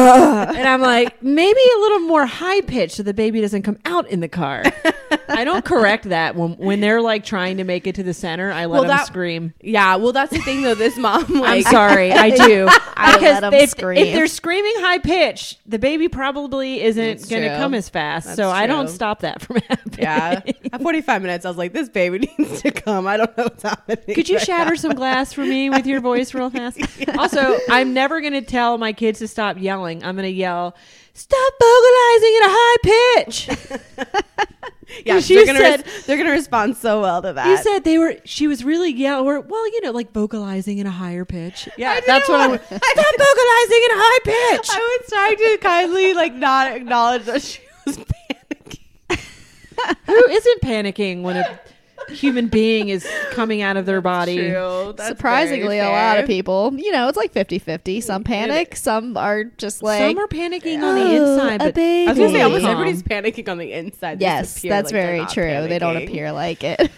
and 0.56 0.68
I'm 0.68 0.80
like, 0.80 1.22
maybe 1.22 1.60
a 1.60 1.78
little 1.80 2.00
more 2.00 2.26
high 2.26 2.60
pitch 2.62 2.92
so 2.92 3.02
the 3.02 3.14
baby 3.14 3.40
doesn't 3.40 3.62
come 3.62 3.78
out 3.84 4.08
in 4.08 4.20
the 4.20 4.28
car. 4.28 4.62
I 5.28 5.44
don't 5.44 5.64
correct 5.64 6.08
that 6.08 6.34
when 6.36 6.52
when 6.56 6.80
they're 6.80 7.00
like 7.02 7.24
trying 7.24 7.56
to 7.58 7.64
make 7.64 7.86
it 7.86 7.94
to 7.96 8.02
the 8.02 8.14
center. 8.14 8.50
I 8.50 8.66
let 8.66 8.70
Well, 8.70 8.82
them 8.82 8.88
that- 8.96 9.06
scream. 9.06 9.54
Yeah, 9.60 9.96
well, 9.96 10.12
that's 10.12 10.32
the 10.32 10.40
thing 10.40 10.62
though. 10.62 10.74
This 10.74 10.96
mom, 10.96 11.24
like, 11.40 11.66
I'm 11.66 11.72
sorry, 11.72 12.12
I 12.12 12.30
do. 12.30 12.68
I 12.96 13.12
because 13.14 13.52
if, 13.54 13.70
scream. 13.70 13.98
if 13.98 14.14
they're 14.14 14.26
screaming 14.26 14.72
high 14.76 14.98
pitch, 14.98 15.58
the 15.66 15.78
baby 15.78 16.08
probably 16.08 16.82
isn't 16.82 17.28
going 17.28 17.42
to 17.42 17.56
come 17.56 17.74
as 17.74 17.88
fast. 17.88 18.26
That's 18.26 18.36
so 18.36 18.50
I 18.50 18.66
don't 18.66 18.88
stop 18.88 19.20
that 19.20 19.40
from 19.42 19.56
happening. 19.68 19.98
Yeah, 19.98 20.40
at 20.72 20.80
45 20.82 21.22
minutes, 21.22 21.44
I 21.44 21.48
was 21.48 21.56
like, 21.58 21.72
this 21.72 21.88
baby 21.88 22.30
needs 22.38 22.62
to 22.62 22.70
come. 22.70 23.06
I 23.06 23.16
don't 23.16 23.36
know 23.36 23.44
what's 23.44 23.62
happening. 23.62 24.14
Could 24.14 24.28
you 24.28 24.36
right 24.36 24.46
shatter 24.46 24.70
now. 24.70 24.76
some 24.76 24.94
glass 24.94 25.32
for 25.32 25.44
me 25.44 25.70
with 25.70 25.86
your 25.86 26.00
voice 26.00 26.32
real 26.34 26.50
fast? 26.50 26.78
Also, 27.18 27.58
I'm 27.68 27.92
never 27.94 28.20
going 28.20 28.32
to 28.34 28.42
tell 28.42 28.78
my 28.78 28.92
kids 28.92 29.18
to 29.20 29.28
stop 29.28 29.58
yelling. 29.58 29.89
I'm 29.98 30.14
going 30.16 30.26
to 30.28 30.30
yell, 30.30 30.74
"Stop 31.14 31.52
vocalizing 31.60 32.38
at 32.40 32.46
a 32.46 32.52
high 32.52 32.76
pitch." 33.24 33.50
Yeah, 35.06 35.20
She 35.20 35.36
they're 35.36 35.46
gonna 35.46 35.58
said- 35.60 35.86
res- 35.86 36.04
they're 36.06 36.16
gonna 36.16 36.32
respond 36.32 36.76
so 36.76 37.00
well 37.00 37.22
to 37.22 37.32
that. 37.32 37.46
You 37.46 37.56
said 37.58 37.84
they 37.84 37.96
were. 37.96 38.16
She 38.24 38.48
was 38.48 38.64
really 38.64 38.90
yelling. 38.92 39.24
Or, 39.24 39.38
well, 39.40 39.64
you 39.72 39.80
know, 39.82 39.92
like 39.92 40.10
vocalizing 40.12 40.78
in 40.78 40.86
a 40.88 40.90
higher 40.90 41.24
pitch. 41.24 41.68
Yeah, 41.78 42.00
that's 42.04 42.28
what 42.28 42.40
I. 42.40 42.48
would- 42.48 42.60
Stop 42.64 42.76
vocalizing 42.82 43.80
in 43.84 43.90
a 43.92 44.00
high 44.02 44.18
pitch. 44.24 44.68
I 44.68 44.98
was 45.00 45.08
trying 45.08 45.36
to 45.36 45.58
kindly 45.62 46.12
like 46.14 46.34
not 46.34 46.72
acknowledge 46.72 47.22
that 47.26 47.40
she 47.40 47.60
was 47.86 47.98
panicking. 47.98 49.20
Who 50.06 50.28
isn't 50.28 50.60
panicking 50.62 51.22
when 51.22 51.36
a 51.36 51.60
human 52.10 52.48
being 52.48 52.88
is 52.88 53.06
coming 53.30 53.62
out 53.62 53.76
of 53.76 53.86
their 53.86 54.00
body? 54.00 54.36
True. 54.50 54.94
That's 54.96 55.08
surprisingly, 55.08 55.78
a 55.78 55.88
lot 55.88 56.18
of 56.18 56.26
people, 56.26 56.72
you 56.76 56.92
know, 56.92 57.08
it's 57.08 57.16
like 57.16 57.32
50-50. 57.32 58.02
Some 58.02 58.24
panic, 58.24 58.76
some 58.76 59.16
are 59.16 59.44
just 59.44 59.82
like, 59.82 60.00
Some 60.00 60.18
are 60.18 60.26
panicking 60.28 60.82
on 60.82 60.94
the 60.94 61.18
"Oh, 61.18 61.32
inside, 61.34 61.54
a 61.60 61.64
but 61.66 61.74
baby." 61.74 62.08
I 62.08 62.12
was 62.12 62.18
gonna 62.18 62.30
say 62.32 62.42
almost 62.42 62.62
Calm. 62.62 62.72
everybody's 62.72 63.02
panicking 63.02 63.48
on 63.48 63.58
the 63.58 63.72
inside. 63.72 64.18
They 64.18 64.24
Yes, 64.24 64.58
appear 64.58 64.70
that's 64.70 64.86
like 64.86 64.92
they're 64.92 65.06
very 65.06 65.18
not 65.20 65.30
true. 65.32 65.68
They 65.68 65.78
don't 65.78 65.96
panicking. 65.96 66.08
appear 66.08 66.32
like 66.32 66.64
it. 66.64 66.90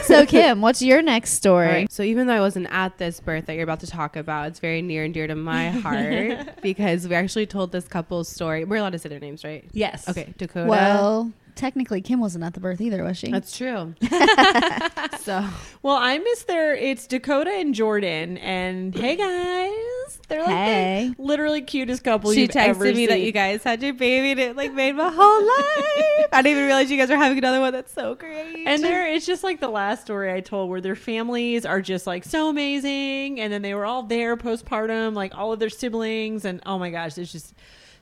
so, 0.04 0.26
Kim, 0.26 0.60
what's 0.60 0.82
your 0.82 1.02
next 1.02 1.32
story? 1.32 1.66
All 1.66 1.72
right. 1.72 1.92
So 1.92 2.02
even 2.02 2.26
though 2.26 2.34
I 2.34 2.40
wasn't 2.40 2.68
at 2.70 2.98
this 2.98 3.20
birth 3.20 3.46
that 3.46 3.54
you're 3.54 3.62
about 3.64 3.80
to 3.80 3.86
talk 3.86 4.16
about, 4.16 4.48
it's 4.48 4.60
very 4.60 4.82
near 4.82 5.04
and 5.04 5.14
dear 5.14 5.26
to 5.26 5.34
my 5.34 5.70
heart 5.70 6.60
because 6.62 7.06
we 7.06 7.14
actually 7.14 7.46
told 7.46 7.72
this 7.72 7.86
couple's 7.88 8.28
story. 8.28 8.64
We're 8.64 8.76
allowed 8.76 8.90
to 8.92 8.98
say 8.98 9.08
their 9.08 9.20
names, 9.20 9.44
right? 9.44 9.64
yes. 9.72 10.08
Okay, 10.08 10.32
Dakota. 10.38 10.68
Well, 10.68 11.32
technically, 11.54 12.00
Kim 12.00 12.20
wasn't 12.20 12.44
at 12.44 12.54
the 12.54 12.60
birth 12.60 12.80
either, 12.80 13.02
was 13.04 13.16
she? 13.16 13.30
that's 13.30 13.56
true. 13.56 13.94
so 15.20 15.44
Well, 15.82 15.96
I 15.96 16.18
miss 16.18 16.44
their. 16.44 16.74
It's 16.74 17.06
Dakota 17.06 17.50
and 17.50 17.74
Jordan, 17.74 18.38
and 18.38 18.94
hey 18.94 19.16
guys, 19.16 20.20
they're 20.28 20.42
like 20.42 20.50
Hey. 20.50 21.12
the 21.16 21.22
literally 21.22 21.62
cutest 21.62 22.04
couple 22.04 22.32
she 22.32 22.42
you've 22.42 22.56
ever 22.56 22.84
texted 22.86 22.96
me 22.96 23.06
that 23.06 23.20
you 23.20 23.32
guys 23.32 23.62
had 23.62 23.82
your 23.82 23.94
baby 23.94 24.30
and 24.32 24.40
it 24.40 24.56
like 24.56 24.72
made 24.72 24.92
my 24.94 25.10
whole 25.10 25.46
life. 25.46 26.28
I 26.32 26.40
didn't 26.42 26.52
even 26.52 26.64
realize 26.66 26.90
you 26.90 26.96
guys 26.96 27.10
were 27.10 27.16
having 27.16 27.38
another 27.38 27.60
one. 27.60 27.72
That's 27.72 27.92
so 27.92 28.14
great. 28.14 28.66
And 28.66 28.82
they're 28.82 29.08
it's 29.12 29.26
just 29.26 29.44
like 29.44 29.60
the 29.60 29.68
last 29.68 30.02
story 30.02 30.32
I 30.32 30.40
told 30.40 30.70
where 30.70 30.80
their 30.80 30.96
families 30.96 31.64
are 31.66 31.80
just 31.80 32.06
like 32.06 32.24
so 32.24 32.48
amazing 32.48 33.40
and 33.40 33.52
then 33.52 33.62
they 33.62 33.74
were 33.74 33.84
all 33.84 34.02
there 34.02 34.36
postpartum, 34.36 35.14
like 35.14 35.36
all 35.36 35.52
of 35.52 35.58
their 35.58 35.70
siblings 35.70 36.44
and 36.44 36.60
oh 36.66 36.78
my 36.78 36.90
gosh, 36.90 37.18
it's 37.18 37.32
just 37.32 37.54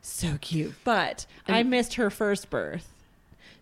so 0.03 0.38
cute. 0.40 0.74
But 0.84 1.26
I 1.48 1.62
missed 1.62 1.94
her 1.94 2.11
first 2.11 2.51
birth 2.51 2.88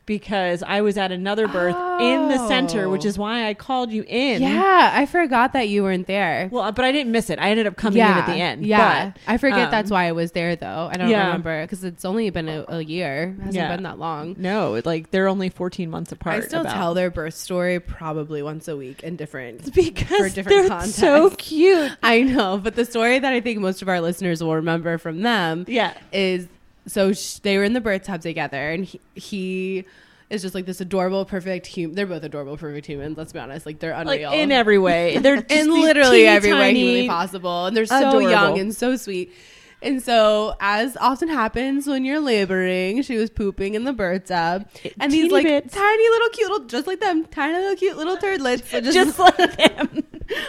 because 0.08 0.62
I 0.66 0.80
was 0.80 0.96
at 0.96 1.12
another 1.12 1.46
birth 1.46 1.76
in 2.00 2.28
the 2.28 2.48
center, 2.48 2.88
which 2.88 3.04
Oh. 3.04 3.08
is 3.08 3.18
why 3.18 3.46
I 3.46 3.52
called 3.54 3.92
you 3.92 4.04
in. 4.08 4.40
yeah, 4.42 4.90
I 4.94 5.04
forgot 5.06 5.52
that 5.52 5.68
you 5.68 5.82
weren't 5.84 6.06
there. 6.06 6.48
Well, 6.50 6.72
but 6.72 6.84
I 6.86 6.90
didn't 6.92 7.12
miss 7.12 7.28
it. 7.30 7.38
I 7.38 7.50
ended 7.50 7.66
up 7.66 7.76
coming 7.76 7.98
in 8.00 8.06
at 8.06 8.26
the 8.26 8.32
end. 8.34 8.64
Yeah, 8.66 9.10
But, 9.10 9.20
I 9.26 9.36
forget 9.36 9.66
um, 9.66 9.70
that's 9.70 9.90
why 9.90 10.06
I 10.08 10.12
was 10.12 10.32
there 10.32 10.56
though. 10.56 10.88
I 10.90 10.96
don't 10.96 11.10
yeah. 11.10 11.26
remember 11.26 11.62
because 11.62 11.84
it's 11.84 12.06
only 12.06 12.30
been 12.30 12.48
a, 12.48 12.64
a 12.68 12.80
year. 12.82 13.36
It 13.38 13.42
hasn't 13.42 13.54
Yeah. 13.54 13.74
been 13.76 13.82
that 13.84 13.98
long. 13.98 14.34
No, 14.38 14.80
like 14.86 15.10
they're 15.10 15.28
only 15.28 15.50
14 15.50 15.90
months 15.90 16.10
apart. 16.10 16.42
I 16.42 16.46
still 16.46 16.62
about- 16.62 16.74
tell 16.74 16.94
their 16.94 17.10
birth 17.10 17.34
story 17.34 17.78
probably 17.78 18.42
once 18.42 18.66
a 18.66 18.76
week 18.76 19.02
in 19.02 19.16
different. 19.16 19.74
because 19.74 20.32
different 20.32 20.68
they're 20.70 20.82
so 20.86 21.30
cute. 21.36 21.92
I 22.02 22.22
know, 22.22 22.56
but 22.56 22.74
the 22.76 22.86
story 22.86 23.18
that 23.18 23.32
I 23.32 23.40
think 23.42 23.60
most 23.60 23.82
of 23.82 23.88
our 23.90 24.00
listeners 24.00 24.42
will 24.42 24.54
remember 24.54 24.96
from 24.96 25.20
them 25.22 25.66
Yeah. 25.68 25.92
is 26.12 26.48
so 26.88 27.12
sh- 27.12 27.34
they 27.38 27.56
were 27.58 27.64
in 27.64 27.72
the 27.74 27.80
birth 27.80 28.04
tub 28.04 28.20
together, 28.22 28.70
and 28.70 28.84
he, 28.84 29.00
he 29.14 29.84
is 30.30 30.42
just 30.42 30.54
like 30.54 30.66
this 30.66 30.80
adorable, 30.80 31.24
perfect 31.24 31.66
human. 31.66 31.94
They're 31.94 32.06
both 32.06 32.22
adorable, 32.22 32.56
perfect 32.56 32.86
humans. 32.86 33.16
Let's 33.16 33.32
be 33.32 33.38
honest, 33.38 33.64
like 33.66 33.78
they're 33.78 33.92
Like 34.04 34.20
unreal 34.20 34.32
in 34.32 34.52
every 34.52 34.78
way. 34.78 35.16
They're 35.22 35.36
just 35.42 35.50
in 35.50 35.70
literally 35.70 36.26
every 36.26 36.52
way 36.52 36.74
humanly 36.74 37.08
possible, 37.08 37.66
and 37.66 37.76
they're 37.76 37.86
so 37.86 37.96
Adorable. 38.08 38.30
young 38.30 38.58
and 38.58 38.74
so 38.74 38.96
sweet. 38.96 39.32
And 39.80 40.02
so, 40.02 40.56
as 40.58 40.96
often 40.96 41.28
happens 41.28 41.86
when 41.86 42.04
you're 42.04 42.18
laboring, 42.18 43.00
she 43.02 43.16
was 43.16 43.30
pooping 43.30 43.74
in 43.74 43.84
the 43.84 43.92
birth 43.92 44.26
tub, 44.26 44.66
and 44.98 45.12
these 45.12 45.30
like 45.30 45.44
bits. 45.44 45.72
tiny 45.72 46.08
little 46.10 46.28
cute, 46.30 46.50
little, 46.50 46.66
just 46.66 46.88
like 46.88 46.98
them, 46.98 47.24
tiny 47.26 47.54
little 47.56 47.76
cute 47.76 47.96
little 47.96 48.16
turdlets, 48.16 48.72
would 48.72 48.82
just, 48.82 48.94
Just 48.96 49.18
like 49.20 49.36
them. 49.56 50.02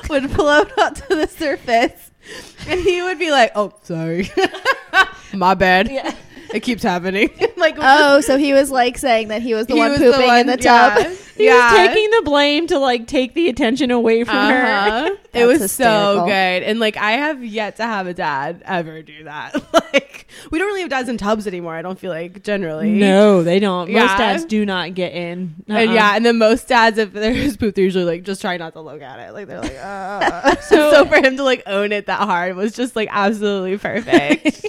would 0.09 0.31
float 0.31 0.75
up 0.79 0.95
to 0.95 1.15
the 1.15 1.27
surface, 1.27 2.09
and 2.67 2.79
he 2.81 3.03
would 3.03 3.19
be 3.19 3.29
like, 3.29 3.51
"Oh, 3.53 3.71
sorry, 3.83 4.31
my 5.33 5.53
bad. 5.53 5.91
Yeah. 5.91 6.15
It 6.53 6.61
keeps 6.61 6.83
happening." 6.83 7.29
like, 7.57 7.75
Oh, 7.79 8.21
so 8.21 8.37
he 8.37 8.53
was 8.53 8.71
like 8.71 8.97
saying 8.97 9.27
that 9.29 9.41
he 9.41 9.53
was 9.53 9.67
the 9.67 9.73
he 9.75 9.79
one 9.79 9.91
was 9.91 9.99
pooping 9.99 10.27
one- 10.27 10.39
in 10.41 10.47
the 10.47 10.57
tub. 10.57 10.97
Yeah, 11.39 11.43
He 11.43 11.45
yeah. 11.45 11.71
was 11.71 11.87
taking 11.95 12.09
the 12.11 12.21
blame 12.23 12.67
to 12.67 12.79
like 12.79 13.07
take 13.07 13.33
the 13.33 13.47
attention 13.47 13.91
away 13.91 14.25
from 14.25 14.35
her. 14.35 14.65
Uh-huh. 14.65 15.05
it 15.23 15.31
That's 15.31 15.47
was 15.47 15.61
hysterical. 15.61 16.15
so 16.23 16.25
good. 16.25 16.31
And 16.63 16.81
like 16.81 16.97
I 16.97 17.11
have 17.13 17.41
yet 17.41 17.77
to 17.77 17.83
have 17.83 18.07
a 18.07 18.13
dad 18.13 18.61
ever 18.65 19.01
do 19.01 19.23
that. 19.23 19.55
like 19.93 20.27
we 20.51 20.59
don't 20.59 20.67
really 20.67 20.81
have 20.81 20.89
dads 20.89 21.07
in 21.07 21.17
tubs 21.17 21.47
anymore, 21.47 21.75
I 21.75 21.81
don't 21.81 21.97
feel 21.97 22.11
like 22.11 22.43
generally. 22.43 22.89
No, 22.91 23.41
they 23.41 23.59
don't. 23.59 23.89
Yeah. 23.89 24.05
Most 24.07 24.17
dads 24.17 24.43
do 24.45 24.65
not 24.65 24.93
get 24.95 25.13
in. 25.13 25.55
And 25.69 25.89
Uh-uh. 25.89 25.93
yeah, 25.93 26.15
and 26.17 26.25
then 26.25 26.37
most 26.39 26.67
dads, 26.67 26.97
if 26.97 27.13
there's 27.13 27.55
poop, 27.55 27.73
they're 27.73 27.85
usually 27.85 28.03
like 28.03 28.23
just 28.23 28.41
try 28.41 28.57
not 28.57 28.73
to 28.73 28.81
look 28.81 29.01
at 29.01 29.19
it. 29.29 29.31
Like 29.31 29.47
they're 29.47 29.61
like, 29.61 29.77
uh. 29.81 30.55
so, 30.57 30.91
so 30.91 31.05
for 31.05 31.25
him 31.25 31.37
to 31.37 31.43
like 31.45 31.63
own 31.67 31.93
it 31.93 32.07
that 32.07 32.19
hard 32.19 32.57
was 32.57 32.73
just 32.73 32.97
like 32.97 33.07
absolutely 33.09 33.77
perfect. 33.77 34.65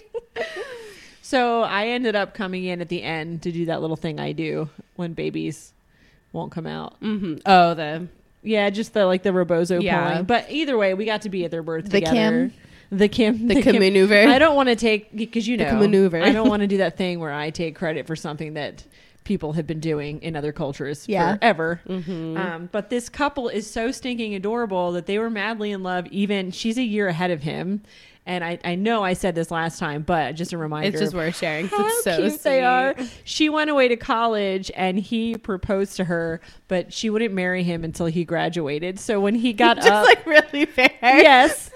So 1.31 1.62
I 1.62 1.87
ended 1.87 2.16
up 2.16 2.35
coming 2.35 2.64
in 2.64 2.81
at 2.81 2.89
the 2.89 3.05
end 3.05 3.43
to 3.43 3.53
do 3.53 3.66
that 3.66 3.81
little 3.81 3.95
thing 3.97 4.18
I 4.18 4.33
do 4.33 4.68
when 4.97 5.12
babies 5.12 5.72
won't 6.33 6.51
come 6.51 6.66
out. 6.66 6.97
hmm 6.99 7.37
Oh, 7.47 7.74
the 7.74 8.09
Yeah, 8.43 8.68
just 8.70 8.95
the 8.95 9.07
like 9.07 9.22
the 9.22 9.33
rebozo 9.33 9.78
Yeah. 9.81 10.09
pulling. 10.11 10.24
But 10.24 10.47
either 10.51 10.76
way, 10.76 10.93
we 10.95 11.05
got 11.05 11.22
to 11.22 11.28
be 11.28 11.45
at 11.45 11.53
their 11.53 11.62
birth 11.62 11.85
The 11.85 12.01
together. 12.01 12.14
Kim? 12.16 12.53
The 12.91 13.07
Kim. 13.07 13.47
the, 13.47 13.62
Kim. 13.62 13.78
maneuver. 13.78 14.26
I 14.26 14.41
don't 14.41 14.57
want 14.57 14.70
to 14.70 14.74
take 14.74 15.14
because 15.14 15.47
you 15.47 15.57
The 15.57 15.66
know 15.66 15.78
maneuver. 15.78 16.20
I 16.20 16.33
don't 16.33 16.49
want 16.49 16.62
to 16.62 16.66
do 16.74 16.78
that 16.78 16.97
thing 16.97 17.20
where 17.20 17.33
I 17.33 17.51
take 17.51 17.76
credit 17.76 18.09
for 18.09 18.16
something 18.16 18.55
that 18.55 18.83
people 19.22 19.53
have 19.53 19.68
been 19.68 19.78
doing 19.78 20.20
in 20.22 20.35
other 20.35 20.51
cultures 20.51 21.07
Yeah. 21.09 21.37
forever. 21.37 21.81
Mhm. 21.89 22.37
Um, 22.37 22.68
but 22.72 22.91
this 22.91 23.09
couple 23.09 23.49
is 23.49 23.70
so 23.70 23.93
stinking 23.93 24.35
adorable 24.35 24.91
that 24.93 25.07
they 25.07 25.16
were 25.20 25.31
madly 25.31 25.70
in 25.70 25.85
love. 25.85 26.09
Even 26.09 26.51
she's 26.51 26.76
a 26.76 26.83
year 26.83 27.07
ahead 27.07 27.31
of 27.31 27.43
him, 27.43 27.83
and 28.26 28.44
I, 28.44 28.58
I 28.64 28.74
know 28.74 29.02
I 29.02 29.14
said 29.14 29.34
this 29.34 29.50
last 29.50 29.78
time, 29.78 30.02
but 30.02 30.32
just 30.36 30.52
a 30.52 30.58
reminder. 30.58 30.88
It's 30.88 31.00
just 31.00 31.14
worth 31.14 31.36
sharing. 31.36 31.68
It's 31.72 32.04
so 32.04 32.16
cute 32.16 32.42
they 32.42 32.62
are. 32.62 32.94
She 33.24 33.48
went 33.48 33.70
away 33.70 33.88
to 33.88 33.96
college, 33.96 34.70
and 34.76 34.98
he 34.98 35.36
proposed 35.36 35.96
to 35.96 36.04
her, 36.04 36.40
but 36.68 36.92
she 36.92 37.10
wouldn't 37.10 37.34
marry 37.34 37.62
him 37.62 37.82
until 37.82 38.06
he 38.06 38.24
graduated. 38.24 39.00
So 39.00 39.20
when 39.20 39.34
he 39.34 39.52
got 39.60 39.78
Just 39.78 39.88
up, 39.88 40.04
like 40.04 40.24
really 40.26 40.66
fair. 40.66 40.90
yes. 41.02 41.70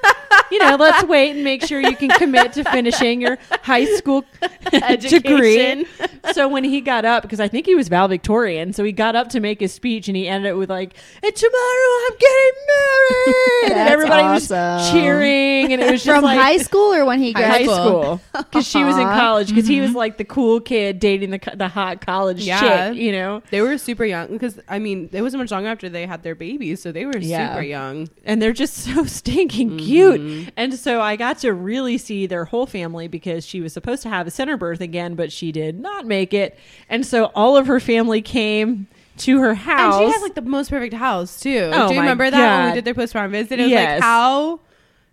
You 0.51 0.59
know, 0.59 0.77
let's 0.77 1.05
wait 1.09 1.31
and 1.35 1.45
make 1.45 1.65
sure 1.65 1.81
you 1.81 1.97
can 1.97 2.11
commit 2.11 2.53
to 2.55 2.65
finishing 2.65 3.21
your 3.21 3.39
high 3.63 3.87
school 3.97 4.25
degree. 5.01 5.87
So 6.33 6.49
when 6.49 6.65
he 6.65 6.81
got 6.81 7.05
up, 7.05 7.23
because 7.23 7.41
I 7.41 7.49
think 7.49 7.67
he 7.67 7.75
was 7.75 7.89
valedictorian, 7.89 8.73
so 8.73 8.85
he 8.85 8.93
got 8.93 9.17
up 9.17 9.31
to 9.31 9.41
make 9.41 9.61
his 9.61 9.73
speech 9.73 10.09
and 10.09 10.17
he 10.17 10.29
ended 10.29 10.51
it 10.51 10.55
with 10.55 10.71
like, 10.71 10.95
"And 11.23 11.35
tomorrow 11.35 12.07
I'm 12.07 12.17
getting 12.19 12.53
married," 12.75 13.73
and 13.73 13.89
everybody 13.89 14.23
awesome. 14.23 14.57
was 14.59 14.91
cheering, 14.93 15.73
and 15.73 15.83
it 15.83 15.91
was 15.91 16.05
just 16.05 16.23
like 16.23 16.39
high 16.45 16.57
school 16.59 16.93
or 16.95 17.05
when 17.05 17.19
he 17.21 17.33
High 17.33 17.43
high 17.43 17.65
school 17.65 18.21
because 18.37 18.67
she 18.67 18.85
was 18.85 18.97
in 18.97 19.05
college 19.05 19.49
because 19.49 19.67
he 19.67 19.81
was 19.81 19.93
like 19.93 20.17
the 20.19 20.25
cool 20.25 20.61
kid 20.61 20.99
dating 21.01 21.31
the 21.31 21.39
co- 21.39 21.57
the 21.57 21.69
hot 21.69 22.01
college 22.05 22.45
Yeah. 22.45 22.91
chick, 22.91 22.99
you 22.99 23.13
know. 23.13 23.43
They 23.51 23.61
were 23.61 23.79
super 23.79 24.05
young 24.05 24.29
because 24.29 24.61
I 24.69 24.79
mean 24.79 25.09
it 25.13 25.23
wasn't 25.23 25.43
much 25.43 25.51
long 25.51 25.67
after 25.67 25.89
they 25.89 26.07
had 26.07 26.23
their 26.23 26.35
babies, 26.35 26.83
so 26.83 26.93
they 26.93 27.07
were 27.07 27.17
Yeah. 27.19 27.51
super 27.53 27.63
young. 27.63 28.09
and 28.25 28.41
they're 28.43 28.53
just 28.53 28.75
so 28.75 29.05
stinking 29.21 29.71
Mm-hmm. 29.71 29.79
cute. 29.79 30.53
And 30.57 30.75
so 30.75 31.01
I 31.01 31.17
got 31.17 31.39
to 31.39 31.53
really 31.53 31.99
see 31.99 32.27
their 32.27 32.45
whole 32.45 32.67
family 32.67 33.09
because 33.09 33.47
she 33.47 33.61
was 33.61 33.73
supposed 33.73 34.03
to 34.03 34.09
have 34.09 34.27
a 34.27 34.31
center 34.31 34.57
birth 34.57 34.81
again, 34.81 35.15
but 35.15 35.33
she 35.33 35.53
did 35.53 35.79
not 35.81 36.07
make 36.07 36.35
it. 36.35 36.59
And 36.89 37.07
so 37.07 37.27
all 37.35 37.57
of 37.57 37.67
her 37.67 37.81
family 37.81 38.21
came 38.23 38.87
to 39.19 39.39
her 39.41 39.55
house. 39.55 39.95
And 39.95 40.07
she 40.09 40.13
had 40.13 40.23
like 40.23 40.35
the 40.35 40.43
most 40.43 40.71
perfect 40.71 40.93
house 40.95 41.41
too. 41.41 41.71
Oh 41.73 41.89
Do 41.89 41.95
you 41.95 42.01
my 42.01 42.05
remember 42.07 42.31
that 42.31 42.37
when 42.37 42.67
God. 42.67 42.69
we 42.71 42.75
did 42.75 42.85
their 42.85 42.95
post 42.95 43.13
prom 43.13 43.31
visit? 43.31 43.61
It 43.61 43.63
was 43.65 43.71
Yes. 43.71 44.01
like, 44.01 44.03
how 44.03 44.61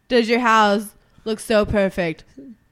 does 0.08 0.28
your 0.28 0.40
house 0.40 0.86
look 1.26 1.40
so 1.40 1.66
perfect? 1.66 2.24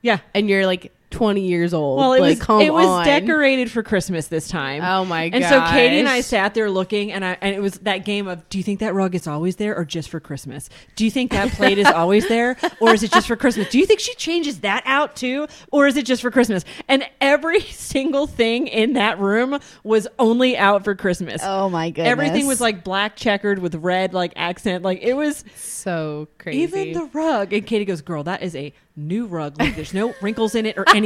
yeah. 0.02 0.20
And 0.34 0.50
you're 0.50 0.66
like 0.66 0.92
20 1.12 1.42
years 1.42 1.74
old. 1.74 1.98
Well, 1.98 2.14
it 2.14 2.22
like, 2.22 2.48
was 2.48 2.62
it 2.62 2.72
was 2.72 2.86
on. 2.86 3.06
decorated 3.06 3.72
for 3.72 3.82
Christmas 3.82 4.28
this 4.28 4.48
time. 4.48 4.84
Oh 4.84 5.06
my 5.06 5.30
god! 5.30 5.42
And 5.42 5.46
so 5.46 5.60
Katie 5.72 6.00
and 6.00 6.08
I 6.08 6.22
sat 6.22 6.54
there 6.54 6.70
looking, 6.70 7.12
and 7.12 7.26
I 7.26 7.38
and 7.42 7.56
it 7.56 7.62
was 7.62 7.74
that 7.80 8.06
game 8.06 8.28
of 8.28 8.48
Do 8.50 8.60
you 8.60 8.64
think 8.64 8.80
that 8.82 8.94
rug 8.94 9.16
is 9.16 9.26
always 9.26 9.56
there, 9.56 9.76
or 9.76 9.86
just 9.86 10.10
for 10.10 10.20
Christmas? 10.20 10.70
Do 10.96 11.06
you 11.06 11.12
think 11.12 11.32
that 11.32 11.52
plate 11.52 11.80
is 11.80 11.88
always 11.88 12.28
there, 12.28 12.58
or 12.80 12.94
is 12.94 13.02
it 13.02 13.12
just 13.12 13.28
for 13.28 13.36
Christmas? 13.36 13.70
Do 13.70 13.80
you 13.80 13.88
think 13.88 14.00
she 14.00 14.14
changes 14.16 14.60
that 14.60 14.84
out 14.86 15.16
too, 15.16 15.48
or 15.72 15.88
is 15.88 15.98
it 15.98 16.06
just 16.06 16.22
for 16.22 16.30
Christmas? 16.30 16.64
And 16.88 17.04
every 17.20 17.62
single 17.62 18.28
thing 18.28 18.68
in 18.68 18.94
that 18.94 19.20
room 19.20 19.60
was 19.84 20.08
only 20.20 20.58
out 20.58 20.84
for 20.84 20.94
Christmas. 20.94 21.42
Oh 21.44 21.70
my 21.70 21.90
goodness. 21.90 22.12
Everything 22.12 22.46
was 22.46 22.62
like 22.62 22.84
black 22.84 23.16
checkered 23.16 23.58
with 23.60 23.74
red 23.76 24.14
like 24.14 24.34
accent. 24.36 24.84
Like 24.84 25.00
it 25.02 25.14
was 25.14 25.44
so 25.56 26.28
crazy. 26.38 26.60
even 26.60 26.94
the 26.94 27.10
rug. 27.14 27.52
And 27.52 27.66
Katie 27.66 27.86
goes, 27.86 28.02
"Girl, 28.02 28.24
that 28.24 28.44
is 28.44 28.56
a 28.56 28.72
new 28.96 29.26
rug. 29.26 29.60
Like 29.60 29.76
there's 29.76 29.94
no 29.94 30.14
wrinkles 30.22 30.54
in 30.54 30.68
it 30.68 30.78
or 30.78 30.84
anything." 30.90 30.99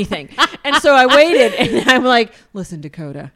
And 0.63 0.75
so 0.77 0.93
I 0.93 1.05
waited, 1.05 1.53
and 1.57 1.89
I'm 1.89 2.03
like, 2.03 2.33
"Listen, 2.53 2.81
Dakota, 2.81 3.31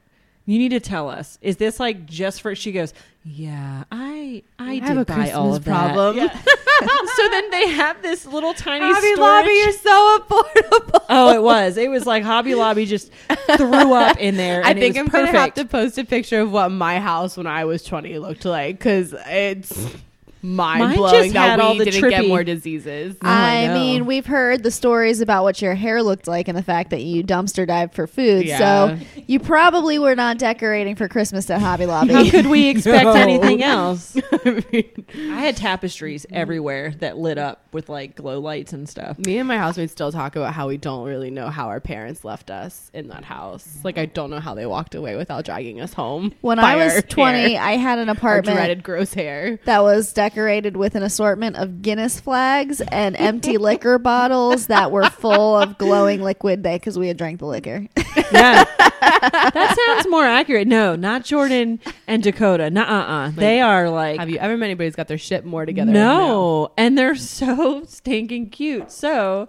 you 0.45 0.57
need 0.57 0.69
to 0.69 0.79
tell 0.79 1.09
us. 1.09 1.37
Is 1.41 1.57
this 1.57 1.79
like 1.79 2.05
just 2.05 2.41
for?" 2.41 2.55
She 2.55 2.71
goes, 2.71 2.93
"Yeah, 3.23 3.83
I 3.91 4.43
I, 4.59 4.71
I 4.71 4.73
did 4.79 4.83
have 4.83 4.97
a 4.97 5.05
buy 5.05 5.13
Christmas 5.15 5.35
all 5.35 5.55
of 5.55 5.65
problem. 5.65 6.17
that." 6.17 6.35
so 7.15 7.29
then 7.29 7.49
they 7.49 7.69
have 7.69 8.01
this 8.01 8.25
little 8.25 8.53
tiny 8.53 8.85
Hobby 8.85 9.13
storage. 9.13 9.19
Lobby, 9.19 9.51
you're 9.51 9.71
so 9.71 10.19
affordable. 10.19 11.05
Oh, 11.09 11.33
it 11.33 11.41
was. 11.41 11.77
It 11.77 11.89
was 11.89 12.05
like 12.05 12.23
Hobby 12.23 12.55
Lobby 12.55 12.85
just 12.85 13.11
threw 13.57 13.93
up 13.93 14.17
in 14.17 14.37
there. 14.37 14.63
I 14.63 14.73
think 14.73 14.97
I'm 14.97 15.07
gonna 15.07 15.27
have 15.27 15.53
to 15.55 15.65
post 15.65 15.97
a 15.97 16.05
picture 16.05 16.41
of 16.41 16.51
what 16.51 16.69
my 16.69 16.99
house 16.99 17.37
when 17.37 17.47
I 17.47 17.65
was 17.65 17.83
20 17.83 18.19
looked 18.19 18.45
like 18.45 18.77
because 18.77 19.13
it's 19.25 19.95
mind 20.41 20.79
Mine 20.81 20.95
blowing 20.97 21.23
just 21.23 21.33
that 21.33 21.57
we 21.57 21.63
all 21.63 21.75
the 21.75 21.85
didn't 21.85 22.09
get 22.09 22.27
more 22.27 22.43
diseases. 22.43 23.15
Oh, 23.21 23.27
I 23.27 23.67
I, 23.69 23.73
mean, 23.73 24.05
we've 24.05 24.25
heard 24.25 24.63
the 24.63 24.71
stories 24.71 25.19
about 25.21 25.43
what 25.43 25.61
your 25.61 25.73
hair 25.75 26.03
looked 26.03 26.27
like 26.27 26.47
and 26.47 26.57
the 26.57 26.63
fact 26.63 26.91
that 26.91 27.01
you 27.01 27.23
dumpster 27.23 27.65
dived 27.67 27.93
for 27.95 28.07
food. 28.07 28.45
Yeah. 28.45 28.57
So 28.57 28.97
you 29.25 29.39
probably 29.39 29.97
were 29.99 30.15
not 30.15 30.37
decorating 30.37 30.95
for 30.95 31.07
Christmas 31.07 31.49
at 31.49 31.59
Hobby 31.59 31.85
Lobby. 31.87 32.13
How 32.13 32.19
Lobby. 32.19 32.31
could 32.31 32.47
we 32.47 32.67
expect 32.69 33.03
No. 33.05 33.13
anything 33.13 33.63
else? 33.63 34.15
I 34.45 34.63
mean, 34.71 35.05
I 35.33 35.39
had 35.41 35.57
tapestries 35.57 36.25
everywhere 36.31 36.91
that 36.99 37.17
lit 37.17 37.37
up 37.37 37.63
with 37.73 37.89
like 37.89 38.15
glow 38.15 38.39
lights 38.39 38.73
and 38.73 38.87
stuff. 38.87 39.17
me 39.19 39.37
and 39.39 39.47
my 39.47 39.57
housemates 39.57 39.91
still 39.91 40.11
talk 40.11 40.35
about 40.35 40.53
how 40.53 40.67
we 40.67 40.77
don't 40.77 41.05
really 41.07 41.31
know 41.31 41.49
how 41.49 41.67
our 41.67 41.79
parents 41.79 42.23
left 42.23 42.51
us 42.51 42.91
in 42.93 43.07
that 43.07 43.23
house. 43.23 43.79
Like 43.83 43.97
I 43.97 44.05
don't 44.05 44.29
know 44.29 44.39
how 44.39 44.53
they 44.53 44.65
walked 44.67 44.93
away 44.95 45.15
without 45.15 45.45
dragging 45.45 45.81
us 45.81 45.93
home. 45.93 46.33
when 46.41 46.59
I 46.59 46.75
was 46.75 47.03
20, 47.09 47.53
hair. 47.53 47.61
I 47.61 47.71
had 47.73 47.97
an 47.99 48.09
our 48.09 48.15
apartment 48.15 48.55
dreaded 48.57 48.83
gross 48.83 49.13
hair. 49.13 49.59
that 49.65 49.81
was 49.81 50.13
decorated 50.13 50.26
with 50.35 50.95
an 50.95 51.03
assortment 51.03 51.55
of 51.55 51.81
Guinness 51.81 52.19
flags 52.19 52.81
and 52.81 53.15
empty 53.17 53.57
liquor 53.57 53.97
bottles 53.97 54.67
that 54.67 54.91
were 54.91 55.09
full 55.09 55.57
of 55.57 55.77
glowing 55.77 56.21
liquid 56.21 56.61
because 56.61 56.99
we 56.99 57.07
had 57.07 57.17
drank 57.17 57.39
the 57.39 57.45
liquor. 57.45 57.87
Yeah. 58.31 58.63
that 58.77 59.75
sounds 59.87 60.09
more 60.09 60.25
accurate. 60.25 60.67
No, 60.67 60.95
not 60.95 61.23
Jordan 61.23 61.79
and 62.07 62.21
Dakota. 62.21 62.69
Nah, 62.69 62.83
uh, 63.27 63.31
They 63.31 63.61
are 63.61 63.89
like 63.89 64.19
Have 64.19 64.29
you 64.29 64.37
ever 64.37 64.57
met 64.57 64.65
anybody 64.65 64.87
who's 64.87 64.95
got 64.95 65.07
their 65.07 65.17
shit 65.17 65.45
more 65.45 65.65
together? 65.65 65.91
No. 65.91 66.71
And 66.77 66.97
they're 66.97 67.15
so 67.37 67.83
stinking 67.85 68.49
cute. 68.49 68.91
So 68.91 69.47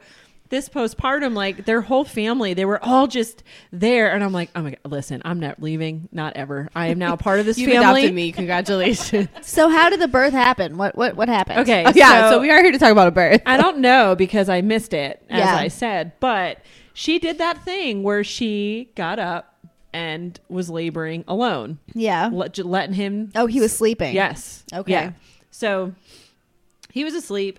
this 0.51 0.69
postpartum, 0.69 1.35
like 1.35 1.65
their 1.67 1.81
whole 1.83 2.05
family, 2.05 2.55
they 2.55 2.65
were 2.65 2.83
all 2.85 3.07
just 3.07 3.43
there. 3.73 4.13
And 4.13 4.25
I'm 4.25 4.33
like, 4.33 4.51
oh 4.57 4.63
my 4.63 4.71
God, 4.71 4.79
listen, 4.87 5.21
I'm 5.25 5.41
not 5.41 5.63
leaving. 5.63 6.09
Not 6.13 6.37
ever. 6.37 6.69
I 6.75 6.89
am 6.89 6.99
now 6.99 7.17
part 7.17 7.41
of 7.41 7.47
this 7.47 7.59
You've 7.59 7.71
family. 7.71 8.01
adopted 8.03 8.15
me. 8.15 8.33
Congratulations. 8.33 9.29
so 9.43 9.69
how 9.69 9.91
did 9.91 10.01
the 10.01 10.09
birth 10.09 10.33
happen? 10.33 10.77
What 10.79 10.97
what 10.97 11.17
what 11.17 11.29
happened? 11.29 11.61
Okay. 11.61 11.85
Oh, 11.87 11.93
yeah, 11.95 12.31
so, 12.31 12.41
we 12.41 12.51
are 12.51 12.63
here 12.63 12.73
to 12.73 12.79
talk 12.79 12.93
about 12.93 13.09
a 13.09 13.13
birth. 13.13 13.43
I 13.47 13.57
don't 13.57 13.79
know 13.79 14.15
because 14.17 14.49
I 14.49 14.61
missed 14.63 14.95
it, 14.95 15.23
as 15.29 15.41
Yeah. 15.41 15.55
I 15.57 15.69
said. 15.69 16.13
But 16.21 16.59
she 16.95 17.19
did 17.19 17.39
that 17.39 17.65
thing 17.65 18.03
where 18.03 18.25
she 18.25 18.91
got 18.95 19.19
up 19.19 19.55
and 19.93 20.39
was 20.49 20.69
laboring 20.69 21.25
alone, 21.29 21.79
Yeah. 21.95 22.29
let, 22.33 22.53
j- 22.55 22.63
letting 22.63 22.95
him. 22.95 23.33
Oh, 23.35 23.47
he 23.47 23.61
was 23.61 23.75
sleeping. 23.77 24.15
Yes. 24.15 24.65
Okay. 24.73 24.93
Yeah. 24.93 25.13
So 25.51 25.95
he 26.93 27.05
was 27.05 27.15
asleep. 27.15 27.59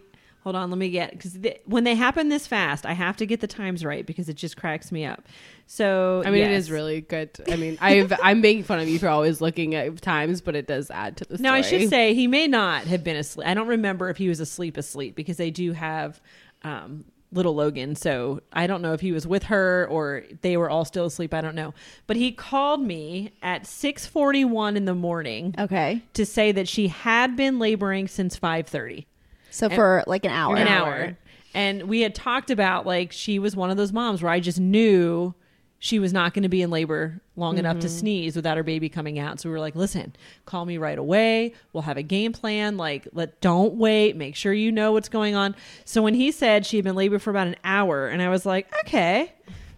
Hold 0.50 0.64
on, 0.64 0.72
let 0.72 0.80
me 0.80 0.90
get 0.90 1.12
because 1.12 1.38
when 1.66 1.84
they 1.84 1.94
happen 1.94 2.30
this 2.30 2.48
fast, 2.48 2.84
I 2.84 2.94
have 2.94 3.16
to 3.18 3.28
get 3.28 3.40
the 3.40 3.46
times 3.46 3.86
right 3.86 4.04
because 4.04 4.30
it 4.30 4.34
just 4.34 4.58
cracks 4.58 4.92
me 4.92 5.06
up. 5.06 5.28
So 5.68 6.24
I 6.26 6.32
mean, 6.32 6.42
it 6.42 6.50
yes. 6.50 6.64
is 6.64 6.72
really 6.72 7.02
good. 7.02 7.30
I 7.48 7.56
mean, 7.56 7.78
I've, 7.80 8.12
I'm 8.24 8.42
making 8.42 8.64
fun 8.64 8.80
of 8.80 8.90
you 8.90 8.98
for 8.98 9.10
always 9.10 9.42
looking 9.42 9.76
at 9.76 10.02
times, 10.02 10.42
but 10.42 10.56
it 10.56 10.66
does 10.66 10.90
add 10.90 11.18
to 11.18 11.26
the 11.26 11.38
story. 11.38 11.44
Now 11.44 11.54
I 11.54 11.62
should 11.62 11.88
say 11.88 12.16
he 12.16 12.26
may 12.26 12.48
not 12.48 12.86
have 12.86 13.04
been 13.04 13.16
asleep. 13.16 13.48
I 13.48 13.54
don't 13.54 13.68
remember 13.68 14.10
if 14.10 14.18
he 14.18 14.28
was 14.28 14.40
asleep 14.40 14.76
asleep 14.76 15.16
because 15.16 15.38
they 15.38 15.52
do 15.52 15.74
have 15.74 16.20
um, 16.64 17.06
little 17.32 17.54
Logan. 17.54 17.94
So 17.94 18.42
I 18.52 18.66
don't 18.66 18.82
know 18.82 18.94
if 18.94 19.02
he 19.02 19.12
was 19.12 19.28
with 19.28 19.44
her 19.44 19.88
or 19.88 20.24
they 20.42 20.58
were 20.58 20.72
all 20.72 20.84
still 20.84 21.06
asleep. 21.06 21.32
I 21.32 21.42
don't 21.42 21.54
know. 21.54 21.76
But 22.08 22.18
he 22.18 22.32
called 22.32 22.82
me 22.82 23.34
at 23.44 23.66
6:41 23.66 24.78
in 24.78 24.86
the 24.86 24.96
morning 24.96 25.54
Okay. 25.60 26.02
to 26.14 26.26
say 26.26 26.52
that 26.54 26.68
she 26.68 26.88
had 26.88 27.36
been 27.36 27.60
laboring 27.60 28.08
since 28.08 28.36
5:30. 28.36 29.06
So 29.52 29.70
for 29.70 30.04
like 30.08 30.26
an 30.26 30.32
hour. 30.32 30.56
An 30.56 30.62
An 30.64 30.68
hour. 30.68 30.94
hour. 30.94 31.18
And 31.54 31.84
we 31.84 32.02
had 32.02 32.14
talked 32.14 32.52
about 32.52 32.86
like 32.86 33.12
she 33.12 33.40
was 33.40 33.56
one 33.56 33.70
of 33.72 33.78
those 33.78 33.92
moms 33.92 34.22
where 34.22 34.32
I 34.32 34.40
just 34.40 34.60
knew 34.60 35.34
she 35.82 35.98
was 35.98 36.12
not 36.12 36.34
going 36.34 36.44
to 36.44 36.50
be 36.50 36.62
in 36.62 36.70
labor 36.70 37.22
long 37.38 37.58
enough 37.58 37.76
Mm-hmm. 37.78 37.82
to 37.82 37.90
sneeze 37.90 38.36
without 38.36 38.58
her 38.58 38.64
baby 38.64 38.90
coming 38.90 39.18
out. 39.18 39.40
So 39.40 39.48
we 39.50 39.54
were 39.54 39.62
like, 39.62 39.76
listen, 39.78 40.14
call 40.46 40.66
me 40.66 40.78
right 40.78 40.98
away. 40.98 41.54
We'll 41.72 41.84
have 41.84 41.96
a 41.96 42.04
game 42.04 42.34
plan. 42.34 42.76
Like, 42.76 43.08
let 43.14 43.40
don't 43.40 43.76
wait. 43.76 44.16
Make 44.18 44.36
sure 44.36 44.52
you 44.52 44.72
know 44.74 44.92
what's 44.92 45.08
going 45.10 45.36
on. 45.36 45.56
So 45.86 46.02
when 46.02 46.14
he 46.16 46.32
said 46.32 46.66
she 46.66 46.76
had 46.78 46.84
been 46.84 46.96
labor 46.96 47.18
for 47.18 47.30
about 47.30 47.48
an 47.48 47.56
hour, 47.64 48.08
and 48.10 48.22
I 48.22 48.28
was 48.30 48.46
like, 48.46 48.72
okay, 48.82 49.32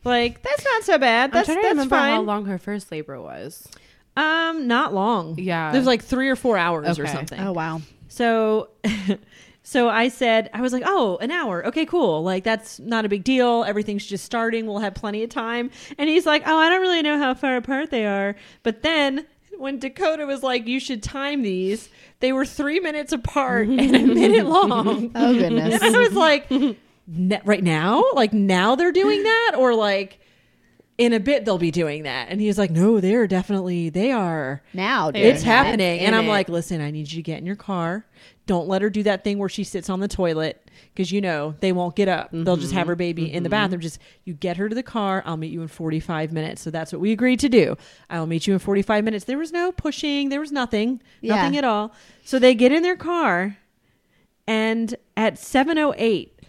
like 0.04 0.42
that's 0.42 0.66
not 0.66 0.84
so 0.84 0.98
bad. 0.98 1.30
I'm 1.30 1.34
That's 1.36 1.46
trying 1.46 1.58
to 1.60 1.62
that's 1.62 1.72
remember 1.74 1.96
fine. 1.96 2.14
how 2.16 2.22
long 2.22 2.46
her 2.46 2.58
first 2.58 2.92
labor 2.92 3.22
was. 3.22 3.68
Um, 4.18 4.68
not 4.68 4.94
long. 4.96 5.38
Yeah. 5.38 5.72
it 5.72 5.78
was 5.78 5.86
like 5.86 6.04
three 6.04 6.28
or 6.30 6.36
four 6.36 6.58
hours 6.58 6.98
or 7.00 7.06
something. 7.08 7.40
Oh 7.40 7.52
wow. 7.54 7.80
So 8.08 8.70
so 9.64 9.90
I 9.90 10.08
said 10.10 10.50
I 10.54 10.62
was 10.62 10.74
like, 10.74 10.84
"Oh, 10.86 11.18
an 11.18 11.32
hour. 11.32 11.66
Okay, 11.68 11.86
cool. 11.86 12.24
Like 12.24 12.44
that's 12.44 12.80
not 12.80 13.06
a 13.06 13.10
big 13.10 13.24
deal. 13.24 13.64
Everything's 13.64 14.06
just 14.06 14.26
starting. 14.26 14.66
We'll 14.66 14.80
have 14.80 14.94
plenty 14.96 15.24
of 15.24 15.30
time." 15.30 15.72
And 15.98 16.10
he's 16.10 16.26
like, 16.26 16.44
"Oh, 16.46 16.58
I 16.58 16.70
don't 16.70 16.82
really 16.82 17.02
know 17.02 17.18
how 17.18 17.34
far 17.34 17.58
apart 17.58 17.92
they 17.92 18.06
are." 18.06 18.36
But 18.64 18.82
then 18.84 19.26
when 19.58 19.78
Dakota 19.80 20.26
was 20.26 20.42
like, 20.44 20.68
"You 20.68 20.80
should 20.80 21.04
time 21.04 21.42
these." 21.44 21.90
They 22.22 22.32
were 22.34 22.46
3 22.46 22.80
minutes 22.82 23.12
apart 23.14 23.68
and 23.68 23.96
a 23.96 24.00
minute 24.06 24.46
long. 24.48 25.12
Oh 25.16 25.34
goodness. 25.34 25.82
And 25.82 25.96
I 25.96 26.00
was 26.00 26.14
like, 26.14 26.50
"Ne- 27.08 27.42
right 27.46 27.64
now? 27.64 28.04
Like 28.14 28.32
now 28.32 28.76
they're 28.76 28.92
doing 28.92 29.24
that 29.24 29.56
or 29.58 29.74
like 29.74 30.20
in 30.98 31.14
a 31.14 31.20
bit 31.20 31.46
they'll 31.46 31.58
be 31.58 31.72
doing 31.72 32.04
that. 32.04 32.30
And 32.30 32.40
he's 32.40 32.58
like, 32.58 32.72
"No, 32.72 33.00
they're 33.00 33.28
definitely 33.28 33.90
they 33.90 34.12
are." 34.12 34.62
now, 34.74 35.12
dude. 35.12 35.24
it's 35.24 35.44
happening. 35.44 36.00
And 36.00 36.16
i'm 36.16 36.26
it. 36.26 36.30
like 36.30 36.50
listen 36.50 36.82
i 36.82 36.92
need 36.92 37.12
you 37.12 37.18
to 37.18 37.24
get 37.24 37.40
in 37.40 37.46
your 37.46 37.56
car. 37.56 38.06
Don't 38.46 38.68
let 38.68 38.82
her 38.82 38.90
do 38.90 39.04
that 39.04 39.24
thing 39.24 39.38
where 39.38 39.50
she 39.50 39.64
sits 39.64 39.90
on 39.90 40.00
the 40.00 40.08
toilet. 40.08 40.70
Because 40.94 41.12
you 41.12 41.22
know 41.22 41.56
they 41.62 41.72
won't 41.72 41.96
get 41.96 42.10
up. 42.10 42.30
They'll 42.34 42.58
just 42.58 42.74
have 42.74 42.88
her 42.88 42.94
mm-hmm. 42.94 43.00
baby 43.00 43.32
in 43.32 43.44
the 43.44 43.48
mm-hmm. 43.48 43.52
bathroom. 43.52 43.82
Just 43.82 44.00
you 44.26 44.34
get 44.34 44.58
her 44.58 44.68
to 44.68 44.76
the 44.76 44.84
car. 44.84 45.24
I'll 45.26 45.38
meet 45.38 45.52
you 45.52 45.62
in 45.62 45.70
45 45.70 46.34
minutes. 46.34 46.62
So 46.62 46.70
that's 46.70 46.92
what 46.92 47.00
we 47.00 47.14
agreed 47.14 47.40
to 47.42 47.50
do. 47.50 47.78
I'll 48.10 48.28
meet 48.28 48.46
you 48.46 48.54
in 48.54 48.60
45 48.60 49.04
minutes. 49.06 49.26
There 49.26 49.38
was 49.38 49.54
no 49.54 49.72
pushing. 49.72 50.30
There 50.30 50.42
was 50.42 50.52
nothing. 50.52 51.02
Yeah. 51.22 51.36
nothing 51.36 51.58
at 51.58 51.64
all. 51.64 51.94
So 52.26 52.40
they 52.40 52.54
get 52.56 52.74
in 52.74 52.84
their 52.84 52.98
car 52.98 53.58
and 54.48 54.96
at 55.16 55.38
708 55.38 56.41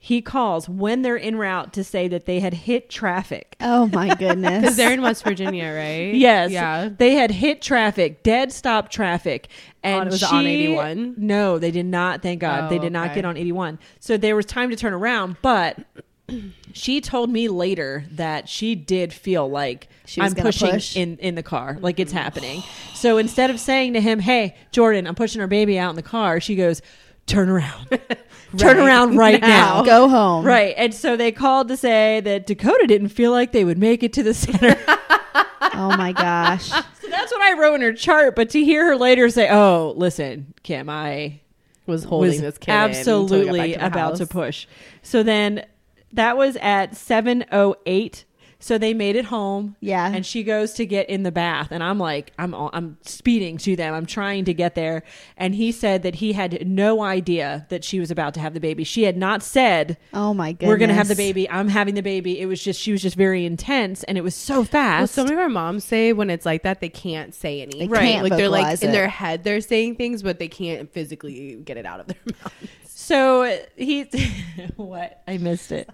he 0.00 0.22
calls 0.22 0.68
when 0.68 1.02
they're 1.02 1.18
en 1.18 1.36
route 1.36 1.72
to 1.72 1.82
say 1.82 2.06
that 2.08 2.24
they 2.24 2.38
had 2.40 2.54
hit 2.54 2.88
traffic 2.88 3.56
Oh 3.60 3.88
my 3.92 4.14
goodness. 4.18 4.60
Because 4.60 4.76
they're 4.76 4.92
in 4.92 5.02
West 5.02 5.24
Virginia, 5.24 5.72
right? 5.74 6.14
Yes. 6.14 6.50
Yeah. 6.50 6.88
They 6.96 7.14
had 7.14 7.30
hit 7.30 7.60
traffic, 7.60 8.22
dead 8.22 8.52
stop 8.52 8.90
traffic. 8.90 9.48
Oh, 9.50 9.78
and 9.82 10.00
On- 10.02 10.06
was 10.08 10.20
she, 10.20 10.26
it 10.26 10.32
on 10.32 10.46
81? 10.46 11.14
No, 11.18 11.58
they 11.58 11.70
did 11.70 11.86
not. 11.86 12.22
Thank 12.22 12.40
God. 12.40 12.64
Oh, 12.64 12.68
they 12.68 12.78
did 12.78 12.92
oh, 12.92 12.98
not 13.00 13.06
okay. 13.06 13.16
get 13.16 13.24
on 13.24 13.36
81. 13.36 13.78
So 13.98 14.16
there 14.16 14.36
was 14.36 14.46
time 14.46 14.70
to 14.70 14.76
turn 14.76 14.92
around. 14.92 15.36
But 15.42 15.78
she 16.72 17.00
told 17.00 17.30
me 17.30 17.48
later 17.48 18.04
that 18.12 18.48
she 18.48 18.74
did 18.76 19.12
feel 19.12 19.50
like 19.50 19.88
She 20.06 20.20
was 20.20 20.32
I'm 20.32 20.42
pushing 20.42 20.70
push. 20.70 20.96
in, 20.96 21.16
in 21.18 21.34
the 21.34 21.42
car, 21.42 21.76
like 21.80 21.98
it's 21.98 22.12
happening. 22.12 22.62
So 22.94 23.18
instead 23.18 23.50
of 23.50 23.58
saying 23.58 23.94
to 23.94 24.00
him, 24.00 24.20
Hey, 24.20 24.56
Jordan, 24.70 25.06
I'm 25.06 25.14
pushing 25.16 25.40
our 25.40 25.48
baby 25.48 25.78
out 25.78 25.90
in 25.90 25.96
the 25.96 26.02
car, 26.02 26.40
she 26.40 26.54
goes, 26.54 26.82
Turn 27.26 27.48
around. 27.48 27.88
Turn 28.56 28.78
Right 28.78 28.86
around 28.86 29.16
right 29.16 29.40
now. 29.40 29.82
Go 29.82 30.08
home. 30.08 30.44
Right. 30.44 30.74
And 30.78 30.94
so 30.94 31.16
they 31.16 31.32
called 31.32 31.68
to 31.68 31.76
say 31.76 32.20
that 32.20 32.46
Dakota 32.46 32.86
didn't 32.86 33.10
feel 33.10 33.30
like 33.30 33.52
they 33.52 33.64
would 33.64 33.76
make 33.78 34.02
it 34.02 34.12
to 34.14 34.22
the 34.22 34.34
center. 34.34 34.76
Oh 35.74 35.96
my 35.96 36.12
gosh. 36.12 36.68
So 36.70 37.08
that's 37.08 37.30
what 37.30 37.40
I 37.40 37.52
wrote 37.56 37.74
in 37.74 37.82
her 37.82 37.92
chart. 37.92 38.34
But 38.34 38.50
to 38.50 38.64
hear 38.64 38.84
her 38.86 38.96
later 38.96 39.28
say, 39.30 39.48
"Oh, 39.48 39.94
listen, 39.96 40.52
Kim, 40.64 40.88
I 40.90 41.40
Was 41.86 42.02
holding 42.02 42.30
was 42.30 42.40
this 42.40 42.58
kid 42.58 42.72
in 42.72 42.74
until 42.74 42.88
we 42.88 43.28
got 43.28 43.38
absolutely 43.38 43.72
to 43.74 43.78
the 43.78 43.86
about 43.86 44.16
to 44.16 44.26
push." 44.26 44.66
So 45.02 45.22
then 45.22 45.64
that 46.12 46.36
was 46.36 46.56
at 46.56 46.96
seven 46.96 47.44
oh 47.52 47.76
eight. 47.86 48.24
So 48.60 48.76
they 48.76 48.92
made 48.92 49.14
it 49.14 49.26
home. 49.26 49.76
Yeah. 49.80 50.10
And 50.12 50.26
she 50.26 50.42
goes 50.42 50.72
to 50.74 50.84
get 50.84 51.08
in 51.08 51.22
the 51.22 51.30
bath, 51.30 51.68
and 51.70 51.80
I'm 51.82 51.98
like, 51.98 52.32
I'm 52.38 52.52
I'm 52.54 52.98
speeding 53.02 53.56
to 53.58 53.76
them. 53.76 53.94
I'm 53.94 54.04
trying 54.06 54.44
to 54.46 54.52
get 54.54 54.74
there, 54.74 55.04
and 55.36 55.54
he 55.54 55.70
said 55.70 56.02
that 56.02 56.16
he 56.16 56.32
had 56.32 56.66
no 56.66 57.02
idea 57.02 57.66
that 57.68 57.84
she 57.84 58.00
was 58.00 58.10
about 58.10 58.34
to 58.34 58.40
have 58.40 58.54
the 58.54 58.60
baby. 58.60 58.82
She 58.82 59.04
had 59.04 59.16
not 59.16 59.44
said 59.44 59.96
oh 60.12 60.34
my 60.34 60.50
goodness. 60.52 60.68
we're 60.68 60.76
gonna 60.78 60.94
have 60.94 61.06
the 61.06 61.14
baby. 61.14 61.48
I'm 61.48 61.68
having 61.68 61.94
the 61.94 62.02
baby. 62.02 62.40
It 62.40 62.46
was 62.46 62.60
just 62.60 62.80
she 62.80 62.90
was 62.90 63.00
just 63.00 63.14
very 63.16 63.44
intense, 63.46 64.02
and 64.04 64.18
it 64.18 64.22
was 64.22 64.34
so 64.34 64.56
Well, 64.56 64.64
fast. 64.64 65.14
some 65.14 65.30
of 65.30 65.38
our 65.38 65.48
moms 65.48 65.84
say 65.84 66.12
when 66.12 66.28
it's 66.28 66.44
like 66.44 66.64
that, 66.64 66.80
they 66.80 66.88
can't 66.88 67.34
say 67.34 67.62
anything. 67.62 67.88
They 67.88 67.96
can't 67.98 68.24
Like 68.28 68.36
they're 68.36 68.48
like 68.48 68.62
vocalize 68.62 68.82
in 68.82 68.90
their 68.90 69.08
head, 69.08 69.44
they're 69.44 69.60
saying 69.60 69.94
things, 69.96 70.24
but 70.24 70.40
they 70.40 70.48
can't 70.48 70.92
physically 70.92 71.54
get 71.64 71.76
it 71.76 71.86
out 71.86 72.00
of 72.00 72.08
their 72.08 72.16
mouth. 72.42 72.52
So 73.08 73.58
he, 73.76 74.02
what? 74.76 75.22
I 75.26 75.38
missed 75.38 75.72
it. 75.72 75.88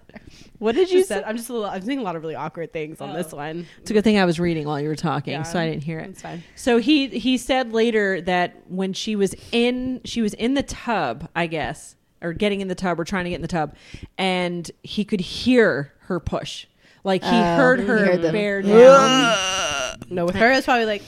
What 0.59 0.75
did 0.75 0.91
you 0.91 1.01
say? 1.01 1.07
said 1.15 1.23
I'm 1.25 1.37
just 1.37 1.49
a 1.49 1.53
little, 1.53 1.67
I'm 1.69 1.81
saying 1.81 1.99
a 1.99 2.01
lot 2.03 2.15
of 2.15 2.21
really 2.21 2.35
awkward 2.35 2.71
things 2.73 2.99
on 3.01 3.13
this 3.13 3.33
oh. 3.33 3.37
one. 3.37 3.65
It's 3.81 3.91
a 3.91 3.93
good 3.93 4.03
thing 4.03 4.17
I 4.19 4.25
was 4.25 4.39
reading 4.39 4.65
while 4.67 4.79
you 4.79 4.87
were 4.89 4.95
talking, 4.95 5.33
Yeah. 5.33 5.43
so 5.43 5.59
I 5.59 5.67
didn't 5.69 5.83
hear 5.83 5.99
it. 5.99 6.09
It's 6.09 6.21
fine. 6.21 6.43
So 6.55 6.77
he 6.77 7.07
he 7.07 7.37
said 7.37 7.73
later 7.73 8.21
that 8.21 8.61
when 8.69 8.93
she 8.93 9.15
was 9.15 9.33
in 9.51 10.01
she 10.05 10.21
was 10.21 10.33
in 10.33 10.53
the 10.53 10.63
tub, 10.63 11.29
I 11.35 11.47
guess, 11.47 11.95
or 12.21 12.33
getting 12.33 12.61
in 12.61 12.67
the 12.67 12.75
tub 12.75 12.99
or 12.99 13.03
trying 13.05 13.25
to 13.25 13.29
get 13.29 13.37
in 13.37 13.41
the 13.41 13.47
tub, 13.47 13.75
and 14.17 14.69
he 14.83 15.03
could 15.05 15.21
hear 15.21 15.93
her 16.01 16.19
push. 16.19 16.67
Like 17.03 17.23
he 17.23 17.29
Oh, 17.29 17.55
heard 17.55 17.79
he 17.81 17.85
her 17.85 17.97
heard 18.05 18.21
them. 18.21 18.33
bear 18.33 18.61
down. 18.61 19.99
No, 20.09 20.25
with 20.25 20.35
her 20.35 20.51
it's 20.51 20.65
probably 20.65 20.85
like 20.85 21.03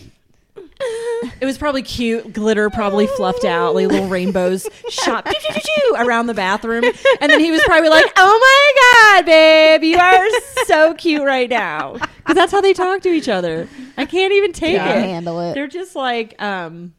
it 0.80 1.46
was 1.46 1.58
probably 1.58 1.82
cute, 1.82 2.32
glitter 2.34 2.70
probably 2.70 3.08
fluffed 3.08 3.46
out, 3.46 3.74
like 3.76 3.88
little 3.88 4.08
rainbows 4.08 4.68
shot 4.90 5.26
pew, 5.26 5.34
pew, 5.40 5.54
pew, 5.54 5.62
pew, 5.64 5.96
around 5.98 6.28
the 6.28 6.34
bathroom. 6.34 6.84
And 7.22 7.32
then 7.32 7.40
he 7.40 7.52
was 7.52 7.62
probably 7.64 7.90
like, 7.90 8.06
"Oh 8.16 8.40
my 8.40 9.22
god, 9.22 9.26
babe, 9.26 9.84
you 9.84 9.98
are 9.98 10.28
so 10.66 10.94
cute 10.94 11.24
right 11.24 11.50
now," 11.50 11.94
because 11.94 12.36
that's 12.36 12.52
how 12.52 12.62
they 12.62 12.74
talk 12.74 13.02
to 13.02 13.10
each 13.10 13.28
other. 13.30 13.68
I 13.98 14.06
can't 14.06 14.34
even 14.34 14.52
take 14.54 14.78
Can't 14.78 15.00
it. 15.00 15.04
handle 15.10 15.40
it. 15.40 15.56
They're 15.56 15.68
just 15.68 15.96
like 15.96 16.40
um, 16.42 16.94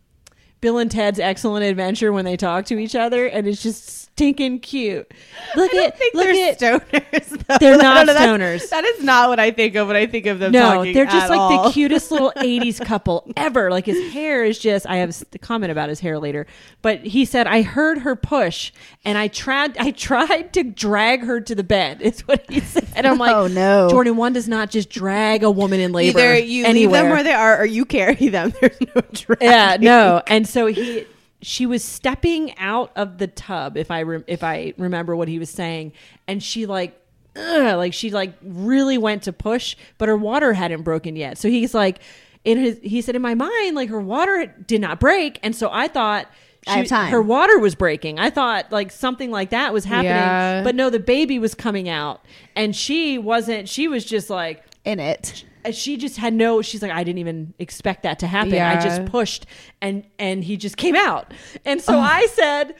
Bill 0.61 0.79
and 0.79 0.91
Ted's 0.91 1.20
Excellent 1.20 1.64
Adventure 1.64 2.12
when 2.12 2.24
they 2.24 2.37
talk 2.37 2.64
to 2.66 2.79
each 2.79 2.97
other, 2.97 3.26
and 3.26 3.47
it's 3.47 3.62
just 3.62 4.08
stinking 4.19 4.59
cute. 4.61 5.11
Look 5.55 5.73
at 5.75 5.99
look 6.14 6.27
they're 6.27 6.51
at 6.51 6.59
stoners. 6.59 7.47
though. 7.47 7.57
They're 7.59 7.77
not 7.83 8.07
that's- 8.07 8.27
stoners. 8.27 8.69
That 8.71 8.85
is 8.85 9.03
not 9.05 9.29
what 9.29 9.39
I 9.41 9.51
think 9.53 9.75
of 9.77 9.87
when 9.89 9.97
I 9.97 10.07
think 10.07 10.27
of 10.27 10.39
them. 10.39 10.53
no, 10.53 10.85
they're 10.85 11.05
just 11.07 11.31
like 11.31 11.39
all. 11.39 11.64
the 11.64 11.71
cutest 11.73 12.11
little 12.11 12.33
'80s 12.37 12.85
couple 12.85 13.31
ever. 13.37 13.71
Like 13.71 13.87
his 13.87 14.12
hair 14.12 14.45
is 14.45 14.59
just. 14.59 14.87
I 14.87 14.97
have 14.97 15.16
a 15.33 15.39
comment 15.39 15.71
about 15.73 15.89
his 15.89 16.01
hair 16.01 16.19
later, 16.19 16.47
but 16.83 17.01
he 17.07 17.25
said 17.25 17.47
I 17.47 17.62
heard 17.62 17.99
her 17.99 18.16
push, 18.16 18.73
and 19.05 19.16
I 19.16 19.29
tried. 19.29 19.77
I 19.79 19.93
tried 19.93 20.53
to 20.55 20.62
drag 20.64 21.23
her 21.23 21.41
to 21.41 21.55
the 21.55 21.64
bed. 21.64 22.03
Is 22.09 22.21
what 22.27 22.45
he 22.51 22.61
said. 22.61 22.89
And 22.97 23.07
I'm 23.07 23.19
like, 23.19 23.35
Oh, 23.35 23.47
no. 23.47 23.89
Jordan. 23.91 24.16
One 24.16 24.33
does 24.33 24.49
not 24.49 24.71
just 24.71 24.91
drag 24.91 25.43
a 25.45 25.51
woman 25.51 25.79
in 25.81 25.93
labor. 25.93 26.19
Either 26.19 26.39
you 26.39 26.64
anywhere. 26.64 27.03
leave 27.03 27.05
them 27.05 27.11
where 27.11 27.23
they 27.23 27.33
are, 27.33 27.61
or 27.61 27.64
you 27.66 27.85
carry 27.85 28.29
them. 28.29 28.53
There's 28.61 28.81
no 28.81 29.03
drag. 29.12 29.43
yeah 29.43 29.77
no 29.81 30.23
and 30.27 30.47
so 30.49 30.66
he 30.66 31.07
she 31.41 31.66
was 31.66 31.84
stepping 31.84 32.57
out 32.59 32.91
of 32.97 33.18
the 33.18 33.26
tub 33.26 33.76
if 33.76 33.91
i 33.91 34.01
re- 34.01 34.24
if 34.26 34.43
i 34.43 34.72
remember 34.76 35.14
what 35.14 35.28
he 35.28 35.39
was 35.39 35.51
saying 35.51 35.93
and 36.26 36.43
she 36.43 36.66
like 36.66 37.01
ugh, 37.36 37.76
like 37.76 37.93
she 37.95 38.11
like 38.11 38.32
really 38.43 38.99
went 38.99 39.22
to 39.22 39.32
push 39.32 39.76
but 39.99 40.09
her 40.09 40.16
water 40.16 40.53
hadn't 40.53 40.82
broken 40.82 41.14
yet 41.16 41.39
so 41.39 41.49
he's 41.49 41.74
like 41.74 42.01
in 42.45 42.59
his 42.59 42.78
he 42.82 43.01
said 43.01 43.14
in 43.14 43.22
my 43.22 43.34
mind 43.34 43.76
like 43.76 43.89
her 43.89 44.01
water 44.01 44.47
did 44.66 44.80
not 44.80 44.99
break 44.99 45.39
and 45.43 45.55
so 45.55 45.68
i 45.72 45.86
thought 45.89 46.26
I 46.66 46.78
have 46.78 46.89
time. 46.89 47.11
her 47.12 47.22
water 47.22 47.59
was 47.59 47.74
breaking. 47.74 48.18
I 48.18 48.28
thought 48.28 48.70
like 48.72 48.91
something 48.91 49.30
like 49.30 49.51
that 49.51 49.72
was 49.72 49.84
happening, 49.86 50.11
Yeah. 50.11 50.62
but 50.64 50.74
no, 50.74 50.91
the 50.91 50.99
baby 50.99 51.39
was 51.39 51.55
coming 51.55 51.89
out, 51.89 52.20
and 52.57 52.76
she 52.76 53.16
wasn't. 53.16 53.70
She 53.70 53.89
was 53.89 54.05
just 54.05 54.28
like, 54.28 54.62
in 54.84 55.01
it. 55.01 55.45
She 55.71 55.97
just 55.97 56.16
had 56.16 56.33
no 56.33 56.62
she's 56.62 56.83
like 56.83 56.91
i 56.91 57.05
didn't 57.05 57.19
even 57.19 57.55
expect 57.59 58.03
that 58.03 58.19
to 58.21 58.27
happen. 58.27 58.55
I 58.55 58.81
just 58.81 59.07
pushed 59.07 59.47
and 59.81 60.05
and 60.19 60.43
he 60.43 60.57
just 60.57 60.77
came 60.77 60.97
out. 60.97 61.33
And 61.64 61.81
so 61.81 61.97
oh. 61.97 62.01
i 62.01 62.27
said 62.27 62.75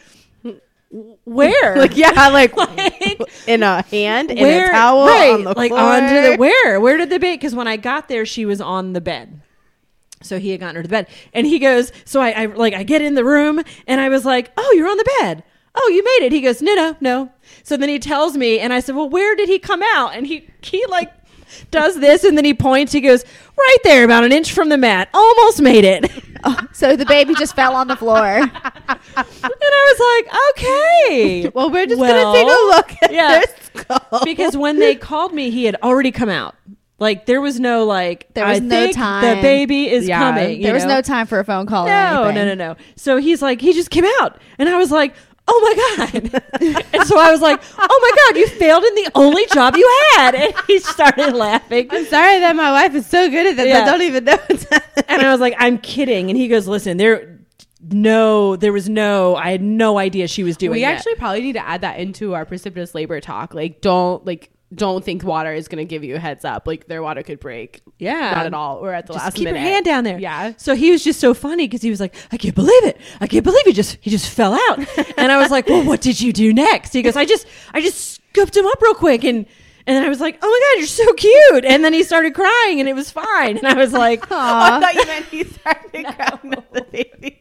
where? 1.25 1.77
Like 1.79 1.97
yeah, 1.97 2.29
like 2.33 2.57
Like, 2.57 3.21
in 3.47 3.63
a 3.63 3.83
hand, 3.83 4.31
in 4.31 4.39
a 4.39 4.69
towel, 4.71 5.07
right 5.07 5.33
on 5.33 5.45
the 5.45 5.53
like 5.55 5.71
floor. 5.71 5.81
onto 5.81 6.23
the 6.23 6.37
where 6.37 6.81
where 6.81 6.97
did 6.97 7.11
the 7.11 7.19
baby 7.19 7.37
because 7.37 7.55
when 7.55 7.69
i 7.69 7.77
got 7.77 8.09
there 8.09 8.27
she 8.27 8.45
was 8.45 8.61
on 8.61 8.93
the 8.93 9.01
bed. 9.01 9.41
So 10.21 10.41
he 10.41 10.51
had 10.51 10.59
gotten 10.61 10.75
her 10.77 10.83
to 10.83 10.89
bed. 10.89 11.07
And 11.33 11.47
he 11.47 11.59
goes 11.59 11.93
so 12.05 12.21
I, 12.21 12.31
I 12.31 12.47
like 12.47 12.75
i 12.75 12.83
get 12.83 13.03
in 13.03 13.15
the 13.15 13.25
room 13.25 13.63
and 13.87 14.01
i 14.01 14.09
was 14.09 14.25
like 14.25 14.51
oh 14.57 14.75
you're 14.77 14.89
on 14.89 14.97
the 14.97 15.11
bed. 15.21 15.45
Oh 15.75 15.89
you 15.91 16.03
made 16.03 16.27
it. 16.27 16.33
He 16.33 16.41
goes 16.41 16.61
no 16.63 16.75
no 16.75 16.97
no. 17.01 17.33
So 17.63 17.77
then 17.77 17.89
he 17.89 17.99
tells 17.99 18.37
me 18.37 18.59
and 18.59 18.73
i 18.73 18.81
said 18.81 18.97
well 18.97 19.09
where 19.09 19.37
did 19.37 19.49
he 19.49 19.59
come 19.59 19.83
out? 19.95 20.15
And 20.15 20.27
he 20.27 20.49
he 20.63 20.85
like 20.87 21.13
does 21.71 21.99
this 22.01 22.25
and 22.25 22.37
then 22.37 22.45
he 22.45 22.55
points 22.55 22.93
he 22.93 23.01
goes 23.01 23.25
right 23.59 23.77
there 23.85 24.05
about 24.05 24.25
an 24.25 24.33
inch 24.33 24.53
from 24.53 24.69
the 24.69 24.77
mat 24.79 25.09
almost 25.15 25.61
made 25.63 25.85
it 25.85 26.11
Oh, 26.45 26.57
so 26.73 26.95
the 26.95 27.05
baby 27.05 27.35
just 27.35 27.57
fell 27.57 27.75
on 27.75 27.89
the 27.89 27.97
floor. 27.97 28.25
and 28.25 28.51
i 29.17 29.95
was 29.99 30.25
like 30.25 30.35
okay 30.51 31.49
Well, 31.55 31.71
we're 31.71 31.87
just 31.87 32.01
Well, 32.01 32.33
gonna 32.35 32.39
take 32.39 32.47
a 32.47 32.77
look 32.77 33.03
at 33.03 33.13
yeah. 33.13 33.29
their 33.41 33.45
skull. 33.85 34.21
because 34.25 34.57
when 34.57 34.79
they 34.79 34.95
called 34.95 35.33
me, 35.35 35.51
he 35.51 35.65
had 35.65 35.77
already 35.83 36.13
come 36.13 36.29
out. 36.29 36.55
Like 37.01 37.27
there 37.27 37.41
was 37.41 37.59
no 37.61 37.85
like 37.85 38.27
There 38.35 38.47
was 38.47 38.57
I 38.57 38.61
no 38.61 38.69
think 38.85 38.97
time. 38.97 39.37
The 39.37 39.43
baby 39.43 39.89
is 39.91 40.07
Yeah. 40.09 40.19
coming. 40.19 40.63
There 40.63 40.75
was 40.75 40.85
no 40.85 41.01
time 41.01 41.27
for 41.27 41.39
a 41.41 41.45
phone 41.45 41.67
call. 41.67 41.87
No, 41.87 42.31
no, 42.31 42.45
no, 42.45 42.55
no. 42.55 42.77
So 42.97 43.17
he's 43.19 43.41
like, 43.43 43.61
he 43.61 43.73
just 43.73 43.91
came 43.91 44.05
out, 44.21 44.41
and 44.59 44.69
I 44.69 44.77
was 44.77 44.91
like, 44.91 45.15
oh 45.49 45.61
my 45.61 46.07
god. 46.07 46.43
and 46.93 47.07
so 47.07 47.19
I 47.19 47.31
was 47.31 47.41
like, 47.41 47.61
oh 47.79 47.99
my 48.03 48.33
god, 48.33 48.39
you 48.39 48.47
failed 48.49 48.85
in 48.85 48.95
the 48.95 49.11
only 49.15 49.47
job 49.47 49.77
you 49.77 50.09
had, 50.17 50.35
and 50.35 50.55
he 50.67 50.79
started 50.79 51.35
laughing. 51.35 51.89
I'm 51.91 52.05
sorry 52.07 52.39
that 52.41 52.55
my 52.55 52.71
wife 52.71 52.95
is 52.95 53.07
so 53.07 53.29
good 53.29 53.47
at 53.47 53.57
this. 53.57 53.67
Yeah. 53.69 53.83
I 53.83 53.85
don't 53.85 54.03
even 54.03 54.25
know. 54.25 54.39
And 55.09 55.23
I 55.23 55.33
was 55.33 55.41
like, 55.41 55.55
I'm 55.59 55.79
kidding. 55.79 56.29
And 56.29 56.37
he 56.37 56.49
goes, 56.49 56.69
listen, 56.69 56.97
there. 56.99 57.39
No, 57.81 58.57
there 58.57 58.73
was 58.73 58.89
no. 58.89 59.37
I 59.37 59.53
had 59.53 59.63
no 59.63 59.99
idea 59.99 60.29
she 60.29 60.43
was 60.43 60.57
doing. 60.57 60.73
It. 60.73 60.75
We 60.75 60.81
that. 60.83 60.97
actually 60.97 61.15
probably 61.15 61.41
need 61.41 61.55
to 61.55 61.67
add 61.67 61.81
that 61.81 61.99
into 61.99 62.35
our 62.35 62.45
precipitous 62.45 62.95
labor 62.95 63.21
talk. 63.21 63.55
Like, 63.55 63.81
don't 63.81 64.27
like 64.27 64.51
don't 64.75 65.05
think 65.05 65.25
water 65.25 65.53
is 65.53 65.67
going 65.67 65.79
to 65.79 65.85
give 65.89 66.05
you 66.05 66.17
a 66.17 66.19
heads 66.19 66.45
up. 66.45 66.67
Like, 66.67 66.87
their 66.89 67.03
water 67.03 67.23
could 67.23 67.41
break. 67.41 67.81
Yeah. 67.99 68.33
not 68.35 68.47
at 68.47 68.55
all. 68.55 68.77
Or 68.77 68.93
at 68.93 69.07
the 69.07 69.15
just 69.15 69.25
last 69.25 69.35
keep 69.35 69.45
minute. 69.45 69.61
your 69.61 69.69
hand 69.69 69.85
down 69.85 70.05
there. 70.05 70.19
Yeah. 70.19 70.53
So 70.59 70.75
he 70.75 70.91
was 70.91 71.03
just 71.03 71.21
so 71.21 71.33
funny 71.33 71.67
because 71.67 71.81
he 71.83 71.91
was 71.91 72.01
like, 72.01 72.15
I 72.31 72.37
can't 72.37 72.55
believe 72.55 72.85
it. 72.85 73.01
I 73.21 73.27
can't 73.27 73.45
believe 73.45 73.65
he 73.65 73.73
just 73.73 73.97
he 74.01 74.11
just 74.11 74.29
fell 74.31 74.55
out. 74.55 74.79
and 75.17 75.33
I 75.33 75.39
was 75.39 75.51
like, 75.51 75.69
Well, 75.69 75.85
what 75.85 76.01
did 76.01 76.21
you 76.21 76.33
do 76.33 76.53
next? 76.53 76.93
He 76.93 77.03
goes, 77.03 77.17
I 77.17 77.25
just 77.25 77.47
I 77.73 77.81
just 77.81 78.21
scooped 78.31 78.57
him 78.57 78.67
up 78.67 78.81
real 78.83 78.95
quick 78.95 79.25
and 79.25 79.47
and 79.87 79.97
then 79.97 80.05
I 80.05 80.09
was 80.11 80.21
like, 80.21 80.39
Oh 80.43 80.47
my 80.47 80.75
god, 80.75 80.79
you're 80.81 80.87
so 80.87 81.13
cute. 81.15 81.65
And 81.65 81.83
then 81.83 81.95
he 81.95 82.03
started 82.03 82.35
crying 82.35 82.79
and 82.79 82.89
it 82.89 82.95
was 82.95 83.11
fine. 83.11 83.57
And 83.57 83.67
I 83.67 83.75
was 83.75 83.93
like, 83.95 84.25
Oh, 84.31 84.37
I 84.37 84.81
thought 84.81 84.95
you 84.95 85.07
meant 85.07 85.25
he 85.27 85.45
started 85.45 85.91
crying 86.15 86.53
at 86.53 86.73
the 86.75 86.83
baby. 86.93 87.41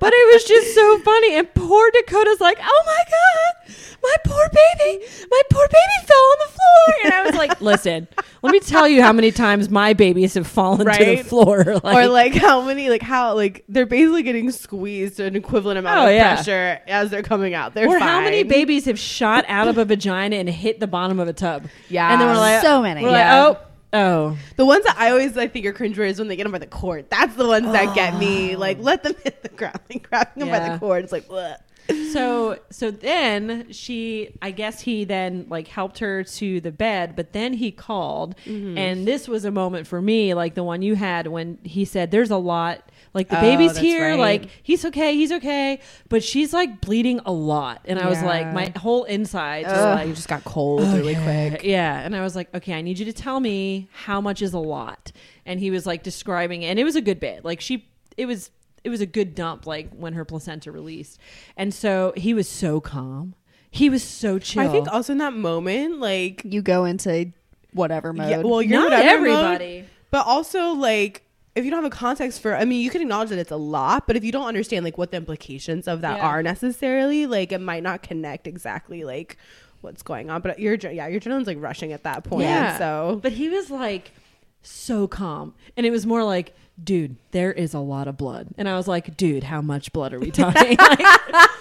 But 0.00 0.12
it 0.14 0.32
was 0.34 0.44
just 0.44 0.74
so 0.74 0.98
funny. 1.00 1.34
And 1.36 1.52
poor 1.54 1.90
Dakota's 1.92 2.40
like, 2.40 2.58
Oh 2.60 2.82
my 2.86 3.02
god, 3.10 3.74
my 4.02 4.16
poor 4.24 4.48
baby, 4.48 5.04
my 5.30 5.42
poor 5.50 5.66
baby 5.68 6.06
fell 6.06 6.16
on 6.16 6.36
the 6.40 6.52
floor. 6.52 6.94
And 7.04 7.12
I 7.14 7.22
was 7.26 7.34
like, 7.34 7.60
Listen, 7.60 8.08
let 8.42 8.52
me 8.52 8.60
tell 8.60 8.88
you 8.88 9.02
how 9.02 9.12
many 9.12 9.30
times 9.30 9.68
my 9.68 9.92
babies 9.92 10.34
have 10.34 10.46
fallen 10.46 10.78
to 10.78 10.84
the 10.84 10.88
Right? 10.90 11.26
floor. 11.26 11.80
or 11.84 12.06
like 12.08 12.34
how 12.34 12.62
many 12.62 12.88
like 12.88 13.02
how 13.02 13.34
like 13.34 13.62
they're 13.68 13.84
basically 13.86 14.22
getting 14.22 14.50
squeezed 14.50 15.18
to 15.18 15.24
an 15.26 15.36
equivalent 15.36 15.78
amount 15.78 15.98
Oh, 16.00 16.06
of 16.06 16.14
yeah. 16.14 16.34
pressure 16.36 16.80
as 16.86 17.10
they're 17.10 17.22
coming 17.22 17.52
out. 17.52 17.74
They're 17.74 17.86
or 17.88 17.98
how 17.98 18.20
many 18.22 18.42
babies 18.42 18.86
have 18.86 18.98
shot 18.98 19.44
out 19.48 19.68
of 19.68 19.76
a 19.76 19.84
vagina 19.84 20.36
and 20.36 20.48
hit 20.48 20.80
the 20.80 20.86
bottom 20.86 21.20
of 21.20 21.28
a 21.28 21.32
tub? 21.34 21.66
Yeah. 21.90 22.10
and 22.10 22.20
then 22.20 22.28
we're 22.28 22.36
like, 22.36 22.62
So 22.62 22.80
many. 22.80 23.02
We're 23.02 23.10
Yeah. 23.10 23.44
like, 23.44 23.56
oh, 23.56 23.60
oh, 23.92 24.36
The 24.56 24.64
ones 24.66 24.84
that 24.84 24.96
I 24.98 25.10
always 25.10 25.36
like 25.36 25.52
think 25.52 25.66
are 25.66 25.72
cringe 25.72 25.98
is 25.98 26.18
when 26.18 26.28
they 26.28 26.36
get 26.36 26.44
them 26.44 26.52
by 26.52 26.58
the 26.58 26.66
cord. 26.66 27.06
That's 27.10 27.34
the 27.36 27.46
ones 27.46 27.66
that 27.72 27.94
get 27.94 28.18
me. 28.18 28.56
Like 28.56 28.78
let 28.80 29.02
them 29.02 29.14
hit 29.24 29.42
the 29.42 29.48
ground, 29.50 29.80
like 29.90 30.08
grabbing 30.08 30.40
them 30.40 30.48
by 30.48 30.58
Yeah. 30.58 30.72
the 30.74 30.78
cord. 30.78 31.04
It's 31.04 31.12
like, 31.12 31.28
Bleh. 31.28 31.56
so 32.12 32.58
so 32.70 32.90
then 32.90 33.72
she, 33.72 34.36
I 34.40 34.50
guess 34.52 34.80
he 34.82 35.04
then 35.04 35.46
like 35.48 35.66
helped 35.68 35.98
her 35.98 36.22
to 36.24 36.60
the 36.60 36.70
bed, 36.70 37.16
but 37.16 37.32
then 37.32 37.54
he 37.54 37.72
called, 37.72 38.36
Mm-hmm. 38.46 38.78
and 38.78 39.06
this 39.08 39.26
was 39.26 39.44
a 39.44 39.50
moment 39.50 39.86
for 39.86 40.00
me, 40.00 40.34
like 40.34 40.54
the 40.54 40.62
one 40.64 40.82
you 40.82 40.94
had 40.94 41.26
when 41.26 41.58
he 41.64 41.84
said, 41.84 42.10
"There's 42.10 42.30
a 42.30 42.36
lot." 42.36 42.82
Like 43.12 43.28
the 43.28 43.38
Oh, 43.38 43.40
baby's 43.40 43.76
here, 43.76 44.10
right. 44.10 44.18
like 44.18 44.48
he's 44.62 44.84
okay, 44.84 45.14
he's 45.16 45.32
okay, 45.32 45.80
but 46.08 46.22
she's 46.22 46.52
like 46.52 46.80
bleeding 46.80 47.20
a 47.26 47.32
lot, 47.32 47.80
and 47.86 47.98
I 47.98 48.08
was 48.08 48.22
like, 48.22 48.52
my 48.54 48.72
whole 48.78 49.02
inside 49.04 49.64
just 49.64 49.74
like 49.84 50.06
you 50.08 50.14
just 50.14 50.28
got 50.28 50.44
cold 50.44 50.82
really 50.82 51.14
quick. 51.16 51.62
Yeah. 51.64 52.00
And 52.00 52.14
I 52.14 52.20
was 52.22 52.36
like, 52.36 52.54
okay, 52.54 52.72
I 52.74 52.82
need 52.82 52.98
you 53.00 53.04
to 53.06 53.12
tell 53.12 53.40
me 53.40 53.88
how 53.92 54.20
much 54.20 54.42
is 54.42 54.52
a 54.52 54.58
lot. 54.60 55.10
And 55.44 55.58
he 55.58 55.70
was 55.72 55.86
like 55.86 56.02
describing, 56.04 56.64
and 56.64 56.78
it 56.78 56.84
was 56.84 56.94
a 56.94 57.00
good 57.00 57.18
bit. 57.18 57.44
Like 57.44 57.60
she, 57.60 57.88
it 58.16 58.26
was, 58.26 58.50
it 58.84 58.90
was 58.90 59.00
a 59.00 59.06
good 59.06 59.34
dump, 59.34 59.66
like 59.66 59.90
when 59.92 60.12
her 60.12 60.24
placenta 60.24 60.70
released. 60.70 61.18
And 61.56 61.74
so 61.74 62.12
he 62.16 62.32
was 62.32 62.48
so 62.48 62.80
calm. 62.80 63.34
He 63.72 63.90
was 63.90 64.04
so 64.04 64.38
chill. 64.38 64.62
I 64.62 64.68
think 64.68 64.86
also 64.86 65.12
in 65.12 65.18
that 65.18 65.32
moment, 65.34 65.98
like 65.98 66.42
You 66.44 66.62
go 66.62 66.84
into 66.84 67.32
whatever 67.72 68.12
mode. 68.12 68.30
yeah, 68.30 68.38
well, 68.38 68.62
you're 68.62 68.78
not 68.80 68.90
whatever 68.92 69.26
everybody. 69.26 69.80
mode, 69.80 69.88
but 70.12 70.26
also 70.26 70.72
like 70.74 71.22
if 71.56 71.64
you 71.64 71.70
don't 71.70 71.82
have 71.82 71.92
a 71.92 71.94
context 71.96 72.40
for, 72.40 72.54
I 72.54 72.64
mean, 72.64 72.80
you 72.80 72.90
can 72.90 73.02
acknowledge 73.02 73.30
that 73.30 73.38
it's 73.38 73.50
a 73.50 73.56
lot, 73.56 74.06
but 74.06 74.16
if 74.16 74.24
you 74.24 74.30
don't 74.32 74.46
understand 74.46 74.84
like 74.84 74.96
what 74.98 75.10
the 75.10 75.16
implications 75.16 75.88
of 75.88 76.00
that 76.02 76.18
Yeah. 76.18 76.26
are 76.26 76.42
necessarily, 76.42 77.26
like 77.26 77.52
it 77.52 77.60
might 77.60 77.82
not 77.82 78.02
connect 78.02 78.46
exactly 78.46 79.02
like 79.04 79.36
what's 79.80 80.02
going 80.02 80.30
on. 80.30 80.42
But 80.42 80.58
your 80.60 80.74
yeah, 80.74 81.06
your 81.08 81.20
adrenaline's 81.20 81.46
like 81.46 81.60
rushing 81.60 81.92
at 81.92 82.04
that 82.04 82.24
point. 82.24 82.44
Yeah. 82.44 82.78
So 82.78 83.18
But 83.22 83.32
he 83.32 83.48
was 83.48 83.70
like 83.70 84.12
so 84.62 85.08
calm. 85.08 85.54
And 85.76 85.86
it 85.86 85.90
was 85.90 86.06
more 86.06 86.22
like, 86.22 86.54
dude, 86.82 87.16
there 87.32 87.52
is 87.52 87.74
a 87.74 87.78
lot 87.80 88.06
of 88.08 88.16
blood. 88.16 88.48
And 88.58 88.68
I 88.68 88.76
was 88.76 88.86
like, 88.86 89.16
dude, 89.16 89.44
how 89.44 89.60
much 89.62 89.92
blood 89.92 90.12
are 90.12 90.18
we 90.20 90.30
talking? 90.30 90.76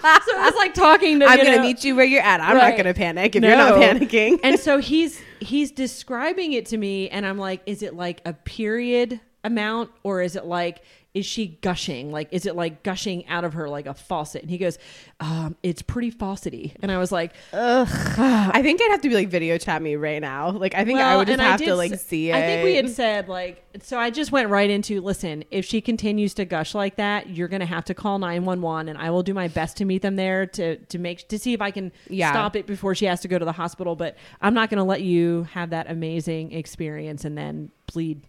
Like, 0.01 0.23
so 0.23 0.31
it 0.33 0.41
was 0.41 0.55
like 0.55 0.73
talking 0.73 1.19
to 1.19 1.25
I'm 1.25 1.37
gonna 1.37 1.57
know- 1.57 1.61
meet 1.61 1.83
you 1.83 1.95
where 1.95 2.05
you're 2.05 2.21
at. 2.21 2.39
I'm 2.41 2.55
Right. 2.55 2.69
not 2.69 2.77
gonna 2.77 2.93
panic 2.93 3.35
if 3.35 3.43
you're 3.43 3.55
not 3.57 3.73
panicking. 3.75 4.39
and 4.43 4.57
so 4.67 4.77
he's 4.77 5.19
he's 5.39 5.71
describing 5.71 6.53
it 6.53 6.65
to 6.67 6.77
me 6.77 7.09
and 7.09 7.25
I'm 7.25 7.37
like, 7.37 7.61
is 7.65 7.81
it 7.83 7.95
like 7.95 8.21
a 8.25 8.33
period 8.33 9.19
amount 9.43 9.91
or 10.03 10.21
is 10.21 10.35
it 10.35 10.45
like 10.45 10.83
is 11.15 11.25
she 11.25 11.47
gushing? 11.47 12.11
Like 12.11 12.27
is 12.31 12.45
it 12.45 12.55
like 12.55 12.83
gushing 12.83 13.25
out 13.27 13.43
of 13.43 13.53
her 13.53 13.67
like 13.67 13.87
a 13.87 13.95
faucet? 13.95 14.43
And 14.43 14.51
he 14.51 14.59
goes, 14.59 14.77
um, 15.19 15.55
it's 15.63 15.81
pretty 15.81 16.11
faucety. 16.11 16.73
And 16.83 16.91
I 16.91 16.99
was 16.99 17.11
like, 17.11 17.33
ugh 17.51 17.87
I 17.89 18.61
think 18.61 18.79
I'd 18.79 18.91
have 18.91 19.01
to 19.01 19.09
be 19.09 19.15
like 19.15 19.27
video 19.29 19.57
chat 19.57 19.81
me 19.81 19.95
right 19.95 20.21
now. 20.21 20.51
Like 20.51 20.75
I 20.75 20.85
think 20.85 20.99
I 20.99 21.17
would 21.17 21.27
just 21.27 21.39
have 21.39 21.59
did 21.59 21.65
to 21.65 21.75
like 21.75 21.95
see 21.95 22.29
it. 22.29 22.35
I 22.35 22.41
think 22.43 22.63
we 22.63 22.75
had 22.75 22.89
said 22.89 23.27
like 23.27 23.63
so 23.81 23.97
I 23.97 24.11
just 24.11 24.31
went 24.31 24.49
right 24.49 24.69
into 24.69 25.01
listen, 25.01 25.43
if 25.49 25.65
she 25.65 25.81
continues 25.81 26.35
to 26.35 26.45
gush 26.45 26.75
like 26.75 26.97
that, 26.97 27.29
you're 27.29 27.47
going 27.47 27.59
to 27.61 27.65
have 27.65 27.85
to 27.85 27.95
call 27.95 28.19
911 28.19 28.89
and 28.89 28.97
I 28.97 29.09
will 29.09 29.23
do 29.23 29.33
my 29.33 29.47
best 29.47 29.77
to 29.77 29.85
meet 29.85 30.03
them 30.03 30.15
there 30.15 30.45
to 30.45 30.75
to 30.77 30.99
make 30.99 31.27
to 31.29 31.39
see 31.39 31.53
if 31.53 31.61
I 31.61 31.71
can 31.71 31.91
Yeah. 32.07 32.31
stop 32.31 32.55
it 32.55 32.67
before 32.67 32.93
she 32.93 33.05
has 33.05 33.19
to 33.21 33.27
go 33.27 33.39
to 33.39 33.45
the 33.45 33.51
hospital, 33.53 33.95
but 33.95 34.15
I'm 34.41 34.53
not 34.53 34.69
going 34.69 34.77
to 34.77 34.83
let 34.83 35.01
you 35.01 35.47
have 35.53 35.71
that 35.71 35.89
amazing 35.89 36.51
experience 36.51 37.25
and 37.25 37.35
then 37.35 37.71
bleed 37.91 38.21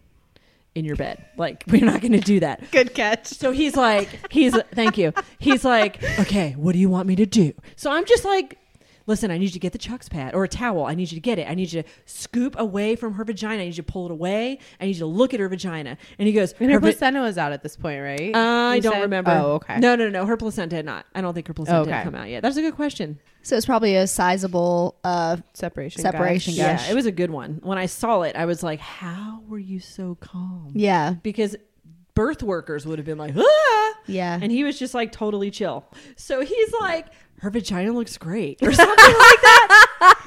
in 0.75 0.85
your 0.85 0.95
bed. 0.95 1.23
Like 1.37 1.63
we're 1.67 1.83
not 1.85 2.01
going 2.01 2.13
to 2.13 2.19
do 2.19 2.39
that. 2.41 2.69
Good 2.71 2.93
catch. 2.93 3.27
So 3.27 3.51
he's 3.51 3.75
like, 3.75 4.31
he's 4.31 4.55
thank 4.73 4.97
you. 4.97 5.13
He's 5.39 5.63
like, 5.65 6.01
okay, 6.19 6.53
what 6.57 6.73
do 6.73 6.79
you 6.79 6.89
want 6.89 7.07
me 7.07 7.15
to 7.17 7.25
do? 7.25 7.53
So 7.75 7.91
I'm 7.91 8.05
just 8.05 8.23
like, 8.25 8.57
listen, 9.07 9.31
I 9.31 9.37
need 9.37 9.45
you 9.45 9.51
to 9.51 9.59
get 9.59 9.73
the 9.73 9.77
chucks 9.79 10.07
pad 10.07 10.33
or 10.33 10.43
a 10.43 10.47
towel. 10.47 10.85
I 10.85 10.93
need 10.95 11.11
you 11.11 11.15
to 11.17 11.21
get 11.21 11.39
it. 11.39 11.49
I 11.49 11.55
need 11.55 11.73
you 11.73 11.81
to 11.83 11.89
scoop 12.05 12.55
away 12.57 12.95
from 12.95 13.15
her 13.15 13.23
vagina. 13.25 13.55
I 13.63 13.65
need 13.65 13.77
you 13.77 13.83
to 13.83 13.91
pull 13.91 14.05
it 14.05 14.11
away. 14.11 14.59
I 14.79 14.85
need 14.85 14.93
you 14.95 14.99
to 14.99 15.05
look 15.07 15.33
at 15.33 15.39
her 15.41 15.49
vagina. 15.49 15.97
And 16.17 16.27
he 16.27 16.33
goes, 16.33 16.53
And 16.59 16.69
her 16.69 16.75
"Her 16.75 16.79
va- 16.79 16.87
placenta 16.87 17.19
was 17.21 17.37
out 17.37 17.51
at 17.51 17.63
this 17.63 17.75
point, 17.75 18.01
right? 18.01 18.33
Uh, 18.33 18.39
I 18.39 18.75
You 18.75 18.81
don't 18.81 18.93
said? 18.93 19.01
remember. 19.01 19.31
Oh, 19.31 19.53
okay. 19.55 19.77
No, 19.79 19.95
no, 19.95 20.07
no. 20.09 20.25
Her 20.25 20.37
placenta 20.37 20.75
had 20.77 20.85
not. 20.85 21.05
I 21.13 21.19
don't 21.21 21.33
think 21.33 21.47
her 21.47 21.53
placenta 21.53 21.81
Okay. 21.81 21.91
had 21.91 22.03
come 22.05 22.15
out 22.15 22.29
yet. 22.29 22.41
That's 22.43 22.55
a 22.57 22.61
good 22.61 22.75
question. 22.75 23.19
So 23.43 23.55
it's 23.57 23.65
probably 23.65 23.95
a 23.95 24.07
sizable. 24.07 24.95
Uh, 25.03 25.37
separation. 25.53 26.01
Separation 26.01 26.55
gush. 26.55 26.63
gush. 26.65 26.85
Yeah, 26.85 26.91
it 26.91 26.95
was 26.95 27.05
a 27.05 27.11
good 27.11 27.31
one. 27.31 27.59
When 27.63 27.77
I 27.77 27.85
saw 27.87 28.21
it, 28.21 28.35
I 28.35 28.45
was 28.45 28.61
like, 28.63 28.79
how 28.79 29.41
were 29.47 29.59
you 29.59 29.79
so 29.79 30.15
calm? 30.19 30.71
yeah, 30.73 31.13
Because 31.23 31.55
birth 32.13 32.43
workers 32.43 32.85
would 32.85 32.99
have 32.99 33.05
been 33.05 33.17
like, 33.17 33.33
ah. 33.37 33.93
yeah. 34.05 34.37
And 34.41 34.51
he 34.51 34.63
was 34.63 34.77
just 34.77 34.93
like 34.93 35.11
totally 35.11 35.49
chill. 35.49 35.85
So 36.17 36.41
he's 36.41 36.73
like, 36.81 37.07
her 37.39 37.49
vagina 37.49 37.91
looks 37.93 38.17
great 38.17 38.61
or 38.61 38.71
something 38.71 38.95
like 38.95 39.41
that. 39.41 40.17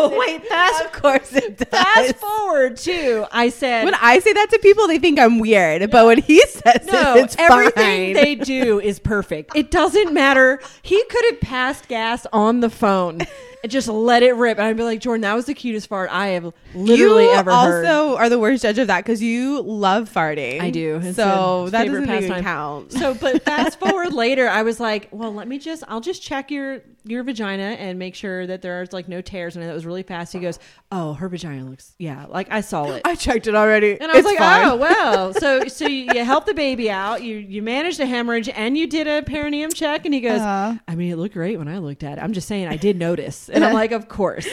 Oh 0.00 0.16
wait, 0.18 0.46
fast. 0.46 0.84
Of 0.84 0.92
course 0.92 1.32
it 1.34 1.58
does. 1.58 1.68
Fast 1.68 2.16
forward 2.16 2.76
too. 2.76 3.26
I 3.32 3.48
said, 3.48 3.84
When 3.84 3.94
I 3.94 4.18
say 4.20 4.32
that 4.32 4.48
to 4.50 4.58
people, 4.60 4.86
they 4.86 4.98
think 4.98 5.18
I'm 5.18 5.38
weird. 5.38 5.90
But 5.90 6.06
when 6.06 6.18
he 6.18 6.40
says 6.46 6.86
no, 6.90 7.16
it, 7.16 7.24
it's 7.24 7.36
everything 7.38 8.14
fine. 8.14 8.24
they 8.24 8.34
do 8.34 8.80
is 8.80 8.98
perfect. 8.98 9.52
It 9.56 9.70
doesn't 9.70 10.12
matter. 10.14 10.60
He 10.82 11.02
could 11.10 11.24
have 11.32 11.40
passed 11.40 11.88
gas 11.88 12.26
on 12.32 12.60
the 12.60 12.70
phone 12.70 13.20
and 13.62 13.70
just 13.72 13.88
let 13.88 14.22
it 14.22 14.32
rip. 14.34 14.58
And 14.58 14.66
I'd 14.66 14.76
be 14.76 14.82
like, 14.82 15.00
Jordan, 15.00 15.22
that 15.22 15.34
was 15.34 15.46
the 15.46 15.54
cutest 15.54 15.88
fart 15.88 16.10
I 16.12 16.28
have 16.28 16.52
literally 16.74 17.24
you 17.24 17.32
ever 17.32 17.50
also 17.50 17.70
heard. 18.10 18.16
are 18.16 18.28
the 18.28 18.38
worst 18.38 18.62
judge 18.62 18.78
of 18.78 18.86
that 18.88 19.04
because 19.04 19.22
you 19.22 19.62
love 19.62 20.12
farting. 20.12 20.60
I 20.60 20.70
do. 20.70 21.00
It's 21.02 21.16
So 21.16 21.68
that 21.70 21.86
doesn't 21.86 22.10
even 22.10 22.42
count. 22.42 22.92
So, 22.92 23.14
but 23.14 23.42
fast 23.44 23.78
forward 23.80 24.12
later, 24.12 24.48
I 24.48 24.62
was 24.62 24.78
like, 24.80 25.08
well, 25.10 25.32
let 25.32 25.48
me 25.48 25.58
just, 25.58 25.82
I'll 25.88 26.00
just 26.00 26.22
check 26.22 26.50
your 26.50 26.82
your 27.04 27.22
vagina 27.22 27.62
and 27.62 27.98
make 27.98 28.14
sure 28.14 28.46
that 28.46 28.60
there's 28.60 28.92
like 28.92 29.08
no 29.08 29.22
tears. 29.22 29.56
And 29.56 29.64
that 29.64 29.72
was 29.72 29.86
really 29.86 30.02
fast. 30.02 30.30
He 30.32 30.40
goes, 30.40 30.58
oh, 30.92 31.14
her 31.14 31.26
vagina 31.28 31.64
looks, 31.64 31.94
yeah, 31.98 32.26
like 32.28 32.48
I 32.50 32.60
saw 32.60 32.84
it. 32.92 33.02
I 33.06 33.14
checked 33.14 33.46
it 33.46 33.54
already. 33.54 33.92
And 33.98 34.10
I 34.10 34.16
was 34.16 34.18
It's 34.18 34.26
like, 34.26 34.38
fine. 34.38 34.66
oh 34.68 34.76
well. 34.76 35.32
So 35.38 35.68
so 35.68 35.86
you, 35.86 36.08
you 36.14 36.24
helped 36.24 36.46
the 36.48 36.54
baby 36.54 36.90
out. 36.90 37.22
You 37.22 37.36
you 37.36 37.62
managed 37.62 37.98
a 38.00 38.06
hemorrhage 38.06 38.48
and 38.50 38.76
you 38.76 38.86
did 38.86 39.06
a 39.06 39.22
perineum 39.22 39.70
check. 39.72 40.04
And 40.04 40.12
he 40.12 40.20
goes, 40.20 40.40
Uh-huh. 40.40 40.78
I 40.86 40.94
mean, 40.96 41.10
it 41.12 41.16
looked 41.16 41.34
great 41.34 41.56
when 41.58 41.68
I 41.68 41.78
looked 41.78 42.02
at 42.02 42.18
it. 42.18 42.20
I'm 42.22 42.32
just 42.34 42.46
saying, 42.48 42.66
I 42.68 42.76
did 42.76 42.98
notice. 42.98 43.47
And 43.48 43.64
I'm 43.64 43.72
like, 43.82 43.92
of 43.92 44.08
course. 44.08 44.46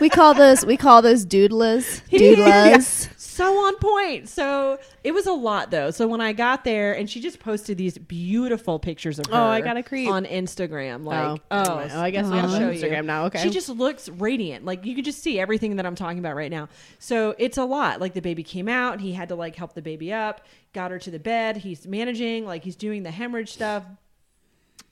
we 0.00 0.08
call 0.08 0.34
those 0.34 0.64
we 0.64 0.76
call 0.76 1.02
those 1.02 1.24
doodlas. 1.26 2.02
Doodlas. 2.10 3.08
so 3.18 3.66
on 3.66 3.76
point. 3.76 4.28
So 4.28 4.78
it 5.04 5.12
was 5.12 5.26
a 5.26 5.32
lot 5.32 5.70
though. 5.70 5.90
So 5.90 6.06
when 6.08 6.20
I 6.20 6.32
got 6.32 6.64
there, 6.64 6.92
and 6.92 7.08
she 7.08 7.20
just 7.20 7.38
posted 7.40 7.78
these 7.78 7.98
beautiful 7.98 8.78
pictures 8.78 9.18
of 9.18 9.26
her. 9.26 9.34
Oh, 9.34 9.46
I 9.46 9.60
got 9.60 9.76
a 9.76 9.82
creep. 9.82 10.08
on 10.08 10.24
Instagram. 10.24 11.02
Oh. 11.02 11.08
Like, 11.08 11.40
oh, 11.50 11.64
oh, 11.68 11.88
oh, 11.92 12.00
I 12.00 12.10
guess 12.10 12.26
we 12.26 12.32
I'll 12.38 12.48
have 12.48 12.50
show 12.50 12.66
on 12.66 12.74
you. 12.74 12.80
Instagram 12.80 13.04
now. 13.04 13.26
Okay. 13.26 13.42
She 13.42 13.50
just 13.50 13.68
looks 13.68 14.08
radiant. 14.08 14.64
Like 14.64 14.84
you 14.84 14.94
could 14.94 15.04
just 15.04 15.22
see 15.22 15.38
everything 15.38 15.76
that 15.76 15.86
I'm 15.86 15.94
talking 15.94 16.18
about 16.18 16.36
right 16.36 16.50
now. 16.50 16.68
So 16.98 17.34
it's 17.38 17.58
a 17.58 17.64
lot. 17.64 18.00
Like 18.00 18.14
the 18.14 18.22
baby 18.22 18.42
came 18.42 18.68
out, 18.68 19.00
he 19.00 19.12
had 19.12 19.28
to 19.28 19.34
like 19.34 19.56
help 19.56 19.74
the 19.74 19.82
baby 19.82 20.12
up, 20.12 20.42
got 20.72 20.90
her 20.90 20.98
to 20.98 21.10
the 21.10 21.18
bed. 21.18 21.58
He's 21.58 21.86
managing, 21.86 22.44
like 22.44 22.64
he's 22.64 22.76
doing 22.76 23.02
the 23.02 23.10
hemorrhage 23.10 23.52
stuff. 23.52 23.84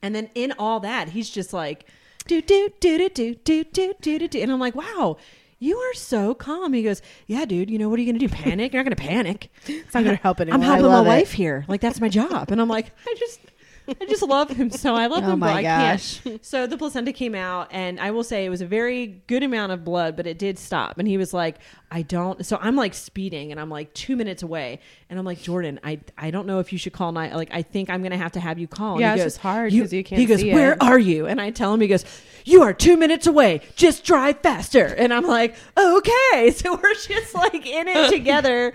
And 0.03 0.15
then 0.15 0.31
in 0.35 0.53
all 0.59 0.81
that, 0.81 1.11
he's 1.11 1.31
just 1.31 1.53
like 1.53 1.87
do 2.27 2.41
do 2.43 2.71
do 2.81 3.09
do 3.09 3.35
do 3.35 3.65
do 3.65 3.95
do 4.01 4.19
do 4.19 4.29
do. 4.29 4.41
And 4.41 4.51
I'm 4.53 4.61
like, 4.61 4.75
wow. 4.75 5.17
You 5.59 5.79
are 5.79 5.95
so 5.95 6.35
calm. 6.35 6.75
He 6.75 6.83
goes, 6.83 7.01
Yeah, 7.27 7.47
dude, 7.47 7.71
you 7.71 7.79
know, 7.79 7.89
what 7.89 7.99
are 7.99 8.03
you 8.03 8.13
going 8.13 8.21
to 8.21 8.27
do? 8.29 8.33
Panic? 8.33 8.75
You're 8.75 8.85
not 8.85 8.91
going 8.91 8.97
to 8.97 9.03
panic. 9.11 9.51
it's 9.67 9.95
not 9.95 10.05
gonna 10.05 10.17
help 10.17 10.39
anyone. 10.39 10.61
I'm 10.61 10.67
helping 10.67 10.85
my 10.93 11.01
it. 11.01 11.07
wife 11.07 11.33
here. 11.33 11.65
Like 11.67 11.81
that's 11.81 11.99
my 11.99 12.11
job. 12.11 12.51
And 12.51 12.61
I'm 12.61 12.69
like, 12.69 12.93
I 13.07 13.15
just 13.19 13.41
I 13.89 14.05
just 14.07 14.21
love 14.23 14.51
him 14.51 14.69
so 14.69 14.95
I 14.95 15.07
love 15.07 15.25
Oh 15.25 15.31
him, 15.33 15.39
my 15.39 15.53
I 15.55 15.63
gosh. 15.63 16.21
can't. 16.21 16.45
So 16.45 16.67
the 16.67 16.77
placenta 16.77 17.13
came 17.13 17.35
out 17.35 17.69
and 17.71 17.99
I 18.01 18.11
will 18.11 18.25
say 18.25 18.45
it 18.45 18.51
was 18.51 18.61
a 18.61 18.67
very 18.67 19.07
good 19.29 19.43
amount 19.43 19.73
of 19.73 19.83
blood, 19.83 20.15
but 20.15 20.27
it 20.27 20.39
did 20.39 20.59
stop. 20.59 20.99
And 20.99 21.09
he 21.09 21.17
was 21.17 21.33
like, 21.33 21.57
I 21.91 22.03
don't 22.03 22.45
so 22.45 22.59
I'm 22.61 22.77
like 22.77 22.93
speeding 22.93 23.51
and 23.51 23.59
I'm 23.59 23.71
like 23.71 23.95
two 23.95 24.15
minutes 24.15 24.43
away. 24.43 24.81
And 25.09 25.21
I'm 25.21 25.25
like, 25.25 25.41
Jordan, 25.41 25.79
I 25.85 26.01
I 26.19 26.33
don't 26.33 26.49
know 26.49 26.59
if 26.59 26.73
you 26.73 26.79
should 26.79 26.93
call 26.93 27.13
nine 27.13 27.33
like 27.33 27.51
I 27.53 27.63
think 27.63 27.91
I'm 27.91 28.03
gonna 28.03 28.17
have 28.17 28.33
to 28.33 28.41
have 28.41 28.59
you 28.59 28.67
call. 28.67 28.93
And 28.95 29.01
Yeah, 29.03 29.15
he 29.15 29.21
it's 29.21 29.37
goes, 29.37 29.43
hard 29.43 29.73
'cause 29.73 29.93
you 29.93 30.03
can't 30.03 30.19
He 30.19 30.27
goes, 30.27 30.43
Where 30.43 30.73
it." 30.73 30.83
are 30.83 30.99
you? 30.99 31.27
And 31.27 31.41
I 31.41 31.51
tell 31.51 31.73
him, 31.73 31.81
he 31.81 31.87
goes, 31.87 32.05
You 32.45 32.63
are 32.63 32.73
two 32.75 32.97
minutes 32.97 33.29
away. 33.29 33.61
Just 33.77 34.05
drive 34.05 34.41
faster. 34.41 34.85
And 34.85 35.15
I'm 35.15 35.25
like, 35.27 35.55
Okay. 35.79 36.51
So 36.57 36.75
we're 36.77 36.95
just 36.95 37.35
like 37.37 37.65
in 37.67 37.87
it 37.89 38.11
together. 38.11 38.73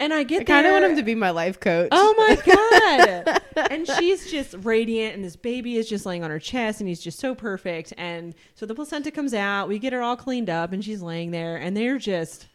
And 0.00 0.14
I 0.14 0.22
get 0.22 0.40
I 0.40 0.44
kind 0.44 0.66
of 0.66 0.72
want 0.72 0.84
him 0.86 0.96
to 0.96 1.02
be 1.02 1.14
my 1.14 1.30
life 1.30 1.60
coach. 1.60 1.88
Oh 1.92 2.14
my 2.16 3.22
god! 3.26 3.42
and 3.70 3.86
she's 3.98 4.30
just 4.30 4.54
radiant, 4.62 5.16
and 5.16 5.24
this 5.24 5.36
baby 5.36 5.76
is 5.76 5.86
just 5.88 6.06
laying 6.06 6.24
on 6.24 6.30
her 6.30 6.38
chest, 6.38 6.80
and 6.80 6.88
he's 6.88 7.00
just 7.00 7.18
so 7.18 7.34
perfect. 7.34 7.92
And 7.98 8.34
so 8.54 8.64
the 8.64 8.74
placenta 8.74 9.10
comes 9.10 9.34
out, 9.34 9.68
we 9.68 9.78
get 9.78 9.92
her 9.92 10.00
all 10.00 10.16
cleaned 10.16 10.48
up, 10.48 10.72
and 10.72 10.82
she's 10.84 11.02
laying 11.02 11.30
there, 11.30 11.56
and 11.56 11.76
they're 11.76 11.98
just 11.98 12.46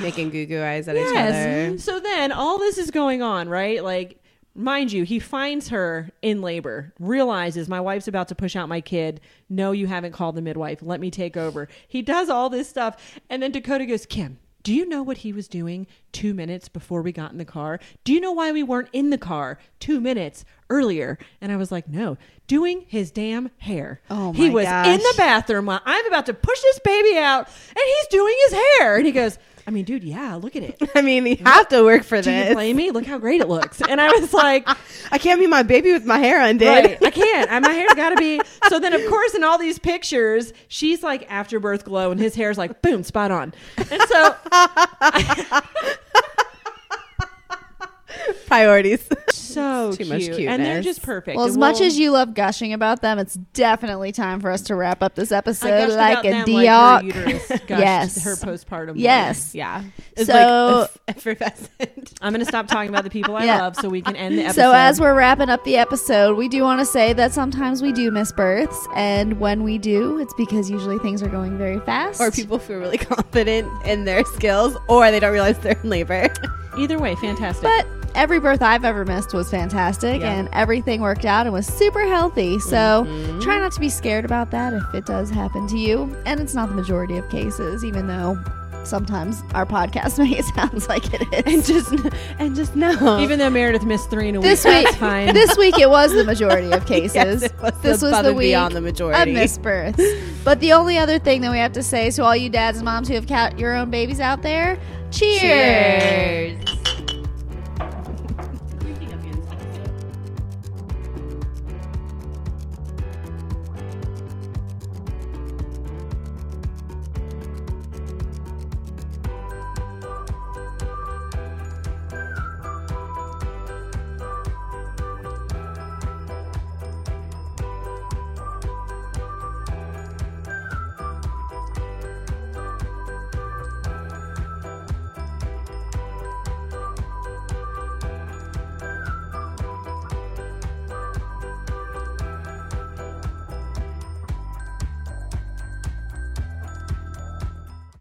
making 0.00 0.30
goo 0.34 0.46
goo 0.46 0.62
eyes 0.62 0.88
at 0.88 0.96
each 0.96 1.06
other. 1.08 1.14
yes. 1.14 1.84
So 1.84 1.98
then 2.00 2.32
all 2.32 2.58
this 2.58 2.78
is 2.78 2.90
going 2.90 3.22
on, 3.22 3.48
right? 3.48 3.82
Like. 3.82 4.16
Mind 4.52 4.90
you, 4.90 5.04
he 5.04 5.20
finds 5.20 5.68
her 5.68 6.10
in 6.22 6.42
labor, 6.42 6.92
realizes 6.98 7.68
my 7.68 7.80
wife's 7.80 8.08
about 8.08 8.26
to 8.28 8.34
push 8.34 8.56
out 8.56 8.68
my 8.68 8.80
kid. 8.80 9.20
No, 9.48 9.70
you 9.70 9.86
haven't 9.86 10.10
called 10.10 10.34
the 10.34 10.42
midwife. 10.42 10.80
Let 10.82 10.98
me 10.98 11.08
take 11.08 11.36
over. 11.36 11.68
He 11.86 12.02
does 12.02 12.28
all 12.28 12.50
this 12.50 12.68
stuff. 12.68 13.20
And 13.30 13.40
then 13.40 13.52
Dakota 13.52 13.86
goes, 13.86 14.06
Kim, 14.06 14.40
do 14.64 14.74
you 14.74 14.86
know 14.86 15.04
what 15.04 15.18
he 15.18 15.32
was 15.32 15.46
doing 15.46 15.86
two 16.12 16.34
minutes 16.34 16.68
before 16.68 17.02
we 17.02 17.12
got 17.12 17.32
in 17.32 17.38
the 17.38 17.44
car? 17.44 17.80
Do 18.04 18.12
you 18.12 18.20
know 18.20 18.32
why 18.32 18.52
we 18.52 18.62
weren't 18.62 18.88
in 18.92 19.10
the 19.10 19.18
car 19.18 19.58
two 19.78 20.00
minutes 20.00 20.44
earlier? 20.68 21.18
And 21.40 21.50
I 21.52 21.56
was 21.56 21.70
like, 21.72 21.88
no, 21.88 22.16
doing 22.46 22.84
his 22.88 23.10
damn 23.10 23.50
hair. 23.58 24.00
Oh 24.10 24.32
He 24.32 24.50
was 24.50 24.64
gosh. 24.64 24.86
in 24.86 24.98
the 24.98 25.14
bathroom 25.16 25.66
while 25.66 25.80
I'm 25.84 26.06
about 26.06 26.26
to 26.26 26.34
push 26.34 26.60
this 26.60 26.78
baby 26.80 27.18
out 27.18 27.46
and 27.68 27.78
he's 27.84 28.06
doing 28.08 28.34
his 28.46 28.52
hair. 28.78 28.96
And 28.96 29.06
he 29.06 29.12
goes, 29.12 29.38
I 29.66 29.72
mean, 29.72 29.84
dude, 29.84 30.02
yeah, 30.02 30.34
look 30.36 30.56
at 30.56 30.62
it. 30.64 30.80
I 30.96 31.02
mean, 31.02 31.26
you 31.26 31.36
have 31.44 31.68
to 31.68 31.84
work 31.84 32.02
for 32.02 32.20
Do 32.20 32.30
you 32.32 32.44
this. 32.44 32.54
blame 32.54 32.76
me? 32.76 32.90
Look 32.90 33.04
how 33.04 33.18
great 33.18 33.40
it 33.40 33.48
looks. 33.48 33.80
And 33.82 34.00
I 34.00 34.08
was 34.18 34.32
like, 34.32 34.66
I 35.12 35.18
can't 35.18 35.38
be 35.38 35.46
my 35.46 35.62
baby 35.62 35.92
with 35.92 36.04
my 36.06 36.18
hair 36.18 36.40
undid. 36.40 36.66
right, 36.66 36.98
I 37.04 37.10
can't. 37.12 37.48
And 37.50 37.64
my 37.64 37.70
hair's 37.72 37.92
got 37.94 38.10
to 38.10 38.16
be. 38.16 38.40
So 38.68 38.80
then, 38.80 38.94
of 38.94 39.06
course, 39.08 39.34
in 39.34 39.44
all 39.44 39.58
these 39.58 39.78
pictures, 39.78 40.52
she's 40.68 41.02
like 41.04 41.30
afterbirth 41.30 41.84
glow, 41.84 42.10
and 42.10 42.18
his 42.18 42.34
hair's 42.34 42.56
like 42.58 42.80
boom, 42.82 43.04
spot 43.04 43.30
on. 43.30 43.52
And 43.76 44.02
so, 44.08 44.34
Priorities. 48.50 49.06
so 49.30 49.92
Too 49.92 50.04
cute. 50.04 50.08
much 50.08 50.38
and 50.40 50.62
they're 50.64 50.82
just 50.82 51.02
perfect. 51.02 51.36
Well, 51.36 51.46
as 51.46 51.56
much 51.56 51.76
we'll- 51.78 51.86
as 51.86 51.98
you 51.98 52.10
love 52.10 52.34
gushing 52.34 52.72
about 52.72 53.00
them, 53.00 53.18
it's 53.18 53.34
definitely 53.54 54.10
time 54.12 54.40
for 54.40 54.50
us 54.50 54.62
to 54.62 54.74
wrap 54.74 55.02
up 55.02 55.14
this 55.14 55.30
episode 55.32 55.86
gushed 55.86 55.96
like 55.96 56.18
about 56.18 56.26
a 56.26 56.30
them 56.30 56.46
dioc. 56.46 57.02
like 57.04 57.14
her 57.14 57.28
uterus 57.30 57.48
gushed 57.66 57.68
Yes. 57.70 58.24
her 58.24 58.34
postpartum. 58.34 58.92
Yes. 58.96 59.54
yeah. 59.54 59.84
It's 60.16 60.26
So- 60.26 60.88
like 61.06 61.16
effervescent. 61.16 62.14
I'm 62.22 62.32
going 62.32 62.40
to 62.40 62.46
stop 62.46 62.66
talking 62.66 62.88
about 62.90 63.04
the 63.04 63.10
people 63.10 63.36
I 63.36 63.44
Yeah. 63.44 63.60
love 63.62 63.76
so 63.76 63.88
we 63.88 64.02
can 64.02 64.16
end 64.16 64.36
the 64.38 64.42
episode. 64.44 64.60
So 64.62 64.72
as 64.72 65.00
we're 65.00 65.14
wrapping 65.14 65.48
up 65.48 65.62
the 65.64 65.76
episode, 65.76 66.36
we 66.36 66.48
do 66.48 66.62
want 66.62 66.80
to 66.80 66.86
say 66.86 67.12
that 67.12 67.32
sometimes 67.32 67.82
we 67.82 67.92
do 67.92 68.10
miss 68.10 68.32
births, 68.32 68.86
and 68.96 69.38
when 69.38 69.62
we 69.62 69.78
do, 69.78 70.18
it's 70.18 70.34
because 70.34 70.68
usually 70.68 70.98
things 70.98 71.22
are 71.22 71.28
going 71.28 71.56
very 71.56 71.78
fast. 71.80 72.20
or 72.20 72.30
people 72.30 72.58
feel 72.58 72.78
really 72.78 72.98
confident 72.98 73.68
in 73.86 74.04
their 74.04 74.24
skills, 74.24 74.76
or 74.88 75.10
they 75.10 75.20
don't 75.20 75.32
realize 75.32 75.58
they're 75.60 75.78
in 75.82 75.88
labor. 75.88 76.28
Either 76.78 76.98
way, 76.98 77.14
fantastic. 77.16 77.62
But 77.62 77.86
every 78.14 78.40
birth 78.40 78.62
I've 78.62 78.84
ever 78.84 79.04
missed 79.04 79.32
was 79.34 79.50
fantastic, 79.50 80.20
Yeah. 80.20 80.32
and 80.32 80.48
everything 80.52 81.00
worked 81.00 81.24
out 81.24 81.46
and 81.46 81.52
was 81.52 81.66
super 81.66 82.06
healthy. 82.06 82.58
So 82.58 83.06
Mhm. 83.06 83.40
try 83.42 83.58
not 83.58 83.72
to 83.72 83.80
be 83.80 83.88
scared 83.88 84.24
about 84.24 84.50
that 84.52 84.72
if 84.72 84.82
it 84.94 85.06
does 85.06 85.30
happen 85.30 85.66
to 85.68 85.78
you. 85.78 86.14
And 86.26 86.40
it's 86.40 86.54
not 86.54 86.68
the 86.68 86.74
majority 86.74 87.16
of 87.18 87.28
cases, 87.30 87.84
even 87.84 88.06
though 88.06 88.38
sometimes 88.82 89.42
our 89.54 89.66
podcast 89.66 90.18
make 90.22 90.38
it 90.38 90.44
sound 90.56 90.88
like 90.88 91.04
it 91.12 91.20
is. 91.46 91.54
and 91.54 91.64
just 91.64 92.06
and 92.38 92.56
just 92.56 92.74
know 92.74 93.18
Even 93.20 93.38
though 93.38 93.50
Meredith 93.50 93.84
missed 93.84 94.08
three 94.08 94.28
in 94.28 94.36
a 94.36 94.40
week, 94.40 94.48
this 94.48 94.64
week, 94.64 94.84
that's 94.84 94.96
fine. 94.96 95.34
this 95.34 95.54
week 95.58 95.78
it 95.78 95.90
was 95.90 96.12
the 96.14 96.24
majority 96.24 96.70
of 96.72 96.86
cases. 96.94 97.42
Yes, 97.42 97.50
was 97.62 97.72
this 97.82 98.00
was 98.02 98.22
the 98.22 98.32
week 98.32 98.48
beyond 98.48 98.74
the 98.74 98.80
majority 98.80 99.20
of 99.32 99.36
majority. 99.36 99.92
misbirths. 99.94 100.20
But 100.44 100.60
the 100.60 100.72
only 100.72 100.96
other 100.96 101.18
thing 101.18 101.42
that 101.42 101.50
we 101.50 101.58
have 101.58 101.72
to 101.72 101.82
say 101.82 102.10
to 102.12 102.24
all 102.24 102.34
you 102.34 102.48
dads 102.48 102.78
and 102.78 102.84
moms 102.86 103.08
who 103.08 103.14
have 103.14 103.26
cat 103.26 103.58
your 103.58 103.74
own 103.76 103.90
babies 103.90 104.18
out 104.18 104.40
there, 104.40 104.78
cheers. 105.10 105.40
Cheers. 105.40 106.99